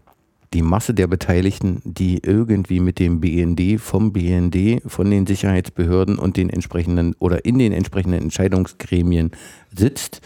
die 0.55 0.63
Masse 0.63 0.95
der 0.95 1.07
Beteiligten, 1.07 1.83
die 1.85 2.19
irgendwie 2.23 2.81
mit 2.81 2.99
dem 2.99 3.21
BND, 3.21 3.79
vom 3.79 4.13
BND, 4.13 4.83
von 4.87 5.11
den 5.11 5.27
Sicherheitsbehörden 5.27 6.19
und 6.19 6.39
den 6.39 6.49
entsprechenden 6.49 7.15
oder 7.19 7.45
in 7.45 7.59
den 7.59 7.73
entsprechenden 7.73 8.23
Entscheidungsgremien 8.23 9.33
sitzt, 9.77 10.23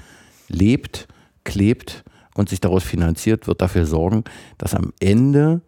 lebt, 0.48 1.08
klebt 1.42 2.04
und 2.34 2.48
sich 2.48 2.60
daraus 2.60 2.84
finanziert, 2.84 3.46
wird 3.46 3.60
dafür 3.60 3.86
sorgen, 3.86 4.24
dass 4.58 4.74
am 4.74 4.92
Ende, 5.00 5.60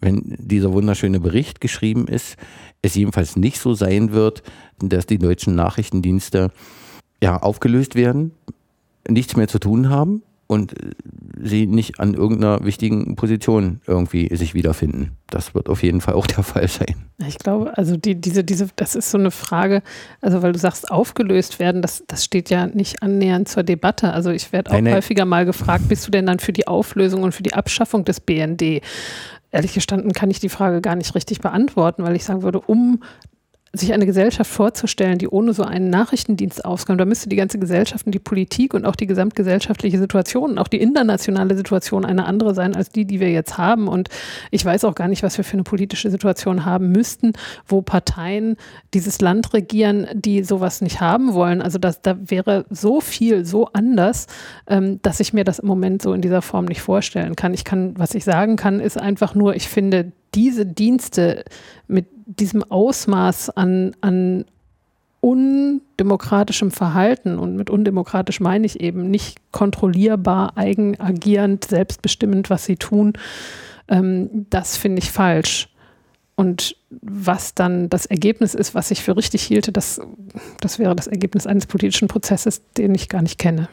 wenn 0.00 0.36
dieser 0.38 0.72
wunderschöne 0.72 1.20
Bericht 1.20 1.60
geschrieben 1.60 2.06
ist, 2.08 2.36
es 2.82 2.94
jedenfalls 2.94 3.36
nicht 3.36 3.58
so 3.58 3.74
sein 3.74 4.12
wird, 4.12 4.42
dass 4.78 5.06
die 5.06 5.18
deutschen 5.18 5.54
Nachrichtendienste 5.54 6.50
ja, 7.22 7.36
aufgelöst 7.36 7.94
werden, 7.94 8.32
nichts 9.08 9.36
mehr 9.36 9.48
zu 9.48 9.58
tun 9.58 9.88
haben 9.88 10.22
und 10.48 10.72
sie 11.40 11.66
nicht 11.66 12.00
an 12.00 12.14
irgendeiner 12.14 12.64
wichtigen 12.64 13.14
Position 13.16 13.80
irgendwie 13.86 14.34
sich 14.34 14.54
wiederfinden. 14.54 15.12
Das 15.28 15.54
wird 15.54 15.68
auf 15.68 15.82
jeden 15.82 16.00
Fall 16.00 16.14
auch 16.14 16.26
der 16.26 16.42
Fall 16.42 16.66
sein. 16.66 16.96
Ich 17.26 17.38
glaube, 17.38 17.76
also 17.76 17.98
die, 17.98 18.14
diese, 18.14 18.42
diese, 18.42 18.68
das 18.74 18.94
ist 18.94 19.10
so 19.10 19.18
eine 19.18 19.30
Frage, 19.30 19.82
also 20.22 20.42
weil 20.42 20.52
du 20.52 20.58
sagst, 20.58 20.90
aufgelöst 20.90 21.58
werden, 21.58 21.82
das, 21.82 22.02
das 22.08 22.24
steht 22.24 22.48
ja 22.48 22.66
nicht 22.66 23.02
annähernd 23.02 23.48
zur 23.48 23.62
Debatte. 23.62 24.12
Also 24.12 24.30
ich 24.30 24.50
werde 24.50 24.70
auch 24.70 24.74
Eine, 24.74 24.94
häufiger 24.94 25.26
mal 25.26 25.44
gefragt, 25.44 25.86
bist 25.88 26.06
du 26.06 26.10
denn 26.10 26.24
dann 26.24 26.38
für 26.38 26.54
die 26.54 26.66
Auflösung 26.66 27.22
und 27.22 27.32
für 27.32 27.42
die 27.42 27.52
Abschaffung 27.52 28.06
des 28.06 28.20
BND? 28.20 28.80
Ehrlich 29.50 29.74
gestanden 29.74 30.12
kann 30.12 30.30
ich 30.30 30.40
die 30.40 30.48
Frage 30.48 30.80
gar 30.80 30.96
nicht 30.96 31.14
richtig 31.14 31.40
beantworten, 31.40 32.04
weil 32.04 32.16
ich 32.16 32.24
sagen 32.24 32.42
würde, 32.42 32.60
um 32.60 33.02
sich 33.72 33.92
eine 33.92 34.06
Gesellschaft 34.06 34.50
vorzustellen, 34.50 35.18
die 35.18 35.28
ohne 35.28 35.52
so 35.52 35.62
einen 35.62 35.90
Nachrichtendienst 35.90 36.64
auskommt, 36.64 37.00
da 37.00 37.04
müsste 37.04 37.28
die 37.28 37.36
ganze 37.36 37.58
Gesellschaft 37.58 38.06
und 38.06 38.14
die 38.14 38.18
Politik 38.18 38.74
und 38.74 38.84
auch 38.86 38.96
die 38.96 39.06
gesamtgesellschaftliche 39.06 39.98
Situation 39.98 40.58
auch 40.58 40.68
die 40.68 40.80
internationale 40.80 41.56
Situation 41.56 42.04
eine 42.04 42.24
andere 42.26 42.54
sein 42.54 42.74
als 42.74 42.90
die, 42.90 43.04
die 43.04 43.20
wir 43.20 43.30
jetzt 43.30 43.58
haben. 43.58 43.88
Und 43.88 44.08
ich 44.50 44.64
weiß 44.64 44.84
auch 44.84 44.94
gar 44.94 45.08
nicht, 45.08 45.22
was 45.22 45.36
wir 45.36 45.44
für 45.44 45.54
eine 45.54 45.62
politische 45.62 46.10
Situation 46.10 46.64
haben 46.64 46.90
müssten, 46.90 47.32
wo 47.66 47.82
Parteien 47.82 48.56
dieses 48.94 49.20
Land 49.20 49.52
regieren, 49.54 50.06
die 50.14 50.42
sowas 50.42 50.80
nicht 50.80 51.00
haben 51.00 51.34
wollen. 51.34 51.62
Also 51.62 51.78
das, 51.78 52.02
da 52.02 52.16
wäre 52.20 52.64
so 52.70 53.00
viel 53.00 53.44
so 53.44 53.66
anders, 53.72 54.26
ähm, 54.66 55.00
dass 55.02 55.20
ich 55.20 55.32
mir 55.32 55.44
das 55.44 55.58
im 55.58 55.68
Moment 55.68 56.02
so 56.02 56.12
in 56.12 56.22
dieser 56.22 56.42
Form 56.42 56.64
nicht 56.64 56.80
vorstellen 56.80 57.36
kann. 57.36 57.54
Ich 57.54 57.64
kann, 57.64 57.98
was 57.98 58.14
ich 58.14 58.24
sagen 58.24 58.56
kann, 58.56 58.80
ist 58.80 58.98
einfach 58.98 59.34
nur, 59.34 59.54
ich 59.54 59.68
finde 59.68 60.12
diese 60.34 60.66
Dienste 60.66 61.44
mit 61.86 62.06
diesem 62.26 62.62
Ausmaß 62.62 63.50
an, 63.50 63.94
an 64.00 64.44
undemokratischem 65.20 66.70
Verhalten 66.70 67.38
und 67.38 67.56
mit 67.56 67.70
undemokratisch 67.70 68.40
meine 68.40 68.66
ich 68.66 68.80
eben 68.80 69.10
nicht 69.10 69.38
kontrollierbar, 69.52 70.56
eigen 70.56 71.00
agierend, 71.00 71.64
selbstbestimmend, 71.64 72.50
was 72.50 72.64
sie 72.64 72.76
tun, 72.76 73.14
ähm, 73.88 74.46
das 74.50 74.76
finde 74.76 75.00
ich 75.00 75.10
falsch. 75.10 75.68
Und 76.36 76.76
was 76.90 77.54
dann 77.54 77.90
das 77.90 78.06
Ergebnis 78.06 78.54
ist, 78.54 78.72
was 78.72 78.92
ich 78.92 79.02
für 79.02 79.16
richtig 79.16 79.42
hielte, 79.42 79.72
das, 79.72 80.00
das 80.60 80.78
wäre 80.78 80.94
das 80.94 81.08
Ergebnis 81.08 81.48
eines 81.48 81.66
politischen 81.66 82.06
Prozesses, 82.06 82.62
den 82.74 82.94
ich 82.94 83.08
gar 83.08 83.22
nicht 83.22 83.38
kenne. 83.38 83.68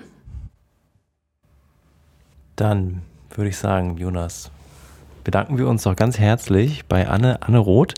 Dann 2.55 3.03
würde 3.29 3.49
ich 3.49 3.57
sagen, 3.57 3.97
Jonas, 3.97 4.49
bedanken 5.25 5.57
wir 5.57 5.67
uns 5.67 5.83
doch 5.83 5.97
ganz 5.97 6.17
herzlich 6.17 6.85
bei 6.85 7.09
Anne, 7.09 7.41
Anne 7.41 7.57
Roth 7.57 7.95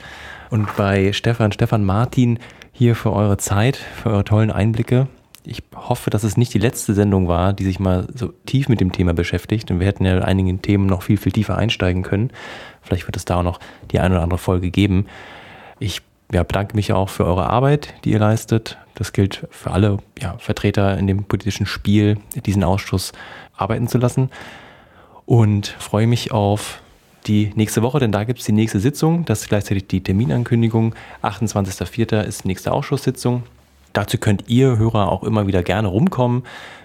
und 0.49 0.75
bei 0.75 1.13
Stefan, 1.13 1.51
Stefan 1.51 1.83
Martin 1.83 2.39
hier 2.71 2.95
für 2.95 3.13
eure 3.13 3.37
Zeit, 3.37 3.75
für 3.75 4.09
eure 4.09 4.23
tollen 4.23 4.49
Einblicke. 4.49 5.07
Ich 5.43 5.61
hoffe, 5.75 6.09
dass 6.09 6.23
es 6.23 6.37
nicht 6.37 6.53
die 6.53 6.59
letzte 6.59 6.93
Sendung 6.93 7.27
war, 7.27 7.53
die 7.53 7.63
sich 7.63 7.79
mal 7.79 8.07
so 8.13 8.33
tief 8.45 8.69
mit 8.69 8.81
dem 8.81 8.91
Thema 8.91 9.13
beschäftigt. 9.13 9.69
Und 9.69 9.79
wir 9.79 9.87
hätten 9.87 10.05
ja 10.05 10.19
einigen 10.19 10.61
Themen 10.61 10.87
noch 10.87 11.03
viel, 11.03 11.17
viel 11.17 11.31
tiefer 11.31 11.57
einsteigen 11.57 12.03
können. 12.03 12.31
Vielleicht 12.81 13.07
wird 13.07 13.15
es 13.17 13.25
da 13.25 13.37
auch 13.37 13.43
noch 13.43 13.59
die 13.91 13.99
eine 13.99 14.15
oder 14.15 14.23
andere 14.23 14.39
Folge 14.39 14.71
geben. 14.71 15.05
Ich 15.79 16.01
ja, 16.31 16.43
bedanke 16.43 16.75
mich 16.75 16.91
auch 16.91 17.09
für 17.09 17.25
eure 17.25 17.49
Arbeit, 17.49 17.93
die 18.03 18.11
ihr 18.11 18.19
leistet. 18.19 18.77
Das 18.95 19.13
gilt 19.13 19.47
für 19.51 19.71
alle 19.71 19.99
ja, 20.19 20.37
Vertreter 20.37 20.97
in 20.97 21.07
dem 21.07 21.25
politischen 21.25 21.65
Spiel, 21.65 22.17
diesen 22.45 22.63
Ausschuss 22.63 23.11
arbeiten 23.55 23.87
zu 23.87 23.97
lassen. 23.97 24.29
Und 25.25 25.67
freue 25.67 26.07
mich 26.07 26.31
auf 26.31 26.81
die 27.27 27.51
nächste 27.55 27.81
Woche, 27.81 27.99
denn 27.99 28.11
da 28.11 28.23
gibt 28.23 28.39
es 28.39 28.45
die 28.45 28.51
nächste 28.51 28.79
Sitzung. 28.79 29.25
Das 29.25 29.41
ist 29.41 29.49
gleichzeitig 29.49 29.87
die 29.87 30.01
Terminankündigung. 30.01 30.95
28.04. 31.23 32.21
ist 32.23 32.43
die 32.43 32.47
nächste 32.47 32.71
Ausschusssitzung. 32.71 33.43
Dazu 33.93 34.17
könnt 34.17 34.45
ihr 34.47 34.77
Hörer 34.77 35.11
auch 35.11 35.23
immer 35.23 35.47
wieder 35.47 35.63
gerne 35.63 35.87
rumkommen. 35.87 36.43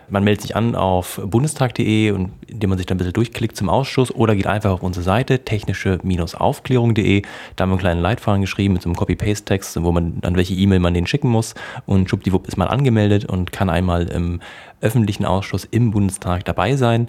Man 0.08 0.24
meldet 0.24 0.42
sich 0.42 0.56
an 0.56 0.74
auf 0.74 1.20
bundestag.de 1.24 2.10
und 2.10 2.32
indem 2.46 2.70
man 2.70 2.78
sich 2.78 2.86
dann 2.86 2.96
ein 2.96 2.98
bisschen 2.98 3.14
durchklickt 3.14 3.56
zum 3.56 3.70
Ausschuss 3.70 4.14
oder 4.14 4.36
geht 4.36 4.46
einfach 4.46 4.70
auf 4.70 4.82
unsere 4.82 5.02
Seite 5.02 5.38
technische-aufklärung.de. 5.38 7.22
Da 7.56 7.62
haben 7.62 7.70
wir 7.70 7.72
einen 7.72 7.80
kleinen 7.80 8.02
Leitfaden 8.02 8.42
geschrieben 8.42 8.74
mit 8.74 8.82
so 8.82 8.90
einem 8.90 8.96
Copy-Paste-Text, 8.96 9.82
wo 9.82 9.90
man 9.90 10.18
an 10.22 10.36
welche 10.36 10.54
E-Mail 10.54 10.80
man 10.80 10.92
den 10.92 11.06
schicken 11.06 11.30
muss. 11.30 11.54
Und 11.86 12.10
schwuppdiwupp 12.10 12.46
ist 12.46 12.58
man 12.58 12.68
angemeldet 12.68 13.24
und 13.24 13.52
kann 13.52 13.70
einmal 13.70 14.08
im 14.08 14.40
öffentlichen 14.82 15.24
Ausschuss 15.24 15.64
im 15.70 15.92
Bundestag 15.92 16.44
dabei 16.44 16.76
sein 16.76 17.08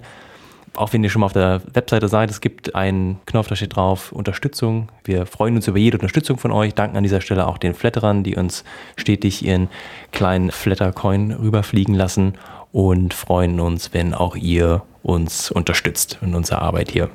auch 0.76 0.92
wenn 0.92 1.02
ihr 1.04 1.10
schon 1.10 1.20
mal 1.20 1.26
auf 1.26 1.32
der 1.32 1.62
Webseite 1.72 2.08
seid, 2.08 2.30
es 2.30 2.40
gibt 2.40 2.74
einen 2.74 3.20
Knopf, 3.26 3.48
da 3.48 3.56
steht 3.56 3.76
drauf 3.76 4.12
Unterstützung. 4.12 4.88
Wir 5.04 5.26
freuen 5.26 5.56
uns 5.56 5.68
über 5.68 5.78
jede 5.78 5.96
Unterstützung 5.96 6.38
von 6.38 6.52
euch. 6.52 6.74
Danken 6.74 6.96
an 6.96 7.02
dieser 7.02 7.20
Stelle 7.20 7.46
auch 7.46 7.58
den 7.58 7.74
Flatterern, 7.74 8.24
die 8.24 8.36
uns 8.36 8.64
stetig 8.96 9.44
ihren 9.44 9.68
kleinen 10.12 10.50
Flattercoin 10.50 11.32
rüberfliegen 11.32 11.94
lassen 11.94 12.34
und 12.72 13.14
freuen 13.14 13.60
uns, 13.60 13.94
wenn 13.94 14.14
auch 14.14 14.36
ihr 14.36 14.82
uns 15.02 15.50
unterstützt 15.50 16.18
in 16.22 16.34
unserer 16.34 16.62
Arbeit 16.62 16.90
hier. 16.90 17.10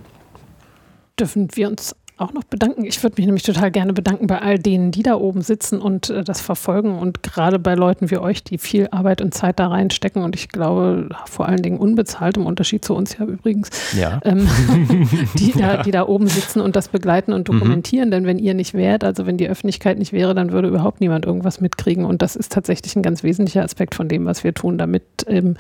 Dürfen 1.19 1.49
wir 1.53 1.67
uns 1.67 1.93
auch 2.19 2.33
noch 2.33 2.43
bedanken. 2.43 2.85
Ich 2.85 3.01
würde 3.03 3.15
mich 3.17 3.25
nämlich 3.25 3.43
total 3.43 3.71
gerne 3.71 3.93
bedanken 3.93 4.27
bei 4.27 4.41
all 4.41 4.59
denen, 4.59 4.91
die 4.91 5.03
da 5.03 5.15
oben 5.15 5.41
sitzen 5.41 5.79
und 5.79 6.09
äh, 6.09 6.23
das 6.23 6.41
verfolgen 6.41 6.97
und 6.97 7.23
gerade 7.23 7.59
bei 7.59 7.75
Leuten 7.75 8.11
wie 8.11 8.17
euch, 8.17 8.43
die 8.43 8.57
viel 8.57 8.87
Arbeit 8.91 9.21
und 9.21 9.33
Zeit 9.33 9.59
da 9.59 9.67
reinstecken 9.67 10.23
und 10.23 10.35
ich 10.35 10.49
glaube 10.49 11.09
vor 11.25 11.47
allen 11.47 11.61
Dingen 11.61 11.77
unbezahlt, 11.77 12.37
im 12.37 12.45
Unterschied 12.45 12.83
zu 12.83 12.95
uns 12.95 13.17
ja 13.17 13.25
übrigens, 13.25 13.69
ja. 13.97 14.19
Ähm, 14.23 14.47
die, 15.37 15.53
da, 15.53 15.83
die 15.83 15.91
da 15.91 16.07
oben 16.07 16.27
sitzen 16.27 16.61
und 16.61 16.75
das 16.75 16.89
begleiten 16.89 17.33
und 17.33 17.47
mhm. 17.47 17.59
dokumentieren. 17.59 18.09
Mhm. 18.09 18.11
Denn 18.11 18.25
wenn 18.25 18.39
ihr 18.39 18.53
nicht 18.53 18.73
wärt, 18.73 19.03
also 19.03 19.25
wenn 19.25 19.37
die 19.37 19.47
Öffentlichkeit 19.47 19.97
nicht 19.97 20.13
wäre, 20.13 20.35
dann 20.35 20.51
würde 20.51 20.67
überhaupt 20.67 21.01
niemand 21.01 21.25
irgendwas 21.25 21.61
mitkriegen 21.61 22.05
und 22.05 22.21
das 22.21 22.35
ist 22.35 22.51
tatsächlich 22.51 22.95
ein 22.95 23.03
ganz 23.03 23.23
wesentlicher 23.23 23.63
Aspekt 23.63 23.95
von 23.95 24.07
dem, 24.07 24.25
was 24.25 24.43
wir 24.43 24.53
tun, 24.53 24.77
damit 24.77 25.03
ähm, 25.27 25.55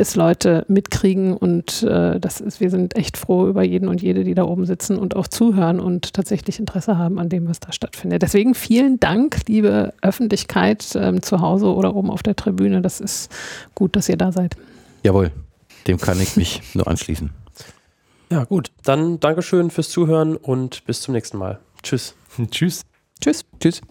das 0.00 0.16
Leute 0.16 0.64
mitkriegen 0.66 1.36
und 1.36 1.82
äh, 1.82 2.18
das 2.18 2.40
ist, 2.40 2.58
wir 2.58 2.70
sind 2.70 2.96
echt 2.96 3.18
froh 3.18 3.46
über 3.46 3.62
jeden 3.62 3.86
und 3.86 4.00
jede, 4.00 4.24
die 4.24 4.34
da 4.34 4.44
oben 4.44 4.64
sitzen 4.64 4.98
und 4.98 5.14
auch 5.14 5.28
zuhören 5.28 5.78
und 5.78 6.14
tatsächlich 6.14 6.58
Interesse 6.58 6.96
haben 6.96 7.18
an 7.18 7.28
dem, 7.28 7.46
was 7.46 7.60
da 7.60 7.70
stattfindet. 7.70 8.22
Deswegen 8.22 8.54
vielen 8.54 8.98
Dank, 8.98 9.40
liebe 9.46 9.92
Öffentlichkeit 10.00 10.86
ähm, 10.94 11.20
zu 11.20 11.40
Hause 11.40 11.66
oder 11.66 11.94
oben 11.94 12.10
auf 12.10 12.22
der 12.22 12.34
Tribüne. 12.34 12.80
Das 12.80 13.00
ist 13.00 13.30
gut, 13.74 13.94
dass 13.94 14.08
ihr 14.08 14.16
da 14.16 14.32
seid. 14.32 14.56
Jawohl, 15.02 15.32
dem 15.86 15.98
kann 15.98 16.18
ich 16.18 16.34
mich 16.34 16.62
nur 16.74 16.88
anschließen. 16.88 17.30
Ja, 18.30 18.44
gut. 18.44 18.70
Dann 18.84 19.20
Dankeschön 19.20 19.70
fürs 19.70 19.90
Zuhören 19.90 20.36
und 20.36 20.86
bis 20.86 21.02
zum 21.02 21.12
nächsten 21.12 21.36
Mal. 21.36 21.58
Tschüss. 21.82 22.14
Tschüss. 22.50 22.82
Tschüss. 23.20 23.44
Tschüss. 23.60 23.82